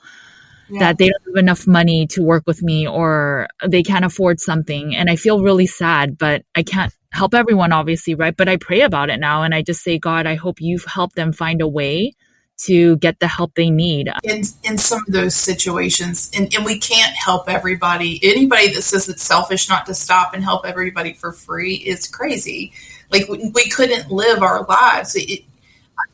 yeah. 0.69 0.81
that 0.81 0.99
they 0.99 1.07
don't 1.07 1.37
have 1.37 1.41
enough 1.41 1.69
money 1.69 2.09
to 2.09 2.23
work 2.25 2.43
with 2.49 2.63
me 2.63 2.89
or 2.89 3.47
they 3.65 3.85
can't 3.85 4.05
afford 4.05 4.41
something 4.41 4.97
and 4.97 5.09
I 5.09 5.15
feel 5.15 5.41
really 5.41 5.69
sad, 5.69 6.19
but 6.19 6.43
I 6.57 6.65
can't 6.65 6.93
help 7.17 7.35
everyone, 7.35 7.73
obviously, 7.73 8.15
right? 8.15 8.37
But 8.37 8.49
I 8.49 8.57
pray 8.57 8.83
about 8.83 9.11
it 9.11 9.19
now 9.19 9.43
and 9.43 9.55
I 9.55 9.63
just 9.63 9.83
say, 9.83 9.99
God, 9.99 10.27
I 10.27 10.35
hope 10.35 10.61
you've 10.61 10.85
helped 10.85 11.17
them 11.17 11.33
find 11.33 11.61
a 11.61 11.69
way 11.69 12.13
to 12.59 12.97
get 12.99 13.21
the 13.21 13.27
help 13.27 13.55
they 13.55 13.71
need. 13.71 14.11
In, 14.23 14.43
in 14.65 14.79
some 14.79 15.01
of 15.07 15.13
those 15.13 15.35
situations, 15.35 16.31
and, 16.35 16.55
and 16.55 16.65
we 16.65 16.79
can't 16.79 17.15
help 17.15 17.49
everybody. 17.51 18.21
Anybody 18.23 18.73
that 18.73 18.83
says 18.83 19.09
it's 19.09 19.23
selfish 19.23 19.69
not 19.69 19.87
to 19.87 19.95
stop 19.95 20.33
and 20.33 20.43
help 20.43 20.65
everybody 20.65 21.13
for 21.13 21.33
free 21.33 21.75
is 21.75 22.07
crazy. 22.07 22.73
Like 23.11 23.29
we, 23.29 23.51
we 23.55 23.69
couldn't 23.69 24.11
live 24.11 24.43
our 24.43 24.65
lives. 24.65 25.17
It, 25.17 25.45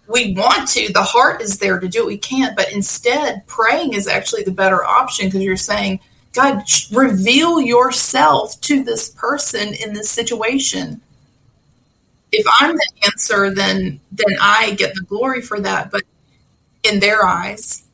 we 0.08 0.34
want 0.34 0.68
to, 0.70 0.92
the 0.92 1.02
heart 1.02 1.42
is 1.42 1.58
there 1.58 1.78
to 1.78 1.88
do 1.88 2.02
it. 2.02 2.06
We 2.06 2.18
can't, 2.18 2.56
but 2.56 2.72
instead, 2.72 3.46
praying 3.46 3.92
is 3.92 4.08
actually 4.08 4.42
the 4.42 4.50
better 4.50 4.84
option 4.84 5.26
because 5.26 5.42
you're 5.42 5.56
saying, 5.56 6.00
God, 6.32 6.62
reveal 6.90 7.60
yourself 7.60 8.60
to 8.62 8.82
this 8.82 9.10
person 9.10 9.74
in 9.74 9.92
this 9.92 10.10
situation. 10.10 11.00
If 12.32 12.46
I'm 12.60 12.74
the 12.74 12.88
answer, 13.04 13.54
then 13.54 14.00
then 14.10 14.36
I 14.40 14.72
get 14.72 14.94
the 14.94 15.02
glory 15.02 15.42
for 15.42 15.60
that. 15.60 15.90
But 15.90 16.02
in 16.82 17.00
their 17.00 17.24
eyes, 17.26 17.84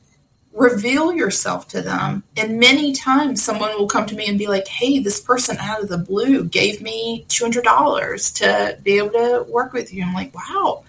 reveal 0.53 1.13
yourself 1.13 1.69
to 1.69 1.83
them. 1.83 2.23
And 2.37 2.59
many 2.59 2.93
times 2.93 3.43
someone 3.43 3.71
will 3.79 3.89
come 3.89 4.07
to 4.07 4.15
me 4.15 4.27
and 4.27 4.39
be 4.39 4.47
like, 4.47 4.67
hey, 4.67 4.99
this 4.99 5.21
person 5.21 5.57
out 5.59 5.83
of 5.83 5.89
the 5.89 5.99
blue 5.99 6.45
gave 6.45 6.81
me 6.81 7.25
$200 7.29 8.35
to 8.37 8.79
be 8.83 8.99
able 8.99 9.11
to 9.11 9.47
work 9.49 9.73
with 9.73 9.93
you. 9.93 10.05
I'm 10.05 10.15
like, 10.15 10.35
wow, 10.35 10.85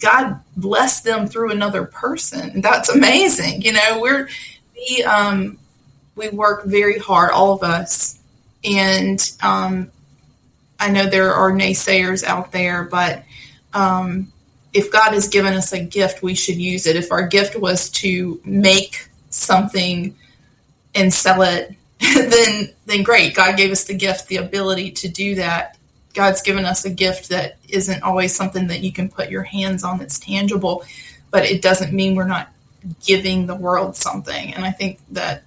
God 0.00 0.40
bless 0.56 1.00
them 1.00 1.26
through 1.26 1.50
another 1.50 1.84
person. 1.84 2.60
That's 2.60 2.88
amazing. 2.88 3.62
You 3.62 3.72
know, 3.72 3.98
we're, 4.00 4.28
we, 4.76 5.02
um, 5.04 5.58
we 6.14 6.28
work 6.28 6.64
very 6.64 6.98
hard, 6.98 7.32
all 7.32 7.52
of 7.52 7.62
us. 7.62 8.18
And 8.64 9.20
um, 9.42 9.90
I 10.78 10.90
know 10.90 11.06
there 11.06 11.32
are 11.32 11.52
naysayers 11.52 12.24
out 12.24 12.52
there, 12.52 12.84
but 12.84 13.24
um, 13.72 14.32
if 14.72 14.92
God 14.92 15.12
has 15.12 15.28
given 15.28 15.54
us 15.54 15.72
a 15.72 15.80
gift, 15.80 16.22
we 16.22 16.34
should 16.34 16.56
use 16.56 16.86
it. 16.86 16.96
If 16.96 17.10
our 17.12 17.26
gift 17.26 17.58
was 17.58 17.90
to 17.90 18.40
make 18.44 19.08
something 19.30 20.16
and 20.94 21.12
sell 21.12 21.42
it, 21.42 21.74
then 22.00 22.70
then 22.86 23.02
great. 23.02 23.34
God 23.34 23.56
gave 23.56 23.70
us 23.70 23.84
the 23.84 23.94
gift, 23.94 24.28
the 24.28 24.36
ability 24.36 24.90
to 24.92 25.08
do 25.08 25.34
that. 25.36 25.76
God's 26.14 26.42
given 26.42 26.64
us 26.64 26.84
a 26.84 26.90
gift 26.90 27.28
that 27.28 27.58
isn't 27.68 28.02
always 28.02 28.34
something 28.34 28.66
that 28.68 28.80
you 28.80 28.92
can 28.92 29.08
put 29.08 29.30
your 29.30 29.44
hands 29.44 29.84
on 29.84 29.98
that's 29.98 30.18
tangible, 30.18 30.84
but 31.30 31.44
it 31.44 31.62
doesn't 31.62 31.92
mean 31.92 32.16
we're 32.16 32.24
not 32.24 32.52
giving 33.04 33.46
the 33.46 33.54
world 33.54 33.96
something. 33.96 34.54
And 34.54 34.64
I 34.64 34.70
think 34.70 34.98
that 35.10 35.44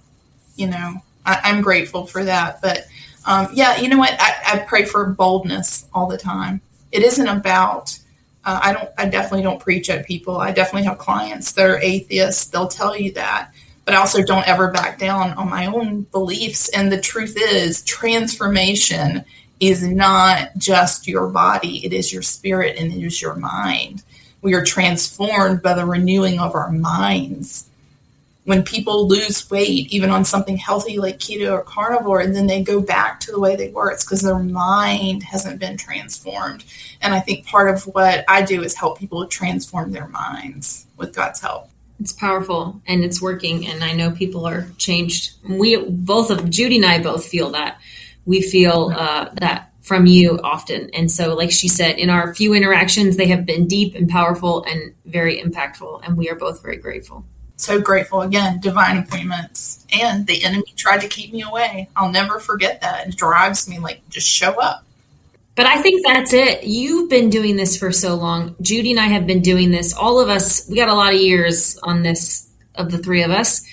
you 0.56 0.68
know, 0.68 1.02
I, 1.26 1.50
am 1.50 1.62
grateful 1.62 2.06
for 2.06 2.24
that. 2.24 2.60
But 2.60 2.86
um, 3.26 3.48
yeah, 3.52 3.78
you 3.78 3.88
know 3.88 3.98
what? 3.98 4.14
I, 4.18 4.34
I, 4.46 4.58
pray 4.58 4.84
for 4.84 5.06
boldness 5.06 5.86
all 5.94 6.06
the 6.06 6.18
time. 6.18 6.60
It 6.92 7.02
isn't 7.02 7.26
about. 7.26 7.98
Uh, 8.44 8.60
I 8.62 8.72
don't. 8.72 8.90
I 8.98 9.06
definitely 9.06 9.42
don't 9.42 9.60
preach 9.60 9.88
at 9.88 10.06
people. 10.06 10.36
I 10.36 10.52
definitely 10.52 10.84
have 10.84 10.98
clients 10.98 11.52
that 11.52 11.68
are 11.68 11.78
atheists. 11.78 12.46
They'll 12.46 12.68
tell 12.68 12.96
you 12.96 13.12
that. 13.12 13.50
But 13.84 13.94
I 13.94 13.98
also 13.98 14.22
don't 14.22 14.46
ever 14.48 14.70
back 14.70 14.98
down 14.98 15.32
on 15.32 15.50
my 15.50 15.66
own 15.66 16.02
beliefs. 16.02 16.68
And 16.70 16.90
the 16.90 17.00
truth 17.00 17.36
is, 17.36 17.82
transformation 17.82 19.24
is 19.60 19.82
not 19.82 20.56
just 20.58 21.08
your 21.08 21.28
body; 21.28 21.84
it 21.84 21.92
is 21.92 22.12
your 22.12 22.22
spirit 22.22 22.76
and 22.78 22.92
it 22.92 23.02
is 23.02 23.22
your 23.22 23.34
mind. 23.36 24.02
We 24.42 24.52
are 24.52 24.64
transformed 24.64 25.62
by 25.62 25.72
the 25.72 25.86
renewing 25.86 26.38
of 26.38 26.54
our 26.54 26.70
minds 26.70 27.70
when 28.44 28.62
people 28.62 29.08
lose 29.08 29.50
weight, 29.50 29.92
even 29.92 30.10
on 30.10 30.24
something 30.24 30.56
healthy 30.56 30.98
like 30.98 31.18
keto 31.18 31.52
or 31.52 31.62
carnivore, 31.62 32.20
and 32.20 32.36
then 32.36 32.46
they 32.46 32.62
go 32.62 32.80
back 32.80 33.20
to 33.20 33.32
the 33.32 33.40
way 33.40 33.56
they 33.56 33.70
were, 33.70 33.90
it's 33.90 34.04
because 34.04 34.22
their 34.22 34.38
mind 34.38 35.22
hasn't 35.22 35.58
been 35.58 35.76
transformed. 35.76 36.64
And 37.00 37.14
I 37.14 37.20
think 37.20 37.46
part 37.46 37.70
of 37.70 37.84
what 37.84 38.24
I 38.28 38.42
do 38.42 38.62
is 38.62 38.74
help 38.74 38.98
people 38.98 39.26
transform 39.26 39.92
their 39.92 40.08
minds 40.08 40.86
with 40.96 41.14
God's 41.14 41.40
help. 41.40 41.70
It's 42.00 42.12
powerful 42.12 42.82
and 42.86 43.02
it's 43.02 43.22
working. 43.22 43.66
And 43.66 43.82
I 43.82 43.92
know 43.92 44.10
people 44.10 44.46
are 44.46 44.66
changed. 44.76 45.32
We 45.48 45.76
both 45.76 46.30
of 46.30 46.50
Judy 46.50 46.76
and 46.76 46.84
I 46.84 47.02
both 47.02 47.24
feel 47.26 47.50
that. 47.50 47.80
We 48.26 48.42
feel 48.42 48.92
uh, 48.94 49.30
that 49.34 49.72
from 49.80 50.06
you 50.06 50.40
often. 50.42 50.90
And 50.90 51.10
so, 51.10 51.34
like 51.34 51.50
she 51.50 51.68
said, 51.68 51.98
in 51.98 52.10
our 52.10 52.34
few 52.34 52.52
interactions, 52.52 53.16
they 53.16 53.26
have 53.28 53.46
been 53.46 53.68
deep 53.68 53.94
and 53.94 54.08
powerful 54.08 54.64
and 54.64 54.94
very 55.06 55.40
impactful. 55.40 56.02
And 56.04 56.16
we 56.16 56.28
are 56.30 56.34
both 56.34 56.62
very 56.62 56.78
grateful 56.78 57.24
so 57.56 57.80
grateful 57.80 58.22
again 58.22 58.60
divine 58.60 58.98
appointments 58.98 59.86
and 59.92 60.26
the 60.26 60.44
enemy 60.44 60.64
tried 60.76 61.00
to 61.00 61.08
keep 61.08 61.32
me 61.32 61.42
away. 61.42 61.88
I'll 61.96 62.10
never 62.10 62.38
forget 62.38 62.80
that. 62.80 63.08
It 63.08 63.16
drives 63.16 63.68
me 63.68 63.78
like 63.78 64.08
just 64.08 64.28
show 64.28 64.60
up. 64.60 64.84
But 65.56 65.66
I 65.66 65.80
think 65.82 66.04
that's 66.04 66.32
it. 66.32 66.64
You've 66.64 67.08
been 67.08 67.30
doing 67.30 67.54
this 67.56 67.76
for 67.76 67.92
so 67.92 68.16
long. 68.16 68.56
Judy 68.60 68.90
and 68.90 68.98
I 68.98 69.06
have 69.06 69.26
been 69.26 69.40
doing 69.40 69.70
this. 69.70 69.94
All 69.94 70.18
of 70.18 70.28
us, 70.28 70.68
we 70.68 70.76
got 70.76 70.88
a 70.88 70.94
lot 70.94 71.14
of 71.14 71.20
years 71.20 71.78
on 71.84 72.02
this 72.02 72.50
of 72.74 72.90
the 72.90 72.98
three 72.98 73.22
of 73.22 73.30
us. 73.30 73.64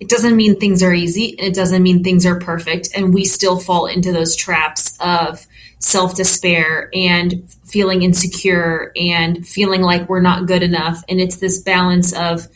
It 0.00 0.08
doesn't 0.08 0.36
mean 0.36 0.58
things 0.58 0.82
are 0.82 0.94
easy. 0.94 1.36
It 1.38 1.54
doesn't 1.54 1.82
mean 1.82 2.02
things 2.02 2.24
are 2.24 2.38
perfect. 2.38 2.88
And 2.94 3.12
we 3.12 3.24
still 3.24 3.58
fall 3.58 3.86
into 3.86 4.12
those 4.12 4.34
traps 4.34 4.96
of 5.00 5.46
self 5.78 6.16
despair 6.16 6.90
and 6.94 7.50
feeling 7.64 8.02
insecure 8.02 8.92
and 8.96 9.46
feeling 9.46 9.82
like 9.82 10.08
we're 10.08 10.20
not 10.20 10.46
good 10.46 10.62
enough. 10.62 11.04
And 11.08 11.20
it's 11.20 11.36
this 11.36 11.60
balance 11.60 12.14
of, 12.14 12.48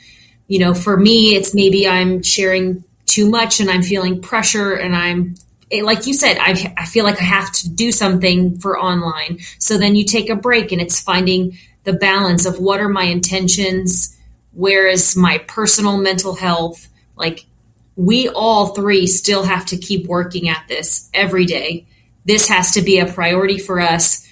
you 0.51 0.59
know, 0.59 0.75
for 0.75 0.97
me, 0.97 1.37
it's 1.37 1.55
maybe 1.55 1.87
I'm 1.87 2.25
sharing 2.25 2.83
too 3.07 3.31
much 3.31 3.61
and 3.61 3.71
I'm 3.71 3.83
feeling 3.83 4.21
pressure 4.21 4.73
and 4.75 4.97
I'm 4.97 5.37
like 5.83 6.09
you 6.09 6.13
said, 6.13 6.39
I, 6.41 6.75
I 6.77 6.87
feel 6.87 7.05
like 7.05 7.21
I 7.21 7.25
have 7.25 7.53
to 7.53 7.69
do 7.69 7.93
something 7.93 8.59
for 8.59 8.77
online. 8.77 9.39
So 9.61 9.79
then 9.79 9.95
you 9.95 10.05
take 10.05 10.29
a 10.29 10.35
break 10.35 10.73
and 10.73 10.81
it's 10.81 10.99
finding 10.99 11.57
the 11.85 11.93
balance 11.93 12.47
of 12.47 12.59
what 12.59 12.81
are 12.81 12.89
my 12.89 13.05
intentions, 13.05 14.19
where 14.53 14.89
is 14.89 15.17
my 15.17 15.39
personal 15.39 15.99
mental 15.99 16.35
health. 16.35 16.89
Like 17.15 17.47
we 17.95 18.29
all 18.29 18.75
three 18.75 19.07
still 19.07 19.45
have 19.45 19.65
to 19.67 19.77
keep 19.77 20.09
working 20.09 20.49
at 20.49 20.65
this 20.67 21.09
every 21.15 21.47
day. 21.47 21.87
This 22.25 22.49
has 22.49 22.73
to 22.73 22.83
be 22.83 22.99
a 22.99 23.07
priority 23.07 23.59
for 23.59 23.81
us. 23.81 24.29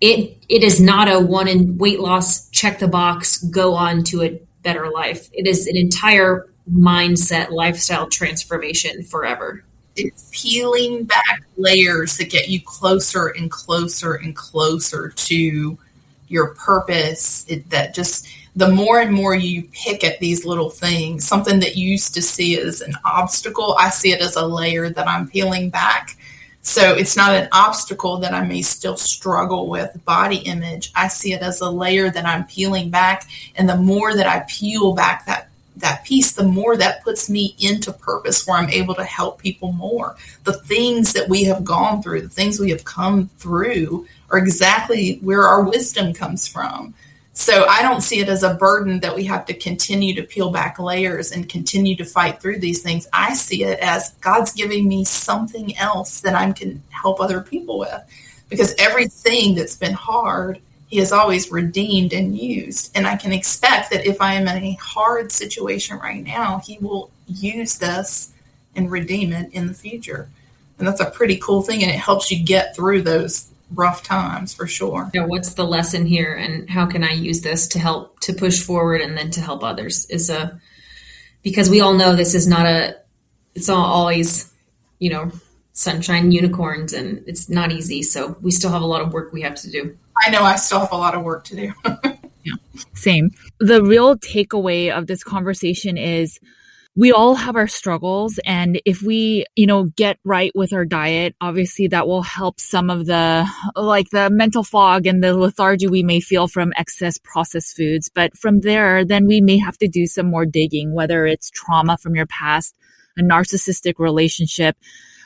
It 0.00 0.38
it 0.48 0.62
is 0.62 0.80
not 0.80 1.12
a 1.12 1.20
one 1.20 1.48
in 1.48 1.76
weight 1.76 2.00
loss, 2.00 2.48
check 2.48 2.78
the 2.78 2.88
box, 2.88 3.42
go 3.44 3.74
on 3.74 4.04
to 4.04 4.22
a 4.22 4.40
better 4.64 4.90
life. 4.90 5.30
It 5.32 5.46
is 5.46 5.68
an 5.68 5.76
entire 5.76 6.48
mindset 6.72 7.50
lifestyle 7.50 8.08
transformation 8.08 9.04
forever. 9.04 9.62
It's 9.94 10.28
peeling 10.32 11.04
back 11.04 11.44
layers 11.56 12.16
that 12.16 12.30
get 12.30 12.48
you 12.48 12.60
closer 12.64 13.28
and 13.28 13.48
closer 13.50 14.14
and 14.14 14.34
closer 14.34 15.10
to 15.10 15.78
your 16.26 16.54
purpose. 16.54 17.46
It, 17.48 17.70
that 17.70 17.94
just 17.94 18.26
the 18.56 18.68
more 18.70 19.00
and 19.00 19.12
more 19.12 19.34
you 19.34 19.68
pick 19.72 20.04
at 20.04 20.20
these 20.20 20.44
little 20.44 20.70
things 20.70 21.26
something 21.26 21.58
that 21.60 21.76
you 21.76 21.88
used 21.88 22.14
to 22.14 22.22
see 22.22 22.58
as 22.58 22.80
an 22.80 22.94
obstacle 23.04 23.76
i 23.80 23.88
see 23.90 24.12
it 24.12 24.20
as 24.20 24.36
a 24.36 24.46
layer 24.46 24.88
that 24.90 25.08
i'm 25.08 25.28
peeling 25.28 25.70
back 25.70 26.16
so 26.64 26.94
it's 26.94 27.16
not 27.16 27.32
an 27.32 27.48
obstacle 27.52 28.16
that 28.16 28.34
i 28.34 28.42
may 28.44 28.62
still 28.62 28.96
struggle 28.96 29.68
with 29.68 30.04
body 30.04 30.38
image 30.38 30.90
i 30.96 31.06
see 31.06 31.32
it 31.32 31.42
as 31.42 31.60
a 31.60 31.70
layer 31.70 32.10
that 32.10 32.26
i'm 32.26 32.44
peeling 32.44 32.90
back 32.90 33.28
and 33.56 33.68
the 33.68 33.76
more 33.76 34.14
that 34.14 34.26
i 34.26 34.44
peel 34.48 34.94
back 34.94 35.24
that 35.26 35.48
that 35.76 36.04
piece, 36.04 36.32
the 36.32 36.44
more 36.44 36.76
that 36.76 37.02
puts 37.02 37.28
me 37.28 37.54
into 37.58 37.92
purpose 37.92 38.46
where 38.46 38.56
I'm 38.56 38.70
able 38.70 38.94
to 38.94 39.04
help 39.04 39.40
people 39.40 39.72
more. 39.72 40.16
The 40.44 40.52
things 40.52 41.12
that 41.14 41.28
we 41.28 41.44
have 41.44 41.64
gone 41.64 42.02
through, 42.02 42.22
the 42.22 42.28
things 42.28 42.60
we 42.60 42.70
have 42.70 42.84
come 42.84 43.28
through 43.38 44.06
are 44.30 44.38
exactly 44.38 45.16
where 45.16 45.42
our 45.42 45.62
wisdom 45.62 46.12
comes 46.12 46.46
from. 46.46 46.94
So 47.36 47.66
I 47.66 47.82
don't 47.82 48.00
see 48.00 48.20
it 48.20 48.28
as 48.28 48.44
a 48.44 48.54
burden 48.54 49.00
that 49.00 49.14
we 49.14 49.24
have 49.24 49.44
to 49.46 49.54
continue 49.54 50.14
to 50.14 50.22
peel 50.22 50.50
back 50.50 50.78
layers 50.78 51.32
and 51.32 51.48
continue 51.48 51.96
to 51.96 52.04
fight 52.04 52.40
through 52.40 52.60
these 52.60 52.80
things. 52.80 53.08
I 53.12 53.34
see 53.34 53.64
it 53.64 53.80
as 53.80 54.12
God's 54.20 54.52
giving 54.52 54.86
me 54.86 55.04
something 55.04 55.76
else 55.76 56.20
that 56.20 56.34
I 56.34 56.52
can 56.52 56.82
help 56.90 57.20
other 57.20 57.40
people 57.40 57.80
with. 57.80 58.02
Because 58.48 58.72
everything 58.78 59.56
that's 59.56 59.76
been 59.76 59.94
hard 59.94 60.60
he 60.94 61.00
is 61.00 61.10
always 61.10 61.50
redeemed 61.50 62.12
and 62.12 62.38
used. 62.38 62.92
And 62.94 63.04
I 63.04 63.16
can 63.16 63.32
expect 63.32 63.90
that 63.90 64.06
if 64.06 64.20
I 64.20 64.34
am 64.34 64.46
in 64.46 64.62
a 64.62 64.78
hard 64.80 65.32
situation 65.32 65.98
right 65.98 66.22
now, 66.22 66.58
he 66.58 66.78
will 66.78 67.10
use 67.26 67.78
this 67.78 68.32
and 68.76 68.88
redeem 68.88 69.32
it 69.32 69.52
in 69.52 69.66
the 69.66 69.74
future. 69.74 70.28
And 70.78 70.86
that's 70.86 71.00
a 71.00 71.10
pretty 71.10 71.36
cool 71.38 71.62
thing. 71.62 71.82
And 71.82 71.90
it 71.90 71.98
helps 71.98 72.30
you 72.30 72.44
get 72.44 72.76
through 72.76 73.02
those 73.02 73.48
rough 73.74 74.02
times 74.02 74.54
for 74.54 74.66
sure. 74.66 75.10
Yeah, 75.14 75.26
what's 75.26 75.54
the 75.54 75.64
lesson 75.64 76.06
here 76.06 76.34
and 76.34 76.68
how 76.68 76.86
can 76.86 77.04
I 77.04 77.12
use 77.12 77.42
this 77.42 77.66
to 77.68 77.78
help 77.78 78.20
to 78.20 78.32
push 78.32 78.62
forward 78.62 79.00
and 79.00 79.16
then 79.16 79.30
to 79.32 79.40
help 79.40 79.62
others 79.62 80.06
is 80.06 80.30
a 80.30 80.60
because 81.42 81.68
we 81.68 81.80
all 81.80 81.94
know 81.94 82.16
this 82.16 82.34
is 82.34 82.46
not 82.46 82.66
a 82.66 82.96
it's 83.54 83.68
not 83.68 83.86
always, 83.86 84.52
you 84.98 85.10
know, 85.10 85.30
sunshine 85.72 86.32
unicorns 86.32 86.92
and 86.92 87.22
it's 87.26 87.48
not 87.48 87.72
easy. 87.72 88.02
So 88.02 88.36
we 88.40 88.50
still 88.50 88.70
have 88.70 88.82
a 88.82 88.86
lot 88.86 89.02
of 89.02 89.12
work 89.12 89.32
we 89.32 89.42
have 89.42 89.56
to 89.56 89.70
do. 89.70 89.96
I 90.24 90.30
know 90.30 90.42
I 90.42 90.56
still 90.56 90.80
have 90.80 90.92
a 90.92 90.96
lot 90.96 91.14
of 91.14 91.22
work 91.22 91.44
to 91.44 91.56
do. 91.56 91.72
yeah, 92.44 92.54
same. 92.94 93.30
The 93.60 93.82
real 93.82 94.16
takeaway 94.16 94.96
of 94.96 95.06
this 95.06 95.22
conversation 95.24 95.96
is 95.96 96.38
we 96.96 97.10
all 97.10 97.34
have 97.34 97.56
our 97.56 97.66
struggles 97.66 98.38
and 98.44 98.80
if 98.84 99.02
we 99.02 99.44
you 99.56 99.66
know 99.66 99.84
get 99.96 100.18
right 100.24 100.52
with 100.54 100.72
our 100.72 100.84
diet 100.84 101.34
obviously 101.40 101.88
that 101.88 102.06
will 102.06 102.22
help 102.22 102.60
some 102.60 102.88
of 102.88 103.06
the 103.06 103.48
like 103.74 104.10
the 104.10 104.30
mental 104.30 104.62
fog 104.62 105.06
and 105.06 105.22
the 105.22 105.36
lethargy 105.36 105.88
we 105.88 106.02
may 106.02 106.20
feel 106.20 106.46
from 106.46 106.72
excess 106.76 107.18
processed 107.18 107.76
foods. 107.76 108.08
But 108.14 108.36
from 108.36 108.60
there 108.60 109.04
then 109.04 109.26
we 109.26 109.40
may 109.40 109.58
have 109.58 109.76
to 109.78 109.88
do 109.88 110.06
some 110.06 110.30
more 110.30 110.46
digging 110.46 110.94
whether 110.94 111.26
it's 111.26 111.50
trauma 111.50 111.98
from 111.98 112.14
your 112.14 112.26
past 112.26 112.74
a 113.18 113.22
narcissistic 113.22 113.94
relationship 113.98 114.76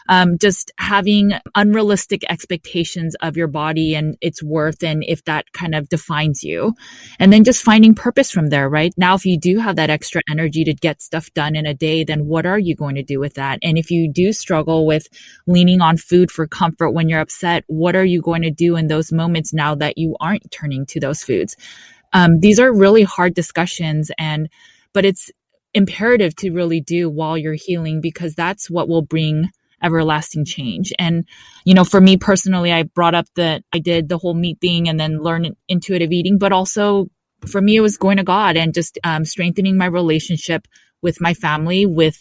um, 0.09 0.39
just 0.39 0.73
having 0.79 1.33
unrealistic 1.55 2.23
expectations 2.31 3.15
of 3.21 3.37
your 3.37 3.47
body 3.47 3.95
and 3.95 4.17
its 4.21 4.43
worth 4.43 4.83
and 4.83 5.05
if 5.07 5.25
that 5.25 5.53
kind 5.53 5.75
of 5.75 5.89
defines 5.89 6.43
you. 6.43 6.75
And 7.19 7.33
then 7.33 7.45
just 7.45 7.63
finding 7.63 7.95
purpose 7.95 8.31
from 8.31 8.49
there, 8.49 8.69
right? 8.69 8.93
Now, 8.97 9.15
if 9.15 9.27
you 9.27 9.39
do 9.39 9.59
have 9.59 9.77
that 9.77 9.91
extra 9.91 10.23
energy 10.31 10.65
to 10.65 10.75
get 10.75 11.03
stuff 11.03 11.33
done 11.35 11.57
in 11.57 11.67
a 11.67 11.75
day, 11.75 12.05
then 12.05 12.27
what 12.27 12.47
are 12.47 12.59
you 12.59 12.75
going 12.75 12.95
to 12.95 13.03
do 13.03 13.21
with 13.21 13.35
that? 13.35 13.59
And 13.63 13.77
if 13.77 13.91
you 13.91 14.11
do 14.11 14.33
struggle 14.33 14.87
with 14.87 15.09
leaning 15.47 15.81
on 15.81 15.97
food 15.97 16.31
for 16.31 16.47
comfort 16.47 16.91
when 16.91 17.09
you're 17.09 17.21
upset, 17.21 17.65
what 17.67 17.95
are 17.95 18.05
you 18.05 18.23
going 18.23 18.43
to 18.43 18.51
do 18.51 18.77
in 18.77 18.89
those 18.89 19.13
moments 19.13 19.53
now 19.53 19.75
that 19.75 19.99
you 19.99 20.17
aren't 20.21 20.51
turning 20.51 20.87
to 20.87 21.01
those 21.01 21.23
foods? 21.23 21.57
Um, 22.13 22.41
these 22.41 22.59
are 22.59 22.73
really 22.73 23.03
hard 23.03 23.35
discussions 23.35 24.11
and 24.19 24.49
but 24.95 25.05
it's 25.05 25.31
imperative 25.75 26.35
to 26.37 26.51
really 26.51 26.81
do 26.81 27.11
while 27.11 27.37
you're 27.37 27.53
healing 27.55 28.01
because 28.01 28.35
that's 28.35 28.71
what 28.71 28.89
will 28.89 29.03
bring 29.03 29.51
everlasting 29.83 30.45
change. 30.45 30.93
And, 30.99 31.25
you 31.65 31.75
know, 31.75 31.85
for 31.85 32.01
me 32.01 32.17
personally, 32.17 32.73
I 32.73 32.85
brought 32.85 33.15
up 33.15 33.27
that 33.37 33.63
I 33.73 33.79
did 33.79 34.09
the 34.09 34.19
whole 34.19 34.35
meat 34.35 34.59
thing 34.61 34.89
and 34.89 34.99
then 34.99 35.23
learn 35.23 35.55
intuitive 35.69 36.13
eating, 36.13 36.39
but 36.39 36.53
also 36.53 37.09
for 37.47 37.61
me, 37.61 37.77
it 37.77 37.81
was 37.81 37.97
going 37.97 38.17
to 38.17 38.25
God 38.25 38.57
and 38.57 38.75
just 38.75 38.99
um, 39.05 39.25
strengthening 39.25 39.77
my 39.77 39.87
relationship 39.87 40.67
with 41.03 41.21
my 41.21 41.35
family, 41.35 41.87
with 41.87 42.19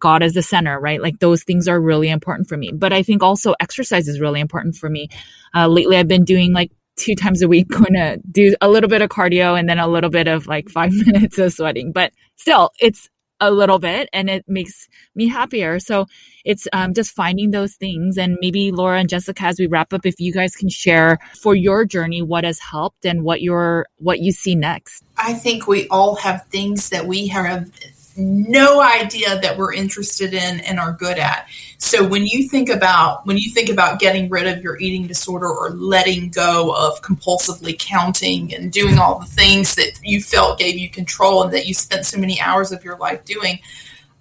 God 0.00 0.22
as 0.22 0.34
the 0.34 0.42
center, 0.42 0.78
right? 0.78 1.00
Like 1.00 1.20
those 1.20 1.44
things 1.44 1.68
are 1.68 1.80
really 1.80 2.08
important 2.08 2.48
for 2.48 2.56
me. 2.56 2.72
But 2.72 2.92
I 2.92 3.02
think 3.02 3.22
also 3.22 3.54
exercise 3.60 4.08
is 4.08 4.20
really 4.20 4.40
important 4.40 4.76
for 4.76 4.90
me. 4.90 5.08
Uh, 5.54 5.68
lately, 5.68 5.96
I've 5.96 6.08
been 6.08 6.24
doing 6.24 6.52
like 6.52 6.70
two 6.96 7.14
times 7.14 7.42
a 7.42 7.48
week, 7.48 7.68
going 7.70 7.94
to 7.94 8.18
do 8.30 8.54
a 8.60 8.68
little 8.68 8.90
bit 8.90 9.02
of 9.02 9.08
cardio 9.08 9.58
and 9.58 9.68
then 9.68 9.78
a 9.78 9.88
little 9.88 10.10
bit 10.10 10.28
of 10.28 10.46
like 10.46 10.68
five 10.68 10.92
minutes 11.06 11.38
of 11.38 11.52
sweating. 11.52 11.92
But 11.92 12.12
still, 12.36 12.70
it's 12.80 13.08
a 13.40 13.50
little 13.50 13.78
bit 13.78 14.08
and 14.12 14.30
it 14.30 14.44
makes 14.48 14.88
me 15.14 15.28
happier. 15.28 15.78
So 15.78 16.06
it's 16.44 16.66
um, 16.72 16.94
just 16.94 17.12
finding 17.12 17.50
those 17.50 17.74
things. 17.74 18.16
And 18.16 18.38
maybe 18.40 18.72
Laura 18.72 18.98
and 18.98 19.08
Jessyca, 19.08 19.42
as 19.42 19.58
we 19.58 19.66
wrap 19.66 19.92
up, 19.92 20.06
if 20.06 20.18
you 20.18 20.32
guys 20.32 20.54
can 20.54 20.68
share 20.68 21.18
for 21.42 21.54
your 21.54 21.84
journey 21.84 22.22
what 22.22 22.44
has 22.44 22.58
helped 22.58 23.04
and 23.04 23.22
what 23.22 23.42
your 23.42 23.86
what 23.98 24.20
you 24.20 24.32
see 24.32 24.54
next. 24.54 25.04
I 25.16 25.34
think 25.34 25.66
we 25.66 25.88
all 25.88 26.16
have 26.16 26.46
things 26.46 26.90
that 26.90 27.06
we 27.06 27.26
have 27.28 27.70
no 28.16 28.80
idea 28.80 29.40
that 29.40 29.56
we're 29.56 29.72
interested 29.72 30.34
in 30.34 30.60
and 30.60 30.78
are 30.78 30.92
good 30.92 31.18
at. 31.18 31.48
So 31.78 32.06
when 32.06 32.26
you 32.26 32.48
think 32.48 32.68
about 32.68 33.26
when 33.26 33.36
you 33.36 33.50
think 33.50 33.68
about 33.68 33.98
getting 33.98 34.28
rid 34.28 34.46
of 34.46 34.62
your 34.62 34.78
eating 34.78 35.06
disorder 35.06 35.48
or 35.48 35.70
letting 35.70 36.30
go 36.30 36.74
of 36.74 37.00
compulsively 37.02 37.78
counting 37.78 38.54
and 38.54 38.72
doing 38.72 38.98
all 38.98 39.18
the 39.18 39.26
things 39.26 39.74
that 39.76 39.98
you 40.02 40.20
felt 40.20 40.58
gave 40.58 40.78
you 40.78 40.88
control 40.88 41.42
and 41.42 41.52
that 41.52 41.66
you 41.66 41.74
spent 41.74 42.06
so 42.06 42.18
many 42.18 42.40
hours 42.40 42.72
of 42.72 42.84
your 42.84 42.96
life 42.96 43.24
doing, 43.24 43.58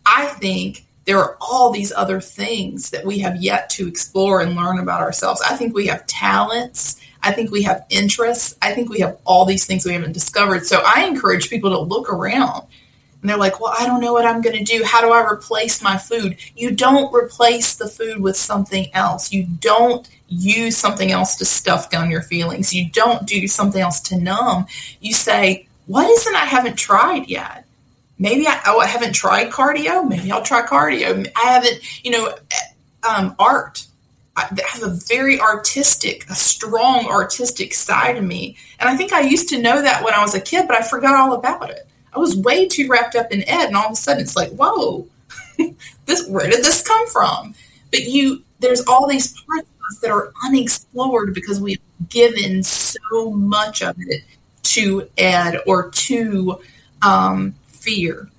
I 0.06 0.28
think 0.28 0.86
there 1.06 1.20
are 1.20 1.38
all 1.40 1.72
these 1.72 1.94
other 1.94 2.20
things 2.20 2.90
that 2.90 3.06
we 3.06 3.20
have 3.20 3.42
yet 3.42 3.70
to 3.72 3.88
explore 3.88 4.42
and 4.42 4.56
learn 4.56 4.80
about 4.80 5.02
ourselves. 5.02 5.42
I 5.42 5.56
think 5.56 5.76
we 5.76 5.88
have 5.88 6.06
talents. 6.08 7.00
I 7.22 7.32
think 7.32 7.52
we 7.52 7.64
have 7.64 7.86
interests. 7.90 8.56
I 8.62 8.74
think 8.74 8.90
we 8.90 9.00
have 9.00 9.18
all 9.24 9.46
these 9.46 9.66
things 9.66 9.86
we 9.86 9.94
haven't 9.94 10.14
discovered. 10.14 10.66
So 10.66 10.82
I 10.86 11.06
encourage 11.06 11.50
people 11.50 11.70
to 11.72 11.80
look 11.80 12.12
around 12.12 12.64
and 13.26 13.30
they're 13.32 13.38
like, 13.38 13.60
well, 13.60 13.74
I 13.76 13.88
don't 13.88 14.02
know 14.02 14.14
what 14.14 14.28
I'm 14.28 14.40
going 14.40 14.56
to 14.56 14.64
do. 14.64 14.84
How 14.84 15.02
do 15.02 15.12
I 15.12 15.26
replace 15.26 15.82
my 15.82 15.98
food? 15.98 16.38
You 16.56 16.70
don't 16.70 17.12
replace 17.12 17.74
the 17.74 17.88
food 17.88 18.22
with 18.22 18.38
something 18.38 18.94
else. 18.94 19.34
You 19.34 19.48
don't 19.48 20.08
use 20.28 20.78
something 20.78 21.12
else 21.12 21.36
to 21.38 21.46
stuff 21.46 21.90
down 21.90 22.12
your 22.12 22.22
feelings. 22.22 22.72
You 22.72 22.88
don't 22.88 23.26
do 23.26 23.48
something 23.48 23.82
else 23.82 24.00
to 24.02 24.20
numb. 24.20 24.68
You 25.02 25.12
say, 25.12 25.68
what 25.88 26.08
is 26.08 26.28
it 26.28 26.36
I 26.36 26.46
haven't 26.46 26.76
tried 26.76 27.28
yet? 27.28 27.66
Maybe 28.20 28.48
I, 28.48 28.62
oh, 28.68 28.80
I 28.80 28.86
haven't 28.86 29.14
tried 29.14 29.50
cardio. 29.50 30.08
Maybe 30.08 30.32
I'll 30.32 30.44
try 30.44 30.64
cardio. 30.64 31.28
I 31.36 31.52
haven't, 31.52 32.06
you 32.06 32.12
know, 32.12 32.32
um, 33.10 33.36
art. 33.40 33.88
I 34.36 34.48
have 34.68 34.84
a 34.84 35.00
very 35.08 35.42
artistic, 35.42 36.30
a 36.30 36.36
strong 36.36 37.08
artistic 37.08 37.74
side 37.74 38.18
of 38.18 38.24
me. 38.24 38.56
And 38.80 38.88
I 38.88 38.96
think 38.96 39.14
I 39.14 39.22
used 39.22 39.50
to 39.50 39.60
know 39.60 39.82
that 39.82 40.04
when 40.04 40.14
I 40.14 40.22
was 40.22 40.36
a 40.36 40.40
kid, 40.40 40.68
but 40.68 40.80
I 40.80 40.88
forgot 40.88 41.16
all 41.16 41.34
about 41.34 41.72
it. 41.72 41.88
I 42.16 42.20
was 42.20 42.38
way 42.38 42.68
too 42.68 42.88
wrapped 42.88 43.16
up 43.16 43.32
in 43.32 43.48
ed, 43.48 43.68
and 43.68 43.76
all 43.76 43.88
of 43.88 43.92
a 43.92 43.96
sudden 43.96 44.24
it's 44.24 44.36
like, 44.36 44.52
whoa, 44.52 45.08
this 46.06 46.28
where 46.28 46.50
did 46.50 46.64
this 46.64 46.82
come 46.82 47.08
from? 47.08 47.56
But 47.92 48.04
you 48.04 48.44
there's 48.60 48.82
all 48.88 49.08
these 49.08 49.40
parts 49.42 49.68
of 49.68 49.86
us 49.92 50.00
that 50.00 50.12
are 50.12 50.32
unexplored 50.46 51.34
because 51.34 51.60
we've 51.60 51.82
given 52.10 52.64
so 52.64 53.32
much 53.32 53.82
of 53.82 53.96
it 54.00 54.24
to 54.64 55.10
ed 55.18 55.58
or 55.68 55.90
to 55.92 56.60
um, 57.02 57.54
fear 57.68 58.30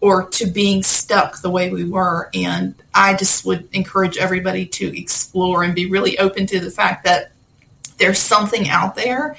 or 0.00 0.28
to 0.28 0.46
being 0.46 0.82
stuck 0.82 1.40
the 1.40 1.50
way 1.50 1.70
we 1.70 1.84
were. 1.84 2.30
And 2.34 2.74
I 2.94 3.14
just 3.14 3.44
would 3.46 3.68
encourage 3.72 4.18
everybody 4.18 4.66
to 4.66 4.98
explore 4.98 5.62
and 5.62 5.74
be 5.74 5.86
really 5.86 6.18
open 6.18 6.46
to 6.46 6.60
the 6.60 6.70
fact 6.70 7.04
that 7.04 7.32
there's 7.98 8.18
something 8.18 8.68
out 8.68 8.96
there 8.96 9.36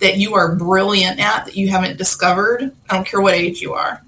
that 0.00 0.18
you 0.18 0.34
are 0.34 0.54
brilliant 0.54 1.20
at 1.20 1.44
that 1.46 1.56
you 1.56 1.68
haven't 1.68 1.98
discovered. 1.98 2.70
I 2.88 2.94
don't 2.94 3.06
care 3.06 3.20
what 3.20 3.34
age 3.34 3.60
you 3.60 3.74
are. 3.74 4.02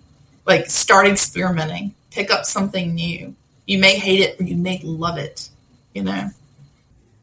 Like 0.46 0.66
start 0.66 1.06
experimenting, 1.06 1.94
pick 2.10 2.30
up 2.30 2.44
something 2.44 2.94
new. 2.94 3.34
You 3.66 3.78
may 3.78 3.98
hate 3.98 4.20
it 4.20 4.40
or 4.40 4.44
you 4.44 4.56
may 4.56 4.80
love 4.82 5.18
it, 5.18 5.48
you 5.94 6.02
know. 6.02 6.30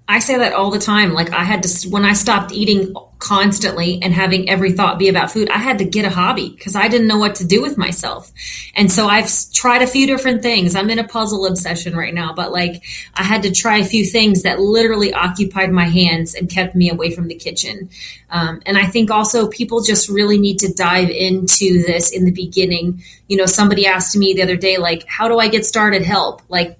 I 0.10 0.20
say 0.20 0.38
that 0.38 0.54
all 0.54 0.72
the 0.72 0.80
time. 0.80 1.14
Like 1.14 1.32
I 1.34 1.44
had 1.44 1.64
to 1.64 1.90
when 1.90 2.06
I 2.06 2.14
stopped 2.14 2.54
eating 2.54 2.96
constantly 3.20 4.00
and 4.02 4.14
having 4.14 4.50
every 4.50 4.72
thought 4.72 5.00
be 5.00 5.10
about 5.10 5.32
food, 5.32 5.50
I 5.50 5.58
had 5.58 5.80
to 5.80 5.86
get 5.86 6.06
a 6.06 6.10
hobby 6.10 6.50
because 6.50 6.76
I 6.76 6.88
didn't 6.88 7.08
know 7.08 7.18
what 7.18 7.36
to 7.36 7.46
do 7.46 7.62
with 7.62 7.78
myself. 7.78 8.32
And 8.74 8.90
so 8.90 9.08
I've 9.08 9.30
tried 9.52 9.82
a 9.82 9.88
few 9.88 10.08
different 10.08 10.44
things. 10.44 10.76
I'm 10.76 10.90
in 10.90 11.00
a 11.00 11.08
puzzle 11.08 11.46
obsession 11.46 11.96
right 11.96 12.14
now, 12.14 12.34
but 12.34 12.54
like 12.54 12.84
I 13.16 13.24
had 13.24 13.44
to 13.44 13.52
try 13.52 13.80
a 13.80 13.84
few 13.84 14.06
things 14.06 14.44
that 14.44 14.62
literally 14.62 15.14
occupied 15.14 15.72
my 15.72 15.86
hands 15.86 16.36
and 16.36 16.50
kept 16.50 16.74
me 16.74 16.90
away 16.90 17.12
from 17.12 17.28
the 17.28 17.36
kitchen. 17.36 17.90
Um, 18.30 18.62
and 18.66 18.78
I 18.78 18.86
think 18.86 19.12
also 19.12 19.50
people 19.50 19.82
just 19.82 20.08
really 20.08 20.38
need 20.38 20.60
to 20.60 20.72
dive 20.72 21.10
into 21.10 21.84
this 21.84 22.12
in 22.12 22.24
the 22.24 22.32
beginning. 22.32 23.04
You 23.28 23.38
know, 23.38 23.46
somebody 23.46 23.88
asked 23.88 24.16
me 24.16 24.34
the 24.34 24.44
other 24.44 24.58
day, 24.58 24.78
like, 24.78 25.06
how 25.08 25.28
do 25.28 25.38
I 25.38 25.50
get 25.50 25.66
started? 25.66 26.04
Help. 26.04 26.42
Like, 26.50 26.78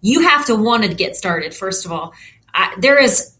you 0.00 0.22
have 0.28 0.46
to 0.46 0.54
want 0.54 0.84
to 0.84 0.94
get 0.94 1.16
started, 1.16 1.52
first 1.54 1.84
of 1.84 1.92
all. 1.92 2.14
I, 2.58 2.74
there 2.78 3.00
is 3.00 3.34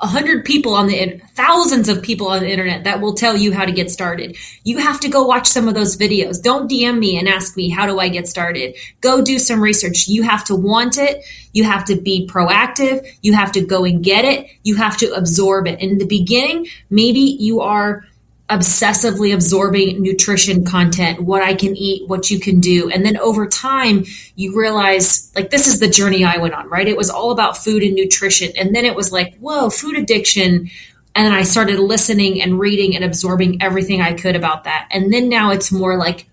a 0.00 0.06
hundred 0.06 0.44
people 0.44 0.74
on 0.74 0.86
the 0.86 1.18
thousands 1.34 1.88
of 1.88 2.02
people 2.02 2.26
on 2.26 2.40
the 2.40 2.50
internet 2.50 2.84
that 2.84 3.00
will 3.00 3.14
tell 3.14 3.36
you 3.36 3.52
how 3.52 3.64
to 3.64 3.72
get 3.72 3.90
started. 3.90 4.36
You 4.62 4.76
have 4.78 5.00
to 5.00 5.08
go 5.08 5.24
watch 5.24 5.46
some 5.46 5.66
of 5.66 5.74
those 5.74 5.96
videos. 5.96 6.42
Don't 6.42 6.70
DM 6.70 6.98
me 6.98 7.16
and 7.18 7.26
ask 7.26 7.56
me 7.56 7.70
how 7.70 7.86
do 7.86 7.98
I 7.98 8.08
get 8.08 8.28
started. 8.28 8.76
Go 9.00 9.22
do 9.22 9.38
some 9.38 9.62
research. 9.62 10.06
You 10.06 10.22
have 10.24 10.44
to 10.46 10.54
want 10.54 10.98
it. 10.98 11.24
You 11.52 11.64
have 11.64 11.86
to 11.86 11.96
be 11.96 12.26
proactive. 12.26 13.06
You 13.22 13.32
have 13.32 13.52
to 13.52 13.64
go 13.64 13.84
and 13.84 14.04
get 14.04 14.26
it. 14.26 14.50
You 14.62 14.74
have 14.76 14.98
to 14.98 15.10
absorb 15.14 15.66
it. 15.66 15.80
In 15.80 15.96
the 15.96 16.06
beginning, 16.06 16.66
maybe 16.90 17.20
you 17.20 17.60
are 17.60 18.04
obsessively 18.50 19.32
absorbing 19.32 20.02
nutrition 20.02 20.64
content, 20.64 21.20
what 21.20 21.42
I 21.42 21.54
can 21.54 21.74
eat, 21.76 22.06
what 22.08 22.30
you 22.30 22.38
can 22.38 22.60
do. 22.60 22.90
And 22.90 23.04
then 23.04 23.16
over 23.16 23.46
time, 23.46 24.04
you 24.36 24.58
realize 24.58 25.32
like 25.34 25.50
this 25.50 25.66
is 25.66 25.80
the 25.80 25.88
journey 25.88 26.24
I 26.24 26.36
went 26.36 26.52
on, 26.52 26.68
right? 26.68 26.86
It 26.86 26.96
was 26.96 27.08
all 27.08 27.30
about 27.30 27.56
food 27.56 27.82
and 27.82 27.94
nutrition. 27.94 28.50
And 28.56 28.74
then 28.74 28.84
it 28.84 28.94
was 28.94 29.12
like, 29.12 29.38
whoa, 29.38 29.70
food 29.70 29.96
addiction. 29.96 30.70
And 31.14 31.26
then 31.26 31.32
I 31.32 31.42
started 31.42 31.78
listening 31.78 32.42
and 32.42 32.58
reading 32.58 32.94
and 32.94 33.04
absorbing 33.04 33.62
everything 33.62 34.02
I 34.02 34.12
could 34.12 34.36
about 34.36 34.64
that. 34.64 34.88
And 34.90 35.12
then 35.12 35.30
now 35.30 35.50
it's 35.50 35.72
more 35.72 35.96
like 35.96 36.26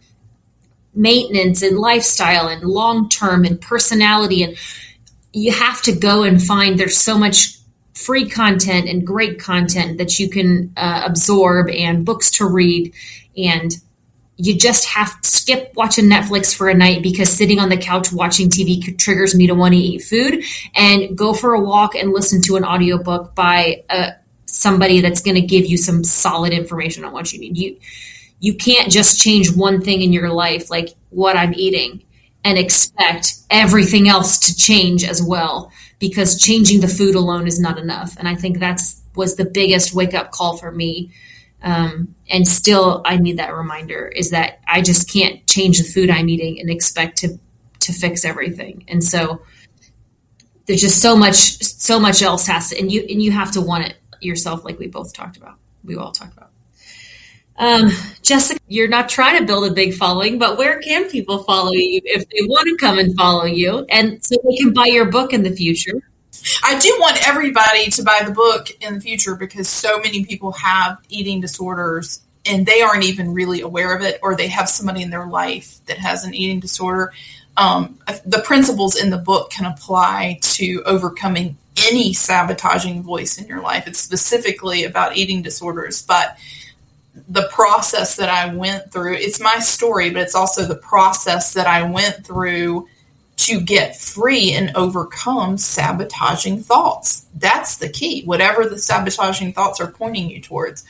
maintenance 0.94 1.62
and 1.62 1.78
lifestyle 1.78 2.50
and 2.50 2.64
long 2.64 3.08
term 3.08 3.46
and 3.46 3.62
personality. 3.62 4.44
And 4.44 4.58
you 5.32 5.54
have 5.54 5.82
to 5.84 5.94
go 5.94 6.24
and 6.24 6.44
find 6.44 6.78
there's 6.78 6.98
so 6.98 7.18
much 7.18 7.61
free 8.02 8.30
content 8.30 8.90
and 8.90 9.06
great 9.06 9.40
content 9.40 9.98
that 9.98 10.20
you 10.20 10.30
can 10.30 10.74
uh, 10.78 11.04
absorb 11.06 11.70
and 11.70 12.06
books 12.06 12.32
to 12.32 12.48
read. 12.48 12.94
And 13.38 13.76
you 14.38 14.58
just 14.58 14.86
have 14.86 15.22
to 15.22 15.28
skip 15.28 15.72
watching 15.76 16.06
Netflix 16.06 16.56
for 16.56 16.68
a 16.68 16.74
night 16.74 17.04
because 17.04 17.30
sitting 17.30 17.60
on 17.60 17.70
the 17.70 17.78
couch 17.78 18.12
watching 18.12 18.50
TV 18.50 18.98
triggers 18.98 19.36
me 19.36 19.48
to 19.48 19.54
want 19.54 19.74
to 19.74 19.80
eat 19.80 20.00
food. 20.00 20.44
And 20.76 21.18
go 21.18 21.34
for 21.34 21.54
a 21.54 21.62
walk 21.62 21.96
and 21.96 22.12
listen 22.12 22.42
to 22.44 22.56
an 22.56 22.66
audiobook 22.66 23.36
by 23.36 23.84
uh, 23.90 24.12
somebody 24.46 25.02
that's 25.02 25.22
going 25.22 25.36
to 25.36 25.42
give 25.42 25.66
you 25.66 25.78
some 25.78 26.04
solid 26.04 26.54
information 26.54 27.06
on 27.06 27.14
what 27.14 27.32
you 27.32 27.40
need. 27.40 27.58
You 27.58 27.78
you 28.42 28.56
can't 28.56 28.92
just 28.92 29.20
change 29.20 29.56
one 29.56 29.82
thing 29.82 30.02
in 30.02 30.12
your 30.12 30.30
life 30.30 30.72
like 30.72 30.96
what 31.12 31.38
I'm 31.38 31.54
eating 31.54 32.04
and 32.44 32.58
expect 32.58 33.36
everything 33.52 34.10
else 34.10 34.40
to 34.40 34.56
change 34.56 35.04
as 35.04 35.22
well 35.22 35.72
because 36.02 36.38
changing 36.38 36.82
the 36.82 36.88
food 36.88 37.16
alone 37.16 37.48
is 37.48 37.60
not 37.60 37.78
enough. 37.78 38.18
And 38.18 38.28
I 38.28 38.36
think 38.36 38.60
that's 38.60 39.00
was 39.16 39.36
the 39.36 39.46
biggest 39.46 39.94
wake 39.94 40.14
up 40.14 40.32
call 40.32 40.58
for 40.58 40.72
me. 40.72 41.12
Um, 41.64 42.16
and 42.28 42.48
still, 42.48 43.04
I 43.06 43.18
need 43.18 43.38
that 43.38 43.54
reminder 43.54 44.08
is 44.08 44.32
that 44.32 44.60
I 44.68 44.82
just 44.82 45.08
can't 45.10 45.46
change 45.48 45.78
the 45.78 45.84
food 45.84 46.10
I'm 46.10 46.28
eating 46.28 46.60
and 46.60 46.70
expect 46.70 47.18
to 47.20 47.40
to 47.82 47.94
fix 47.94 48.26
everything. 48.26 48.84
And 48.88 49.04
so 49.04 49.42
there's 50.66 50.82
just 50.82 51.02
so 51.02 51.16
much 51.16 51.62
so 51.62 52.00
much 52.00 52.22
else 52.24 52.48
has 52.48 52.70
to, 52.70 52.80
and 52.80 52.92
you 52.92 53.06
and 53.08 53.22
you 53.22 53.32
have 53.32 53.52
to 53.52 53.62
want 53.62 53.86
it 53.86 53.98
yourself, 54.22 54.66
like 54.66 54.80
we 54.80 54.88
both 54.88 55.14
talked 55.14 55.38
about. 55.38 55.58
We 55.84 55.96
all 55.96 56.12
talked 56.12 56.36
about. 56.36 56.51
Um, 57.58 57.90
Jessyca, 58.24 58.58
you're 58.68 58.88
not 58.88 59.10
trying 59.10 59.40
to 59.40 59.46
build 59.46 59.70
a 59.70 59.74
big 59.74 59.94
following, 59.94 60.40
but 60.40 60.58
where 60.58 60.80
can 60.80 61.10
people 61.10 61.44
follow 61.44 61.72
you 61.74 62.02
if 62.04 62.28
they 62.30 62.48
want 62.48 62.68
to 62.68 62.78
come 62.78 62.98
and 62.98 63.16
follow 63.16 63.46
you 63.46 63.86
and 63.90 64.24
so 64.24 64.36
they 64.44 64.58
can 64.58 64.74
buy 64.74 64.86
your 64.86 65.06
book 65.06 65.34
in 65.34 65.44
the 65.44 65.52
future? 65.52 66.02
I 66.64 66.80
do 66.80 66.96
want 67.00 67.28
everybody 67.28 67.90
to 67.92 68.04
buy 68.04 68.22
the 68.26 68.32
book 68.32 68.70
in 68.82 68.96
the 68.96 69.02
future 69.02 69.36
because 69.36 69.70
so 69.70 70.00
many 70.00 70.26
people 70.26 70.54
have 70.54 70.98
eating 71.10 71.42
disorders 71.42 72.22
and 72.46 72.66
they 72.66 72.82
aren't 72.82 73.04
even 73.04 73.34
really 73.34 73.62
aware 73.62 73.96
of 73.96 74.02
it, 74.02 74.20
or 74.24 74.36
they 74.36 74.48
have 74.48 74.68
somebody 74.68 75.04
in 75.04 75.12
their 75.12 75.28
life 75.28 75.78
that 75.86 76.00
has 76.00 76.24
an 76.24 76.34
eating 76.34 76.60
disorder. 76.60 77.14
Um, 77.58 78.00
the 78.26 78.42
principles 78.44 78.96
in 78.96 79.12
the 79.12 79.18
book 79.18 79.52
can 79.52 79.66
apply 79.66 80.40
to 80.42 80.82
overcoming 80.86 81.58
any 81.78 82.14
sabotaging 82.14 83.04
voice 83.04 83.38
in 83.38 83.48
your 83.48 83.62
life. 83.62 83.88
It's 83.88 84.00
specifically 84.00 84.86
about 84.86 85.16
eating 85.16 85.44
disorders, 85.44 86.02
but 86.02 86.36
the 87.14 87.50
process 87.52 88.16
that 88.18 88.30
I 88.30 88.54
went 88.54 88.92
through. 88.92 89.16
It's 89.16 89.40
my 89.40 89.60
story, 89.60 90.10
but 90.10 90.22
it's 90.22 90.36
also 90.36 90.66
the 90.66 90.76
process 90.76 91.54
that 91.54 91.68
I 91.68 91.84
went 91.84 92.26
through 92.26 92.88
to 93.38 93.60
get 93.60 93.96
free 93.96 94.54
and 94.54 94.72
overcome 94.76 95.58
sabotaging 95.58 96.62
thoughts. 96.62 97.26
That's 97.36 97.78
the 97.78 97.90
key, 97.90 98.24
whatever 98.24 98.66
the 98.66 98.78
sabotaging 98.78 99.54
thoughts 99.54 99.80
are 99.80 99.92
pointing 99.92 100.30
you 100.30 100.40
towards. 100.40 100.84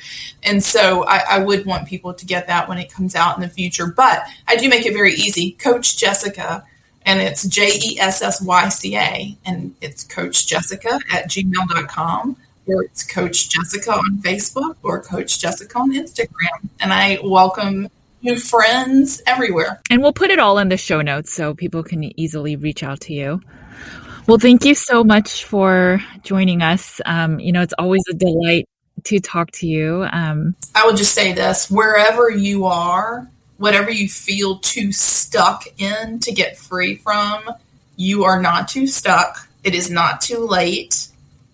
And 0.43 0.61
so 0.61 1.05
I, 1.05 1.23
I, 1.29 1.39
would 1.39 1.65
want 1.65 1.87
people 1.87 2.13
to 2.13 2.25
get 2.25 2.47
that 2.47 2.67
when 2.67 2.77
it 2.77 2.91
comes 2.91 3.15
out 3.15 3.37
in 3.37 3.41
the 3.41 3.47
future. 3.47 3.87
But 3.87 4.23
I 4.49 4.57
do 4.57 4.67
make 4.67 4.85
it 4.85 4.93
very 4.93 5.13
easy. 5.13 5.51
Coach 5.51 5.95
Jessyca, 5.95 6.65
and 7.05 7.21
it's 7.21 7.47
J 7.47 7.69
E 7.69 7.99
S 7.99 8.21
S 8.21 8.41
Y 8.41 8.69
C 8.69 8.97
A, 8.97 9.37
and 9.45 9.73
it's 9.79 10.03
Coach 10.03 10.45
Jessyca 10.45 10.99
at 11.13 11.29
gmail.com 11.29 12.35
it's 12.67 13.03
Coach 13.05 13.49
Jessyca 13.49 13.97
on 13.97 14.21
Facebook 14.21 14.75
or 14.83 15.01
Coach 15.01 15.39
Jessyca 15.39 15.75
on 15.75 15.93
Instagram. 15.93 16.69
And 16.79 16.93
I 16.93 17.19
welcome 17.23 17.89
new 18.21 18.37
friends 18.37 19.21
everywhere. 19.25 19.81
And 19.89 20.01
we'll 20.01 20.13
put 20.13 20.29
it 20.29 20.39
all 20.39 20.57
in 20.59 20.69
the 20.69 20.77
show 20.77 21.01
notes 21.01 21.33
so 21.33 21.53
people 21.53 21.83
can 21.83 22.17
easily 22.19 22.55
reach 22.55 22.83
out 22.83 23.01
to 23.01 23.13
you. 23.13 23.41
Well, 24.27 24.37
thank 24.37 24.65
you 24.65 24.75
so 24.75 25.03
much 25.03 25.45
for 25.45 26.01
joining 26.21 26.61
us. 26.61 27.01
Um, 27.05 27.39
you 27.39 27.51
know, 27.51 27.61
it's 27.61 27.73
always 27.77 28.03
a 28.09 28.13
delight 28.13 28.69
to 29.05 29.19
talk 29.19 29.49
to 29.51 29.67
you. 29.67 30.07
Um, 30.11 30.55
I 30.75 30.85
will 30.85 30.93
just 30.93 31.13
say 31.13 31.33
this 31.33 31.71
wherever 31.71 32.29
you 32.29 32.65
are, 32.65 33.27
whatever 33.57 33.89
you 33.89 34.07
feel 34.07 34.59
too 34.59 34.91
stuck 34.91 35.63
in 35.77 36.19
to 36.19 36.31
get 36.31 36.57
free 36.57 36.95
from, 36.95 37.43
you 37.95 38.23
are 38.23 38.39
not 38.39 38.67
too 38.67 38.85
stuck. 38.85 39.47
It 39.63 39.73
is 39.73 39.89
not 39.89 40.21
too 40.21 40.45
late 40.45 41.07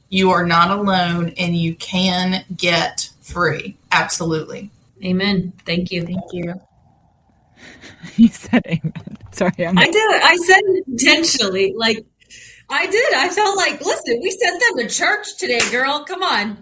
you 0.10 0.32
are 0.32 0.46
not 0.46 0.72
alone 0.72 1.34
and 1.38 1.56
you 1.56 1.76
can 1.76 2.46
get 2.56 3.10
free. 3.22 3.78
Absolutely. 3.92 4.72
Amen. 5.04 5.54
Thank 5.66 5.92
you. 5.92 6.06
Thank 6.06 6.34
you. 6.34 6.54
You 8.16 8.28
said 8.30 8.64
amen. 8.66 9.18
Sorry. 9.32 9.68
I'm 9.68 9.78
I 9.78 9.86
did. 9.86 10.22
I 10.24 10.38
said 10.38 10.62
it 10.64 10.88
intentionally. 10.88 11.74
Like, 11.76 12.06
I 12.70 12.86
did. 12.88 13.14
I 13.14 13.30
felt 13.30 13.58
like, 13.58 13.82
listen, 13.82 14.20
we 14.22 14.32
sent 14.32 14.62
them 14.62 14.88
to 14.88 14.94
church 14.94 15.38
today, 15.38 15.60
girl. 15.72 16.04
Come 16.08 16.24
on. 16.24 16.58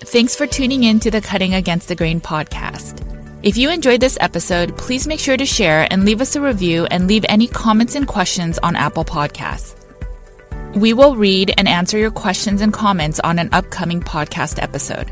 Thanks 0.00 0.36
for 0.36 0.46
tuning 0.46 0.84
in 0.84 1.00
to 1.00 1.10
the 1.10 1.20
Cutting 1.20 1.54
Against 1.54 1.88
the 1.88 1.94
Grain 1.94 2.20
podcast. 2.20 3.02
If 3.42 3.56
you 3.56 3.70
enjoyed 3.70 4.00
this 4.00 4.18
episode, 4.20 4.76
please 4.78 5.06
make 5.06 5.20
sure 5.20 5.36
to 5.36 5.46
share 5.46 5.86
and 5.90 6.04
leave 6.04 6.20
us 6.20 6.36
a 6.36 6.40
review 6.40 6.86
and 6.86 7.06
leave 7.06 7.24
any 7.28 7.46
comments 7.46 7.94
and 7.94 8.06
questions 8.06 8.58
on 8.58 8.76
Apple 8.76 9.04
Podcasts. 9.04 9.83
We 10.74 10.92
will 10.92 11.14
read 11.14 11.54
and 11.56 11.68
answer 11.68 11.98
your 11.98 12.10
questions 12.10 12.60
and 12.60 12.72
comments 12.72 13.20
on 13.20 13.38
an 13.38 13.48
upcoming 13.52 14.00
podcast 14.00 14.60
episode. 14.60 15.08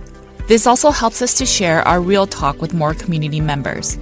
This 0.49 0.67
also 0.67 0.91
helps 0.91 1.23
us 1.23 1.35
to 1.35 1.47
share 1.47 1.87
our 1.87 2.01
real 2.01 2.27
talk 2.27 2.61
with 2.61 2.75
more 2.75 2.95
community 2.95 3.41
members. 3.41 3.97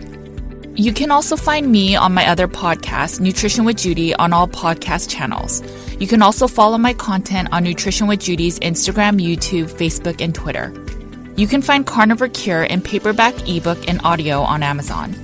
You 0.74 0.94
can 0.94 1.10
also 1.10 1.36
find 1.36 1.70
me 1.70 1.96
on 1.96 2.14
my 2.14 2.28
other 2.28 2.48
podcast, 2.48 3.20
Nutrition 3.20 3.66
with 3.66 3.76
Judy, 3.76 4.14
on 4.14 4.32
all 4.32 4.48
podcast 4.48 5.10
channels. 5.10 5.62
You 6.00 6.06
can 6.06 6.22
also 6.22 6.48
follow 6.48 6.78
my 6.78 6.94
content 6.94 7.50
on 7.52 7.64
Nutrition 7.64 8.06
with 8.06 8.20
Judy's 8.20 8.58
Instagram, 8.60 9.20
YouTube, 9.20 9.70
Facebook, 9.70 10.22
and 10.22 10.34
Twitter. 10.34 10.72
You 11.36 11.46
can 11.46 11.60
find 11.60 11.86
Carnivore 11.86 12.28
Cure 12.28 12.64
in 12.64 12.80
paperback, 12.80 13.34
ebook, 13.46 13.86
and 13.86 14.00
audio 14.02 14.40
on 14.40 14.62
Amazon. 14.62 15.14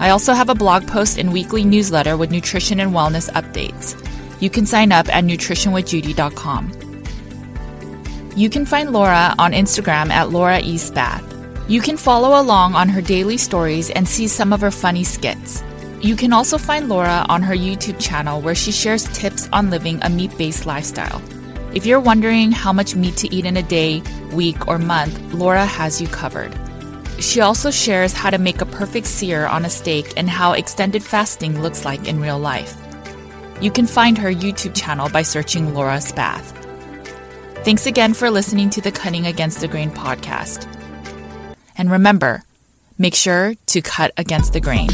I 0.00 0.10
also 0.10 0.32
have 0.32 0.48
a 0.48 0.56
blog 0.56 0.88
post 0.88 1.18
and 1.18 1.32
weekly 1.32 1.62
newsletter 1.62 2.16
with 2.16 2.32
nutrition 2.32 2.80
and 2.80 2.92
wellness 2.92 3.30
updates. 3.30 3.94
You 4.40 4.50
can 4.50 4.66
sign 4.66 4.92
up 4.92 5.08
at 5.14 5.24
nutritionwithjudy.com. 5.24 6.72
You 8.36 8.48
can 8.48 8.64
find 8.66 8.92
Laura 8.92 9.34
on 9.38 9.52
Instagram 9.52 10.10
at 10.10 10.30
Laura 10.30 10.60
East 10.60 10.94
Bath. 10.94 11.24
You 11.68 11.80
can 11.80 11.96
follow 11.96 12.40
along 12.40 12.74
on 12.74 12.88
her 12.88 13.02
daily 13.02 13.36
stories 13.36 13.90
and 13.90 14.06
see 14.06 14.28
some 14.28 14.52
of 14.52 14.60
her 14.60 14.70
funny 14.70 15.04
skits. 15.04 15.62
You 16.00 16.14
can 16.14 16.32
also 16.32 16.56
find 16.56 16.88
Laura 16.88 17.26
on 17.28 17.42
her 17.42 17.54
YouTube 17.54 18.00
channel 18.00 18.40
where 18.40 18.54
she 18.54 18.70
shares 18.70 19.04
tips 19.12 19.48
on 19.52 19.70
living 19.70 19.98
a 20.02 20.08
meat 20.08 20.38
based 20.38 20.66
lifestyle. 20.66 21.20
If 21.74 21.84
you're 21.84 22.00
wondering 22.00 22.52
how 22.52 22.72
much 22.72 22.94
meat 22.94 23.16
to 23.18 23.34
eat 23.34 23.44
in 23.44 23.56
a 23.56 23.62
day, 23.62 24.02
week, 24.32 24.68
or 24.68 24.78
month, 24.78 25.34
Laura 25.34 25.66
has 25.66 26.00
you 26.00 26.06
covered. 26.06 26.56
She 27.18 27.40
also 27.40 27.70
shares 27.70 28.12
how 28.12 28.30
to 28.30 28.38
make 28.38 28.60
a 28.60 28.66
perfect 28.66 29.06
sear 29.06 29.46
on 29.46 29.64
a 29.64 29.70
steak 29.70 30.14
and 30.16 30.30
how 30.30 30.52
extended 30.52 31.02
fasting 31.02 31.60
looks 31.60 31.84
like 31.84 32.06
in 32.06 32.20
real 32.20 32.38
life. 32.38 32.76
You 33.60 33.72
can 33.72 33.86
find 33.86 34.16
her 34.18 34.32
YouTube 34.32 34.74
channel 34.74 35.08
by 35.08 35.22
searching 35.22 35.74
Laura 35.74 36.00
Spath. 36.00 36.54
Thanks 37.64 37.86
again 37.86 38.14
for 38.14 38.30
listening 38.30 38.70
to 38.70 38.80
the 38.80 38.92
Cutting 38.92 39.26
Against 39.26 39.60
the 39.60 39.66
Grain 39.66 39.90
podcast. 39.90 40.66
And 41.76 41.90
remember, 41.90 42.44
make 42.98 43.16
sure 43.16 43.54
to 43.66 43.82
cut 43.82 44.12
against 44.16 44.52
the 44.52 44.60
grain. 44.60 44.88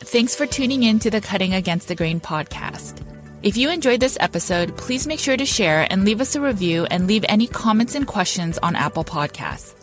Thanks 0.00 0.34
for 0.34 0.44
tuning 0.44 0.82
in 0.82 0.98
to 0.98 1.10
the 1.10 1.20
Cutting 1.20 1.54
Against 1.54 1.88
the 1.88 1.94
Grain 1.94 2.20
podcast. 2.20 3.00
If 3.42 3.56
you 3.56 3.70
enjoyed 3.70 4.00
this 4.00 4.18
episode, 4.20 4.76
please 4.76 5.06
make 5.06 5.18
sure 5.18 5.36
to 5.36 5.46
share 5.46 5.86
and 5.90 6.04
leave 6.04 6.20
us 6.20 6.36
a 6.36 6.42
review 6.42 6.84
and 6.90 7.06
leave 7.06 7.24
any 7.26 7.46
comments 7.46 7.94
and 7.94 8.06
questions 8.06 8.58
on 8.58 8.76
Apple 8.76 9.04
Podcasts. 9.04 9.79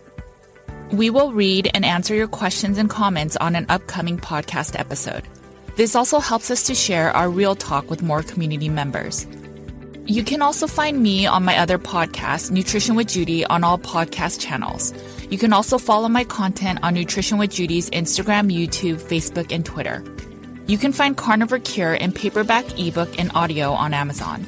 We 0.92 1.10
will 1.10 1.34
read 1.34 1.70
and 1.74 1.84
answer 1.84 2.16
your 2.16 2.30
questions 2.30 2.78
and 2.78 2.90
comments 2.90 3.36
on 3.36 3.58
an 3.58 3.66
upcoming 3.68 4.18
podcast 4.18 4.80
episode. 4.80 5.24
This 5.76 5.96
also 5.96 6.20
helps 6.20 6.50
us 6.50 6.64
to 6.68 6.76
share 6.76 7.12
our 7.12 7.30
real 7.30 7.56
talk 7.56 7.90
with 7.90 8.02
more 8.02 8.24
community 8.24 8.70
members. 8.70 9.28
You 10.06 10.24
can 10.24 10.42
also 10.42 10.66
find 10.66 11.04
me 11.04 11.26
on 11.26 11.44
my 11.44 11.58
other 11.58 11.78
podcast, 11.78 12.52
Nutrition 12.52 12.96
with 12.96 13.10
Judy, 13.10 13.46
on 13.46 13.66
all 13.66 13.78
podcast 13.78 14.40
channels. 14.40 14.94
You 15.30 15.38
can 15.38 15.52
also 15.52 15.78
follow 15.78 16.08
my 16.08 16.24
content 16.24 16.80
on 16.84 16.94
Nutrition 16.94 17.38
with 17.38 17.52
Judy's 17.52 17.90
Instagram, 17.90 18.50
YouTube, 18.50 19.02
Facebook, 19.02 19.52
and 19.52 19.66
Twitter. 19.66 20.02
You 20.68 20.78
can 20.78 20.94
find 20.94 21.18
Carnivore 21.18 21.60
Cure 21.60 21.96
in 21.96 22.14
paperback, 22.14 22.80
ebook, 22.80 23.20
and 23.20 23.30
audio 23.36 23.74
on 23.74 23.94
Amazon. 23.94 24.46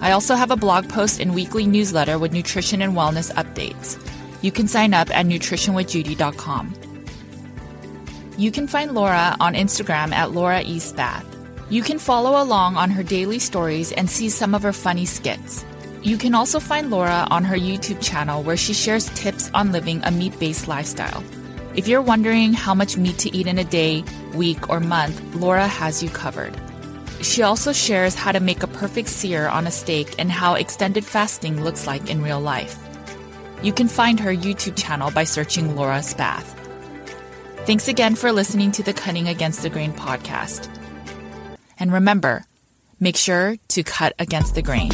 I 0.00 0.12
also 0.12 0.36
have 0.36 0.50
a 0.50 0.56
blog 0.56 0.88
post 0.88 1.20
and 1.20 1.34
weekly 1.34 1.66
newsletter 1.66 2.18
with 2.18 2.32
nutrition 2.32 2.80
and 2.80 2.94
wellness 2.94 3.30
updates. 3.34 4.02
You 4.46 4.52
can 4.52 4.68
sign 4.68 4.94
up 4.94 5.10
at 5.10 5.26
nutritionwithjudy.com. 5.26 6.74
You 8.38 8.52
can 8.52 8.68
find 8.68 8.94
Laura 8.94 9.36
on 9.40 9.54
Instagram 9.54 10.12
at 10.12 10.30
Laura 10.30 10.62
East 10.62 10.94
Bath. 10.94 11.26
You 11.68 11.82
can 11.82 11.98
follow 11.98 12.40
along 12.40 12.76
on 12.76 12.90
her 12.90 13.02
daily 13.02 13.40
stories 13.40 13.90
and 13.90 14.08
see 14.08 14.28
some 14.28 14.54
of 14.54 14.62
her 14.62 14.72
funny 14.72 15.04
skits. 15.04 15.64
You 16.04 16.16
can 16.16 16.32
also 16.32 16.60
find 16.60 16.92
Laura 16.92 17.26
on 17.28 17.42
her 17.42 17.56
YouTube 17.56 18.00
channel 18.00 18.44
where 18.44 18.56
she 18.56 18.72
shares 18.72 19.10
tips 19.16 19.50
on 19.52 19.72
living 19.72 20.00
a 20.04 20.12
meat 20.12 20.38
based 20.38 20.68
lifestyle. 20.68 21.24
If 21.74 21.88
you're 21.88 22.00
wondering 22.00 22.52
how 22.52 22.72
much 22.72 22.96
meat 22.96 23.18
to 23.18 23.36
eat 23.36 23.48
in 23.48 23.58
a 23.58 23.64
day, 23.64 24.04
week, 24.32 24.70
or 24.70 24.78
month, 24.78 25.20
Laura 25.34 25.66
has 25.66 26.04
you 26.04 26.08
covered. 26.08 26.54
She 27.20 27.42
also 27.42 27.72
shares 27.72 28.14
how 28.14 28.30
to 28.30 28.38
make 28.38 28.62
a 28.62 28.68
perfect 28.68 29.08
sear 29.08 29.48
on 29.48 29.66
a 29.66 29.72
steak 29.72 30.14
and 30.20 30.30
how 30.30 30.54
extended 30.54 31.04
fasting 31.04 31.64
looks 31.64 31.88
like 31.88 32.08
in 32.08 32.22
real 32.22 32.40
life. 32.40 32.78
You 33.62 33.72
can 33.72 33.88
find 33.88 34.20
her 34.20 34.34
YouTube 34.34 34.76
channel 34.76 35.10
by 35.10 35.24
searching 35.24 35.74
Laura 35.74 36.02
Spath. 36.02 36.54
Thanks 37.66 37.88
again 37.88 38.14
for 38.14 38.30
listening 38.30 38.70
to 38.72 38.82
the 38.82 38.92
Cutting 38.92 39.28
Against 39.28 39.62
the 39.62 39.70
Grain 39.70 39.92
podcast. 39.92 40.68
And 41.78 41.92
remember, 41.92 42.44
make 43.00 43.16
sure 43.16 43.56
to 43.68 43.82
cut 43.82 44.14
against 44.18 44.54
the 44.54 44.62
grain. 44.62 44.90